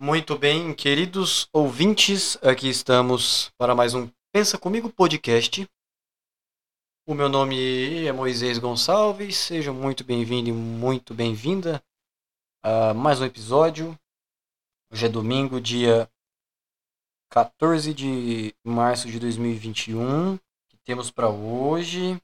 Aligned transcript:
Muito 0.00 0.36
bem, 0.36 0.74
queridos 0.74 1.48
ouvintes, 1.52 2.36
aqui 2.42 2.68
estamos 2.68 3.52
para 3.56 3.76
mais 3.76 3.94
um 3.94 4.10
Pensa 4.32 4.58
Comigo 4.58 4.90
podcast. 4.90 5.68
O 7.06 7.14
meu 7.14 7.28
nome 7.28 8.04
é 8.04 8.12
Moisés 8.12 8.58
Gonçalves, 8.58 9.36
seja 9.36 9.72
muito 9.72 10.02
bem-vindo 10.02 10.48
e 10.48 10.52
muito 10.52 11.14
bem-vinda 11.14 11.80
a 12.60 12.92
mais 12.92 13.20
um 13.20 13.24
episódio. 13.24 13.96
Hoje 14.90 15.06
é 15.06 15.08
domingo, 15.08 15.60
dia 15.60 16.10
14 17.30 17.94
de 17.94 18.52
março 18.64 19.08
de 19.08 19.20
2021. 19.20 20.36
que 20.68 20.76
temos 20.84 21.08
para 21.12 21.30
hoje? 21.30 22.20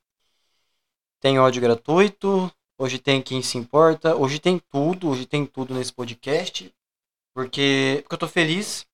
Tem 1.21 1.39
ódio 1.39 1.63
gratuito, 1.63 2.53
hoje 2.77 2.99
tem 2.99 3.23
quem 3.23 3.41
se 3.43 3.57
importa, 3.57 4.17
hoje 4.17 4.41
tem 4.41 4.59
tudo, 4.59 5.09
hoje 5.09 5.25
tem 5.25 5.47
tudo 5.47 5.73
nesse 5.73 5.93
podcast. 5.93 6.75
Porque, 7.41 8.01
porque 8.03 8.15
eu 8.17 8.19
tô 8.19 8.29
feliz. 8.29 8.87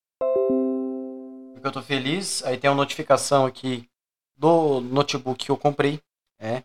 Porque 1.52 1.66
eu 1.66 1.72
tô 1.72 1.82
feliz. 1.82 2.44
Aí 2.44 2.56
tem 2.56 2.70
uma 2.70 2.76
notificação 2.76 3.44
aqui 3.44 3.90
do 4.36 4.80
notebook 4.82 5.44
que 5.44 5.50
eu 5.50 5.56
comprei. 5.56 6.00
É. 6.38 6.62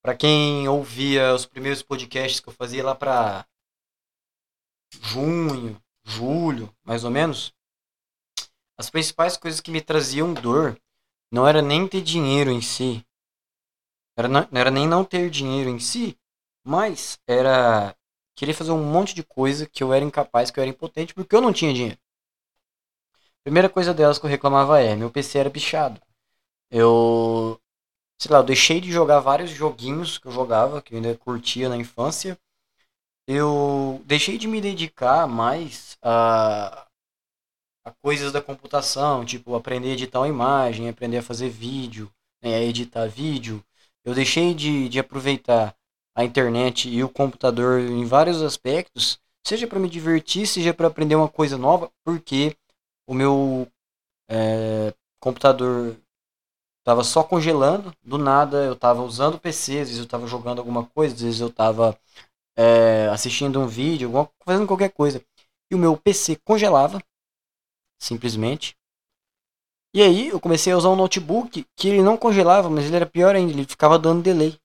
Pra 0.00 0.16
quem 0.16 0.68
ouvia 0.68 1.34
os 1.34 1.46
primeiros 1.46 1.82
podcasts 1.82 2.38
que 2.38 2.48
eu 2.48 2.52
fazia 2.52 2.84
lá 2.84 2.94
pra 2.94 3.44
junho, 5.00 5.82
julho, 6.04 6.72
mais 6.84 7.02
ou 7.02 7.10
menos. 7.10 7.52
As 8.78 8.88
principais 8.88 9.36
coisas 9.36 9.60
que 9.60 9.72
me 9.72 9.80
traziam 9.80 10.32
dor 10.32 10.80
não 11.28 11.44
era 11.44 11.60
nem 11.60 11.88
ter 11.88 12.02
dinheiro 12.02 12.52
em 12.52 12.62
si. 12.62 13.04
Era, 14.16 14.28
não, 14.28 14.48
não 14.48 14.60
era 14.60 14.70
nem 14.70 14.86
não 14.86 15.04
ter 15.04 15.28
dinheiro 15.28 15.70
em 15.70 15.80
si, 15.80 16.16
mas 16.64 17.18
era 17.26 17.96
queria 18.36 18.54
fazer 18.54 18.72
um 18.72 18.84
monte 18.84 19.14
de 19.14 19.22
coisa 19.22 19.66
que 19.66 19.82
eu 19.82 19.92
era 19.92 20.04
incapaz, 20.04 20.50
que 20.50 20.58
eu 20.58 20.62
era 20.62 20.70
impotente, 20.70 21.14
porque 21.14 21.34
eu 21.36 21.40
não 21.40 21.52
tinha 21.52 21.74
dinheiro. 21.74 21.98
Primeira 23.44 23.68
coisa 23.68 23.94
delas 23.94 24.18
que 24.18 24.26
eu 24.26 24.30
reclamava 24.30 24.80
é, 24.80 24.94
meu 24.94 25.10
PC 25.10 25.38
era 25.38 25.50
bichado. 25.50 26.00
Eu, 26.70 27.60
sei 28.20 28.32
lá, 28.32 28.38
eu 28.38 28.44
deixei 28.44 28.80
de 28.80 28.92
jogar 28.92 29.20
vários 29.20 29.50
joguinhos 29.50 30.18
que 30.18 30.26
eu 30.28 30.32
jogava, 30.32 30.82
que 30.82 30.94
eu 30.94 30.98
ainda 30.98 31.16
curtia 31.16 31.68
na 31.68 31.76
infância. 31.76 32.38
Eu 33.26 34.02
deixei 34.06 34.38
de 34.38 34.48
me 34.48 34.60
dedicar 34.60 35.26
mais 35.26 35.96
a, 36.02 36.86
a 37.84 37.90
coisas 38.02 38.32
da 38.32 38.42
computação, 38.42 39.24
tipo 39.24 39.54
aprender 39.54 39.90
a 39.90 39.92
editar 39.92 40.20
uma 40.20 40.28
imagem, 40.28 40.88
aprender 40.88 41.18
a 41.18 41.22
fazer 41.22 41.48
vídeo, 41.48 42.10
né, 42.42 42.56
a 42.56 42.62
editar 42.62 43.06
vídeo. 43.08 43.64
Eu 44.04 44.14
deixei 44.14 44.54
de, 44.54 44.88
de 44.88 44.98
aproveitar 44.98 45.74
a 46.20 46.24
internet 46.24 46.88
e 46.88 47.02
o 47.02 47.08
computador 47.08 47.80
em 47.80 48.04
vários 48.04 48.42
aspectos, 48.42 49.18
seja 49.46 49.66
para 49.66 49.78
me 49.78 49.88
divertir, 49.88 50.46
seja 50.46 50.74
para 50.74 50.86
aprender 50.86 51.14
uma 51.14 51.28
coisa 51.28 51.56
nova, 51.56 51.90
porque 52.04 52.56
o 53.08 53.14
meu 53.14 53.66
é, 54.28 54.94
computador 55.18 55.96
estava 56.80 57.02
só 57.02 57.22
congelando, 57.22 57.92
do 58.02 58.18
nada 58.18 58.64
eu 58.64 58.74
estava 58.74 59.02
usando 59.02 59.34
o 59.34 59.40
PC, 59.40 59.80
às 59.80 59.88
vezes 59.88 59.98
eu 59.98 60.04
estava 60.04 60.26
jogando 60.26 60.58
alguma 60.58 60.84
coisa, 60.86 61.14
às 61.14 61.20
vezes 61.20 61.40
eu 61.40 61.48
estava 61.48 61.98
é, 62.56 63.08
assistindo 63.08 63.60
um 63.60 63.66
vídeo, 63.66 64.10
fazendo 64.44 64.66
qualquer 64.66 64.90
coisa, 64.90 65.24
e 65.70 65.74
o 65.74 65.78
meu 65.78 65.96
PC 65.96 66.36
congelava, 66.44 67.02
simplesmente. 67.98 68.76
E 69.94 70.02
aí 70.02 70.28
eu 70.28 70.38
comecei 70.38 70.72
a 70.72 70.76
usar 70.76 70.90
um 70.90 70.96
notebook 70.96 71.66
que 71.74 71.88
ele 71.88 72.02
não 72.02 72.16
congelava, 72.16 72.68
mas 72.70 72.84
ele 72.84 72.96
era 72.96 73.06
pior 73.06 73.34
ainda, 73.34 73.52
ele 73.52 73.64
ficava 73.64 73.98
dando 73.98 74.22
delay. 74.22 74.58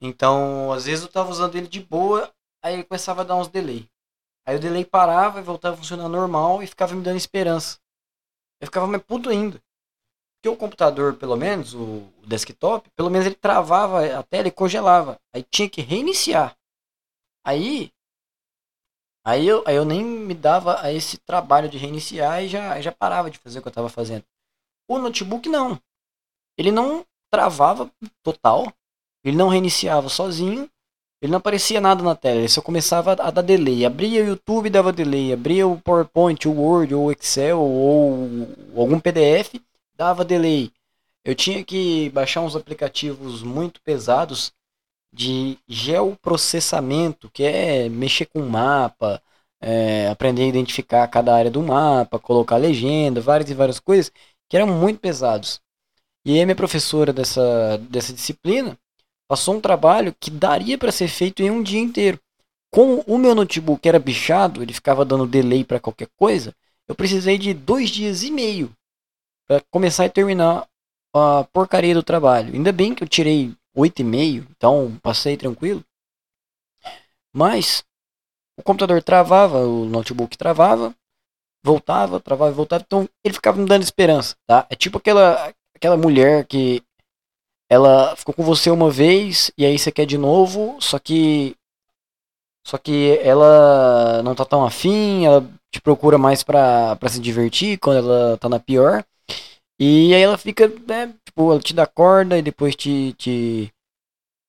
Então, 0.00 0.72
às 0.72 0.84
vezes 0.84 1.04
eu 1.04 1.10
tava 1.10 1.30
usando 1.30 1.54
ele 1.56 1.66
de 1.66 1.80
boa, 1.80 2.32
aí 2.62 2.74
ele 2.74 2.84
começava 2.84 3.22
a 3.22 3.24
dar 3.24 3.36
uns 3.36 3.48
delay. 3.48 3.88
Aí 4.46 4.56
o 4.56 4.60
delay 4.60 4.84
parava 4.84 5.40
e 5.40 5.42
voltava 5.42 5.74
a 5.74 5.78
funcionar 5.78 6.08
normal 6.08 6.62
e 6.62 6.66
ficava 6.66 6.94
me 6.94 7.02
dando 7.02 7.16
esperança. 7.16 7.78
Eu 8.60 8.66
ficava 8.66 8.86
mais 8.86 9.02
puto 9.02 9.30
ainda. 9.30 9.62
Porque 10.36 10.48
o 10.54 10.58
computador, 10.58 11.16
pelo 11.16 11.36
menos, 11.36 11.74
o, 11.74 12.06
desktop, 12.26 12.90
pelo 12.90 13.08
menos 13.10 13.26
ele 13.26 13.34
travava 13.34 14.18
a 14.18 14.22
tela 14.22 14.48
e 14.48 14.52
congelava. 14.52 15.18
Aí 15.34 15.42
tinha 15.42 15.68
que 15.70 15.80
reiniciar. 15.80 16.54
Aí. 17.42 17.90
Aí 19.26 19.46
eu, 19.46 19.64
aí 19.66 19.74
eu 19.74 19.86
nem 19.86 20.04
me 20.04 20.34
dava 20.34 20.82
a 20.82 20.92
esse 20.92 21.16
trabalho 21.16 21.68
de 21.68 21.78
reiniciar 21.78 22.42
e 22.42 22.48
já, 22.48 22.78
já 22.80 22.92
parava 22.92 23.30
de 23.30 23.38
fazer 23.38 23.58
o 23.58 23.62
que 23.62 23.68
eu 23.68 23.70
estava 23.70 23.88
fazendo. 23.88 24.24
O 24.86 24.98
notebook 24.98 25.48
não. 25.48 25.80
Ele 26.58 26.70
não 26.70 27.06
travava 27.30 27.90
total, 28.22 28.70
ele 29.24 29.36
não 29.36 29.48
reiniciava 29.48 30.08
sozinho, 30.08 30.68
ele 31.22 31.30
não 31.30 31.38
aparecia 31.38 31.80
nada 31.80 32.02
na 32.02 32.14
tela, 32.14 32.40
ele 32.40 32.48
só 32.48 32.60
começava 32.60 33.12
a 33.12 33.30
dar 33.30 33.42
delay. 33.42 33.86
Abria 33.86 34.22
o 34.22 34.26
YouTube 34.26 34.68
dava 34.68 34.92
delay, 34.92 35.32
abria 35.32 35.66
o 35.66 35.80
PowerPoint, 35.80 36.46
o 36.46 36.52
Word, 36.52 36.94
ou 36.94 37.06
o 37.06 37.12
Excel, 37.12 37.58
ou 37.60 38.46
algum 38.76 39.00
PDF, 39.00 39.54
dava 39.96 40.24
delay. 40.24 40.70
Eu 41.24 41.34
tinha 41.34 41.64
que 41.64 42.10
baixar 42.10 42.42
uns 42.42 42.54
aplicativos 42.54 43.42
muito 43.42 43.80
pesados 43.80 44.52
de 45.12 45.58
geoprocessamento, 45.68 47.30
que 47.30 47.44
é 47.44 47.88
mexer 47.88 48.26
com 48.26 48.42
mapa, 48.42 49.22
é, 49.60 50.08
aprender 50.08 50.42
a 50.42 50.46
identificar 50.46 51.08
cada 51.08 51.34
área 51.34 51.50
do 51.50 51.62
mapa, 51.62 52.18
colocar 52.18 52.56
legenda, 52.56 53.20
várias 53.20 53.48
e 53.50 53.54
várias 53.54 53.80
coisas 53.80 54.12
que 54.48 54.56
eram 54.56 54.66
muito 54.66 55.00
pesados. 55.00 55.60
E 56.24 56.38
aí 56.38 56.44
minha 56.44 56.56
professora 56.56 57.12
dessa, 57.12 57.78
dessa 57.78 58.12
disciplina, 58.12 58.78
Passou 59.28 59.56
um 59.56 59.60
trabalho 59.60 60.14
que 60.18 60.30
daria 60.30 60.76
para 60.76 60.92
ser 60.92 61.08
feito 61.08 61.42
em 61.42 61.50
um 61.50 61.62
dia 61.62 61.80
inteiro. 61.80 62.20
Como 62.70 63.04
o 63.06 63.16
meu 63.16 63.34
notebook 63.34 63.86
era 63.88 63.98
bichado, 63.98 64.62
ele 64.62 64.72
ficava 64.72 65.04
dando 65.04 65.26
delay 65.26 65.64
para 65.64 65.80
qualquer 65.80 66.08
coisa, 66.16 66.54
eu 66.88 66.94
precisei 66.94 67.38
de 67.38 67.54
dois 67.54 67.88
dias 67.88 68.22
e 68.22 68.30
meio 68.30 68.70
para 69.46 69.62
começar 69.70 70.04
e 70.06 70.10
terminar 70.10 70.66
a 71.14 71.44
porcaria 71.52 71.94
do 71.94 72.02
trabalho. 72.02 72.52
Ainda 72.52 72.72
bem 72.72 72.94
que 72.94 73.04
eu 73.04 73.08
tirei 73.08 73.54
oito 73.74 74.00
e 74.00 74.04
meio, 74.04 74.46
então 74.56 74.98
passei 75.02 75.36
tranquilo. 75.36 75.84
Mas 77.32 77.84
o 78.56 78.62
computador 78.62 79.02
travava, 79.02 79.58
o 79.60 79.84
notebook 79.84 80.36
travava, 80.36 80.94
voltava, 81.64 82.20
travava 82.20 82.52
e 82.52 82.54
voltava, 82.54 82.84
então 82.86 83.08
ele 83.24 83.34
ficava 83.34 83.60
me 83.60 83.66
dando 83.66 83.82
esperança, 83.82 84.36
tá? 84.46 84.66
É 84.68 84.76
tipo 84.76 84.98
aquela 84.98 85.52
aquela 85.74 85.96
mulher 85.96 86.46
que 86.46 86.82
ela 87.74 88.14
ficou 88.16 88.34
com 88.34 88.42
você 88.42 88.70
uma 88.70 88.90
vez 88.90 89.50
e 89.58 89.64
aí 89.66 89.78
você 89.78 89.90
quer 89.92 90.06
de 90.06 90.16
novo, 90.18 90.76
só 90.80 90.98
que 90.98 91.56
só 92.66 92.78
que 92.78 93.18
ela 93.22 94.22
não 94.22 94.34
tá 94.34 94.44
tão 94.44 94.64
afim, 94.64 95.26
ela 95.26 95.46
te 95.70 95.80
procura 95.82 96.16
mais 96.16 96.42
pra, 96.42 96.96
pra 96.96 97.08
se 97.10 97.20
divertir 97.20 97.78
quando 97.78 97.98
ela 97.98 98.38
tá 98.38 98.48
na 98.48 98.58
pior. 98.58 99.04
E 99.78 100.14
aí 100.14 100.22
ela 100.22 100.38
fica, 100.38 100.68
né, 100.86 101.12
tipo, 101.26 101.50
ela 101.50 101.60
te 101.60 101.74
dá 101.74 101.86
corda 101.86 102.38
e 102.38 102.42
depois 102.42 102.76
te, 102.76 103.12
te, 103.14 103.72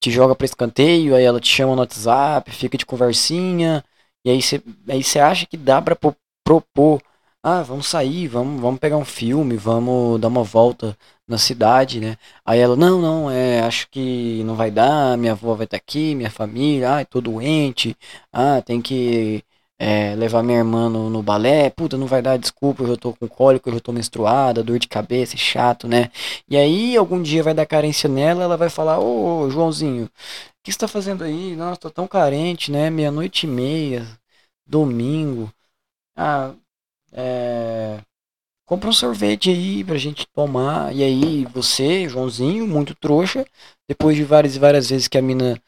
te 0.02 0.12
joga 0.12 0.36
pra 0.36 0.46
escanteio, 0.46 1.16
aí 1.16 1.24
ela 1.24 1.42
te 1.42 1.50
chama 1.50 1.76
no 1.76 1.82
WhatsApp, 1.82 2.52
fica 2.52 2.78
de 2.78 2.86
conversinha, 2.86 3.84
e 4.26 4.30
aí 4.30 4.42
você 4.42 4.62
aí 4.88 5.04
acha 5.22 5.46
que 5.46 5.58
dá 5.58 5.82
pra 5.82 5.98
propor 6.46 7.02
ah, 7.48 7.62
vamos 7.62 7.86
sair, 7.88 8.28
vamos, 8.28 8.60
vamos 8.60 8.80
pegar 8.80 8.98
um 8.98 9.06
filme, 9.06 9.56
vamos 9.56 10.20
dar 10.20 10.30
uma 10.30 10.44
volta 10.44 10.98
na 11.28 11.38
cidade, 11.38 12.00
né? 12.00 12.18
Aí 12.44 12.60
ela, 12.60 12.76
não, 12.76 13.00
não, 13.00 13.30
é, 13.30 13.62
acho 13.62 13.88
que 13.92 14.44
não 14.44 14.56
vai 14.56 14.72
dar, 14.72 15.16
minha 15.16 15.34
avó 15.34 15.54
vai 15.54 15.66
estar 15.66 15.78
aqui, 15.78 16.16
minha 16.16 16.32
família, 16.32 16.90
ai, 16.92 17.06
tô 17.06 17.22
doente, 17.22 17.96
ah, 18.34 18.64
tem 18.64 18.82
que 18.82 19.44
é, 19.78 20.16
levar 20.16 20.42
minha 20.42 20.58
irmã 20.58 20.90
no, 20.90 21.08
no, 21.08 21.22
balé, 21.22 21.70
puta, 21.70 21.96
não 21.98 22.08
vai 22.08 22.20
dar, 22.20 22.38
desculpa, 22.38 22.82
eu 22.82 22.88
já 22.88 22.98
tô 22.98 23.14
com 23.14 23.28
cólico, 23.28 23.70
eu 23.70 23.74
já 23.76 23.80
tô 23.80 23.92
menstruada, 23.92 24.64
dor 24.64 24.80
de 24.80 24.88
cabeça, 24.88 25.38
chato, 25.38 25.88
né? 25.88 26.10
E 26.50 26.58
aí, 26.58 26.98
algum 26.98 27.22
dia 27.22 27.44
vai 27.44 27.54
dar 27.54 27.68
carência 27.68 28.10
nela, 28.10 28.44
ela 28.44 28.58
vai 28.58 28.70
falar, 28.70 29.00
ô, 29.00 29.48
Joãozinho, 29.52 30.06
o 30.06 30.10
que 30.64 30.72
você 30.72 30.80
tá 30.80 30.88
fazendo 30.88 31.24
aí? 31.24 31.56
Nossa, 31.56 31.80
tô 31.80 31.92
tão 31.92 32.08
carente, 32.08 32.72
né? 32.72 32.90
Meia-noite 32.90 33.46
e 33.46 33.50
meia, 33.50 34.08
domingo, 34.68 35.52
ah 36.18 36.54
é, 37.16 38.00
compra 38.66 38.90
um 38.90 38.94
sorvete 38.94 39.50
aí 39.50 39.84
pra 39.84 39.98
gente 39.98 40.28
tomar. 40.34 40.96
E 40.96 41.04
aí 41.04 41.46
você, 41.46 42.10
Joãozinho, 42.10 42.68
muito 42.68 42.96
trouxa, 42.96 43.46
depois 43.90 44.16
de 44.18 44.24
várias 44.24 44.56
e 44.56 44.60
várias 44.60 44.90
vezes 44.90 45.08
que 45.08 45.18
a 45.18 45.22
mina 45.22 45.62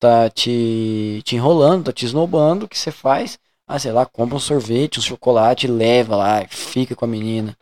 tá 0.00 0.30
te, 0.30 1.22
te 1.24 1.36
enrolando, 1.36 1.86
tá 1.86 1.92
te 1.92 2.06
esnobando, 2.06 2.66
o 2.66 2.68
que 2.68 2.78
você 2.78 2.92
faz? 2.92 3.38
Ah, 3.66 3.78
sei 3.78 3.92
lá, 3.92 4.06
compra 4.06 4.36
um 4.36 4.40
sorvete, 4.40 4.98
um 4.98 5.02
chocolate, 5.02 5.66
leva 5.68 6.16
lá, 6.16 6.46
fica 6.48 6.96
com 6.96 7.04
a 7.04 7.08
menina. 7.08 7.56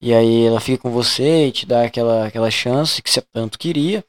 E 0.00 0.12
aí 0.14 0.46
ela 0.46 0.60
fica 0.60 0.82
com 0.82 0.90
você 0.90 1.46
e 1.48 1.52
te 1.52 1.66
dá 1.66 1.84
aquela, 1.84 2.26
aquela 2.26 2.50
chance 2.50 3.02
que 3.02 3.10
você 3.10 3.22
tanto 3.22 3.58
queria 3.58 4.04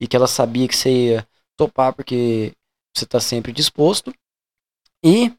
e 0.00 0.06
que 0.08 0.16
ela 0.16 0.26
sabia 0.26 0.68
que 0.68 0.76
você 0.76 0.90
ia 0.90 1.28
topar 1.56 1.92
porque 1.94 2.52
você 2.94 3.06
tá 3.06 3.20
sempre 3.20 3.52
disposto. 3.52 4.12
E 5.04 5.32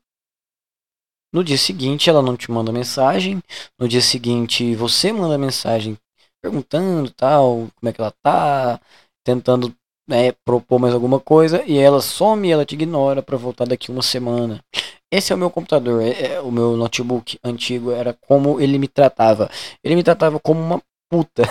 no 1.37 1.43
dia 1.43 1.57
seguinte 1.57 2.09
ela 2.09 2.21
não 2.21 2.35
te 2.35 2.49
manda 2.49 2.71
mensagem. 2.71 3.41
No 3.79 3.87
dia 3.87 4.01
seguinte 4.01 4.73
você 4.75 5.13
manda 5.13 5.37
mensagem 5.37 5.95
perguntando 6.41 7.11
tal, 7.11 7.67
como 7.75 7.89
é 7.89 7.93
que 7.93 8.01
ela 8.01 8.11
tá, 8.23 8.79
tentando 9.23 9.73
né, 10.09 10.31
propor 10.43 10.79
mais 10.79 10.93
alguma 10.93 11.19
coisa 11.19 11.63
e 11.65 11.77
ela 11.77 12.01
some, 12.01 12.49
ela 12.49 12.65
te 12.65 12.73
ignora 12.73 13.21
para 13.21 13.37
voltar 13.37 13.65
daqui 13.65 13.91
uma 13.91 14.01
semana. 14.01 14.63
esse 15.11 15.31
é 15.31 15.35
o 15.35 15.37
meu 15.37 15.49
computador, 15.51 16.01
é, 16.01 16.35
é, 16.35 16.41
o 16.41 16.51
meu 16.51 16.75
notebook 16.75 17.37
antigo 17.43 17.91
era 17.91 18.13
como 18.13 18.59
ele 18.59 18.79
me 18.79 18.87
tratava. 18.87 19.49
Ele 19.83 19.95
me 19.95 20.03
tratava 20.03 20.39
como 20.39 20.59
uma 20.59 20.81
puta. 21.09 21.43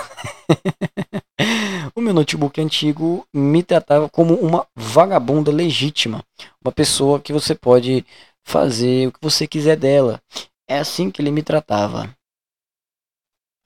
o 1.95 2.01
meu 2.01 2.13
notebook 2.13 2.61
antigo 2.61 3.25
me 3.33 3.63
tratava 3.63 4.09
como 4.09 4.35
uma 4.35 4.67
vagabunda 4.75 5.53
legítima, 5.53 6.25
uma 6.65 6.73
pessoa 6.73 7.21
que 7.21 7.33
você 7.33 7.55
pode 7.55 8.05
fazer 8.47 9.09
o 9.09 9.13
que 9.13 9.19
você 9.21 9.47
quiser 9.47 9.77
dela. 9.77 10.23
É 10.69 10.79
assim 10.79 11.11
que 11.11 11.21
ele 11.21 11.33
me 11.33 11.43
tratava. 11.43 12.17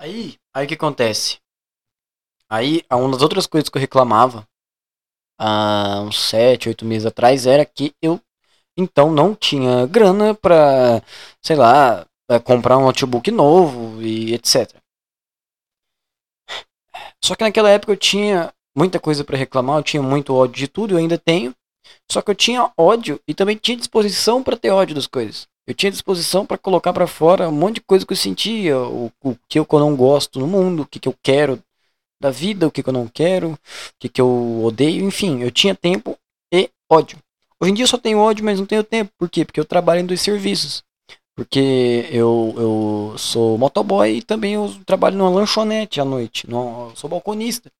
Aí, 0.01 0.37
aí 0.55 0.65
o 0.65 0.69
que 0.69 0.75
acontece? 0.75 1.39
Aí, 2.49 2.83
uma 2.91 3.13
das 3.13 3.23
outras 3.23 3.47
coisas 3.47 3.69
que 3.69 3.77
eu 3.77 3.81
reclamava 3.81 4.49
há 5.39 6.01
uns 6.03 6.19
7, 6.19 6.69
8 6.69 6.85
meses 6.85 7.07
atrás 7.07 7.47
era 7.47 7.65
que 7.65 7.95
eu 8.03 8.21
então 8.77 9.13
não 9.13 9.35
tinha 9.35 9.87
grana 9.87 10.35
para, 10.35 11.03
sei 11.43 11.57
lá, 11.57 12.07
comprar 12.45 12.79
um 12.79 12.85
notebook 12.85 13.31
novo 13.31 14.01
e 14.03 14.33
etc. 14.35 14.81
Só 17.23 17.35
que 17.35 17.45
naquela 17.45 17.69
época 17.71 17.93
eu 17.93 17.97
tinha 17.97 18.53
muita 18.75 18.99
coisa 18.99 19.23
para 19.25 19.37
reclamar, 19.37 19.79
eu 19.79 19.83
tinha 19.83 20.03
muito 20.03 20.35
ódio 20.35 20.57
de 20.57 20.69
tudo, 20.69 20.95
eu 20.95 20.99
ainda 20.99 21.19
tenho. 21.19 21.55
Só 22.11 22.21
que 22.23 22.31
eu 22.31 22.35
tinha 22.35 22.71
ódio 22.77 23.21
e 23.27 23.35
também 23.35 23.57
tinha 23.57 23.77
disposição 23.77 24.43
para 24.43 24.57
ter 24.57 24.71
ódio 24.71 24.95
das 24.95 25.07
coisas. 25.07 25.49
Eu 25.67 25.75
tinha 25.75 25.93
disposição 25.93 26.45
para 26.45 26.59
colocar 26.59 26.93
para 26.93 27.07
fora 27.07 27.49
um 27.49 27.53
monte 27.53 27.77
de 27.77 27.81
coisa 27.83 28.05
que 28.05 28.13
eu 28.13 28.17
sentia, 28.17 28.77
o, 28.77 29.13
o 29.23 29.37
que 29.49 29.59
eu 29.59 29.67
não 29.73 29.95
gosto 29.95 30.41
no 30.41 30.47
mundo, 30.47 30.83
o 30.83 30.87
que, 30.87 30.99
que 30.99 31.09
eu 31.09 31.15
quero 31.23 31.63
da 32.21 32.31
vida, 32.31 32.67
o 32.67 32.71
que, 32.71 32.83
que 32.83 32.89
eu 32.89 32.93
não 32.93 33.07
quero, 33.07 33.53
o 33.53 33.59
que, 33.99 34.09
que 34.09 34.21
eu 34.21 34.63
odeio, 34.65 35.05
enfim, 35.05 35.43
eu 35.43 35.51
tinha 35.51 35.75
tempo 35.75 36.19
e 36.53 36.69
ódio. 36.91 37.19
Hoje 37.61 37.71
em 37.71 37.75
dia 37.75 37.85
eu 37.85 37.89
só 37.89 37.99
tenho 37.99 38.19
ódio, 38.19 38.45
mas 38.45 38.59
não 38.59 38.67
tenho 38.67 38.83
tempo. 38.83 39.13
Por 39.19 39.29
quê? 39.29 39.45
Porque 39.45 39.61
eu 39.61 39.65
trabalho 39.65 40.01
em 40.01 40.07
dois 40.07 40.21
serviços. 40.21 40.83
Porque 41.37 42.09
eu, 42.11 42.55
eu 42.57 43.15
sou 43.17 43.57
motoboy 43.57 44.17
e 44.17 44.23
também 44.23 44.55
eu 44.55 44.75
trabalho 44.85 45.17
numa 45.17 45.31
lanchonete 45.31 46.01
à 46.01 46.05
noite. 46.05 46.47
eu 46.51 46.93
sou 46.95 47.09
balconista. 47.09 47.71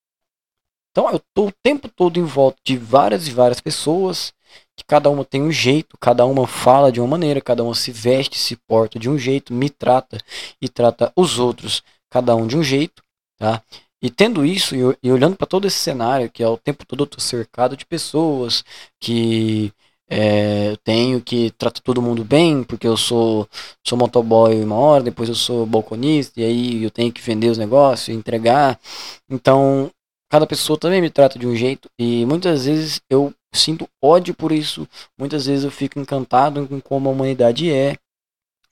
Então 0.91 1.11
eu 1.11 1.21
tô 1.35 1.47
o 1.49 1.53
tempo 1.63 1.89
todo 1.89 2.19
em 2.19 2.25
volta 2.25 2.59
de 2.65 2.77
várias 2.77 3.29
e 3.29 3.31
várias 3.31 3.61
pessoas, 3.61 4.33
que 4.77 4.85
cada 4.85 5.09
uma 5.11 5.25
tem 5.25 5.43
um 5.43 5.53
jeito, 5.53 5.97
cada 6.01 6.27
uma 6.27 6.47
fala 6.47 6.91
de 6.91 7.01
uma 7.01 7.07
maneira, 7.07 7.41
cada 7.41 7.63
uma 7.63 7.75
se 7.75 7.93
veste, 7.93 8.37
se 8.39 8.57
porta 8.57 8.99
de 8.99 9.09
um 9.09 9.17
jeito, 9.17 9.53
me 9.55 9.71
trata 9.71 10.19
e 10.61 10.69
trata 10.69 11.13
os 11.17 11.39
outros, 11.39 11.83
cada 12.11 12.35
um 12.35 12.47
de 12.47 12.57
um 12.57 12.63
jeito, 12.63 13.03
tá? 13.39 13.63
E 14.03 14.11
tendo 14.11 14.45
isso 14.45 14.75
e, 14.75 14.81
e 15.03 15.13
olhando 15.13 15.37
para 15.37 15.47
todo 15.47 15.67
esse 15.67 15.79
cenário, 15.79 16.31
que 16.31 16.43
é 16.43 16.49
o 16.49 16.57
tempo 16.57 16.87
todo 16.87 17.03
eu 17.05 17.07
tô 17.07 17.21
cercado 17.21 17.77
de 17.77 17.85
pessoas 17.87 18.65
que 18.99 19.73
é, 20.09 20.71
eu 20.73 20.77
tenho 20.79 21.21
que 21.21 21.51
tratar 21.53 21.81
todo 21.83 22.03
mundo 22.03 22.25
bem, 22.25 22.65
porque 22.65 22.87
eu 22.87 22.97
sou, 22.97 23.49
sou 23.87 23.97
motoboy 23.97 24.61
uma 24.63 24.75
hora, 24.75 25.05
depois 25.05 25.29
eu 25.29 25.35
sou 25.37 25.65
balconista, 25.67 26.41
e 26.41 26.45
aí 26.45 26.83
eu 26.83 26.91
tenho 26.91 27.13
que 27.13 27.21
vender 27.21 27.49
os 27.49 27.59
negócios, 27.59 28.09
entregar. 28.17 28.81
Então, 29.29 29.91
cada 30.31 30.47
pessoa 30.47 30.79
também 30.79 31.01
me 31.03 31.11
trata 31.11 31.39
de 31.39 31.47
um 31.47 31.57
jeito, 31.57 31.91
e 31.99 32.25
muitas 32.25 32.65
vezes 32.65 33.03
eu 33.11 33.35
sinto 33.53 33.89
ódio 34.01 34.35
por 34.35 34.53
isso, 34.53 34.89
muitas 35.19 35.47
vezes 35.47 35.65
eu 35.65 35.71
fico 35.71 35.99
encantado 35.99 36.67
com 36.69 36.81
como 36.81 37.09
a 37.09 37.13
humanidade 37.13 37.71
é, 37.71 37.97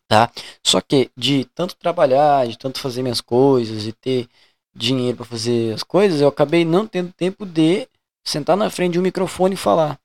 tá? 0.07 0.31
Só 0.65 0.81
que 0.81 1.11
de 1.17 1.45
tanto 1.55 1.77
trabalhar, 1.77 2.47
de 2.47 2.57
tanto 2.57 2.81
fazer 2.81 3.03
minhas 3.03 3.21
coisas, 3.21 3.87
e 3.87 3.93
ter 3.93 4.29
dinheiro 4.75 5.17
para 5.19 5.27
fazer 5.27 5.75
as 5.75 5.83
coisas, 5.83 6.21
eu 6.21 6.29
acabei 6.29 6.65
não 6.65 6.87
tendo 6.87 7.13
tempo 7.13 7.45
de 7.45 7.89
sentar 8.25 8.57
na 8.57 8.71
frente 8.71 8.93
de 8.93 9.01
um 9.01 9.03
microfone 9.03 9.55
e 9.55 9.59
falar. 9.59 9.99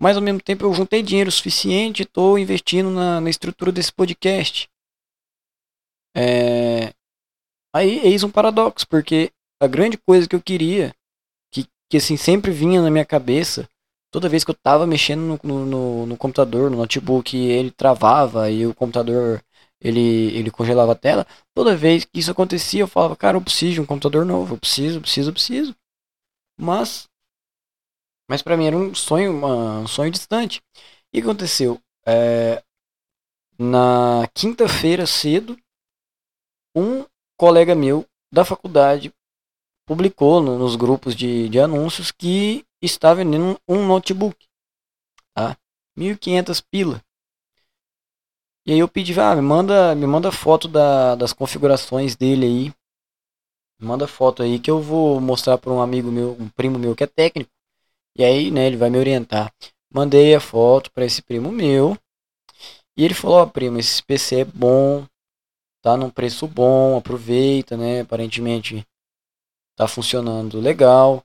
Mas 0.00 0.16
ao 0.16 0.22
mesmo 0.22 0.42
tempo 0.42 0.64
eu 0.64 0.74
juntei 0.74 1.02
dinheiro 1.02 1.30
suficiente 1.30 2.02
estou 2.02 2.38
investindo 2.38 2.90
na, 2.90 3.20
na, 3.20 3.30
estrutura 3.30 3.72
desse 3.72 3.92
podcast. 3.92 4.68
É... 6.14 6.92
Aí 7.74 8.00
eis 8.00 8.22
um 8.22 8.30
paradoxo, 8.30 8.86
porque 8.86 9.32
a 9.62 9.68
grande 9.68 9.96
coisa 9.96 10.28
que 10.28 10.34
eu 10.34 10.42
queria, 10.42 10.92
que, 11.48 11.68
que 11.88 11.96
assim 11.96 12.16
sempre 12.16 12.50
vinha 12.50 12.82
na 12.82 12.90
minha 12.90 13.04
cabeça, 13.04 13.68
toda 14.10 14.28
vez 14.28 14.42
que 14.42 14.50
eu 14.50 14.54
estava 14.54 14.88
mexendo 14.88 15.38
no, 15.40 15.64
no, 15.64 16.06
no, 16.06 16.16
computador, 16.16 16.68
no 16.68 16.78
notebook, 16.78 17.36
ele 17.36 17.70
travava 17.70 18.50
e 18.50 18.66
o 18.66 18.74
computador 18.74 19.40
ele, 19.80 20.36
ele 20.36 20.50
congelava 20.50 20.92
a 20.92 20.96
tela. 20.96 21.24
Toda 21.54 21.76
vez 21.76 22.04
que 22.04 22.18
isso 22.18 22.32
acontecia, 22.32 22.80
eu 22.80 22.88
falava, 22.88 23.14
cara, 23.14 23.36
eu 23.36 23.40
preciso 23.40 23.74
de 23.74 23.80
um 23.80 23.86
computador 23.86 24.26
novo, 24.26 24.54
eu 24.54 24.58
preciso, 24.58 25.00
preciso, 25.00 25.32
preciso. 25.32 25.76
Mas, 26.58 27.08
mas 28.28 28.42
para 28.42 28.56
mim 28.56 28.66
era 28.66 28.76
um 28.76 28.92
sonho, 28.96 29.30
uma, 29.30 29.78
um 29.78 29.86
sonho 29.86 30.10
distante. 30.10 30.60
E 31.12 31.20
aconteceu? 31.20 31.80
É, 32.04 32.60
na 33.56 34.28
quinta-feira 34.34 35.06
cedo, 35.06 35.56
um 36.74 37.04
colega 37.36 37.76
meu 37.76 38.04
da 38.32 38.44
faculdade 38.44 39.12
publicou 39.86 40.40
no, 40.40 40.58
nos 40.58 40.76
grupos 40.76 41.14
de, 41.14 41.48
de 41.48 41.58
anúncios 41.60 42.10
que 42.10 42.64
estava 42.80 43.16
vendendo 43.16 43.58
um 43.68 43.86
notebook, 43.86 44.46
tá? 45.34 45.56
1.500 45.96 46.60
pila. 46.60 47.02
E 48.64 48.72
aí 48.72 48.78
eu 48.78 48.88
pedi, 48.88 49.18
ah, 49.18 49.34
me 49.34 49.42
manda, 49.42 49.94
me 49.94 50.06
manda 50.06 50.30
foto 50.30 50.68
da, 50.68 51.14
das 51.16 51.32
configurações 51.32 52.14
dele 52.14 52.46
aí. 52.46 52.64
Me 53.80 53.88
manda 53.88 54.06
foto 54.06 54.42
aí 54.42 54.60
que 54.60 54.70
eu 54.70 54.80
vou 54.80 55.20
mostrar 55.20 55.58
para 55.58 55.72
um 55.72 55.80
amigo 55.80 56.10
meu, 56.12 56.36
um 56.38 56.48
primo 56.48 56.78
meu 56.78 56.94
que 56.94 57.02
é 57.02 57.06
técnico. 57.06 57.50
E 58.16 58.22
aí, 58.22 58.50
né, 58.50 58.66
ele 58.66 58.76
vai 58.76 58.88
me 58.88 58.98
orientar. 58.98 59.52
Mandei 59.92 60.34
a 60.34 60.40
foto 60.40 60.92
para 60.92 61.04
esse 61.04 61.20
primo 61.22 61.50
meu. 61.50 61.98
E 62.96 63.04
ele 63.04 63.14
falou, 63.14 63.42
oh, 63.42 63.46
primo, 63.48 63.78
esse 63.78 64.02
PC 64.02 64.40
é 64.40 64.44
bom, 64.44 65.04
tá 65.82 65.96
num 65.96 66.10
preço 66.10 66.46
bom, 66.46 66.96
aproveita, 66.96 67.76
né? 67.76 68.02
Aparentemente 68.02 68.86
tá 69.82 69.88
funcionando 69.88 70.60
legal. 70.60 71.24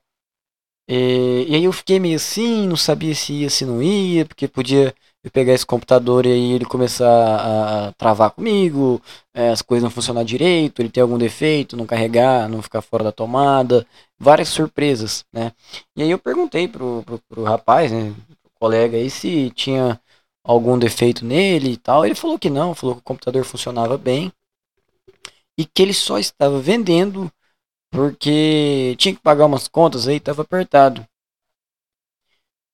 E, 0.89 1.45
e 1.50 1.56
aí 1.56 1.63
eu 1.65 1.74
fiquei 1.74 2.00
meio 2.00 2.15
assim, 2.15 2.68
não 2.68 2.77
sabia 2.77 3.13
se 3.13 3.33
ia, 3.33 3.50
se 3.50 3.65
não 3.65 3.81
ia, 3.83 4.25
porque 4.25 4.48
podia 4.48 4.94
eu 5.24 5.31
pegar 5.31 5.54
esse 5.54 5.65
computador 5.65 6.25
e 6.25 6.31
aí 6.31 6.51
ele 6.54 6.65
começar 6.65 7.88
a, 7.89 7.92
travar 7.94 8.31
comigo, 8.31 9.01
é, 9.33 9.50
as 9.50 9.62
coisas 9.62 9.83
não 9.83 9.89
funcionar 9.92 10.24
direito, 10.24 10.81
ele 10.81 10.89
ter 10.89 11.01
algum 11.01 11.18
defeito, 11.18 11.75
não 11.75 11.86
carregar, 11.86 12.48
não 12.50 12.62
ficar 12.62 12.81
fora 12.81 13.04
da 13.04 13.12
tomada, 13.12 13.86
várias 14.18 14.50
surpresas, 14.50 15.25
né? 15.33 15.51
E 15.95 16.04
aí 16.04 16.12
eu 16.12 16.19
perguntei 16.19 16.68
pro, 16.68 17.04
pro, 17.04 17.19
pro 17.27 17.44
rapaz, 17.44 17.92
né, 17.92 18.13
pro 18.42 18.51
colega 18.59 18.98
aí, 18.98 19.09
se 19.09 19.51
tinha 19.51 20.00
algum 20.44 20.80
defeito 20.80 21.25
nele 21.25 21.71
e 21.74 21.77
tal. 21.77 22.06
Ele 22.06 22.15
falou 22.15 22.39
que 22.39 22.50
não, 22.50 22.74
falou 22.74 22.95
que 22.95 23.02
o 23.02 23.04
computador 23.04 23.44
funcionava 23.44 23.97
bem 23.97 24.31
e 25.57 25.66
que 25.66 25.81
ele 25.81 25.94
só 25.94 26.18
estava 26.18 26.59
vendendo 26.59 27.31
porque 27.91 28.95
tinha 28.97 29.15
que 29.15 29.21
pagar 29.21 29.45
umas 29.45 29.67
contas 29.67 30.07
aí, 30.07 30.17
estava 30.17 30.41
apertado. 30.41 31.06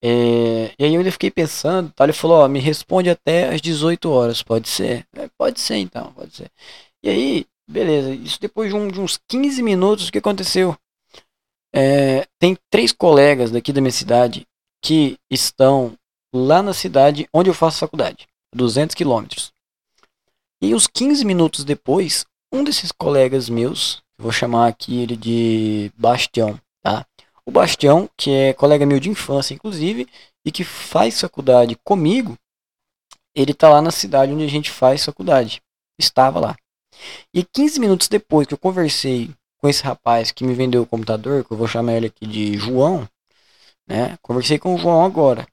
É, 0.05 0.73
e 0.77 0.83
aí 0.83 0.93
eu 0.93 1.11
fiquei 1.13 1.31
pensando, 1.31 1.89
tá? 1.93 2.03
ele 2.03 2.11
falou, 2.11 2.43
ó, 2.43 2.47
me 2.49 2.59
responde 2.59 3.09
até 3.09 3.47
às 3.53 3.61
18 3.61 4.09
horas, 4.09 4.43
pode 4.43 4.67
ser? 4.67 5.07
É, 5.15 5.29
pode 5.37 5.61
ser 5.61 5.77
então, 5.77 6.11
pode 6.11 6.35
ser. 6.35 6.51
E 7.01 7.09
aí, 7.09 7.45
beleza, 7.65 8.13
isso 8.13 8.37
depois 8.39 8.69
de, 8.69 8.75
um, 8.75 8.89
de 8.89 8.99
uns 8.99 9.17
15 9.29 9.63
minutos, 9.63 10.09
o 10.09 10.11
que 10.11 10.17
aconteceu? 10.17 10.75
É, 11.73 12.27
tem 12.37 12.57
três 12.69 12.91
colegas 12.91 13.49
daqui 13.49 13.71
da 13.71 13.79
minha 13.79 13.91
cidade 13.91 14.45
que 14.81 15.17
estão 15.31 15.97
lá 16.35 16.61
na 16.61 16.73
cidade 16.73 17.27
onde 17.33 17.49
eu 17.49 17.53
faço 17.53 17.79
faculdade, 17.79 18.27
200 18.53 18.93
quilômetros. 18.93 19.53
E 20.61 20.75
uns 20.75 20.85
15 20.85 21.23
minutos 21.23 21.63
depois, 21.63 22.25
um 22.51 22.63
desses 22.63 22.91
colegas 22.91 23.47
meus, 23.47 24.03
vou 24.23 24.31
chamar 24.31 24.67
aqui 24.67 25.01
ele 25.01 25.15
de 25.15 25.91
Bastião, 25.97 26.59
tá? 26.81 27.05
O 27.45 27.51
Bastião, 27.51 28.09
que 28.17 28.31
é 28.31 28.53
colega 28.53 28.85
meu 28.85 28.99
de 28.99 29.09
infância, 29.09 29.53
inclusive, 29.53 30.07
e 30.45 30.51
que 30.51 30.63
faz 30.63 31.19
faculdade 31.19 31.77
comigo, 31.83 32.37
ele 33.35 33.53
tá 33.53 33.69
lá 33.69 33.81
na 33.81 33.91
cidade 33.91 34.31
onde 34.31 34.45
a 34.45 34.49
gente 34.49 34.71
faz 34.71 35.03
faculdade. 35.03 35.61
Estava 35.99 36.39
lá. 36.39 36.55
E 37.33 37.43
15 37.43 37.79
minutos 37.79 38.07
depois 38.07 38.47
que 38.47 38.53
eu 38.53 38.57
conversei 38.57 39.29
com 39.57 39.67
esse 39.67 39.83
rapaz 39.83 40.31
que 40.31 40.43
me 40.43 40.53
vendeu 40.53 40.83
o 40.83 40.87
computador, 40.87 41.43
que 41.43 41.51
eu 41.51 41.57
vou 41.57 41.67
chamar 41.67 41.93
ele 41.93 42.07
aqui 42.07 42.25
de 42.25 42.57
João, 42.57 43.07
né? 43.87 44.17
Conversei 44.21 44.57
com 44.57 44.73
o 44.73 44.77
João 44.77 45.03
agora. 45.03 45.45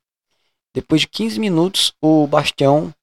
Depois 0.74 1.00
de 1.00 1.08
15 1.08 1.40
minutos, 1.40 1.92
o 2.00 2.26
Bastião 2.26 2.94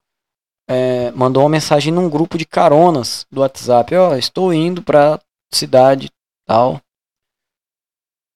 é, 0.67 1.11
mandou 1.11 1.43
uma 1.43 1.49
mensagem 1.49 1.91
num 1.91 2.09
grupo 2.09 2.37
de 2.37 2.45
caronas 2.45 3.25
do 3.31 3.41
WhatsApp. 3.41 3.95
Ó, 3.95 4.11
oh, 4.11 4.15
estou 4.15 4.53
indo 4.53 4.81
pra 4.81 5.19
cidade 5.51 6.09
tal 6.45 6.81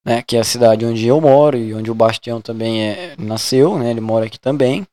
né, 0.04 0.22
que 0.22 0.36
é 0.36 0.40
a 0.40 0.44
cidade 0.44 0.86
onde 0.86 1.06
eu 1.06 1.22
moro 1.22 1.58
e 1.58 1.74
onde 1.74 1.92
o 1.92 1.96
Bastião 1.96 2.42
também 2.42 2.90
é, 2.90 3.16
nasceu, 3.18 3.78
né, 3.78 3.92
ele 3.92 4.02
mora 4.02 4.26
aqui 4.26 4.40
também. 4.40 4.86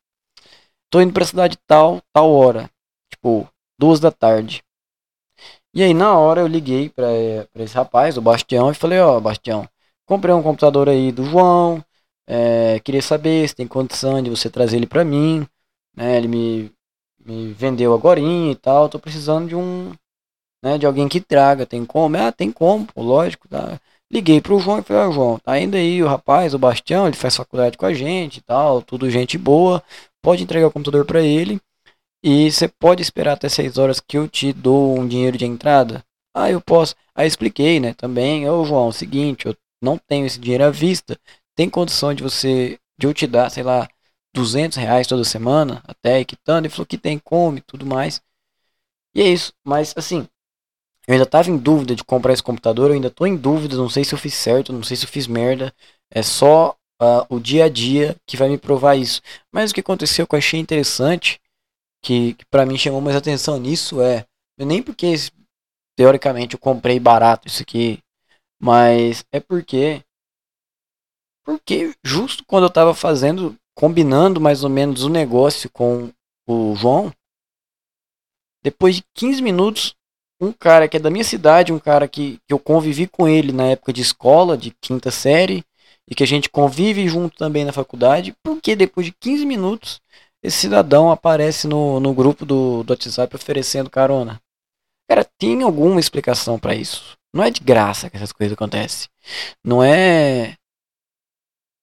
Tô 0.90 1.00
indo 1.00 1.12
pra 1.12 1.24
cidade 1.24 1.58
tal, 1.66 2.00
tal 2.12 2.30
hora, 2.30 2.70
tipo, 3.10 3.48
duas 3.78 4.00
da 4.00 4.10
tarde. 4.10 4.62
E 5.74 5.82
aí 5.82 5.92
na 5.94 6.16
hora 6.16 6.40
eu 6.40 6.46
liguei 6.46 6.88
pra 6.88 7.08
esse 7.56 7.74
rapaz, 7.74 8.16
o 8.16 8.22
Bastião, 8.22 8.70
e 8.70 8.74
falei, 8.74 8.98
ó, 9.00 9.16
oh, 9.16 9.20
Bastião, 9.20 9.68
comprei 10.06 10.34
um 10.34 10.42
computador 10.42 10.88
aí 10.88 11.12
do 11.12 11.24
João, 11.24 11.84
é, 12.26 12.80
queria 12.80 13.02
saber 13.02 13.48
se 13.48 13.54
tem 13.54 13.66
condição 13.66 14.22
de 14.22 14.30
você 14.30 14.50
trazer 14.50 14.76
ele 14.76 14.86
pra 14.86 15.04
mim, 15.04 15.46
né? 15.96 16.16
Ele 16.16 16.28
me, 16.28 16.72
me 17.24 17.52
vendeu 17.52 17.94
agora 17.94 18.20
e 18.20 18.54
tal, 18.56 18.88
tô 18.88 18.98
precisando 18.98 19.48
de 19.48 19.54
um, 19.56 19.92
né, 20.62 20.78
de 20.78 20.86
alguém 20.86 21.08
que 21.08 21.20
traga, 21.20 21.66
tem 21.66 21.84
como? 21.84 22.16
Ah, 22.16 22.32
tem 22.32 22.50
como, 22.52 22.86
lógico, 22.96 23.48
tá. 23.48 23.80
Liguei 24.10 24.40
pro 24.40 24.58
João 24.58 24.78
e 24.78 24.82
falei, 24.82 25.02
ah, 25.02 25.10
João, 25.10 25.38
tá 25.38 25.58
indo 25.60 25.76
aí 25.76 26.02
o 26.02 26.08
rapaz, 26.08 26.54
o 26.54 26.58
Bastião, 26.58 27.06
ele 27.06 27.16
faz 27.16 27.36
faculdade 27.36 27.76
com 27.76 27.84
a 27.86 27.92
gente 27.92 28.38
e 28.38 28.42
tal, 28.42 28.82
tudo 28.82 29.10
gente 29.10 29.36
boa, 29.36 29.82
pode 30.22 30.42
entregar 30.42 30.66
o 30.68 30.70
computador 30.70 31.04
para 31.04 31.20
ele 31.20 31.60
e 32.22 32.50
você 32.50 32.68
pode 32.68 33.02
esperar 33.02 33.34
até 33.34 33.48
6 33.48 33.78
horas 33.78 34.00
que 34.00 34.18
eu 34.18 34.28
te 34.28 34.52
dou 34.52 34.98
um 34.98 35.06
dinheiro 35.06 35.36
de 35.38 35.46
entrada? 35.46 36.04
Ah, 36.34 36.50
eu 36.50 36.60
posso. 36.60 36.94
Aí 37.14 37.26
expliquei, 37.26 37.80
né, 37.80 37.94
também, 37.94 38.48
ô 38.48 38.64
João, 38.64 38.88
é 38.88 38.92
seguinte, 38.92 39.46
eu 39.46 39.56
não 39.82 39.98
tenho 39.98 40.26
esse 40.26 40.38
dinheiro 40.38 40.64
à 40.64 40.70
vista, 40.70 41.18
tem 41.54 41.68
condição 41.70 42.14
de 42.14 42.22
você, 42.22 42.78
de 42.98 43.06
eu 43.06 43.14
te 43.14 43.26
dar, 43.26 43.50
sei 43.50 43.62
lá, 43.62 43.88
200 44.34 44.76
reais 44.76 45.06
toda 45.06 45.24
semana, 45.24 45.82
até 45.86 46.24
quitando, 46.24 46.64
ele 46.64 46.70
falou 46.70 46.86
que 46.86 46.98
tem 46.98 47.18
como 47.18 47.58
e 47.58 47.60
tudo 47.60 47.86
mais. 47.86 48.20
E 49.14 49.20
é 49.22 49.28
isso, 49.28 49.52
mas 49.64 49.94
assim, 49.96 50.26
eu 51.08 51.14
ainda 51.14 51.24
tava 51.24 51.48
em 51.48 51.56
dúvida 51.56 51.96
de 51.96 52.04
comprar 52.04 52.34
esse 52.34 52.42
computador, 52.42 52.90
eu 52.90 52.94
ainda 52.94 53.10
tô 53.10 53.24
em 53.24 53.34
dúvida, 53.34 53.74
não 53.78 53.88
sei 53.88 54.04
se 54.04 54.12
eu 54.12 54.18
fiz 54.18 54.34
certo, 54.34 54.74
não 54.74 54.82
sei 54.82 54.94
se 54.94 55.06
eu 55.06 55.08
fiz 55.08 55.26
merda. 55.26 55.74
É 56.12 56.22
só 56.22 56.76
uh, 57.00 57.24
o 57.34 57.40
dia 57.40 57.64
a 57.64 57.68
dia 57.70 58.14
que 58.26 58.36
vai 58.36 58.50
me 58.50 58.58
provar 58.58 58.94
isso. 58.94 59.22
Mas 59.50 59.70
o 59.70 59.74
que 59.74 59.80
aconteceu 59.80 60.26
que 60.26 60.34
eu 60.34 60.38
achei 60.38 60.60
interessante, 60.60 61.40
que, 62.04 62.34
que 62.34 62.44
para 62.50 62.66
mim 62.66 62.76
chamou 62.76 63.00
mais 63.00 63.16
atenção 63.16 63.58
nisso 63.58 64.02
é, 64.02 64.26
nem 64.58 64.82
porque 64.82 65.14
teoricamente 65.96 66.54
eu 66.54 66.60
comprei 66.60 67.00
barato 67.00 67.48
isso 67.48 67.62
aqui, 67.62 68.00
mas 68.60 69.24
é 69.32 69.40
porque 69.40 70.04
porque 71.42 71.94
justo 72.04 72.44
quando 72.44 72.64
eu 72.64 72.70
tava 72.70 72.94
fazendo, 72.94 73.56
combinando 73.74 74.42
mais 74.42 74.62
ou 74.62 74.68
menos 74.68 75.04
o 75.04 75.08
negócio 75.08 75.70
com 75.70 76.10
o 76.46 76.74
João, 76.76 77.10
depois 78.62 78.96
de 78.96 79.04
15 79.14 79.40
minutos 79.40 79.97
um 80.40 80.52
cara 80.52 80.88
que 80.88 80.96
é 80.96 81.00
da 81.00 81.10
minha 81.10 81.24
cidade, 81.24 81.72
um 81.72 81.78
cara 81.78 82.06
que, 82.06 82.38
que 82.46 82.52
eu 82.52 82.58
convivi 82.58 83.06
com 83.06 83.28
ele 83.28 83.52
na 83.52 83.66
época 83.66 83.92
de 83.92 84.02
escola, 84.02 84.56
de 84.56 84.70
quinta 84.80 85.10
série, 85.10 85.64
e 86.08 86.14
que 86.14 86.22
a 86.22 86.26
gente 86.26 86.48
convive 86.48 87.08
junto 87.08 87.36
também 87.36 87.64
na 87.64 87.72
faculdade, 87.72 88.34
porque 88.42 88.74
depois 88.74 89.06
de 89.06 89.12
15 89.12 89.44
minutos 89.44 90.00
esse 90.42 90.58
cidadão 90.58 91.10
aparece 91.10 91.66
no, 91.66 91.98
no 92.00 92.14
grupo 92.14 92.46
do, 92.46 92.82
do 92.84 92.90
WhatsApp 92.92 93.34
oferecendo 93.34 93.90
carona. 93.90 94.40
Cara, 95.08 95.24
tem 95.38 95.62
alguma 95.62 95.98
explicação 95.98 96.58
para 96.58 96.74
isso. 96.74 97.16
Não 97.34 97.42
é 97.42 97.50
de 97.50 97.60
graça 97.60 98.08
que 98.08 98.16
essas 98.16 98.32
coisas 98.32 98.54
acontecem. 98.54 99.08
Não 99.64 99.82
é. 99.82 100.54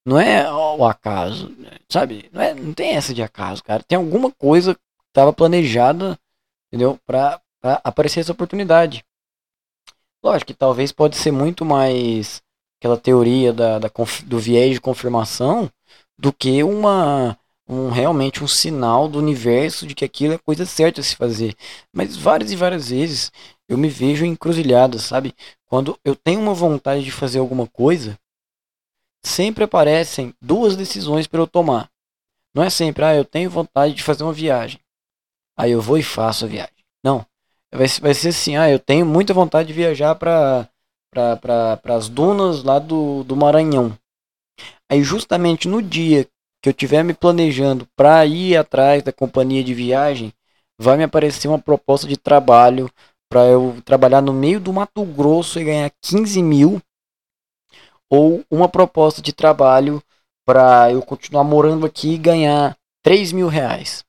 Não 0.05 0.19
é 0.19 0.51
o 0.51 0.85
acaso, 0.85 1.55
sabe? 1.89 2.29
Não, 2.31 2.41
é, 2.41 2.53
não 2.53 2.73
tem 2.73 2.95
essa 2.95 3.13
de 3.13 3.23
acaso, 3.23 3.63
cara. 3.63 3.83
Tem 3.83 3.97
alguma 3.97 4.31
coisa 4.31 4.75
que 4.75 4.81
estava 5.07 5.33
planejada, 5.33 6.17
entendeu? 6.67 6.99
Pra, 7.07 7.41
aparecer 7.73 8.21
essa 8.21 8.31
oportunidade. 8.31 9.03
Lógico 10.23 10.47
que 10.47 10.53
talvez 10.53 10.91
pode 10.91 11.17
ser 11.17 11.31
muito 11.31 11.63
mais 11.63 12.41
aquela 12.79 12.97
teoria 12.97 13.53
da, 13.53 13.79
da 13.79 13.91
do 14.25 14.39
viés 14.39 14.73
de 14.73 14.81
confirmação 14.81 15.71
do 16.17 16.33
que 16.33 16.63
uma 16.63 17.37
um 17.67 17.89
realmente 17.89 18.43
um 18.43 18.47
sinal 18.47 19.07
do 19.07 19.17
universo 19.17 19.87
de 19.87 19.95
que 19.95 20.05
aquilo 20.05 20.33
é 20.33 20.37
coisa 20.37 20.65
certa 20.65 21.01
a 21.01 21.03
se 21.03 21.15
fazer. 21.15 21.55
Mas 21.93 22.15
várias 22.15 22.51
e 22.51 22.55
várias 22.55 22.89
vezes 22.89 23.31
eu 23.67 23.77
me 23.77 23.89
vejo 23.89 24.25
encruzilhada, 24.25 24.99
sabe? 24.99 25.33
Quando 25.65 25.99
eu 26.03 26.15
tenho 26.15 26.39
uma 26.39 26.53
vontade 26.53 27.03
de 27.03 27.11
fazer 27.11 27.39
alguma 27.39 27.67
coisa, 27.67 28.17
sempre 29.23 29.63
aparecem 29.63 30.33
duas 30.41 30.75
decisões 30.75 31.27
para 31.27 31.39
eu 31.39 31.47
tomar. 31.47 31.89
Não 32.53 32.63
é 32.63 32.69
sempre, 32.69 33.03
ah, 33.03 33.15
eu 33.15 33.25
tenho 33.25 33.49
vontade 33.49 33.93
de 33.93 34.03
fazer 34.03 34.23
uma 34.23 34.33
viagem. 34.33 34.79
Aí 35.57 35.71
eu 35.71 35.81
vou 35.81 35.97
e 35.97 36.03
faço 36.03 36.45
a 36.45 36.47
viagem. 36.47 36.83
Não 37.03 37.25
vai, 37.75 37.87
vai 37.87 38.13
ser 38.13 38.29
assim, 38.29 38.55
ah, 38.55 38.69
eu 38.69 38.79
tenho 38.79 39.05
muita 39.05 39.33
vontade 39.33 39.67
de 39.67 39.73
viajar 39.73 40.15
para 40.15 40.69
para 41.13 41.95
as 41.95 42.09
dunas 42.09 42.61
lá 42.61 42.77
do, 42.77 43.23
do 43.23 43.37
Maranhão. 43.37 43.97
Aí 44.91 45.01
justamente 45.01 45.65
no 45.65 45.81
dia 45.81 46.27
que 46.61 46.67
eu 46.67 46.71
estiver 46.71 47.03
me 47.03 47.13
planejando 47.13 47.87
para 47.95 48.25
ir 48.25 48.57
atrás 48.57 49.01
da 49.01 49.13
companhia 49.13 49.63
de 49.63 49.73
viagem, 49.73 50.33
vai 50.77 50.97
me 50.97 51.03
aparecer 51.03 51.47
uma 51.47 51.57
proposta 51.57 52.05
de 52.05 52.17
trabalho 52.17 52.89
para 53.31 53.45
eu 53.45 53.81
trabalhar 53.85 54.21
no 54.21 54.33
meio 54.33 54.59
do 54.59 54.73
Mato 54.73 55.05
Grosso 55.05 55.57
e 55.57 55.63
ganhar 55.63 55.91
15 56.01 56.43
mil, 56.43 56.81
ou 58.09 58.43
uma 58.51 58.67
proposta 58.67 59.21
de 59.21 59.31
trabalho 59.31 60.03
para 60.45 60.91
eu 60.91 61.01
continuar 61.01 61.45
morando 61.45 61.85
aqui 61.85 62.15
e 62.15 62.17
ganhar 62.17 62.77
3 63.03 63.31
mil 63.31 63.47
reais 63.47 64.04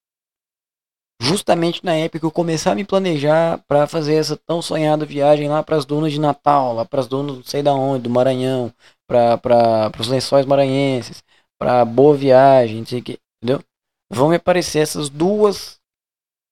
justamente 1.21 1.85
na 1.85 1.95
época 1.95 2.21
que 2.21 2.27
eu 2.27 2.31
comecei 2.31 2.71
a 2.71 2.75
me 2.75 2.85
planejar 2.85 3.63
para 3.67 3.87
fazer 3.87 4.15
essa 4.15 4.37
tão 4.37 4.61
sonhada 4.61 5.07
viagem 5.07 5.49
lá 5.49 5.63
para 5.63 5.77
as 5.77 5.85
dunas 5.85 6.13
de 6.13 6.21
Natal, 6.21 6.75
lá 6.75 6.85
para 6.85 7.01
as 7.01 7.07
dunas 7.07 7.37
não 7.37 7.45
sei 7.45 7.63
da 7.63 7.73
onde, 7.73 8.05
do 8.05 8.11
Maranhão, 8.11 8.73
para 9.07 9.91
os 9.99 10.09
lençóis 10.09 10.45
maranhenses, 10.45 11.23
para 11.59 11.85
boa 11.85 12.17
viagem, 12.17 12.79
não 12.79 12.87
sei 12.87 13.01
o 13.01 13.03
que, 13.03 13.19
entendeu? 13.43 13.63
Vão 14.11 14.29
me 14.29 14.37
aparecer 14.37 14.81
essas 14.81 15.09
duas 15.09 15.81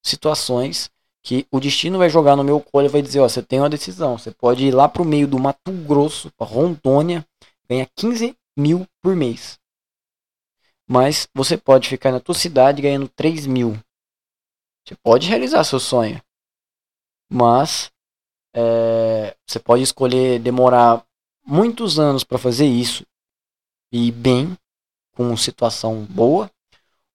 situações 0.04 0.90
que 1.22 1.46
o 1.50 1.58
destino 1.58 1.98
vai 1.98 2.10
jogar 2.10 2.36
no 2.36 2.44
meu 2.44 2.60
colo 2.60 2.86
e 2.86 2.90
vai 2.90 3.00
dizer, 3.00 3.20
ó, 3.20 3.28
você 3.28 3.42
tem 3.42 3.58
uma 3.58 3.70
decisão, 3.70 4.18
você 4.18 4.30
pode 4.30 4.66
ir 4.66 4.72
lá 4.72 4.88
pro 4.88 5.04
meio 5.04 5.26
do 5.26 5.38
Mato 5.38 5.72
Grosso, 5.86 6.30
para 6.36 6.46
Rondônia, 6.46 7.26
ganhar 7.68 7.88
15 7.96 8.36
mil 8.56 8.86
por 9.02 9.16
mês. 9.16 9.58
Mas 10.86 11.26
você 11.34 11.56
pode 11.56 11.88
ficar 11.88 12.12
na 12.12 12.20
tua 12.20 12.34
cidade 12.34 12.82
ganhando 12.82 13.08
3 13.08 13.46
mil. 13.46 13.78
Você 14.86 14.94
pode 14.96 15.28
realizar 15.28 15.64
seu 15.64 15.80
sonho, 15.80 16.22
mas 17.30 17.90
é, 18.54 19.34
você 19.46 19.58
pode 19.58 19.82
escolher 19.82 20.38
demorar 20.38 21.04
muitos 21.44 21.98
anos 21.98 22.22
para 22.22 22.38
fazer 22.38 22.66
isso 22.66 23.04
e 23.92 24.10
bem, 24.12 24.56
com 25.12 25.36
situação 25.36 26.04
boa, 26.04 26.50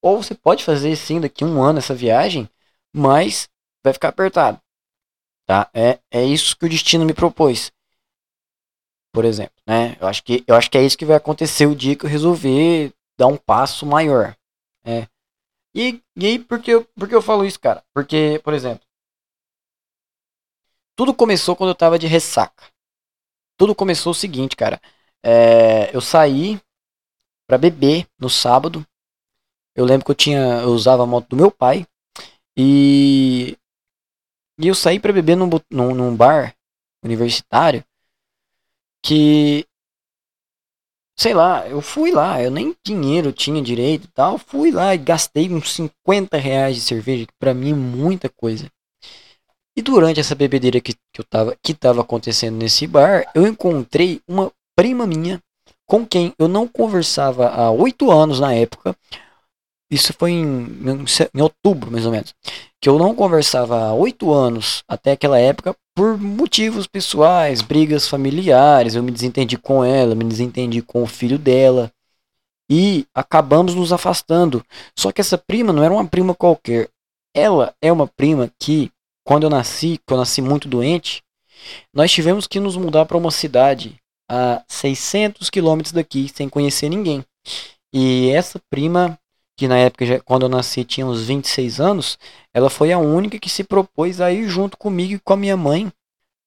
ou 0.01 0.23
você 0.23 0.33
pode 0.33 0.63
fazer 0.63 0.95
sim 0.95 1.19
daqui 1.19 1.43
um 1.43 1.61
ano 1.61 1.79
essa 1.79 1.93
viagem, 1.93 2.49
mas 2.93 3.47
vai 3.83 3.93
ficar 3.93 4.09
apertado. 4.09 4.59
Tá? 5.45 5.69
É, 5.73 5.99
é 6.11 6.23
isso 6.23 6.57
que 6.57 6.65
o 6.65 6.69
destino 6.69 7.05
me 7.05 7.13
propôs. 7.13 7.71
Por 9.11 9.25
exemplo, 9.25 9.55
né? 9.65 9.97
Eu 9.99 10.07
acho 10.07 10.23
que 10.23 10.43
eu 10.47 10.55
acho 10.55 10.69
que 10.69 10.77
é 10.77 10.83
isso 10.83 10.97
que 10.97 11.05
vai 11.05 11.17
acontecer 11.17 11.65
o 11.65 11.75
dia 11.75 11.95
que 11.95 12.05
eu 12.05 12.09
resolver 12.09 12.93
dar 13.17 13.27
um 13.27 13.37
passo 13.37 13.85
maior. 13.85 14.35
É, 14.85 15.07
e, 15.75 16.01
e 16.15 16.39
por 16.39 16.61
que, 16.61 16.71
eu, 16.71 16.85
por 16.95 17.07
que 17.07 17.15
eu 17.15 17.21
falo 17.21 17.45
isso, 17.45 17.59
cara? 17.59 17.83
Porque, 17.93 18.39
por 18.43 18.53
exemplo, 18.53 18.85
tudo 20.95 21.13
começou 21.13 21.55
quando 21.55 21.69
eu 21.69 21.75
tava 21.75 21.97
de 21.97 22.07
ressaca. 22.07 22.65
Tudo 23.57 23.75
começou 23.75 24.11
o 24.11 24.15
seguinte, 24.15 24.55
cara. 24.55 24.81
É, 25.23 25.95
eu 25.95 26.01
saí 26.01 26.59
para 27.47 27.57
beber 27.57 28.07
no 28.19 28.29
sábado. 28.29 28.85
Eu 29.75 29.85
lembro 29.85 30.05
que 30.05 30.11
eu 30.11 30.15
tinha, 30.15 30.61
eu 30.61 30.69
usava 30.69 31.03
a 31.03 31.05
moto 31.05 31.29
do 31.29 31.35
meu 31.35 31.51
pai 31.51 31.85
e 32.57 33.57
e 34.61 34.67
eu 34.67 34.75
saí 34.75 34.99
para 34.99 35.13
beber 35.13 35.37
num, 35.37 35.49
num, 35.71 35.95
num 35.95 36.15
bar 36.15 36.53
universitário 37.01 37.83
que 39.01 39.65
sei 41.19 41.33
lá, 41.33 41.67
eu 41.67 41.81
fui 41.81 42.11
lá, 42.11 42.41
eu 42.41 42.49
nem 42.49 42.73
dinheiro 42.81 43.33
tinha 43.33 43.61
direito 43.61 44.05
e 44.05 44.07
tal, 44.07 44.37
fui 44.37 44.71
lá 44.71 44.95
e 44.95 44.97
gastei 44.97 45.53
uns 45.53 45.73
50 45.73 46.37
reais 46.37 46.77
de 46.77 46.81
cerveja, 46.81 47.25
que 47.25 47.33
pra 47.37 47.53
mim 47.53 47.71
é 47.71 47.75
muita 47.75 48.29
coisa. 48.29 48.71
E 49.75 49.81
durante 49.81 50.21
essa 50.21 50.33
bebedeira 50.33 50.79
que, 50.79 50.93
que, 50.93 51.19
eu 51.19 51.25
tava, 51.25 51.57
que 51.61 51.73
tava 51.73 51.99
acontecendo 51.99 52.55
nesse 52.55 52.87
bar, 52.87 53.29
eu 53.35 53.45
encontrei 53.45 54.21
uma 54.25 54.49
prima 54.77 55.05
minha 55.05 55.41
com 55.85 56.05
quem 56.05 56.33
eu 56.39 56.47
não 56.47 56.65
conversava 56.65 57.49
há 57.49 57.69
oito 57.69 58.09
anos 58.09 58.39
na 58.39 58.53
época. 58.53 58.95
Isso 59.91 60.13
foi 60.13 60.31
em, 60.31 60.45
em, 60.45 61.05
em 61.35 61.41
outubro, 61.41 61.91
mais 61.91 62.05
ou 62.05 62.13
menos. 62.13 62.33
Que 62.79 62.87
eu 62.87 62.97
não 62.97 63.13
conversava 63.13 63.87
há 63.87 63.93
oito 63.93 64.31
anos 64.31 64.83
até 64.87 65.11
aquela 65.11 65.37
época 65.37 65.75
por 65.99 66.17
motivos 66.17 66.87
pessoais, 66.87 67.61
brigas 67.61 68.07
familiares, 68.07 68.95
eu 68.95 69.03
me 69.03 69.11
desentendi 69.11 69.57
com 69.57 69.83
ela, 69.83 70.15
me 70.15 70.23
desentendi 70.23 70.81
com 70.81 71.03
o 71.03 71.05
filho 71.05 71.37
dela 71.37 71.91
e 72.71 73.05
acabamos 73.13 73.75
nos 73.75 73.91
afastando. 73.91 74.63
Só 74.97 75.11
que 75.11 75.19
essa 75.19 75.37
prima 75.37 75.73
não 75.73 75.83
era 75.83 75.93
uma 75.93 76.07
prima 76.07 76.33
qualquer. 76.33 76.87
Ela 77.35 77.75
é 77.81 77.91
uma 77.91 78.07
prima 78.07 78.49
que, 78.57 78.89
quando 79.25 79.43
eu 79.43 79.49
nasci, 79.49 79.99
que 80.07 80.13
eu 80.13 80.17
nasci 80.17 80.41
muito 80.41 80.69
doente, 80.69 81.21
nós 81.93 82.09
tivemos 82.09 82.47
que 82.47 82.61
nos 82.61 82.77
mudar 82.77 83.05
para 83.05 83.17
uma 83.17 83.29
cidade 83.29 83.97
a 84.31 84.63
600 84.69 85.49
quilômetros 85.49 85.91
daqui, 85.91 86.31
sem 86.33 86.47
conhecer 86.47 86.87
ninguém. 86.87 87.25
E 87.93 88.29
essa 88.29 88.57
prima, 88.69 89.19
que 89.59 89.67
na 89.67 89.77
época, 89.77 90.05
já, 90.05 90.21
quando 90.21 90.43
eu 90.43 90.49
nasci, 90.49 90.85
tinha 90.85 91.05
uns 91.05 91.23
26 91.23 91.81
anos, 91.81 92.17
ela 92.53 92.69
foi 92.69 92.93
a 92.93 92.97
única 92.97 93.37
que 93.37 93.49
se 93.49 93.61
propôs 93.61 94.21
a 94.21 94.31
ir 94.31 94.47
junto 94.47 94.77
comigo 94.77 95.15
e 95.15 95.19
com 95.19 95.33
a 95.33 95.37
minha 95.37 95.57
mãe 95.57 95.91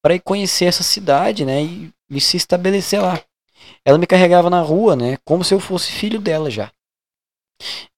para 0.03 0.15
ir 0.15 0.21
conhecer 0.21 0.65
essa 0.65 0.83
cidade, 0.83 1.45
né, 1.45 1.63
e, 1.63 1.93
e 2.09 2.21
se 2.23 2.39
estabelecer 2.39 3.03
lá. 3.03 3.21
Ela 3.85 3.99
me 3.99 4.07
carregava 4.07 4.49
na 4.49 4.63
rua, 4.63 4.97
né, 4.97 5.19
como 5.27 5.45
se 5.45 5.53
eu 5.53 5.61
fosse 5.61 5.93
filho 5.93 6.19
dela 6.19 6.51
já. 6.51 6.73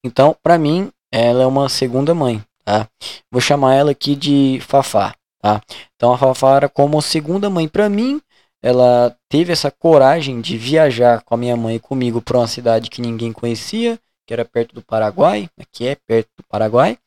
Então, 0.03 0.37
para 0.43 0.59
mim, 0.59 0.91
ela 1.13 1.45
é 1.45 1.47
uma 1.47 1.69
segunda 1.69 2.13
mãe, 2.13 2.43
tá? 2.65 2.89
Vou 3.31 3.41
chamar 3.41 3.77
ela 3.77 3.93
aqui 3.93 4.17
de 4.17 4.59
Fafá, 4.63 5.15
tá? 5.41 5.63
Então 5.95 6.13
a 6.13 6.19
Fafá 6.19 6.57
era 6.57 6.69
como 6.69 7.01
segunda 7.01 7.49
mãe 7.49 7.69
para 7.69 7.89
mim. 7.89 8.21
Ela 8.61 9.17
teve 9.29 9.53
essa 9.53 9.71
coragem 9.71 10.41
de 10.41 10.59
viajar 10.59 11.23
com 11.23 11.35
a 11.35 11.39
minha 11.39 11.57
mãe 11.57 11.77
e 11.77 11.81
comigo 11.81 12.21
para 12.21 12.39
uma 12.39 12.49
cidade 12.49 12.91
que 12.91 13.01
ninguém 13.01 13.33
conhecia, 13.33 13.99
que 14.27 14.33
era 14.33 14.45
perto 14.45 14.75
do 14.75 14.83
Paraguai, 14.83 15.49
que 15.73 15.87
é 15.87 15.95
perto 15.95 16.29
do 16.39 16.45
Paraguai, 16.45 16.99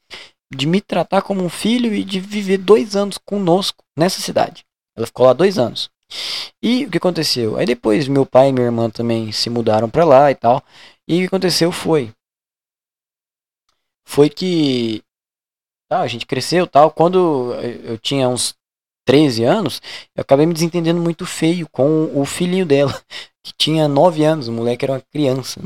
de 0.53 0.65
me 0.65 0.79
tratar 0.81 1.21
como 1.21 1.43
um 1.43 1.49
filho 1.49 1.93
e 1.93 2.03
de 2.03 2.19
viver 2.19 2.57
dois 2.57 2.95
anos 2.95 3.17
conosco 3.17 3.83
nessa 3.97 4.21
cidade. 4.21 4.65
Ela 4.95 5.07
ficou 5.07 5.25
lá 5.25 5.33
dois 5.33 5.57
anos. 5.57 5.89
E 6.61 6.85
o 6.85 6.89
que 6.89 6.97
aconteceu? 6.97 7.57
Aí 7.57 7.65
depois 7.65 8.07
meu 8.07 8.25
pai 8.25 8.49
e 8.49 8.53
minha 8.53 8.65
irmã 8.65 8.89
também 8.89 9.31
se 9.31 9.49
mudaram 9.49 9.89
para 9.89 10.05
lá 10.05 10.31
e 10.31 10.35
tal. 10.35 10.63
E 11.07 11.17
o 11.17 11.19
que 11.21 11.27
aconteceu 11.27 11.71
foi 11.71 12.11
foi 14.07 14.29
que 14.29 15.03
tá, 15.89 15.99
a 15.99 16.07
gente 16.07 16.25
cresceu 16.25 16.65
tal. 16.65 16.91
Quando 16.91 17.53
eu 17.83 17.97
tinha 17.97 18.29
uns 18.29 18.55
13 19.05 19.43
anos, 19.43 19.81
eu 20.15 20.21
acabei 20.21 20.45
me 20.45 20.53
desentendendo 20.53 21.01
muito 21.01 21.25
feio 21.25 21.67
com 21.69 22.11
o 22.19 22.25
filhinho 22.25 22.65
dela, 22.65 22.93
que 23.47 23.53
tinha 23.57 23.87
9 23.87 24.25
anos, 24.25 24.49
o 24.49 24.51
moleque 24.51 24.83
era 24.83 24.93
uma 24.93 25.01
criança, 25.01 25.61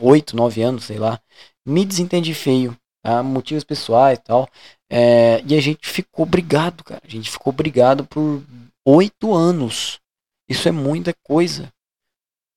8, 0.00 0.34
9 0.34 0.62
anos, 0.62 0.84
sei 0.84 0.98
lá. 0.98 1.20
Me 1.66 1.84
desentendi 1.84 2.32
feio, 2.32 2.74
tá? 3.02 3.22
motivos 3.22 3.62
pessoais 3.62 4.18
e 4.18 4.22
tal. 4.22 4.48
É, 4.90 5.42
e 5.46 5.54
a 5.54 5.60
gente 5.60 5.86
ficou 5.86 6.24
brigado, 6.24 6.82
cara. 6.82 7.02
A 7.04 7.10
gente 7.10 7.30
ficou 7.30 7.52
brigado 7.52 8.06
por 8.06 8.42
oito 8.86 9.34
anos. 9.34 9.98
Isso 10.48 10.66
é 10.66 10.72
muita 10.72 11.12
coisa. 11.22 11.70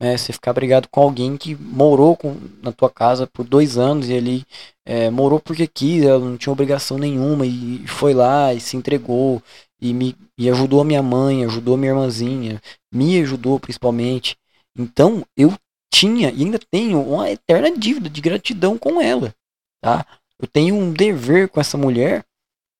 Né? 0.02 0.16
Você 0.16 0.32
ficar 0.32 0.54
brigado 0.54 0.88
com 0.90 1.02
alguém 1.02 1.36
que 1.36 1.56
morou 1.56 2.16
com, 2.16 2.38
na 2.64 2.72
tua 2.72 2.90
casa 2.90 3.28
por 3.28 3.44
dois 3.44 3.78
anos 3.78 4.08
e 4.08 4.14
ele 4.14 4.46
é, 4.86 5.10
morou 5.10 5.42
porque 5.42 5.68
quis, 5.68 6.06
ela 6.06 6.20
não 6.20 6.38
tinha 6.38 6.54
obrigação 6.54 6.98
nenhuma 6.98 7.46
e 7.46 7.86
foi 7.86 8.14
lá 8.14 8.54
e 8.54 8.62
se 8.62 8.78
entregou 8.78 9.44
e 9.82 9.94
me 9.94 10.16
e 10.38 10.50
ajudou 10.50 10.80
a 10.80 10.86
minha 10.86 11.04
mãe, 11.04 11.44
ajudou 11.44 11.76
a 11.76 11.78
minha 11.78 11.92
irmãzinha, 11.92 12.62
me 12.94 13.20
ajudou 13.20 13.60
principalmente. 13.60 14.38
Então 14.80 15.26
eu 15.36 15.54
tinha 15.94 16.32
e 16.32 16.44
ainda 16.44 16.58
tenho 16.58 17.02
uma 17.02 17.30
eterna 17.30 17.70
dívida 17.70 18.10
de 18.10 18.22
gratidão 18.22 18.78
com 18.78 19.02
ela, 19.02 19.36
tá? 19.82 20.06
Eu 20.40 20.48
tenho 20.48 20.74
um 20.74 20.94
dever 20.94 21.50
com 21.50 21.60
essa 21.60 21.78
mulher 21.78 22.26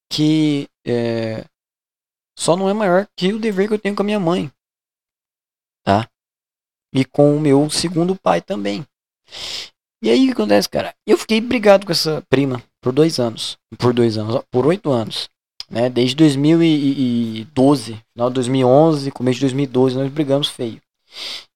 que 0.10 0.70
é, 0.88 1.44
só 2.38 2.56
não 2.56 2.70
é 2.70 2.74
maior 2.74 3.06
que 3.18 3.34
o 3.34 3.40
dever 3.40 3.68
que 3.68 3.74
eu 3.74 3.80
tenho 3.80 3.96
com 3.96 4.02
a 4.02 4.06
minha 4.06 4.20
mãe, 4.20 4.50
tá? 5.84 6.10
E 6.96 7.04
com 7.04 7.36
o 7.36 7.40
meu 7.40 7.70
segundo 7.70 8.16
pai 8.16 8.42
também. 8.42 8.86
E 10.02 10.10
aí 10.10 10.24
o 10.24 10.28
que 10.28 10.32
acontece, 10.32 10.70
cara? 10.70 10.96
Eu 11.06 11.18
fiquei 11.18 11.42
brigado 11.42 11.86
com 11.86 11.92
essa 11.92 12.24
prima 12.30 12.64
por 12.82 12.94
dois 12.94 13.20
anos, 13.20 13.58
por 13.78 13.94
dois 13.94 14.18
anos, 14.18 14.42
por 14.50 14.66
oito 14.66 14.90
anos, 14.90 15.30
né? 15.70 15.90
Desde 15.90 16.16
2012, 16.16 18.02
final 18.14 18.30
de 18.30 18.36
2011, 18.36 19.12
começo 19.12 19.36
de 19.36 19.42
2012, 19.48 19.98
nós 19.98 20.10
brigamos 20.10 20.48
feio. 20.48 20.82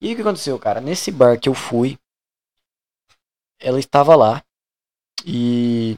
E 0.01 0.13
o 0.13 0.15
que 0.15 0.22
aconteceu, 0.22 0.57
cara? 0.60 0.81
Nesse 0.81 1.12
bar 1.12 1.39
que 1.39 1.50
eu 1.50 1.53
fui, 1.53 1.98
ela 3.60 3.79
estava 3.79 4.15
lá 4.15 4.43
e 5.25 5.98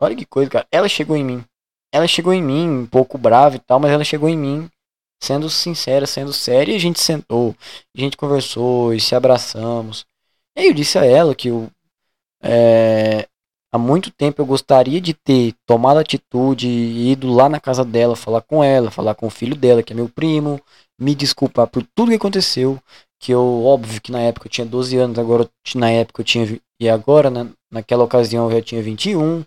olha 0.00 0.16
que 0.16 0.24
coisa, 0.24 0.50
cara. 0.50 0.66
Ela 0.70 0.88
chegou 0.88 1.16
em 1.16 1.24
mim 1.24 1.44
ela 1.94 2.08
chegou 2.08 2.34
em 2.34 2.42
mim 2.42 2.68
um 2.68 2.86
pouco 2.86 3.16
brava 3.16 3.54
e 3.54 3.60
tal, 3.60 3.78
mas 3.78 3.92
ela 3.92 4.02
chegou 4.02 4.28
em 4.28 4.36
mim 4.36 4.68
sendo 5.22 5.48
sincera, 5.48 6.08
sendo 6.08 6.32
séria, 6.32 6.72
e 6.72 6.76
a 6.76 6.80
gente 6.80 7.00
sentou, 7.00 7.54
a 7.96 8.00
gente 8.00 8.16
conversou 8.16 8.92
e 8.92 9.00
se 9.00 9.14
abraçamos. 9.14 10.04
E 10.56 10.62
aí 10.62 10.66
eu 10.66 10.74
disse 10.74 10.98
a 10.98 11.04
ela 11.04 11.36
que 11.36 11.48
eu, 11.48 11.70
é, 12.42 13.28
há 13.72 13.78
muito 13.78 14.10
tempo 14.10 14.42
eu 14.42 14.46
gostaria 14.46 15.00
de 15.00 15.14
ter 15.14 15.54
tomado 15.64 15.98
atitude 15.98 16.66
e 16.66 17.12
ido 17.12 17.32
lá 17.32 17.48
na 17.48 17.60
casa 17.60 17.84
dela, 17.84 18.16
falar 18.16 18.40
com 18.40 18.62
ela, 18.62 18.90
falar 18.90 19.14
com 19.14 19.28
o 19.28 19.30
filho 19.30 19.54
dela, 19.54 19.80
que 19.80 19.92
é 19.92 19.96
meu 19.96 20.08
primo, 20.08 20.60
me 20.98 21.14
desculpar 21.14 21.66
por 21.66 21.84
tudo 21.94 22.10
que 22.10 22.16
aconteceu, 22.16 22.78
que 23.20 23.32
eu, 23.32 23.64
óbvio 23.64 24.00
que 24.00 24.12
na 24.12 24.20
época 24.20 24.46
eu 24.46 24.50
tinha 24.50 24.66
12 24.66 24.96
anos, 24.96 25.18
agora 25.18 25.48
na 25.74 25.90
época 25.90 26.20
eu 26.20 26.24
tinha, 26.24 26.60
e 26.80 26.88
agora, 26.88 27.30
na, 27.30 27.48
naquela 27.70 28.04
ocasião 28.04 28.46
eu 28.50 28.56
já 28.56 28.62
tinha 28.62 28.82
21, 28.82 29.44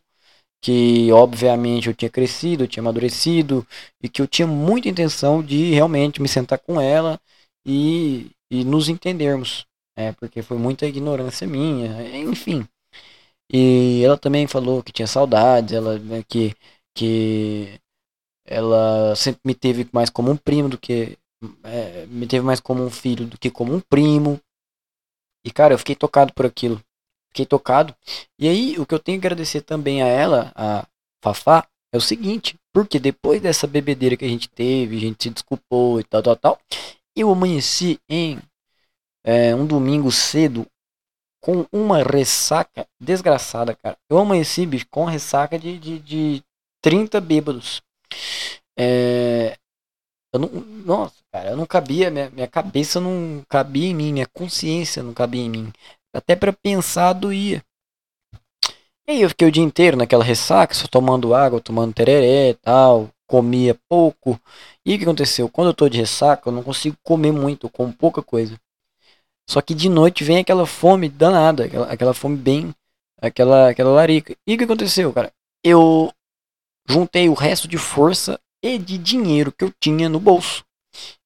que 0.62 1.12
obviamente 1.12 1.88
eu 1.88 1.94
tinha 1.94 2.10
crescido, 2.10 2.64
eu 2.64 2.68
tinha 2.68 2.82
amadurecido 2.82 3.66
e 4.02 4.10
que 4.10 4.22
eu 4.22 4.28
tinha 4.28 4.48
muita 4.48 4.90
intenção 4.90 5.44
de 5.44 5.74
realmente 5.74 6.22
me 6.22 6.28
sentar 6.28 6.60
com 6.60 6.82
ela 6.82 7.20
e, 7.66 8.32
e 8.52 8.64
nos 8.64 8.90
entendermos, 8.90 9.66
né? 9.98 10.14
porque 10.14 10.42
foi 10.42 10.58
muita 10.58 10.86
ignorância 10.88 11.48
minha, 11.48 12.18
enfim. 12.18 12.68
E 13.52 14.02
ela 14.04 14.18
também 14.18 14.48
falou 14.48 14.84
que 14.84 14.92
tinha 14.92 15.08
saudades, 15.08 15.74
ela 15.74 15.98
né, 16.00 16.24
que 16.28 16.56
que 16.96 17.80
ela 18.46 19.16
sempre 19.16 19.42
me 19.46 19.54
teve 19.54 19.88
mais 19.94 20.10
como 20.10 20.32
um 20.32 20.38
primo 20.38 20.68
do 20.68 20.78
que 20.78 21.18
é, 21.64 22.06
me 22.08 22.28
teve 22.28 22.46
mais 22.46 22.60
como 22.60 22.84
um 22.84 22.90
filho 22.90 23.26
do 23.26 23.38
que 23.38 23.50
como 23.50 23.74
um 23.74 23.80
primo. 23.80 24.40
E 25.46 25.52
cara, 25.52 25.74
eu 25.74 25.78
fiquei 25.78 25.96
tocado 25.96 26.34
por 26.34 26.46
aquilo 26.46 26.82
fiquei 27.38 27.46
tocado. 27.46 27.96
E 28.40 28.48
aí, 28.48 28.80
o 28.80 28.86
que 28.86 28.94
eu 28.94 29.00
tenho 29.00 29.20
que 29.20 29.28
agradecer 29.28 29.62
também 29.62 30.02
a 30.02 30.08
ela, 30.08 30.52
a 30.56 30.88
Fafá, 31.24 31.68
é 31.94 31.98
o 31.98 32.02
seguinte, 32.02 32.58
porque 32.74 33.00
depois 33.00 33.42
dessa 33.42 33.68
bebedeira 33.68 34.18
que 34.18 34.26
a 34.26 34.28
gente 34.28 34.50
teve, 34.50 34.98
a 34.98 35.00
gente 35.00 35.24
se 35.24 35.30
desculpou 35.30 36.00
e 36.00 36.04
tal, 36.04 36.22
tal, 36.22 36.36
tal, 36.36 36.60
eu 37.16 37.32
amanheci 37.32 38.00
em 38.10 38.40
é, 39.24 39.56
um 39.56 39.66
domingo 39.66 40.12
cedo 40.12 40.66
com 41.42 41.66
uma 41.72 42.04
ressaca 42.04 42.88
desgraçada, 43.00 43.76
cara. 43.76 43.98
Eu 44.10 44.18
amanheci, 44.18 44.66
bicho, 44.66 44.88
com 44.90 45.06
ressaca 45.06 45.58
de, 45.58 45.78
de, 45.78 46.00
de 46.00 46.44
30 46.82 47.22
bêbados. 47.22 47.82
É, 48.78 49.58
eu 50.38 50.40
não, 50.40 50.50
nossa, 50.86 51.16
cara, 51.32 51.50
eu 51.50 51.58
não 51.58 51.66
cabia, 51.66 52.12
minha, 52.12 52.30
minha 52.30 52.48
cabeça 52.48 53.00
não 53.02 53.44
cabia 53.50 53.88
em 53.88 53.96
mim, 53.96 54.14
minha 54.14 54.28
consciência 54.28 55.04
não 55.04 55.14
cabia 55.14 55.42
em 55.42 55.50
mim. 55.50 55.74
Até 56.14 56.36
para 56.36 56.54
pensar 56.54 57.14
doía. 57.14 57.64
E 59.08 59.12
aí 59.12 59.22
eu 59.22 59.30
fiquei 59.30 59.48
o 59.48 59.52
dia 59.52 59.64
inteiro 59.64 59.98
naquela 59.98 60.24
ressaca, 60.24 60.74
só 60.74 60.88
tomando 60.88 61.34
água, 61.34 61.62
tomando 61.62 61.94
tereré 61.94 62.50
e 62.50 62.54
tal, 62.56 63.10
comia 63.26 63.78
pouco. 63.90 64.40
E 64.86 64.96
o 64.96 64.98
que 64.98 65.04
aconteceu? 65.04 65.50
Quando 65.50 65.70
eu 65.70 65.74
tô 65.74 65.90
de 65.90 65.98
ressaca, 65.98 66.50
eu 66.50 66.54
não 66.54 66.64
consigo 66.64 66.98
comer 67.04 67.32
muito, 67.32 67.68
eu 67.68 67.70
como 67.70 67.94
pouca 67.94 68.22
coisa. 68.22 68.60
Só 69.50 69.62
que 69.62 69.74
de 69.74 69.90
noite 69.90 70.24
vem 70.24 70.40
aquela 70.40 70.66
fome 70.66 71.10
danada, 71.10 71.66
aquela, 71.66 71.92
aquela 71.92 72.14
fome 72.14 72.38
bem, 72.38 72.76
aquela, 73.22 73.70
aquela 73.70 73.92
larica. 73.92 74.36
E 74.46 74.56
o 74.56 74.58
que 74.58 74.66
aconteceu, 74.66 75.12
cara? 75.14 75.32
Eu 75.64 76.12
juntei 76.88 77.30
o 77.30 77.34
resto 77.34 77.68
de 77.68 77.78
força 77.78 78.40
e 78.64 78.78
de 78.78 78.98
dinheiro 78.98 79.52
que 79.52 79.64
eu 79.64 79.74
tinha 79.80 80.10
no 80.10 80.20
bolso. 80.20 80.66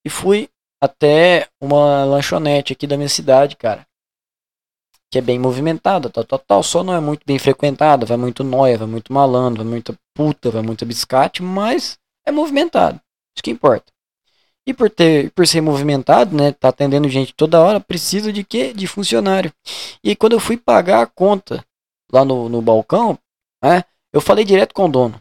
E 0.04 0.10
fui 0.10 0.48
até 0.80 1.48
uma 1.60 2.04
lanchonete 2.04 2.72
aqui 2.72 2.86
da 2.86 2.96
minha 2.96 3.08
cidade, 3.08 3.56
cara 3.56 3.86
que 5.12 5.18
é 5.18 5.20
bem 5.20 5.38
movimentada, 5.38 6.08
tal, 6.08 6.24
tal, 6.24 6.38
tal, 6.38 6.62
só 6.62 6.82
não 6.82 6.94
é 6.94 6.98
muito 6.98 7.22
bem 7.26 7.38
frequentada, 7.38 8.06
vai 8.06 8.16
muito 8.16 8.42
noia, 8.42 8.78
vai 8.78 8.88
muito 8.88 9.12
malandro, 9.12 9.62
vai 9.62 9.70
muita 9.70 9.94
puta, 10.14 10.50
vai 10.50 10.62
muito 10.62 10.86
biscate, 10.86 11.42
mas 11.42 11.98
é 12.26 12.32
movimentado, 12.32 12.98
isso 13.36 13.42
que 13.44 13.50
importa. 13.50 13.92
E 14.66 14.72
por 14.72 14.88
ter, 14.88 15.30
por 15.32 15.46
ser 15.46 15.60
movimentado, 15.60 16.34
né, 16.34 16.52
tá 16.52 16.70
atendendo 16.70 17.10
gente 17.10 17.34
toda 17.34 17.60
hora, 17.60 17.78
precisa 17.78 18.32
de 18.32 18.42
quê? 18.42 18.72
De 18.72 18.86
funcionário. 18.86 19.52
E 20.02 20.16
quando 20.16 20.32
eu 20.32 20.40
fui 20.40 20.56
pagar 20.56 21.02
a 21.02 21.06
conta 21.06 21.62
lá 22.10 22.24
no, 22.24 22.48
no 22.48 22.62
balcão, 22.62 23.18
né, 23.62 23.84
eu 24.14 24.20
falei 24.20 24.46
direto 24.46 24.72
com 24.72 24.86
o 24.86 24.88
dono. 24.88 25.20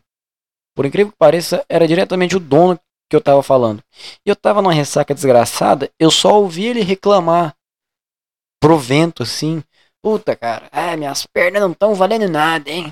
Por 0.81 0.87
incrível 0.87 1.11
que 1.11 1.17
pareça, 1.19 1.63
era 1.69 1.87
diretamente 1.87 2.35
o 2.35 2.39
dono 2.39 2.79
que 3.07 3.15
eu 3.15 3.21
tava 3.21 3.43
falando. 3.43 3.83
E 4.25 4.29
eu 4.31 4.35
tava 4.35 4.63
numa 4.63 4.73
ressaca 4.73 5.13
desgraçada, 5.13 5.91
eu 5.99 6.09
só 6.09 6.41
ouvi 6.41 6.65
ele 6.65 6.81
reclamar 6.81 7.55
provento 8.59 9.21
assim, 9.21 9.63
Puta, 10.03 10.35
cara. 10.35 10.67
Minhas 10.97 11.27
pernas 11.27 11.61
não 11.61 11.71
estão 11.71 11.93
valendo 11.93 12.27
nada, 12.27 12.67
hein? 12.67 12.91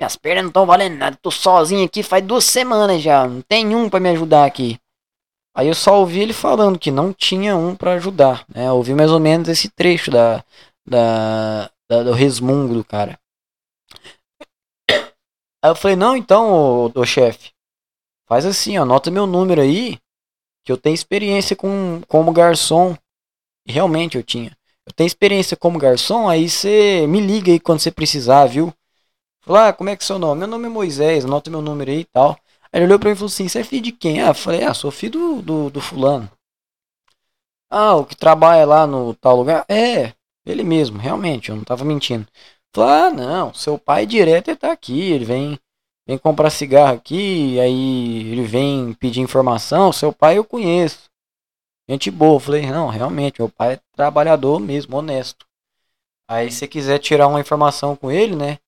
Minhas 0.00 0.16
pernas 0.16 0.44
não 0.44 0.48
estão 0.48 0.64
valendo 0.64 0.96
nada. 0.96 1.18
Tô 1.20 1.30
sozinho 1.30 1.84
aqui 1.84 2.02
faz 2.02 2.24
duas 2.24 2.44
semanas 2.44 3.02
já. 3.02 3.28
Não 3.28 3.42
tem 3.42 3.76
um 3.76 3.90
para 3.90 4.00
me 4.00 4.08
ajudar 4.08 4.46
aqui. 4.46 4.78
Aí 5.54 5.68
eu 5.68 5.74
só 5.74 6.00
ouvi 6.00 6.20
ele 6.20 6.32
falando 6.32 6.78
que 6.78 6.90
não 6.90 7.12
tinha 7.12 7.54
um 7.54 7.76
para 7.76 7.92
ajudar. 7.92 8.46
Né? 8.48 8.66
Eu 8.68 8.76
ouvi 8.76 8.94
mais 8.94 9.12
ou 9.12 9.20
menos 9.20 9.50
esse 9.50 9.68
trecho 9.68 10.10
da, 10.10 10.42
da, 10.88 11.70
da 11.90 12.04
do 12.04 12.12
resmungo 12.12 12.72
do 12.72 12.82
cara. 12.82 13.18
Aí 15.62 15.70
eu 15.70 15.76
falei, 15.76 15.96
não, 15.96 16.16
então, 16.16 16.52
ô, 16.52 16.92
ô 16.94 17.06
chefe, 17.06 17.50
faz 18.26 18.46
assim, 18.46 18.76
anota 18.76 19.10
meu 19.10 19.26
número 19.26 19.60
aí, 19.60 19.98
que 20.64 20.72
eu 20.72 20.76
tenho 20.76 20.94
experiência 20.94 21.56
com 21.56 22.02
como 22.08 22.32
garçom. 22.32 22.96
E 23.66 23.72
realmente 23.72 24.16
eu 24.16 24.22
tinha 24.22 24.56
eu 24.88 24.92
tenho 24.94 25.06
experiência 25.06 25.54
como 25.54 25.78
garçom, 25.78 26.28
aí 26.28 26.48
você 26.48 27.06
me 27.06 27.20
liga 27.20 27.52
aí 27.52 27.60
quando 27.60 27.80
você 27.80 27.90
precisar, 27.90 28.46
viu? 28.46 28.72
Falei, 29.42 29.62
ah, 29.64 29.72
como 29.72 29.90
é 29.90 29.96
que 29.96 30.02
é 30.02 30.06
seu 30.06 30.18
nome? 30.18 30.40
Meu 30.40 30.48
nome 30.48 30.66
é 30.66 30.68
Moisés, 30.70 31.26
anota 31.26 31.50
meu 31.50 31.60
número 31.60 31.90
aí 31.90 32.00
e 32.00 32.04
tal. 32.06 32.38
Aí 32.72 32.80
ele 32.80 32.86
olhou 32.86 32.98
pra 32.98 33.10
mim 33.10 33.12
e 33.14 33.16
falou 33.16 33.28
assim, 33.28 33.48
você 33.48 33.60
é 33.60 33.64
filho 33.64 33.82
de 33.82 33.92
quem? 33.92 34.22
Ah, 34.22 34.28
eu 34.28 34.34
falei, 34.34 34.64
ah, 34.64 34.72
sou 34.72 34.90
filho 34.90 35.12
do, 35.12 35.42
do, 35.42 35.70
do 35.70 35.80
fulano. 35.80 36.30
Ah, 37.70 37.96
o 37.96 38.04
que 38.06 38.16
trabalha 38.16 38.64
lá 38.66 38.86
no 38.86 39.14
tal 39.14 39.36
lugar? 39.36 39.64
É, 39.68 40.14
ele 40.46 40.62
mesmo, 40.62 40.98
realmente, 40.98 41.50
eu 41.50 41.56
não 41.56 41.64
tava 41.64 41.84
mentindo. 41.84 42.26
Ah, 42.76 43.10
não, 43.10 43.52
seu 43.54 43.78
pai 43.78 44.06
direto 44.06 44.48
ele 44.48 44.56
tá 44.56 44.70
aqui, 44.70 45.10
ele 45.10 45.24
vem, 45.24 45.58
vem 46.06 46.16
comprar 46.18 46.50
cigarro 46.50 46.96
aqui, 46.96 47.58
aí 47.58 48.30
ele 48.30 48.42
vem 48.42 48.92
pedir 48.94 49.20
informação, 49.20 49.92
seu 49.92 50.12
pai 50.12 50.38
eu 50.38 50.44
conheço. 50.44 51.10
Gente 51.88 52.10
boa, 52.10 52.38
falei, 52.38 52.66
não, 52.66 52.88
realmente, 52.88 53.40
meu 53.40 53.48
pai 53.48 53.74
é 53.74 53.80
trabalhador 53.96 54.60
mesmo, 54.60 54.96
honesto. 54.96 55.46
Aí 56.28 56.52
se 56.52 56.68
quiser 56.68 56.98
tirar 56.98 57.26
uma 57.26 57.40
informação 57.40 57.96
com 57.96 58.10
ele, 58.10 58.36
né, 58.36 58.58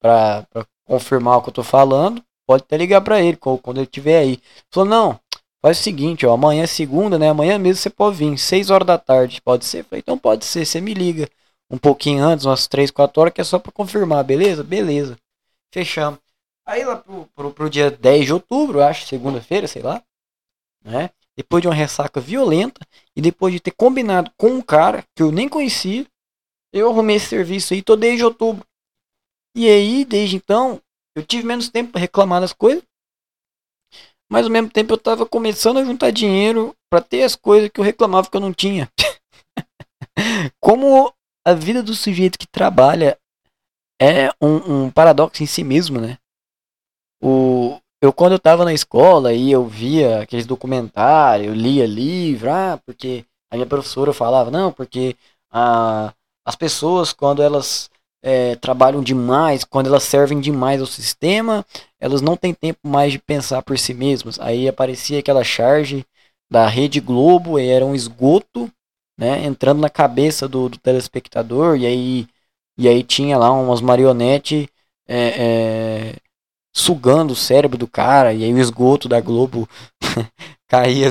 pra, 0.00 0.42
pra 0.50 0.66
confirmar 0.84 1.38
o 1.38 1.42
que 1.42 1.50
eu 1.50 1.54
tô 1.54 1.62
falando, 1.62 2.24
pode 2.46 2.62
até 2.64 2.76
ligar 2.76 3.00
para 3.02 3.20
ele 3.20 3.36
quando 3.36 3.76
ele 3.76 3.82
estiver 3.82 4.18
aí. 4.18 4.40
Falou, 4.70 4.88
não, 4.88 5.20
faz 5.62 5.78
o 5.78 5.82
seguinte, 5.82 6.26
ó, 6.26 6.32
amanhã 6.32 6.64
é 6.64 6.66
segunda, 6.66 7.18
né? 7.18 7.28
Amanhã 7.28 7.58
mesmo 7.58 7.82
você 7.82 7.90
pode 7.90 8.16
vir, 8.16 8.38
6 8.38 8.70
horas 8.70 8.86
da 8.86 8.98
tarde, 8.98 9.42
pode 9.42 9.64
ser? 9.64 9.84
Falei, 9.84 10.00
então 10.00 10.18
pode 10.18 10.44
ser, 10.44 10.64
você 10.64 10.80
me 10.80 10.94
liga 10.94 11.28
um 11.70 11.78
pouquinho 11.78 12.24
antes, 12.24 12.46
umas 12.46 12.66
3, 12.66 12.90
4 12.90 13.20
horas, 13.20 13.34
que 13.34 13.40
é 13.40 13.44
só 13.44 13.58
para 13.58 13.72
confirmar, 13.72 14.24
beleza? 14.24 14.62
Beleza. 14.62 15.18
Fechamos. 15.72 16.20
Aí 16.64 16.84
lá 16.84 16.96
pro, 16.96 17.26
pro, 17.34 17.52
pro 17.52 17.70
dia 17.70 17.90
10 17.90 18.26
de 18.26 18.32
outubro, 18.32 18.82
acho, 18.82 19.06
segunda-feira, 19.06 19.68
sei 19.68 19.82
lá, 19.82 20.02
né? 20.84 21.10
Depois 21.36 21.60
de 21.60 21.68
uma 21.68 21.74
ressaca 21.74 22.20
violenta 22.20 22.80
e 23.14 23.20
depois 23.20 23.52
de 23.52 23.60
ter 23.60 23.72
combinado 23.72 24.32
com 24.36 24.48
um 24.48 24.62
cara 24.62 25.04
que 25.14 25.22
eu 25.22 25.30
nem 25.30 25.48
conhecia, 25.48 26.06
eu 26.72 26.90
arrumei 26.90 27.16
esse 27.16 27.26
serviço 27.26 27.74
aí, 27.74 27.82
tô 27.82 27.94
desde 27.94 28.24
outubro. 28.24 28.66
E 29.54 29.68
aí, 29.68 30.04
desde 30.04 30.36
então, 30.36 30.80
eu 31.14 31.24
tive 31.24 31.46
menos 31.46 31.68
tempo 31.68 31.92
para 31.92 32.00
reclamar 32.00 32.40
das 32.40 32.52
coisas. 32.52 32.82
Mas 34.30 34.44
ao 34.44 34.50
mesmo 34.50 34.68
tempo 34.68 34.92
eu 34.92 34.98
tava 34.98 35.24
começando 35.24 35.78
a 35.78 35.84
juntar 35.84 36.10
dinheiro 36.10 36.74
para 36.90 37.00
ter 37.00 37.22
as 37.22 37.36
coisas 37.36 37.70
que 37.70 37.80
eu 37.80 37.84
reclamava 37.84 38.28
que 38.28 38.36
eu 38.36 38.40
não 38.40 38.52
tinha. 38.52 38.90
Como 40.60 41.14
a 41.46 41.54
vida 41.54 41.80
do 41.80 41.94
sujeito 41.94 42.36
que 42.36 42.46
trabalha 42.48 43.16
é 44.02 44.30
um, 44.40 44.86
um, 44.86 44.90
paradoxo 44.90 45.44
em 45.44 45.46
si 45.46 45.62
mesmo, 45.62 46.00
né? 46.00 46.18
O, 47.22 47.78
eu 48.02 48.12
quando 48.12 48.32
eu 48.32 48.38
tava 48.40 48.64
na 48.64 48.74
escola 48.74 49.32
e 49.32 49.52
eu 49.52 49.64
via 49.64 50.22
aqueles 50.22 50.44
documentários, 50.44 51.46
eu 51.46 51.54
lia 51.54 51.86
livro, 51.86 52.50
ah, 52.50 52.80
porque 52.84 53.24
a 53.48 53.54
minha 53.54 53.66
professora 53.66 54.12
falava, 54.12 54.50
não, 54.50 54.72
porque 54.72 55.16
ah, 55.48 56.12
as 56.44 56.56
pessoas 56.56 57.12
quando 57.12 57.40
elas 57.40 57.88
é, 58.20 58.56
trabalham 58.56 59.00
demais, 59.00 59.62
quando 59.62 59.86
elas 59.86 60.02
servem 60.02 60.40
demais 60.40 60.80
ao 60.80 60.86
sistema, 60.86 61.64
elas 62.00 62.20
não 62.20 62.36
têm 62.36 62.52
tempo 62.52 62.80
mais 62.88 63.12
de 63.12 63.20
pensar 63.20 63.62
por 63.62 63.78
si 63.78 63.94
mesmas. 63.94 64.36
Aí 64.40 64.66
aparecia 64.66 65.20
aquela 65.20 65.44
charge 65.44 66.04
da 66.50 66.66
Rede 66.66 67.00
Globo, 67.00 67.56
era 67.56 67.86
um 67.86 67.94
esgoto, 67.94 68.68
né, 69.16 69.44
entrando 69.44 69.80
na 69.80 69.90
cabeça 69.90 70.48
do, 70.48 70.68
do 70.68 70.78
telespectador, 70.78 71.76
e 71.76 71.86
aí, 71.86 72.26
e 72.78 72.88
aí 72.88 73.02
tinha 73.02 73.38
lá 73.38 73.50
umas 73.52 73.80
marionetes 73.80 74.66
é, 75.08 76.12
é, 76.12 76.16
sugando 76.74 77.32
o 77.32 77.36
cérebro 77.36 77.78
do 77.78 77.88
cara, 77.88 78.32
e 78.34 78.44
aí 78.44 78.52
o 78.52 78.58
esgoto 78.58 79.08
da 79.08 79.20
Globo 79.20 79.68
caía, 80.68 81.10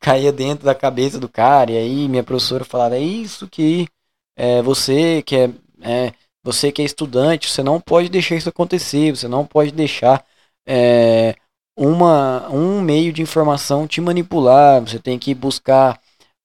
caía 0.00 0.32
dentro 0.32 0.64
da 0.64 0.74
cabeça 0.74 1.18
do 1.18 1.28
cara, 1.28 1.72
e 1.72 1.76
aí 1.76 2.08
minha 2.08 2.24
professora 2.24 2.64
falava, 2.64 2.96
é 2.96 3.00
isso 3.00 3.48
que 3.48 3.88
é, 4.36 4.62
você 4.62 5.22
que 5.22 5.36
é, 5.36 5.50
é 5.82 6.12
você 6.42 6.72
que 6.72 6.82
é 6.82 6.84
estudante, 6.84 7.48
você 7.50 7.62
não 7.62 7.80
pode 7.80 8.08
deixar 8.08 8.36
isso 8.36 8.48
acontecer, 8.48 9.14
você 9.14 9.28
não 9.28 9.46
pode 9.46 9.70
deixar 9.72 10.24
é, 10.66 11.36
uma, 11.76 12.48
um 12.50 12.80
meio 12.80 13.12
de 13.12 13.22
informação 13.22 13.86
te 13.86 14.00
manipular, 14.00 14.80
você 14.80 14.98
tem 14.98 15.18
que 15.18 15.34
buscar 15.34 16.00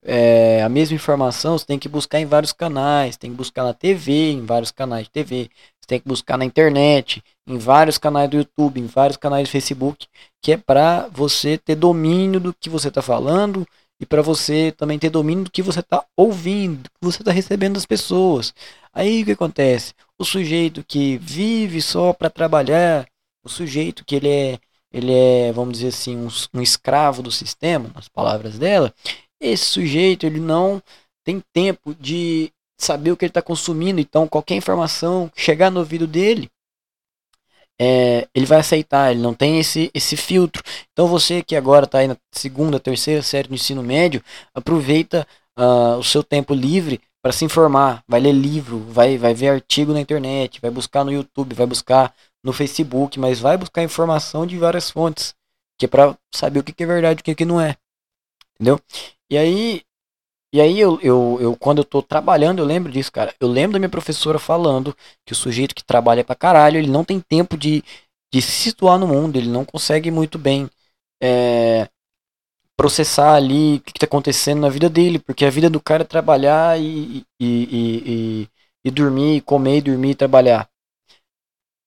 é, 0.09 0.63
a 0.63 0.69
mesma 0.69 0.95
informação, 0.95 1.57
você 1.57 1.65
tem 1.65 1.77
que 1.77 1.89
buscar 1.89 2.21
em 2.21 2.25
vários 2.25 2.53
canais, 2.53 3.17
tem 3.17 3.29
que 3.29 3.35
buscar 3.35 3.65
na 3.65 3.73
TV, 3.73 4.31
em 4.31 4.45
vários 4.45 4.71
canais 4.71 5.03
de 5.03 5.11
TV, 5.11 5.49
você 5.81 5.85
tem 5.85 5.99
que 5.99 6.07
buscar 6.07 6.37
na 6.37 6.45
internet, 6.45 7.21
em 7.45 7.57
vários 7.57 7.97
canais 7.97 8.29
do 8.29 8.37
YouTube, 8.37 8.79
em 8.79 8.87
vários 8.87 9.17
canais 9.17 9.49
do 9.49 9.51
Facebook, 9.51 10.07
que 10.41 10.53
é 10.53 10.57
para 10.57 11.09
você 11.09 11.57
ter 11.57 11.75
domínio 11.75 12.39
do 12.39 12.53
que 12.53 12.69
você 12.69 12.87
está 12.87 13.01
falando 13.01 13.67
e 13.99 14.05
para 14.05 14.21
você 14.21 14.73
também 14.77 14.97
ter 14.97 15.09
domínio 15.09 15.43
do 15.43 15.51
que 15.51 15.61
você 15.61 15.81
está 15.81 16.05
ouvindo, 16.15 16.83
do 16.83 16.89
que 16.89 17.01
você 17.01 17.21
está 17.21 17.31
recebendo 17.33 17.73
das 17.73 17.85
pessoas. 17.85 18.53
Aí 18.93 19.23
o 19.23 19.25
que 19.25 19.31
acontece? 19.33 19.93
O 20.17 20.23
sujeito 20.23 20.85
que 20.87 21.17
vive 21.17 21.81
só 21.81 22.13
para 22.13 22.29
trabalhar, 22.29 23.05
o 23.43 23.49
sujeito 23.49 24.05
que 24.05 24.15
ele 24.15 24.29
é, 24.29 24.59
ele 24.89 25.11
é, 25.11 25.51
vamos 25.51 25.73
dizer 25.73 25.89
assim, 25.89 26.15
um, 26.15 26.29
um 26.53 26.61
escravo 26.61 27.21
do 27.21 27.31
sistema, 27.31 27.91
nas 27.93 28.07
palavras 28.07 28.57
dela, 28.57 28.93
esse 29.39 29.65
sujeito 29.65 30.25
ele 30.25 30.39
não 30.39 30.81
tem 31.23 31.41
tempo 31.53 31.93
de 31.95 32.51
saber 32.79 33.11
o 33.11 33.17
que 33.17 33.25
ele 33.25 33.31
está 33.31 33.41
consumindo. 33.41 33.99
Então, 33.99 34.27
qualquer 34.27 34.55
informação 34.55 35.29
que 35.29 35.41
chegar 35.41 35.69
no 35.71 35.79
ouvido 35.79 36.07
dele, 36.07 36.49
é, 37.79 38.27
ele 38.33 38.45
vai 38.45 38.59
aceitar, 38.59 39.11
ele 39.11 39.21
não 39.21 39.33
tem 39.33 39.59
esse, 39.59 39.91
esse 39.93 40.15
filtro. 40.15 40.63
Então, 40.91 41.07
você 41.07 41.43
que 41.43 41.55
agora 41.55 41.85
está 41.85 41.99
aí 41.99 42.07
na 42.07 42.17
segunda, 42.31 42.79
terceira 42.79 43.21
série 43.21 43.47
do 43.47 43.55
ensino 43.55 43.83
médio, 43.83 44.23
aproveita 44.53 45.27
uh, 45.57 45.97
o 45.97 46.03
seu 46.03 46.23
tempo 46.23 46.53
livre 46.53 47.01
para 47.21 47.33
se 47.33 47.43
informar, 47.43 48.03
vai 48.07 48.19
ler 48.19 48.31
livro, 48.31 48.79
vai, 48.79 49.17
vai 49.17 49.33
ver 49.33 49.49
artigo 49.49 49.91
na 49.91 49.99
internet, 49.99 50.61
vai 50.61 50.71
buscar 50.71 51.03
no 51.03 51.11
YouTube, 51.11 51.53
vai 51.53 51.65
buscar 51.65 52.13
no 52.43 52.53
Facebook, 52.53 53.19
mas 53.19 53.39
vai 53.39 53.57
buscar 53.57 53.83
informação 53.83 54.45
de 54.47 54.57
várias 54.57 54.89
fontes, 54.89 55.35
que 55.77 55.85
é 55.85 55.89
para 55.89 56.17
saber 56.33 56.59
o 56.59 56.63
que, 56.63 56.83
é 56.83 56.87
verdade 56.87 57.21
e 57.25 57.31
o 57.31 57.35
que 57.35 57.45
não 57.45 57.59
é. 57.59 57.75
Entendeu? 58.59 58.79
E 59.29 59.37
aí, 59.37 59.81
e 60.53 60.59
aí 60.59 60.79
eu, 60.79 60.99
eu, 61.01 61.37
eu, 61.39 61.55
quando 61.55 61.79
eu 61.79 61.85
tô 61.85 62.01
trabalhando, 62.01 62.59
eu 62.59 62.65
lembro 62.65 62.91
disso, 62.91 63.11
cara. 63.11 63.33
Eu 63.39 63.47
lembro 63.47 63.73
da 63.73 63.79
minha 63.79 63.89
professora 63.89 64.39
falando 64.39 64.95
que 65.25 65.33
o 65.33 65.35
sujeito 65.35 65.75
que 65.75 65.83
trabalha 65.83 66.23
pra 66.23 66.35
caralho, 66.35 66.77
ele 66.77 66.89
não 66.89 67.03
tem 67.03 67.19
tempo 67.19 67.55
de, 67.55 67.83
de 68.33 68.41
se 68.41 68.51
situar 68.51 68.97
no 68.97 69.07
mundo, 69.07 69.37
ele 69.37 69.49
não 69.49 69.63
consegue 69.63 70.09
muito 70.09 70.39
bem 70.39 70.69
é, 71.21 71.87
processar 72.77 73.33
ali 73.35 73.77
o 73.77 73.81
que, 73.81 73.91
está 73.91 74.05
acontecendo 74.05 74.61
na 74.61 74.69
vida 74.69 74.89
dele, 74.89 75.19
porque 75.19 75.45
a 75.45 75.49
vida 75.49 75.69
do 75.69 75.81
cara 75.81 76.03
é 76.03 76.07
trabalhar 76.07 76.79
e, 76.79 77.25
e, 77.39 77.45
e, 77.45 78.03
e, 78.43 78.49
e 78.85 78.91
dormir, 78.91 79.41
comer, 79.41 79.81
dormir 79.81 80.11
e 80.11 80.15
trabalhar. 80.15 80.69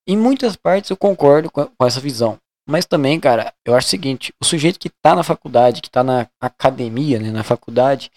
Em 0.09 0.17
muitas 0.17 0.57
partes 0.57 0.91
eu 0.91 0.97
concordo 0.97 1.51
com 1.51 1.69
essa 1.87 2.01
visão. 2.01 2.40
Mas 2.67 2.87
também, 2.87 3.19
cara, 3.19 3.53
eu 3.65 3.75
acho 3.75 3.89
o 3.89 3.91
seguinte, 3.91 4.33
o 4.41 4.45
sujeito 4.45 4.79
que 4.79 4.89
está 4.89 5.15
na 5.15 5.23
faculdade, 5.25 5.81
que 5.81 5.89
está 5.89 6.05
na 6.05 6.29
academia, 6.41 7.19
né, 7.19 7.31
na 7.31 7.43
faculdade, 7.43 8.11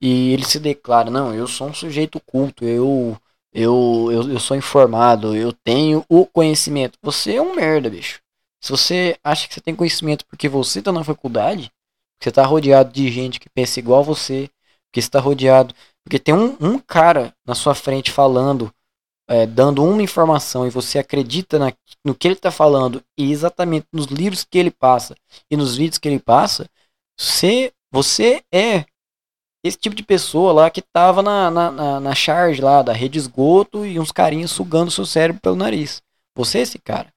e 0.00 0.32
ele 0.32 0.44
se 0.44 0.58
declara, 0.58 1.10
não, 1.10 1.34
eu 1.34 1.46
sou 1.46 1.68
um 1.68 1.74
sujeito 1.74 2.20
culto, 2.20 2.64
eu, 2.64 3.16
eu, 3.52 4.08
eu, 4.10 4.30
eu 4.32 4.40
sou 4.40 4.56
informado, 4.56 5.36
eu 5.36 5.52
tenho 5.52 6.04
o 6.08 6.26
conhecimento. 6.26 6.98
Você 7.02 7.34
é 7.34 7.42
um 7.42 7.54
merda, 7.54 7.90
bicho. 7.90 8.20
Se 8.60 8.70
você 8.70 9.18
acha 9.24 9.48
que 9.48 9.54
você 9.54 9.60
tem 9.60 9.74
conhecimento 9.74 10.24
porque 10.26 10.48
você 10.48 10.78
está 10.80 10.92
na 10.92 11.04
faculdade, 11.04 11.72
você 12.20 12.28
está 12.28 12.44
rodeado 12.44 12.92
de 12.92 13.10
gente 13.10 13.40
que 13.40 13.48
pensa 13.48 13.80
igual 13.80 14.00
a 14.00 14.04
você. 14.04 14.50
Porque 14.90 15.00
você 15.00 15.08
está 15.08 15.20
rodeado. 15.20 15.74
Porque 16.04 16.18
tem 16.18 16.34
um, 16.34 16.56
um 16.60 16.78
cara 16.78 17.34
na 17.46 17.54
sua 17.54 17.74
frente 17.74 18.10
falando, 18.10 18.72
é, 19.30 19.46
dando 19.46 19.84
uma 19.84 20.02
informação 20.02 20.66
e 20.66 20.70
você 20.70 20.98
acredita 20.98 21.56
na, 21.56 21.72
no 22.04 22.16
que 22.16 22.26
ele 22.26 22.34
está 22.34 22.50
falando 22.50 23.00
e 23.16 23.30
exatamente 23.30 23.86
nos 23.92 24.06
livros 24.06 24.42
que 24.42 24.58
ele 24.58 24.72
passa 24.72 25.14
e 25.48 25.56
nos 25.56 25.76
vídeos 25.76 25.98
que 25.98 26.08
ele 26.08 26.18
passa, 26.18 26.68
você, 27.16 27.72
você 27.92 28.42
é 28.52 28.84
esse 29.64 29.78
tipo 29.78 29.94
de 29.94 30.02
pessoa 30.02 30.52
lá 30.52 30.68
que 30.68 30.82
tava 30.82 31.22
na, 31.22 31.48
na, 31.48 31.70
na, 31.70 32.00
na 32.00 32.14
charge 32.14 32.60
lá 32.60 32.82
da 32.82 32.92
rede 32.92 33.18
esgoto 33.18 33.86
e 33.86 34.00
uns 34.00 34.10
carinhos 34.10 34.50
sugando 34.50 34.90
seu 34.90 35.06
cérebro 35.06 35.40
pelo 35.40 35.54
nariz. 35.54 36.02
Você 36.34 36.58
é 36.58 36.62
esse 36.62 36.78
cara. 36.78 37.12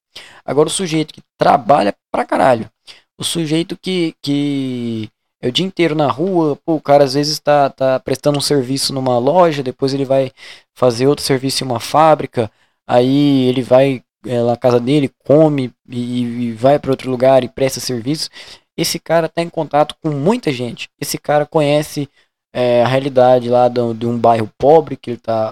Agora 0.45 0.67
o 0.67 0.71
sujeito 0.71 1.15
que 1.15 1.23
trabalha 1.35 1.95
pra 2.11 2.25
caralho, 2.25 2.69
o 3.17 3.23
sujeito 3.23 3.75
que, 3.75 4.13
que 4.21 5.09
é 5.43 5.49
o 5.49 5.51
dia 5.51 5.65
inteiro 5.65 5.93
na 5.93 6.09
rua, 6.09 6.57
pô, 6.65 6.75
o 6.75 6.81
cara 6.81 7.03
às 7.03 7.15
vezes 7.15 7.33
está 7.33 7.69
tá 7.69 7.99
prestando 7.99 8.37
um 8.37 8.41
serviço 8.41 8.93
numa 8.93 9.17
loja, 9.19 9.61
depois 9.61 9.93
ele 9.93 10.05
vai 10.05 10.31
fazer 10.73 11.05
outro 11.05 11.25
serviço 11.25 11.63
em 11.63 11.67
uma 11.67 11.81
fábrica, 11.81 12.49
aí 12.87 13.49
ele 13.49 13.61
vai 13.61 14.01
é, 14.25 14.41
na 14.41 14.55
casa 14.55 14.79
dele, 14.79 15.11
come 15.25 15.69
e, 15.89 16.21
e 16.21 16.51
vai 16.53 16.79
para 16.79 16.91
outro 16.91 17.11
lugar 17.11 17.43
e 17.43 17.49
presta 17.49 17.81
serviço. 17.81 18.29
Esse 18.77 18.97
cara 18.97 19.25
está 19.27 19.41
em 19.41 19.49
contato 19.49 19.95
com 20.01 20.11
muita 20.11 20.49
gente. 20.49 20.89
Esse 20.99 21.17
cara 21.17 21.45
conhece 21.45 22.09
é, 22.53 22.81
a 22.81 22.87
realidade 22.87 23.49
lá 23.49 23.67
do, 23.67 23.93
de 23.93 24.05
um 24.05 24.17
bairro 24.17 24.49
pobre 24.57 24.95
que 24.95 25.09
ele 25.09 25.17
está 25.17 25.49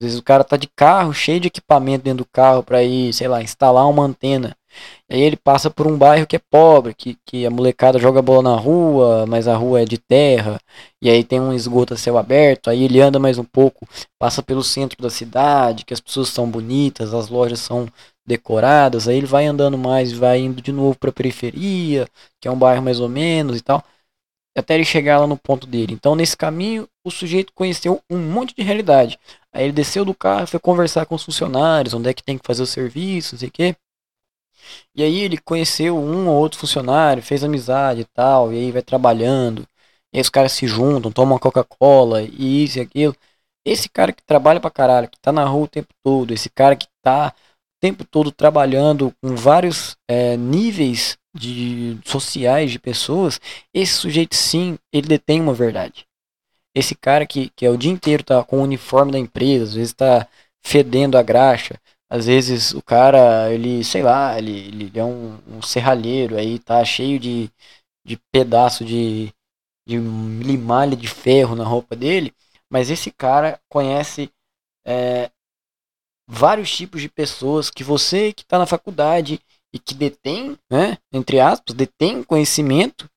às 0.00 0.06
vezes 0.06 0.18
o 0.18 0.24
cara 0.24 0.42
tá 0.42 0.56
de 0.56 0.68
carro, 0.68 1.12
cheio 1.12 1.40
de 1.40 1.48
equipamento 1.48 2.04
dentro 2.04 2.24
do 2.24 2.30
carro 2.30 2.64
para 2.64 2.82
ir, 2.82 3.12
sei 3.12 3.28
lá, 3.28 3.42
instalar 3.42 3.88
uma 3.88 4.04
antena. 4.04 4.56
Aí 5.10 5.20
ele 5.20 5.36
passa 5.36 5.70
por 5.70 5.86
um 5.86 5.96
bairro 5.96 6.26
que 6.26 6.36
é 6.36 6.40
pobre, 6.50 6.94
que, 6.94 7.16
que 7.24 7.46
a 7.46 7.50
molecada 7.50 7.98
joga 7.98 8.22
bola 8.22 8.42
na 8.42 8.56
rua, 8.56 9.26
mas 9.26 9.48
a 9.48 9.56
rua 9.56 9.82
é 9.82 9.84
de 9.84 9.98
terra, 9.98 10.60
e 11.02 11.08
aí 11.10 11.24
tem 11.24 11.40
um 11.40 11.52
esgoto 11.52 11.94
a 11.94 11.96
céu 11.96 12.18
aberto, 12.18 12.68
aí 12.70 12.84
ele 12.84 13.00
anda 13.00 13.18
mais 13.18 13.38
um 13.38 13.44
pouco, 13.44 13.86
passa 14.18 14.42
pelo 14.42 14.62
centro 14.62 15.00
da 15.02 15.10
cidade, 15.10 15.84
que 15.84 15.94
as 15.94 16.00
pessoas 16.00 16.28
são 16.28 16.48
bonitas, 16.50 17.14
as 17.14 17.28
lojas 17.28 17.60
são 17.60 17.88
decoradas, 18.26 19.08
aí 19.08 19.16
ele 19.16 19.26
vai 19.26 19.46
andando 19.46 19.78
mais, 19.78 20.12
vai 20.12 20.40
indo 20.40 20.60
de 20.60 20.72
novo 20.72 20.98
para 20.98 21.10
a 21.10 21.12
periferia, 21.12 22.06
que 22.40 22.46
é 22.48 22.50
um 22.50 22.58
bairro 22.58 22.82
mais 22.82 23.00
ou 23.00 23.08
menos 23.08 23.56
e 23.58 23.62
tal. 23.62 23.82
até 24.56 24.74
ele 24.74 24.84
chegar 24.84 25.20
lá 25.20 25.26
no 25.26 25.36
ponto 25.36 25.66
dele. 25.66 25.92
Então, 25.94 26.16
nesse 26.16 26.36
caminho, 26.36 26.88
o 27.04 27.10
sujeito 27.10 27.52
conheceu 27.54 28.02
um 28.10 28.18
monte 28.18 28.54
de 28.54 28.62
realidade. 28.62 29.18
Aí 29.52 29.64
ele 29.64 29.72
desceu 29.72 30.04
do 30.04 30.14
carro, 30.14 30.46
foi 30.48 30.58
conversar 30.60 31.06
com 31.06 31.14
os 31.14 31.24
funcionários, 31.24 31.94
onde 31.94 32.08
é 32.08 32.14
que 32.14 32.22
tem 32.24 32.36
que 32.36 32.46
fazer 32.46 32.62
o 32.62 32.66
serviço, 32.66 33.34
não 33.34 33.38
sei 33.38 33.48
o 33.48 33.52
quê. 33.52 33.76
E 34.94 35.02
aí 35.02 35.20
ele 35.20 35.38
conheceu 35.38 35.96
um 35.96 36.28
ou 36.28 36.36
outro 36.36 36.58
funcionário, 36.58 37.22
fez 37.22 37.44
amizade 37.44 38.02
e 38.02 38.04
tal, 38.04 38.52
e 38.52 38.56
aí 38.56 38.72
vai 38.72 38.82
trabalhando. 38.82 39.66
E 40.12 40.18
aí 40.18 40.20
os 40.20 40.30
caras 40.30 40.52
se 40.52 40.66
juntam, 40.66 41.12
tomam 41.12 41.38
Coca-Cola, 41.38 42.22
e 42.22 42.64
isso 42.64 42.78
e 42.78 42.80
aquilo. 42.82 43.14
Esse 43.66 43.88
cara 43.88 44.12
que 44.12 44.22
trabalha 44.22 44.60
pra 44.60 44.70
caralho, 44.70 45.08
que 45.08 45.18
tá 45.20 45.30
na 45.30 45.44
rua 45.44 45.64
o 45.64 45.68
tempo 45.68 45.92
todo, 46.02 46.32
esse 46.32 46.48
cara 46.48 46.74
que 46.74 46.86
tá 47.02 47.34
o 47.36 47.80
tempo 47.80 48.04
todo 48.04 48.32
trabalhando 48.32 49.12
com 49.22 49.36
vários 49.36 49.96
é, 50.08 50.36
níveis 50.36 51.18
de 51.34 51.98
sociais 52.04 52.70
de 52.70 52.78
pessoas, 52.78 53.40
esse 53.72 53.92
sujeito 53.92 54.34
sim, 54.34 54.78
ele 54.92 55.06
detém 55.06 55.40
uma 55.40 55.54
verdade. 55.54 56.06
Esse 56.74 56.94
cara 56.94 57.26
que, 57.26 57.50
que 57.56 57.66
é 57.66 57.70
o 57.70 57.76
dia 57.76 57.90
inteiro 57.90 58.22
tá 58.22 58.42
com 58.44 58.58
o 58.58 58.62
uniforme 58.62 59.12
da 59.12 59.18
empresa, 59.18 59.64
às 59.64 59.74
vezes 59.74 59.92
tá 59.92 60.26
fedendo 60.64 61.16
a 61.16 61.22
graxa, 61.22 61.80
às 62.08 62.26
vezes 62.26 62.72
o 62.72 62.82
cara, 62.82 63.52
ele, 63.52 63.84
sei 63.84 64.02
lá, 64.02 64.38
ele, 64.38 64.68
ele 64.68 64.98
é 64.98 65.04
um, 65.04 65.38
um 65.46 65.62
serralheiro 65.62 66.36
aí, 66.36 66.58
tá 66.58 66.84
cheio 66.84 67.18
de, 67.18 67.50
de 68.04 68.16
pedaço 68.32 68.84
de, 68.84 69.32
de 69.86 69.98
limalha 69.98 70.96
de 70.96 71.08
ferro 71.08 71.54
na 71.54 71.64
roupa 71.64 71.94
dele, 71.94 72.32
mas 72.70 72.90
esse 72.90 73.10
cara 73.10 73.60
conhece 73.68 74.30
é, 74.86 75.30
vários 76.26 76.74
tipos 76.74 77.00
de 77.00 77.08
pessoas 77.08 77.70
que 77.70 77.84
você 77.84 78.32
que 78.32 78.42
está 78.42 78.58
na 78.58 78.66
faculdade 78.66 79.40
e 79.72 79.78
que 79.78 79.94
detém, 79.94 80.58
né, 80.70 80.98
entre 81.12 81.40
aspas, 81.40 81.74
detém 81.74 82.22
conhecimento 82.22 83.08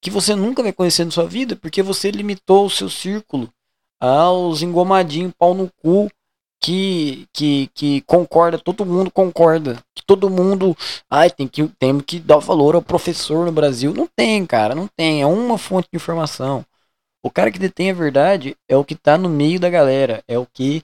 que 0.00 0.10
você 0.10 0.34
nunca 0.34 0.62
vai 0.64 0.72
conhecer 0.72 1.04
na 1.04 1.12
sua 1.12 1.26
vida, 1.26 1.54
porque 1.54 1.80
você 1.80 2.10
limitou 2.10 2.66
o 2.66 2.70
seu 2.70 2.90
círculo 2.90 3.48
aos 4.00 4.62
engomadinhos 4.62 5.32
pau 5.38 5.54
no 5.54 5.70
cu 5.80 6.10
que, 6.62 7.26
que, 7.32 7.68
que 7.74 8.00
concorda, 8.02 8.56
todo 8.56 8.86
mundo 8.86 9.10
concorda, 9.10 9.82
que 9.94 10.04
todo 10.06 10.30
mundo, 10.30 10.76
ai, 11.10 11.28
tem 11.28 11.48
que, 11.48 11.66
tem 11.78 11.98
que 12.00 12.20
dar 12.20 12.38
valor 12.38 12.76
ao 12.76 12.82
professor 12.82 13.44
no 13.44 13.52
Brasil. 13.52 13.92
Não 13.92 14.06
tem, 14.06 14.46
cara, 14.46 14.74
não 14.74 14.86
tem, 14.86 15.22
é 15.22 15.26
uma 15.26 15.58
fonte 15.58 15.88
de 15.92 15.96
informação. 15.96 16.64
O 17.22 17.30
cara 17.30 17.50
que 17.50 17.58
detém 17.58 17.90
a 17.90 17.94
verdade 17.94 18.56
é 18.68 18.76
o 18.76 18.84
que 18.84 18.94
está 18.94 19.18
no 19.18 19.28
meio 19.28 19.58
da 19.58 19.68
galera, 19.68 20.22
é 20.28 20.38
o 20.38 20.46
que 20.46 20.82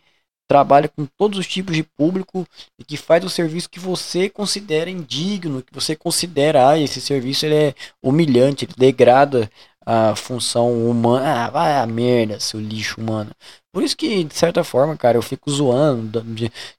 trabalha 0.49 0.89
com 0.89 1.07
todos 1.07 1.39
os 1.39 1.47
tipos 1.47 1.77
de 1.77 1.83
público 1.83 2.47
e 2.79 2.85
que 2.85 2.97
faz 2.97 3.23
o 3.23 3.29
serviço 3.29 3.69
que 3.69 3.79
você 3.79 4.29
considera 4.31 4.89
indigno, 4.89 5.63
que 5.63 5.75
você 5.75 5.95
considera, 5.95 6.71
ah, 6.71 6.79
esse 6.79 7.01
serviço 7.01 7.47
ele 7.47 7.55
é 7.55 7.75
humilhante, 8.03 8.65
ele 8.65 8.73
degrada 8.77 9.51
a 9.91 10.15
função 10.15 10.71
humana. 10.87 11.47
Ah, 11.47 11.51
vai 11.51 11.79
a 11.79 11.87
merda, 11.87 12.39
seu 12.39 12.61
lixo 12.61 13.01
humano. 13.01 13.31
Por 13.73 13.83
isso 13.83 13.97
que, 13.97 14.23
de 14.23 14.35
certa 14.35 14.63
forma, 14.63 14.95
cara, 14.99 15.17
eu 15.17 15.23
fico 15.23 15.51
zoando, 15.51 16.23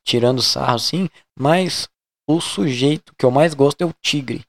tirando 0.06 0.44
sarro 0.44 0.76
assim, 0.76 1.10
mas 1.38 1.88
o 2.30 2.40
sujeito 2.40 3.12
que 3.18 3.26
eu 3.26 3.32
mais 3.32 3.56
gosto 3.56 3.82
é 3.82 3.86
o 3.86 3.94
tigre. 4.00 4.44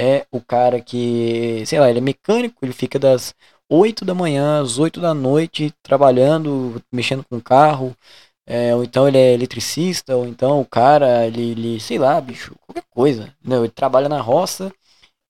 É 0.00 0.26
o 0.32 0.40
cara 0.40 0.80
que, 0.80 1.64
sei 1.66 1.78
lá, 1.78 1.88
ele 1.88 1.98
é 1.98 2.02
mecânico, 2.02 2.64
ele 2.64 2.72
fica 2.72 2.98
das 2.98 3.32
8 3.70 4.04
da 4.04 4.14
manhã 4.14 4.60
às 4.60 4.78
8 4.78 5.00
da 5.00 5.14
noite 5.14 5.72
trabalhando, 5.82 6.82
mexendo 6.92 7.24
com 7.24 7.40
carro, 7.40 7.94
é, 8.46 8.74
ou 8.74 8.82
então 8.84 9.06
ele 9.06 9.18
é 9.18 9.34
eletricista, 9.34 10.16
ou 10.16 10.26
então 10.26 10.60
o 10.60 10.66
cara, 10.66 11.26
ele, 11.26 11.52
ele, 11.52 11.80
sei 11.80 11.98
lá, 11.98 12.20
bicho, 12.20 12.56
qualquer 12.66 12.84
coisa. 12.90 13.34
Não, 13.44 13.64
ele 13.64 13.72
trabalha 13.72 14.08
na 14.08 14.20
roça. 14.20 14.72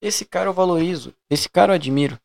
Esse 0.02 0.24
cara 0.24 0.48
eu 0.48 0.54
valorizo, 0.54 1.14
esse 1.30 1.48
cara 1.48 1.72
eu 1.72 1.76
admiro. 1.76 2.18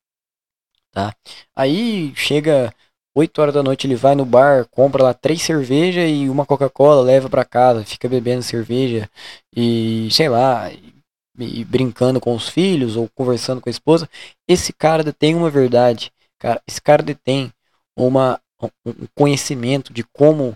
Tá? 0.93 1.15
Aí 1.55 2.13
chega 2.15 2.71
8 3.15 3.41
horas 3.41 3.53
da 3.53 3.63
noite, 3.63 3.87
ele 3.87 3.95
vai 3.95 4.13
no 4.13 4.25
bar, 4.25 4.67
compra 4.69 5.03
lá 5.03 5.13
três 5.13 5.41
cervejas 5.41 6.07
e 6.09 6.29
uma 6.29 6.45
Coca-Cola, 6.45 7.01
leva 7.01 7.27
para 7.29 7.43
casa, 7.43 7.83
fica 7.83 8.07
bebendo 8.07 8.43
cerveja 8.43 9.09
e 9.55 10.07
sei 10.11 10.29
lá, 10.29 10.71
e, 10.71 10.93
e 11.39 11.65
brincando 11.65 12.21
com 12.21 12.35
os 12.35 12.47
filhos 12.47 12.95
ou 12.95 13.09
conversando 13.09 13.59
com 13.59 13.69
a 13.69 13.71
esposa. 13.71 14.07
Esse 14.47 14.71
cara 14.71 15.03
detém 15.03 15.33
uma 15.35 15.49
verdade, 15.49 16.11
cara. 16.39 16.61
Esse 16.67 16.79
cara 16.81 17.01
detém 17.01 17.51
uma, 17.97 18.39
um 18.85 19.07
conhecimento 19.15 19.91
de 19.91 20.03
como 20.03 20.55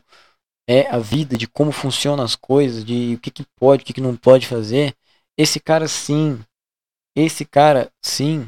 é 0.69 0.87
a 0.87 0.99
vida, 0.99 1.37
de 1.37 1.47
como 1.47 1.71
funcionam 1.71 2.23
as 2.23 2.35
coisas, 2.35 2.83
de 2.85 3.15
o 3.15 3.19
que, 3.19 3.31
que 3.31 3.45
pode, 3.59 3.83
o 3.83 3.85
que, 3.85 3.93
que 3.93 4.01
não 4.01 4.15
pode 4.15 4.45
fazer, 4.45 4.93
esse 5.37 5.59
cara 5.59 5.87
sim, 5.87 6.39
esse 7.15 7.45
cara 7.45 7.89
sim, 8.03 8.47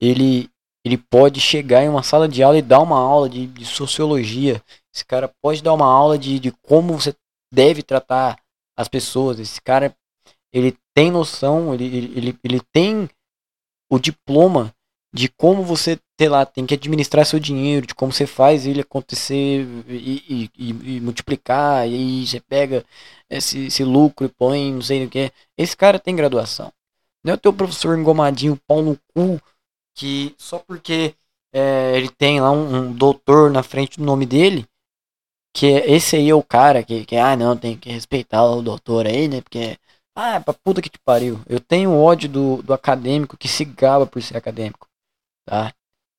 ele, 0.00 0.50
ele 0.84 0.98
pode 0.98 1.40
chegar 1.40 1.82
em 1.82 1.88
uma 1.88 2.02
sala 2.02 2.28
de 2.28 2.42
aula 2.42 2.58
e 2.58 2.62
dar 2.62 2.80
uma 2.80 2.98
aula 2.98 3.28
de, 3.28 3.46
de 3.46 3.64
sociologia. 3.64 4.62
Esse 4.92 5.04
cara 5.04 5.32
pode 5.40 5.62
dar 5.62 5.72
uma 5.72 5.86
aula 5.86 6.18
de, 6.18 6.38
de 6.38 6.50
como 6.62 6.98
você 6.98 7.14
deve 7.52 7.82
tratar 7.82 8.38
as 8.76 8.88
pessoas. 8.88 9.38
Esse 9.38 9.60
cara, 9.60 9.94
ele 10.52 10.76
tem 10.94 11.10
noção, 11.10 11.72
ele, 11.72 11.84
ele, 12.16 12.38
ele, 12.42 12.60
tem 12.72 13.08
o 13.90 13.98
diploma 13.98 14.74
de 15.14 15.28
como 15.28 15.62
você, 15.62 15.98
sei 16.18 16.28
lá, 16.28 16.44
tem 16.44 16.66
que 16.66 16.74
administrar 16.74 17.24
seu 17.26 17.38
dinheiro, 17.38 17.86
de 17.86 17.94
como 17.94 18.12
você 18.12 18.26
faz 18.26 18.66
ele 18.66 18.80
acontecer 18.80 19.66
e, 19.86 20.50
e, 20.58 20.96
e 20.96 21.00
multiplicar, 21.00 21.86
e 21.86 21.94
aí 21.94 22.26
você 22.26 22.40
pega 22.40 22.84
esse, 23.30 23.66
esse, 23.66 23.84
lucro 23.84 24.26
e 24.26 24.30
põe 24.30 24.72
não 24.72 24.82
sei 24.82 25.04
o 25.04 25.10
que. 25.10 25.30
Esse 25.56 25.76
cara 25.76 25.98
tem 25.98 26.16
graduação. 26.16 26.72
Não 27.22 27.32
é 27.32 27.34
o 27.36 27.38
teu 27.38 27.52
professor 27.52 27.96
engomadinho, 27.96 28.58
pau 28.66 28.82
no 28.82 28.98
cu, 29.14 29.40
que 29.94 30.34
só 30.38 30.58
porque 30.58 31.14
é, 31.52 31.96
ele 31.96 32.08
tem 32.08 32.40
lá 32.40 32.50
um, 32.50 32.76
um, 32.76 32.92
doutor 32.92 33.50
na 33.50 33.62
frente 33.62 33.98
do 33.98 34.04
nome 34.04 34.26
dele, 34.26 34.66
que 35.54 35.66
esse 35.66 36.16
aí 36.16 36.30
é 36.30 36.34
o 36.34 36.42
cara 36.42 36.82
que, 36.82 37.04
que, 37.04 37.16
ah, 37.16 37.36
não, 37.36 37.56
tem 37.56 37.76
que 37.76 37.90
respeitar 37.90 38.44
o 38.44 38.62
doutor 38.62 39.06
aí, 39.06 39.28
né, 39.28 39.40
porque, 39.40 39.78
ah, 40.16 40.40
pra 40.40 40.54
puta 40.54 40.82
que 40.82 40.88
te 40.90 40.98
pariu. 41.04 41.40
Eu 41.46 41.60
tenho 41.60 41.96
ódio 41.96 42.28
do, 42.28 42.62
do 42.62 42.72
acadêmico 42.72 43.36
que 43.36 43.48
se 43.48 43.64
gaba 43.64 44.06
por 44.06 44.22
ser 44.22 44.36
acadêmico 44.36 44.88
tá? 45.44 45.72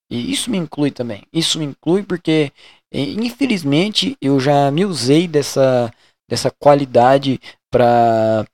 E 0.10 0.32
isso 0.32 0.52
me 0.52 0.58
inclui 0.58 0.92
também. 0.92 1.24
Isso 1.32 1.58
me 1.60 1.66
inclui 1.66 2.04
porque, 2.04 2.52
infelizmente, 2.92 4.18
eu 4.22 4.40
já 4.40 4.70
me 4.72 4.86
usei 4.86 5.28
dessa, 5.28 5.92
dessa 6.30 6.52
qualidade 6.52 7.40
para 7.72 8.46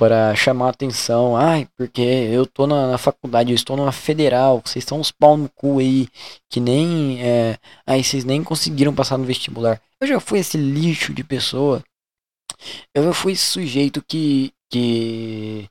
para 0.00 0.34
chamar 0.34 0.70
atenção. 0.70 1.36
Ai, 1.36 1.68
porque 1.76 2.00
eu 2.00 2.46
tô 2.46 2.66
na, 2.66 2.92
na, 2.92 2.96
faculdade, 2.96 3.50
eu 3.52 3.54
estou 3.54 3.76
numa 3.76 3.92
federal, 3.92 4.62
vocês 4.64 4.82
são 4.82 4.98
uns 4.98 5.12
pau 5.12 5.36
no 5.36 5.46
cu 5.50 5.78
aí, 5.78 6.08
que 6.48 6.58
nem. 6.58 7.22
É, 7.22 7.58
aí 7.86 8.02
vocês 8.02 8.24
nem 8.24 8.42
conseguiram 8.42 8.94
passar 8.94 9.18
no 9.18 9.26
vestibular. 9.26 9.78
Eu 10.00 10.06
já 10.08 10.18
fui 10.18 10.38
esse 10.38 10.56
lixo 10.56 11.12
de 11.12 11.22
pessoa. 11.22 11.84
Eu 12.94 13.04
já 13.04 13.12
fui 13.12 13.32
esse 13.32 13.44
sujeito 13.44 14.02
que, 14.02 14.54
que 14.70 15.68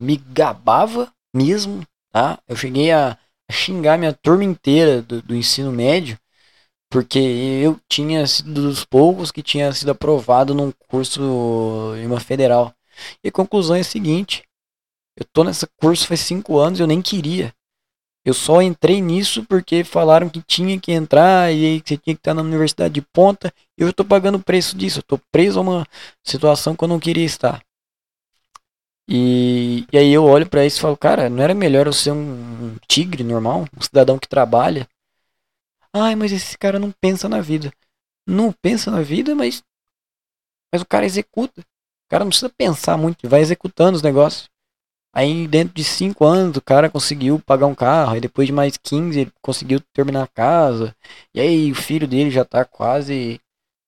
me 0.00 0.16
gabava 0.16 1.12
mesmo, 1.34 1.82
tá? 2.12 2.38
Eu 2.48 2.54
cheguei 2.54 2.92
a, 2.92 3.18
xingar 3.50 3.98
minha 3.98 4.12
turma 4.12 4.44
inteira 4.44 5.02
do, 5.02 5.20
do 5.22 5.34
ensino 5.34 5.72
médio, 5.72 6.16
porque 6.88 7.18
eu 7.18 7.80
tinha 7.88 8.26
sido 8.28 8.62
dos 8.62 8.84
poucos 8.84 9.32
que 9.32 9.42
tinha 9.42 9.72
sido 9.72 9.90
aprovado 9.90 10.54
num 10.54 10.72
curso 10.88 11.94
em 11.96 12.06
uma 12.06 12.20
federal. 12.20 12.72
E 13.22 13.28
a 13.28 13.32
conclusão 13.32 13.76
é 13.76 13.80
a 13.80 13.84
seguinte: 13.84 14.42
eu 15.16 15.26
tô 15.32 15.44
nesse 15.44 15.66
curso 15.76 16.06
faz 16.06 16.20
cinco 16.20 16.58
anos 16.58 16.80
eu 16.80 16.86
nem 16.86 17.02
queria. 17.02 17.54
Eu 18.24 18.34
só 18.34 18.62
entrei 18.62 19.00
nisso 19.00 19.44
porque 19.44 19.82
falaram 19.82 20.28
que 20.30 20.40
tinha 20.42 20.78
que 20.78 20.92
entrar 20.92 21.52
e 21.52 21.64
aí 21.64 21.82
você 21.84 21.96
tinha 21.96 22.14
que 22.14 22.20
estar 22.20 22.34
na 22.34 22.42
universidade 22.42 22.94
de 22.94 23.02
ponta. 23.02 23.52
E 23.76 23.82
eu 23.82 23.90
estou 23.90 24.06
pagando 24.06 24.36
o 24.36 24.42
preço 24.42 24.76
disso. 24.76 24.98
Eu 24.98 25.02
estou 25.02 25.20
preso 25.32 25.58
a 25.58 25.62
uma 25.62 25.86
situação 26.24 26.76
que 26.76 26.84
eu 26.84 26.88
não 26.88 27.00
queria 27.00 27.24
estar. 27.24 27.60
E, 29.08 29.84
e 29.92 29.98
aí 29.98 30.12
eu 30.12 30.24
olho 30.24 30.48
para 30.48 30.64
isso 30.64 30.78
e 30.78 30.80
falo, 30.80 30.96
cara, 30.96 31.28
não 31.28 31.42
era 31.42 31.52
melhor 31.52 31.86
eu 31.86 31.92
ser 31.92 32.12
um, 32.12 32.16
um 32.66 32.76
tigre 32.86 33.24
normal, 33.24 33.66
um 33.76 33.82
cidadão 33.82 34.18
que 34.18 34.28
trabalha? 34.28 34.88
Ai, 35.92 36.14
mas 36.14 36.30
esse 36.30 36.56
cara 36.56 36.78
não 36.78 36.92
pensa 36.92 37.28
na 37.28 37.40
vida. 37.40 37.72
Não 38.26 38.52
pensa 38.52 38.90
na 38.90 39.02
vida, 39.02 39.34
mas 39.34 39.62
mas 40.72 40.80
o 40.80 40.86
cara 40.86 41.04
executa. 41.04 41.62
Cara 42.12 42.24
não 42.24 42.28
precisa 42.28 42.50
pensar 42.50 42.98
muito, 42.98 43.26
vai 43.26 43.40
executando 43.40 43.96
os 43.96 44.02
negócios. 44.02 44.50
Aí 45.14 45.48
dentro 45.48 45.74
de 45.74 45.82
5 45.82 46.26
anos 46.26 46.58
o 46.58 46.60
cara 46.62 46.90
conseguiu 46.90 47.40
pagar 47.40 47.66
um 47.66 47.74
carro, 47.74 48.12
aí 48.12 48.20
depois 48.20 48.46
de 48.46 48.52
mais 48.52 48.76
15 48.76 49.18
ele 49.18 49.32
conseguiu 49.40 49.80
terminar 49.94 50.24
a 50.24 50.26
casa. 50.26 50.94
E 51.34 51.40
aí 51.40 51.72
o 51.72 51.74
filho 51.74 52.06
dele 52.06 52.30
já 52.30 52.44
tá 52.44 52.66
quase 52.66 53.40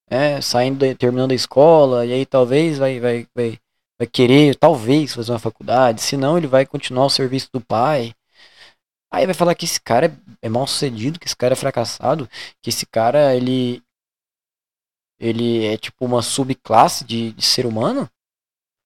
é, 0.08 0.40
saindo, 0.40 0.94
terminando 0.96 1.32
a 1.32 1.34
escola, 1.34 2.06
e 2.06 2.14
aí 2.14 2.24
talvez 2.24 2.78
vai, 2.78 2.98
vai, 2.98 3.26
vai 3.34 3.58
vai 3.98 4.06
querer, 4.06 4.56
talvez, 4.56 5.14
fazer 5.14 5.32
uma 5.32 5.38
faculdade, 5.38 6.02
senão 6.02 6.38
ele 6.38 6.46
vai 6.46 6.66
continuar 6.66 7.06
o 7.06 7.10
serviço 7.10 7.48
do 7.52 7.60
pai. 7.60 8.14
Aí 9.12 9.26
vai 9.26 9.34
falar 9.34 9.54
que 9.54 9.66
esse 9.66 9.80
cara 9.80 10.06
é, 10.06 10.46
é 10.46 10.48
mal 10.48 10.66
sucedido, 10.66 11.20
que 11.20 11.26
esse 11.26 11.36
cara 11.36 11.52
é 11.52 11.56
fracassado, 11.56 12.28
que 12.62 12.70
esse 12.70 12.86
cara, 12.86 13.34
ele. 13.36 13.82
Ele 15.20 15.64
é 15.66 15.76
tipo 15.76 16.04
uma 16.04 16.22
subclasse 16.22 17.04
de, 17.04 17.32
de 17.32 17.44
ser 17.44 17.66
humano. 17.66 18.10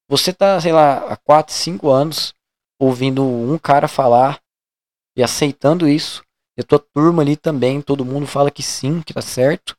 Você 0.09 0.33
tá, 0.33 0.59
sei 0.59 0.71
lá, 0.71 0.97
há 1.11 1.15
4, 1.15 1.53
5 1.53 1.89
anos 1.89 2.33
ouvindo 2.79 3.23
um 3.23 3.57
cara 3.59 3.87
falar 3.87 4.41
e 5.15 5.21
aceitando 5.21 5.87
isso. 5.87 6.23
E 6.57 6.61
a 6.61 6.63
tua 6.63 6.79
turma 6.79 7.21
ali 7.21 7.37
também, 7.37 7.81
todo 7.81 8.03
mundo 8.03 8.25
fala 8.25 8.49
que 8.49 8.63
sim, 8.63 9.01
que 9.01 9.13
tá 9.13 9.21
certo. 9.21 9.77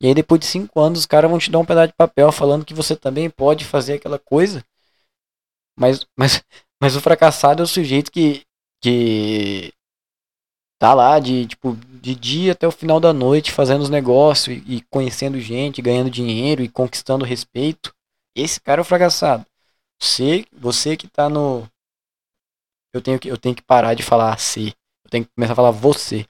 E 0.00 0.06
aí 0.06 0.14
depois 0.14 0.40
de 0.40 0.46
cinco 0.46 0.80
anos 0.80 1.00
os 1.00 1.06
caras 1.06 1.30
vão 1.30 1.38
te 1.38 1.50
dar 1.50 1.58
um 1.58 1.64
pedaço 1.64 1.88
de 1.88 1.94
papel 1.94 2.30
falando 2.30 2.64
que 2.64 2.74
você 2.74 2.94
também 2.94 3.28
pode 3.28 3.64
fazer 3.64 3.94
aquela 3.94 4.18
coisa. 4.18 4.64
Mas, 5.78 6.06
mas, 6.16 6.44
mas 6.80 6.96
o 6.96 7.00
fracassado 7.00 7.62
é 7.62 7.64
o 7.64 7.66
sujeito 7.66 8.12
que, 8.12 8.44
que 8.80 9.72
tá 10.78 10.94
lá 10.94 11.18
de 11.18 11.46
tipo 11.46 11.74
de 11.74 12.14
dia 12.14 12.52
até 12.52 12.68
o 12.68 12.72
final 12.72 13.00
da 13.00 13.12
noite 13.12 13.50
fazendo 13.50 13.82
os 13.82 13.90
negócios 13.90 14.56
e, 14.56 14.76
e 14.76 14.82
conhecendo 14.82 15.40
gente, 15.40 15.82
ganhando 15.82 16.10
dinheiro 16.10 16.62
e 16.62 16.68
conquistando 16.68 17.24
respeito. 17.24 17.92
Esse 18.34 18.60
cara 18.60 18.80
é 18.80 18.82
o 18.82 18.84
fracassado. 18.84 19.44
Você, 20.00 20.46
você 20.52 20.96
que 20.96 21.08
tá 21.08 21.28
no 21.28 21.68
eu 22.92 23.02
tenho 23.02 23.18
que 23.18 23.28
eu 23.28 23.36
tenho 23.36 23.54
que 23.54 23.62
parar 23.62 23.94
de 23.94 24.02
falar 24.02 24.38
se. 24.38 24.74
Eu 25.04 25.10
tenho 25.10 25.24
que 25.24 25.32
começar 25.34 25.52
a 25.52 25.56
falar 25.56 25.70
você. 25.70 26.26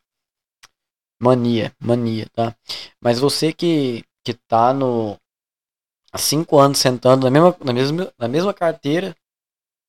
Mania, 1.21 1.75
mania, 1.81 2.29
tá? 2.33 2.55
Mas 3.01 3.19
você 3.19 3.53
que 3.53 4.05
que 4.25 4.35
tá 4.35 4.75
no 4.75 5.17
há 6.13 6.19
cinco 6.19 6.59
anos 6.59 6.79
sentando 6.79 7.25
na 7.25 7.31
mesma 7.31 7.57
na 7.65 7.73
mesma 7.73 8.13
na 8.19 8.29
mesma 8.29 8.53
carteira 8.53 9.17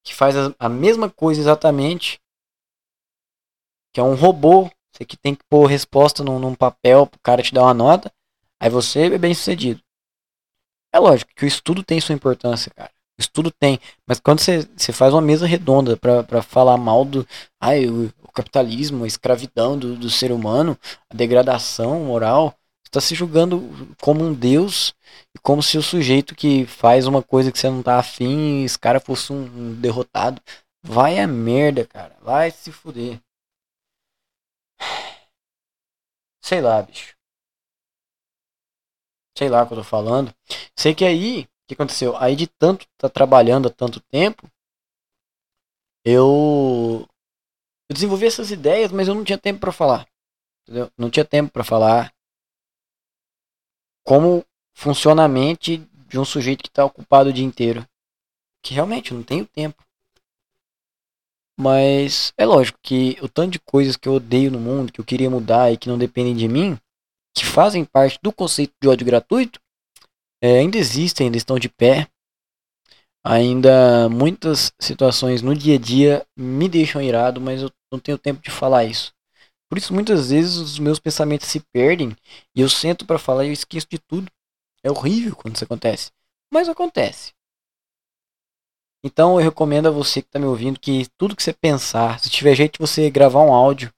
que 0.06 0.14
faz 0.16 0.36
a, 0.38 0.56
a 0.60 0.70
mesma 0.70 1.10
coisa 1.10 1.42
exatamente 1.42 2.20
que 3.94 4.00
é 4.00 4.04
um 4.04 4.14
robô, 4.16 4.70
você 4.92 5.04
que 5.04 5.18
tem 5.18 5.34
que 5.34 5.44
pôr 5.50 5.66
resposta 5.66 6.24
num, 6.24 6.38
num 6.40 6.54
papel 6.54 7.08
pro 7.08 7.20
cara 7.20 7.42
te 7.42 7.52
dar 7.54 7.64
uma 7.64 7.74
nota, 7.74 8.14
aí 8.60 8.70
você 8.70 9.14
é 9.14 9.18
bem 9.18 9.34
sucedido. 9.34 9.82
É 10.94 11.00
lógico 11.00 11.32
que 11.36 11.46
o 11.46 11.48
estudo 11.48 11.84
tem 11.84 12.00
sua 12.00 12.14
importância, 12.16 12.72
cara. 12.76 12.92
O 13.20 13.22
estudo 13.22 13.50
tem, 13.50 13.80
mas 14.06 14.20
quando 14.20 14.40
você, 14.40 14.68
você 14.76 14.94
faz 14.94 15.12
uma 15.14 15.22
mesa 15.22 15.48
redonda 15.48 15.98
para 15.98 16.42
falar 16.44 16.78
mal 16.78 17.04
do 17.04 17.28
ai, 17.60 17.88
o, 17.88 18.14
o, 18.22 18.32
capitalismo, 18.32 19.04
a 19.04 19.08
escravidão 19.08 19.78
do, 19.78 19.96
do 19.96 20.10
ser 20.10 20.32
humano, 20.32 20.78
a 21.10 21.16
degradação 21.16 22.02
moral, 22.02 22.54
está 22.86 23.02
se 23.02 23.16
julgando 23.16 23.96
como 24.02 24.24
um 24.24 24.34
deus 24.34 24.94
e 25.36 25.40
como 25.40 25.62
se 25.64 25.78
o 25.78 25.84
sujeito 25.84 26.36
que 26.36 26.66
faz 26.66 27.08
uma 27.08 27.24
coisa 27.24 27.52
que 27.52 27.60
você 27.60 27.70
não 27.70 27.84
tá 27.84 28.00
afim, 28.00 28.64
esse 28.64 28.78
cara 28.78 29.00
fosse 29.00 29.34
um, 29.34 29.44
um 29.46 29.74
derrotado. 29.82 30.42
Vai 30.84 31.20
a 31.20 31.28
merda, 31.28 31.86
cara. 31.86 32.16
Vai 32.22 32.52
se 32.52 32.72
fuder. 32.72 33.20
Sei 36.42 36.62
lá, 36.62 36.82
bicho. 36.82 37.16
Sei 39.38 39.50
lá 39.50 39.64
o 39.64 39.68
que 39.68 39.74
eu 39.74 39.78
tô 39.78 39.84
falando. 39.84 40.34
Sei 40.76 40.96
que 40.96 41.06
aí, 41.06 41.48
que 41.68 41.74
aconteceu? 41.74 42.16
Aí 42.18 42.36
de 42.36 42.48
tanto 42.48 42.88
tá 42.98 43.10
trabalhando 43.10 43.68
há 43.68 43.72
tanto 43.72 44.00
tempo, 44.00 44.50
eu, 46.06 47.08
eu 47.90 47.94
desenvolvi 47.94 48.26
essas 48.26 48.50
ideias, 48.50 48.92
mas 48.92 49.08
eu 49.08 49.16
não 49.16 49.24
tinha 49.24 49.38
tempo 49.38 49.60
para 49.60 49.72
falar. 49.72 50.08
Entendeu? 50.64 50.92
Não 50.98 51.10
tinha 51.10 51.26
tempo 51.26 51.52
para 51.52 51.64
falar 51.64 52.14
como 54.06 54.46
funciona 54.74 55.26
a 55.26 55.28
mente 55.28 55.78
de 56.08 56.18
um 56.18 56.24
sujeito 56.24 56.64
que 56.64 56.70
está 56.70 56.86
ocupado 56.86 57.30
o 57.30 57.34
dia 57.34 57.44
inteiro. 57.44 57.86
Que 58.64 58.74
realmente 58.74 59.12
eu 59.12 59.18
não 59.18 59.24
tenho 59.24 59.46
tempo. 59.46 59.84
Mas 61.60 62.32
é 62.38 62.46
lógico 62.46 62.80
que 62.82 63.18
o 63.22 63.28
tanto 63.28 63.54
de 63.54 63.60
coisas 63.60 63.98
que 63.98 64.08
eu 64.08 64.14
odeio 64.14 64.52
no 64.52 64.60
mundo, 64.60 64.94
que 64.94 65.02
eu 65.02 65.06
queria 65.06 65.30
mudar 65.30 65.72
e 65.72 65.78
que 65.78 65.90
não 65.90 65.98
dependem 65.98 66.36
de 66.36 66.48
mim, 66.48 66.78
que 67.36 67.46
fazem 67.46 67.84
parte 67.84 68.18
do 68.22 68.32
conceito 68.32 68.74
de 68.82 68.88
ódio 68.88 69.06
gratuito, 69.06 69.60
é, 70.42 70.60
ainda 70.60 70.78
existem, 70.78 71.28
ainda 71.28 71.38
estão 71.38 71.58
de 71.58 71.70
pé. 71.70 72.08
Ainda 73.26 74.08
muitas 74.10 74.72
situações 74.80 75.42
no 75.42 75.54
dia 75.54 75.76
a 75.76 75.80
dia 75.80 76.26
me 76.38 76.70
deixam 76.70 77.02
irado, 77.02 77.42
mas 77.42 77.62
eu 77.62 77.72
não 77.92 78.00
tenho 78.00 78.18
tempo 78.18 78.42
de 78.42 78.50
falar 78.50 78.86
isso. 78.86 79.14
Por 79.70 79.78
isso, 79.78 79.94
muitas 79.94 80.30
vezes 80.30 80.56
os 80.56 80.80
meus 80.80 80.98
pensamentos 81.00 81.48
se 81.48 81.60
perdem 81.74 82.16
e 82.56 82.62
eu 82.62 82.70
sento 82.70 83.06
para 83.06 83.20
falar 83.20 83.44
e 83.44 83.50
eu 83.50 83.54
esqueço 83.54 83.88
de 83.90 84.00
tudo. 84.00 84.32
É 84.82 84.90
horrível 84.90 85.36
quando 85.36 85.56
isso 85.56 85.66
acontece, 85.66 86.12
mas 86.52 86.70
acontece. 86.70 87.34
Então 89.04 89.40
eu 89.40 89.44
recomendo 89.44 89.88
a 89.88 89.92
você 89.92 90.22
que 90.22 90.28
está 90.28 90.40
me 90.40 90.46
ouvindo 90.46 90.80
que 90.80 91.08
tudo 91.18 91.36
que 91.36 91.44
você 91.44 91.54
pensar, 91.54 92.20
se 92.20 92.30
tiver 92.30 92.56
jeito 92.56 92.74
de 92.74 92.80
você 92.80 93.10
gravar 93.10 93.42
um 93.42 93.54
áudio 93.54 93.92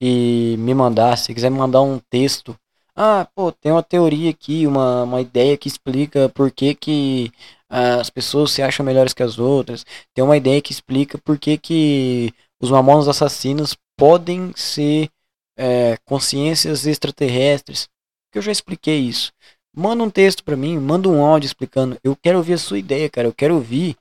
e 0.00 0.56
me 0.58 0.74
mandar, 0.74 1.16
se 1.16 1.34
quiser 1.34 1.50
me 1.50 1.58
mandar 1.58 1.82
um 1.82 1.98
texto, 1.98 2.58
ah, 2.96 3.28
pô, 3.34 3.52
tem 3.52 3.70
uma 3.72 3.82
teoria 3.82 4.30
aqui, 4.30 4.66
uma, 4.66 5.02
uma 5.04 5.20
ideia 5.20 5.56
que 5.56 5.68
explica 5.68 6.28
por 6.30 6.50
que, 6.50 6.74
que 6.74 7.30
ah, 7.68 8.00
as 8.00 8.10
pessoas 8.10 8.52
se 8.52 8.62
acham 8.62 8.84
melhores 8.86 9.12
que 9.12 9.22
as 9.22 9.38
outras, 9.38 9.84
tem 10.14 10.24
uma 10.24 10.36
ideia 10.36 10.62
que 10.62 10.72
explica 10.72 11.18
por 11.18 11.38
que, 11.38 11.58
que 11.58 12.32
os 12.60 12.70
mamonos 12.70 13.08
assassinos 13.08 13.76
podem 13.96 14.52
ser 14.56 15.10
é, 15.56 15.96
consciências 16.04 16.86
extraterrestres, 16.86 17.88
que 18.32 18.38
eu 18.38 18.42
já 18.42 18.52
expliquei 18.52 18.98
isso. 19.00 19.32
Manda 19.74 20.02
um 20.02 20.10
texto 20.10 20.42
para 20.42 20.56
mim, 20.56 20.78
manda 20.78 21.08
um 21.08 21.24
áudio 21.24 21.46
explicando. 21.46 21.98
Eu 22.02 22.16
quero 22.16 22.38
ouvir 22.38 22.54
a 22.54 22.58
sua 22.58 22.78
ideia, 22.78 23.10
cara. 23.10 23.28
Eu 23.28 23.34
quero 23.34 23.54
ouvir 23.54 23.96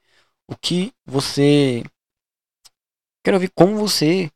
o 0.47 0.55
que 0.55 0.93
você. 1.05 1.83
Quero 3.23 3.39
ver 3.39 3.51
como 3.53 3.75
você 3.75 4.31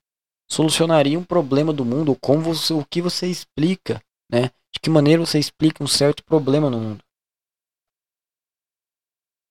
solucionaria 0.50 1.18
um 1.18 1.24
problema 1.24 1.72
do 1.72 1.86
mundo, 1.86 2.18
como 2.20 2.42
você, 2.42 2.74
o 2.74 2.84
que 2.84 3.02
você 3.02 3.28
explica, 3.28 4.02
né? 4.32 4.52
De 4.72 4.80
que 4.80 4.90
maneira 4.90 5.26
você 5.26 5.40
explica 5.40 5.84
um 5.84 5.88
certo 5.88 6.24
problema 6.24 6.70
no 6.70 6.80
mundo. 6.80 7.04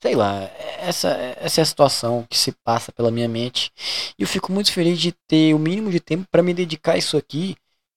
Sei 0.00 0.14
lá, 0.14 0.44
essa, 0.78 1.08
essa 1.40 1.60
é 1.60 1.62
a 1.62 1.66
situação 1.66 2.24
que 2.30 2.38
se 2.38 2.52
passa 2.52 2.92
pela 2.92 3.10
minha 3.10 3.28
mente. 3.28 3.72
E 4.16 4.22
eu 4.22 4.28
fico 4.28 4.52
muito 4.52 4.72
feliz 4.72 5.00
de 5.00 5.10
ter 5.26 5.54
o 5.54 5.58
mínimo 5.58 5.90
de 5.90 5.98
tempo 5.98 6.26
para 6.30 6.42
me 6.42 6.54
dedicar 6.54 6.92
a 6.92 6.98
isso 6.98 7.16
aqui 7.16 7.56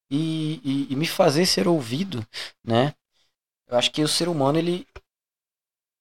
e, 0.10 0.60
e, 0.64 0.94
e, 0.94 0.96
me 0.96 1.06
fazer 1.06 1.46
ser 1.46 1.68
ouvido, 1.68 2.26
né? 2.66 2.94
Eu 3.68 3.78
acho 3.78 3.92
que 3.92 4.02
o 4.02 4.08
ser 4.08 4.28
humano 4.28 4.58
ele, 4.58 4.86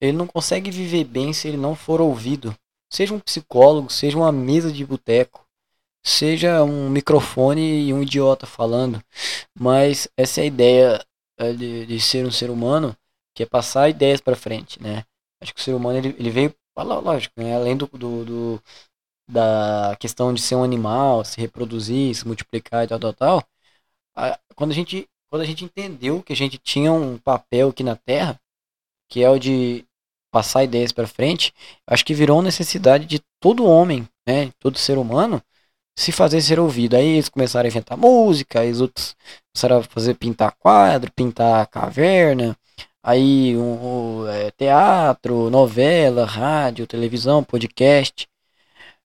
ele 0.00 0.12
não 0.12 0.26
consegue 0.26 0.70
viver 0.70 1.04
bem 1.04 1.32
se 1.34 1.46
ele 1.46 1.58
não 1.58 1.76
for 1.76 2.00
ouvido. 2.00 2.56
Seja 2.90 3.14
um 3.14 3.20
psicólogo, 3.20 3.90
seja 3.90 4.16
uma 4.16 4.32
mesa 4.32 4.72
de 4.72 4.84
boteco, 4.84 5.46
seja 6.02 6.62
um 6.64 6.88
microfone 6.90 7.88
e 7.88 7.92
um 7.92 8.02
idiota 8.02 8.46
falando. 8.46 9.02
Mas 9.58 10.08
essa 10.16 10.40
é 10.40 10.44
a 10.44 10.46
ideia 10.46 11.06
é, 11.38 11.52
de, 11.52 11.86
de 11.86 12.00
ser 12.00 12.26
um 12.26 12.30
ser 12.30 12.50
humano, 12.50 12.96
que 13.34 13.42
é 13.42 13.46
passar 13.46 13.88
ideias 13.88 14.20
para 14.20 14.36
frente, 14.36 14.82
né? 14.82 15.04
Acho 15.40 15.54
que 15.54 15.60
o 15.60 15.64
ser 15.64 15.74
humano 15.74 15.98
ele, 15.98 16.14
ele 16.18 16.30
veio, 16.30 16.54
lógico, 16.76 17.34
né? 17.40 17.54
além 17.54 17.76
do, 17.76 17.86
do, 17.86 18.24
do, 18.24 18.62
da 19.28 19.96
questão 19.98 20.34
de 20.34 20.40
ser 20.40 20.54
um 20.56 20.64
animal, 20.64 21.24
se 21.24 21.40
reproduzir, 21.40 22.14
se 22.14 22.26
multiplicar 22.26 22.84
e 22.84 22.88
tal, 22.88 22.98
tal, 22.98 23.12
tal. 23.14 23.44
A, 24.16 24.38
quando 24.54 24.72
a 24.72 24.74
gente 24.74 25.08
quando 25.30 25.42
a 25.42 25.46
gente 25.46 25.64
entendeu 25.64 26.22
que 26.22 26.32
a 26.32 26.36
gente 26.36 26.58
tinha 26.58 26.92
um 26.92 27.16
papel 27.16 27.68
aqui 27.68 27.84
na 27.84 27.94
Terra, 27.94 28.38
que 29.08 29.22
é 29.22 29.30
o 29.30 29.38
de 29.38 29.84
passar 30.32 30.64
ideias 30.64 30.92
para 30.92 31.06
frente, 31.06 31.54
acho 31.86 32.04
que 32.04 32.14
virou 32.14 32.42
necessidade 32.42 33.06
de 33.06 33.20
todo 33.40 33.64
homem, 33.64 34.08
né, 34.26 34.52
todo 34.58 34.76
ser 34.76 34.98
humano, 34.98 35.40
se 36.00 36.12
fazer 36.12 36.40
ser 36.40 36.58
ouvido. 36.58 36.96
Aí 36.96 37.06
eles 37.06 37.28
começaram 37.28 37.66
a 37.66 37.70
inventar 37.70 37.96
música, 37.98 38.60
aí 38.60 38.70
os 38.70 38.80
outros 38.80 39.14
começaram 39.52 39.78
a 39.78 39.82
fazer 39.82 40.14
pintar 40.14 40.52
quadro, 40.58 41.12
pintar 41.12 41.66
caverna, 41.66 42.56
aí 43.02 43.54
um, 43.56 44.22
um 44.22 44.28
é, 44.28 44.50
teatro, 44.52 45.50
novela, 45.50 46.24
rádio, 46.24 46.86
televisão, 46.86 47.44
podcast. 47.44 48.26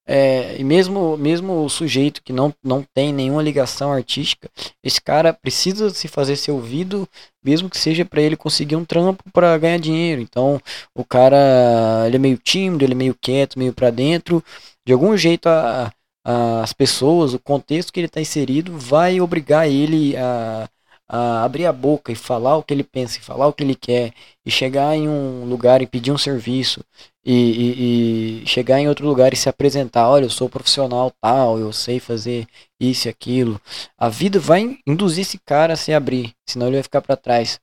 É, 0.07 0.55
e 0.57 0.63
mesmo, 0.63 1.17
mesmo 1.17 1.65
o 1.65 1.69
sujeito 1.69 2.21
que 2.23 2.31
não, 2.31 2.53
não 2.63 2.85
tem 2.93 3.11
nenhuma 3.11 3.41
ligação 3.41 3.91
artística, 3.91 4.49
esse 4.83 5.01
cara 5.01 5.33
precisa 5.33 5.89
se 5.89 6.07
fazer 6.07 6.35
ser 6.37 6.51
ouvido, 6.51 7.09
mesmo 7.43 7.69
que 7.69 7.77
seja 7.77 8.05
para 8.05 8.21
ele 8.21 8.37
conseguir 8.37 8.75
um 8.75 8.85
trampo 8.85 9.23
para 9.33 9.57
ganhar 9.57 9.79
dinheiro. 9.79 10.21
Então, 10.21 10.61
o 10.93 11.03
cara 11.03 12.05
ele 12.07 12.15
é 12.17 12.19
meio 12.19 12.37
tímido, 12.37 12.85
ele 12.85 12.93
é 12.93 12.95
meio 12.95 13.15
quieto, 13.19 13.59
meio 13.59 13.73
para 13.73 13.89
dentro. 13.89 14.43
De 14.85 14.93
algum 14.93 15.17
jeito, 15.17 15.47
a, 15.49 15.91
as 16.25 16.73
pessoas, 16.73 17.33
o 17.35 17.39
contexto 17.39 17.93
que 17.93 17.99
ele 17.99 18.07
está 18.07 18.19
inserido, 18.19 18.77
vai 18.77 19.21
obrigar 19.21 19.69
ele 19.69 20.17
a, 20.17 20.67
a 21.07 21.43
abrir 21.43 21.67
a 21.67 21.71
boca 21.71 22.11
e 22.11 22.15
falar 22.15 22.57
o 22.57 22.63
que 22.63 22.73
ele 22.73 22.83
pensa, 22.83 23.19
e 23.19 23.21
falar 23.21 23.47
o 23.47 23.53
que 23.53 23.63
ele 23.63 23.75
quer, 23.75 24.11
e 24.43 24.49
chegar 24.49 24.95
em 24.95 25.07
um 25.07 25.45
lugar 25.45 25.83
e 25.83 25.87
pedir 25.87 26.11
um 26.11 26.17
serviço, 26.17 26.83
e, 27.23 27.33
e, 27.33 28.41
e, 28.43 28.47
chegar 28.47 28.79
em 28.79 28.87
outro 28.87 29.07
lugar 29.07 29.33
e 29.33 29.35
se 29.35 29.47
apresentar, 29.49 30.09
olha, 30.09 30.25
eu 30.25 30.29
sou 30.29 30.49
profissional 30.49 31.11
tal, 31.21 31.59
eu 31.59 31.71
sei 31.71 31.99
fazer 31.99 32.47
isso 32.79 33.07
e 33.07 33.09
aquilo. 33.09 33.61
A 33.97 34.09
vida 34.09 34.39
vai 34.39 34.79
induzir 34.85 35.21
esse 35.21 35.37
cara 35.39 35.73
a 35.73 35.77
se 35.77 35.93
abrir, 35.93 36.33
senão 36.47 36.67
ele 36.67 36.77
vai 36.77 36.83
ficar 36.83 37.01
para 37.01 37.15
trás. 37.15 37.59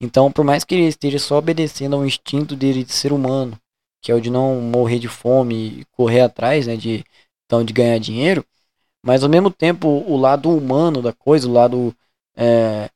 Então, 0.00 0.30
por 0.30 0.44
mais 0.44 0.64
que 0.64 0.74
ele 0.74 0.84
esteja 0.86 1.18
só 1.18 1.38
obedecendo 1.38 1.96
ao 1.96 2.04
instinto 2.04 2.54
dele 2.54 2.84
de 2.84 2.92
ser 2.92 3.12
humano, 3.12 3.58
que 4.02 4.12
é 4.12 4.14
o 4.14 4.20
de 4.20 4.30
não 4.30 4.60
morrer 4.60 4.98
de 4.98 5.08
fome 5.08 5.80
e 5.80 5.84
correr 5.92 6.20
atrás, 6.20 6.66
né, 6.66 6.76
de 6.76 7.02
de 7.64 7.72
ganhar 7.72 7.98
dinheiro, 7.98 8.44
mas 9.04 9.22
ao 9.22 9.28
mesmo 9.28 9.50
tempo 9.50 9.88
o 9.88 10.16
lado 10.16 10.50
humano 10.50 11.02
da 11.02 11.12
coisa, 11.12 11.48
o 11.48 11.52
lado 11.52 11.94
é, 12.36 12.88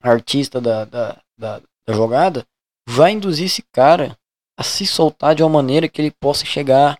artista 0.00 0.60
da, 0.60 0.84
da, 0.84 1.20
da, 1.36 1.60
da 1.86 1.94
jogada, 1.94 2.46
vai 2.88 3.12
induzir 3.12 3.46
esse 3.46 3.62
cara 3.72 4.16
a 4.56 4.62
se 4.62 4.86
soltar 4.86 5.34
de 5.34 5.42
uma 5.42 5.48
maneira 5.48 5.88
que 5.88 6.00
ele 6.00 6.10
possa 6.10 6.44
chegar 6.44 6.98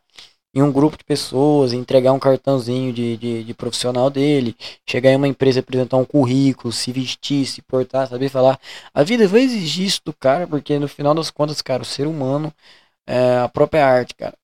em 0.54 0.62
um 0.62 0.70
grupo 0.70 0.98
de 0.98 1.04
pessoas, 1.04 1.72
entregar 1.72 2.12
um 2.12 2.18
cartãozinho 2.18 2.92
de, 2.92 3.16
de, 3.16 3.44
de, 3.44 3.54
profissional 3.54 4.10
dele, 4.10 4.54
chegar 4.86 5.10
em 5.10 5.16
uma 5.16 5.28
empresa 5.28 5.60
apresentar 5.60 5.96
um 5.96 6.04
currículo, 6.04 6.72
se 6.72 6.92
vestir, 6.92 7.46
se 7.46 7.62
portar, 7.62 8.06
saber 8.06 8.28
falar. 8.28 8.60
A 8.92 9.02
vida 9.02 9.26
vai 9.26 9.40
exigir 9.42 9.86
isso 9.86 10.02
do 10.04 10.12
cara, 10.12 10.46
porque 10.46 10.78
no 10.78 10.88
final 10.88 11.14
das 11.14 11.30
contas, 11.30 11.62
cara, 11.62 11.82
o 11.82 11.86
ser 11.86 12.06
humano 12.06 12.52
é 13.06 13.38
a 13.38 13.48
própria 13.48 13.86
arte, 13.86 14.14
cara. 14.14 14.36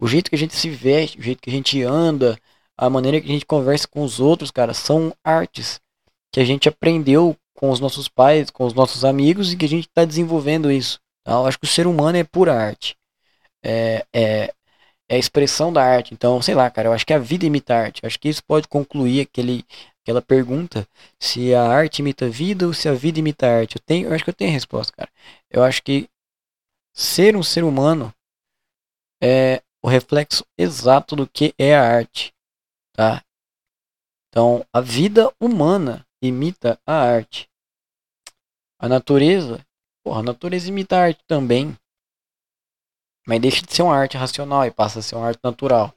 O 0.00 0.06
jeito 0.06 0.30
que 0.30 0.36
a 0.36 0.38
gente 0.38 0.54
se 0.54 0.70
veste, 0.70 1.18
o 1.18 1.22
jeito 1.22 1.42
que 1.42 1.50
a 1.50 1.52
gente 1.52 1.82
anda, 1.82 2.38
a 2.76 2.88
maneira 2.88 3.20
que 3.20 3.28
a 3.28 3.32
gente 3.32 3.44
conversa 3.44 3.88
com 3.88 4.02
os 4.02 4.20
outros, 4.20 4.50
cara, 4.50 4.72
são 4.72 5.12
artes 5.24 5.80
que 6.32 6.40
a 6.40 6.44
gente 6.44 6.68
aprendeu 6.68 7.36
com 7.54 7.70
os 7.70 7.80
nossos 7.80 8.08
pais, 8.08 8.50
com 8.50 8.64
os 8.64 8.72
nossos 8.72 9.04
amigos 9.04 9.52
e 9.52 9.56
que 9.56 9.64
a 9.64 9.68
gente 9.68 9.88
está 9.88 10.04
desenvolvendo 10.04 10.70
isso. 10.70 11.00
Tá? 11.24 11.32
Eu 11.32 11.46
acho 11.46 11.58
que 11.58 11.64
o 11.64 11.68
ser 11.68 11.88
humano 11.88 12.16
é 12.16 12.22
pura 12.22 12.54
arte. 12.54 12.96
É, 13.64 14.06
é, 14.14 14.54
é 15.08 15.16
a 15.16 15.18
expressão 15.18 15.72
da 15.72 15.82
arte. 15.82 16.14
Então, 16.14 16.40
sei 16.40 16.54
lá, 16.54 16.70
cara, 16.70 16.88
eu 16.88 16.92
acho 16.92 17.04
que 17.04 17.12
a 17.12 17.18
vida 17.18 17.44
imita 17.44 17.74
a 17.74 17.80
arte. 17.80 18.02
Eu 18.02 18.06
acho 18.06 18.20
que 18.20 18.28
isso 18.28 18.44
pode 18.44 18.68
concluir 18.68 19.22
aquele, 19.22 19.64
aquela 20.02 20.22
pergunta 20.22 20.86
se 21.18 21.52
a 21.52 21.64
arte 21.64 21.98
imita 21.98 22.26
a 22.26 22.28
vida 22.28 22.66
ou 22.66 22.72
se 22.72 22.88
a 22.88 22.94
vida 22.94 23.18
imita 23.18 23.46
a 23.46 23.58
arte. 23.58 23.76
Eu, 23.76 23.82
tenho, 23.84 24.08
eu 24.08 24.14
acho 24.14 24.22
que 24.22 24.30
eu 24.30 24.34
tenho 24.34 24.50
a 24.50 24.54
resposta, 24.54 24.92
cara. 24.96 25.10
Eu 25.50 25.64
acho 25.64 25.82
que 25.82 26.08
ser 26.94 27.36
um 27.36 27.42
ser 27.42 27.64
humano 27.64 28.14
é 29.20 29.62
o 29.82 29.88
reflexo 29.88 30.44
exato 30.56 31.14
do 31.14 31.26
que 31.26 31.54
é 31.58 31.76
a 31.76 31.82
arte, 31.82 32.32
tá? 32.92 33.22
Então, 34.28 34.64
a 34.72 34.80
vida 34.80 35.32
humana 35.40 36.06
imita 36.22 36.78
a 36.86 36.94
arte. 36.94 37.48
A 38.78 38.88
natureza, 38.88 39.64
porra, 40.04 40.20
a 40.20 40.22
natureza 40.22 40.68
imita 40.68 40.96
a 40.96 41.02
arte 41.04 41.20
também. 41.26 41.76
Mas 43.26 43.40
deixa 43.40 43.64
de 43.64 43.74
ser 43.74 43.82
uma 43.82 43.96
arte 43.96 44.16
racional 44.16 44.64
e 44.64 44.70
passa 44.70 45.00
a 45.00 45.02
ser 45.02 45.16
uma 45.16 45.26
arte 45.26 45.40
natural. 45.42 45.94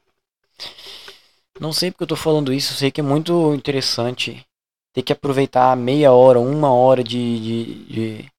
Não 1.60 1.72
sei 1.72 1.92
porque 1.92 2.04
eu 2.04 2.08
tô 2.08 2.16
falando 2.16 2.54
isso, 2.54 2.74
sei 2.74 2.92
que 2.92 3.02
é 3.02 3.04
muito 3.04 3.54
interessante 3.54 4.46
ter 4.94 5.04
que 5.04 5.14
aproveitar 5.14 5.76
meia 5.78 6.12
hora, 6.12 6.40
uma 6.40 6.74
hora 6.74 7.04
de, 7.04 7.40
de, 7.40 7.86
de, 7.86 8.32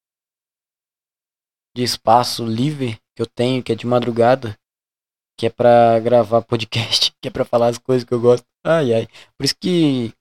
de 1.74 1.82
espaço 1.82 2.44
livre 2.44 2.98
que 3.14 3.22
eu 3.22 3.26
tenho, 3.26 3.62
que 3.62 3.72
é 3.72 3.74
de 3.74 3.86
madrugada, 3.86 4.58
que 5.42 5.46
é 5.46 5.50
para 5.50 5.98
gravar 5.98 6.40
podcast, 6.42 7.12
que 7.20 7.26
é 7.26 7.30
para 7.30 7.44
falar 7.44 7.66
as 7.66 7.76
coisas 7.76 8.04
que 8.04 8.14
eu 8.14 8.20
gosto. 8.20 8.46
Ai 8.62 8.94
ai. 8.94 9.08
Por 9.36 9.44
isso 9.44 9.56
que 9.60 10.12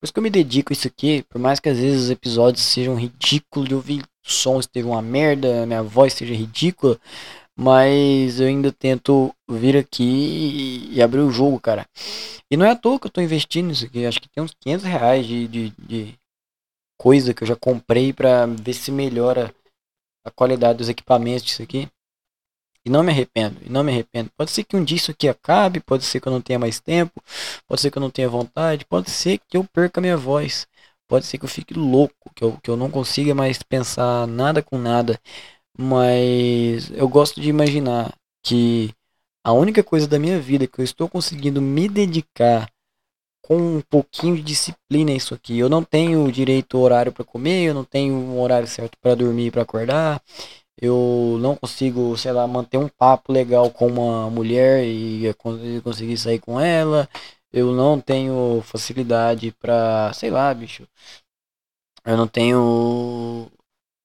por 0.00 0.06
isso 0.06 0.12
que 0.14 0.18
eu 0.18 0.22
me 0.22 0.30
dedico 0.30 0.72
a 0.72 0.74
isso 0.74 0.88
aqui, 0.88 1.22
por 1.28 1.38
mais 1.38 1.60
que 1.60 1.68
às 1.68 1.78
vezes 1.78 2.04
os 2.04 2.10
episódios 2.10 2.64
sejam 2.64 2.94
ridículos, 2.94 3.68
de 3.68 3.74
ouvir 3.74 4.02
o 4.02 4.06
som 4.22 4.58
esteja 4.58 4.86
uma 4.86 5.02
merda, 5.02 5.66
minha 5.66 5.82
voz 5.82 6.14
seja 6.14 6.34
ridícula, 6.34 6.98
mas 7.54 8.40
eu 8.40 8.46
ainda 8.46 8.72
tento 8.72 9.34
vir 9.50 9.76
aqui 9.76 10.90
e, 10.92 11.02
abrir 11.02 11.20
o 11.20 11.30
jogo, 11.30 11.60
cara. 11.60 11.86
E 12.50 12.56
não 12.56 12.64
é 12.64 12.70
à 12.70 12.76
toa 12.76 12.98
que 12.98 13.08
eu 13.08 13.10
tô 13.10 13.20
investindo 13.20 13.66
nisso 13.66 13.84
aqui. 13.84 14.06
Acho 14.06 14.20
que 14.20 14.30
tem 14.30 14.42
uns 14.42 14.54
500 14.60 14.84
reais 14.86 15.26
de, 15.26 15.46
de, 15.48 15.70
de 15.78 16.14
coisa 16.98 17.34
que 17.34 17.42
eu 17.42 17.48
já 17.48 17.56
comprei 17.56 18.14
pra 18.14 18.46
ver 18.46 18.72
se 18.72 18.90
melhora 18.90 19.54
a 20.24 20.30
qualidade 20.30 20.78
dos 20.78 20.88
equipamentos 20.88 21.44
disso 21.44 21.62
aqui. 21.62 21.88
E 22.86 22.88
não 22.88 23.02
me 23.02 23.10
arrependo, 23.10 23.56
e 23.66 23.68
não 23.68 23.82
me 23.82 23.90
arrependo. 23.90 24.30
Pode 24.36 24.52
ser 24.52 24.62
que 24.62 24.76
um 24.76 24.84
dia 24.84 24.96
isso 24.96 25.10
aqui 25.10 25.28
acabe, 25.28 25.80
pode 25.80 26.04
ser 26.04 26.20
que 26.20 26.28
eu 26.28 26.32
não 26.32 26.40
tenha 26.40 26.56
mais 26.56 26.78
tempo, 26.78 27.20
pode 27.66 27.80
ser 27.80 27.90
que 27.90 27.98
eu 27.98 28.00
não 28.00 28.10
tenha 28.10 28.28
vontade, 28.28 28.84
pode 28.84 29.10
ser 29.10 29.40
que 29.48 29.56
eu 29.56 29.64
perca 29.64 30.00
minha 30.00 30.16
voz, 30.16 30.68
pode 31.08 31.26
ser 31.26 31.36
que 31.36 31.44
eu 31.44 31.48
fique 31.48 31.74
louco, 31.74 32.32
que 32.32 32.44
eu, 32.44 32.56
que 32.62 32.70
eu 32.70 32.76
não 32.76 32.88
consiga 32.88 33.34
mais 33.34 33.60
pensar 33.60 34.28
nada 34.28 34.62
com 34.62 34.78
nada. 34.78 35.20
Mas 35.76 36.90
eu 36.92 37.08
gosto 37.08 37.40
de 37.40 37.48
imaginar 37.50 38.14
que 38.40 38.94
a 39.44 39.52
única 39.52 39.82
coisa 39.82 40.06
da 40.06 40.18
minha 40.18 40.38
vida 40.40 40.68
que 40.68 40.80
eu 40.80 40.84
estou 40.84 41.08
conseguindo 41.08 41.60
me 41.60 41.88
dedicar 41.88 42.70
com 43.42 43.56
um 43.56 43.80
pouquinho 43.80 44.36
de 44.36 44.42
disciplina 44.42 45.10
é 45.10 45.16
isso 45.16 45.34
aqui. 45.34 45.58
Eu 45.58 45.68
não 45.68 45.82
tenho 45.82 46.30
direito 46.30 46.76
ao 46.76 46.84
horário 46.84 47.12
para 47.12 47.24
comer, 47.24 47.64
eu 47.64 47.74
não 47.74 47.84
tenho 47.84 48.14
um 48.14 48.40
horário 48.40 48.68
certo 48.68 48.96
para 49.00 49.16
dormir, 49.16 49.50
para 49.50 49.62
acordar. 49.62 50.22
Eu 50.80 51.38
não 51.40 51.56
consigo, 51.56 52.16
sei 52.18 52.32
lá, 52.32 52.46
manter 52.46 52.78
um 52.78 52.88
papo 52.88 53.32
legal 53.32 53.70
com 53.70 53.86
uma 53.86 54.30
mulher 54.30 54.84
e 54.84 55.32
conseguir 55.82 56.16
sair 56.18 56.38
com 56.38 56.60
ela. 56.60 57.08
Eu 57.52 57.72
não 57.72 58.00
tenho 58.00 58.62
facilidade 58.62 59.52
para, 59.52 60.12
sei 60.14 60.30
lá, 60.30 60.52
bicho. 60.52 60.86
Eu 62.04 62.16
não 62.16 62.28
tenho 62.28 63.50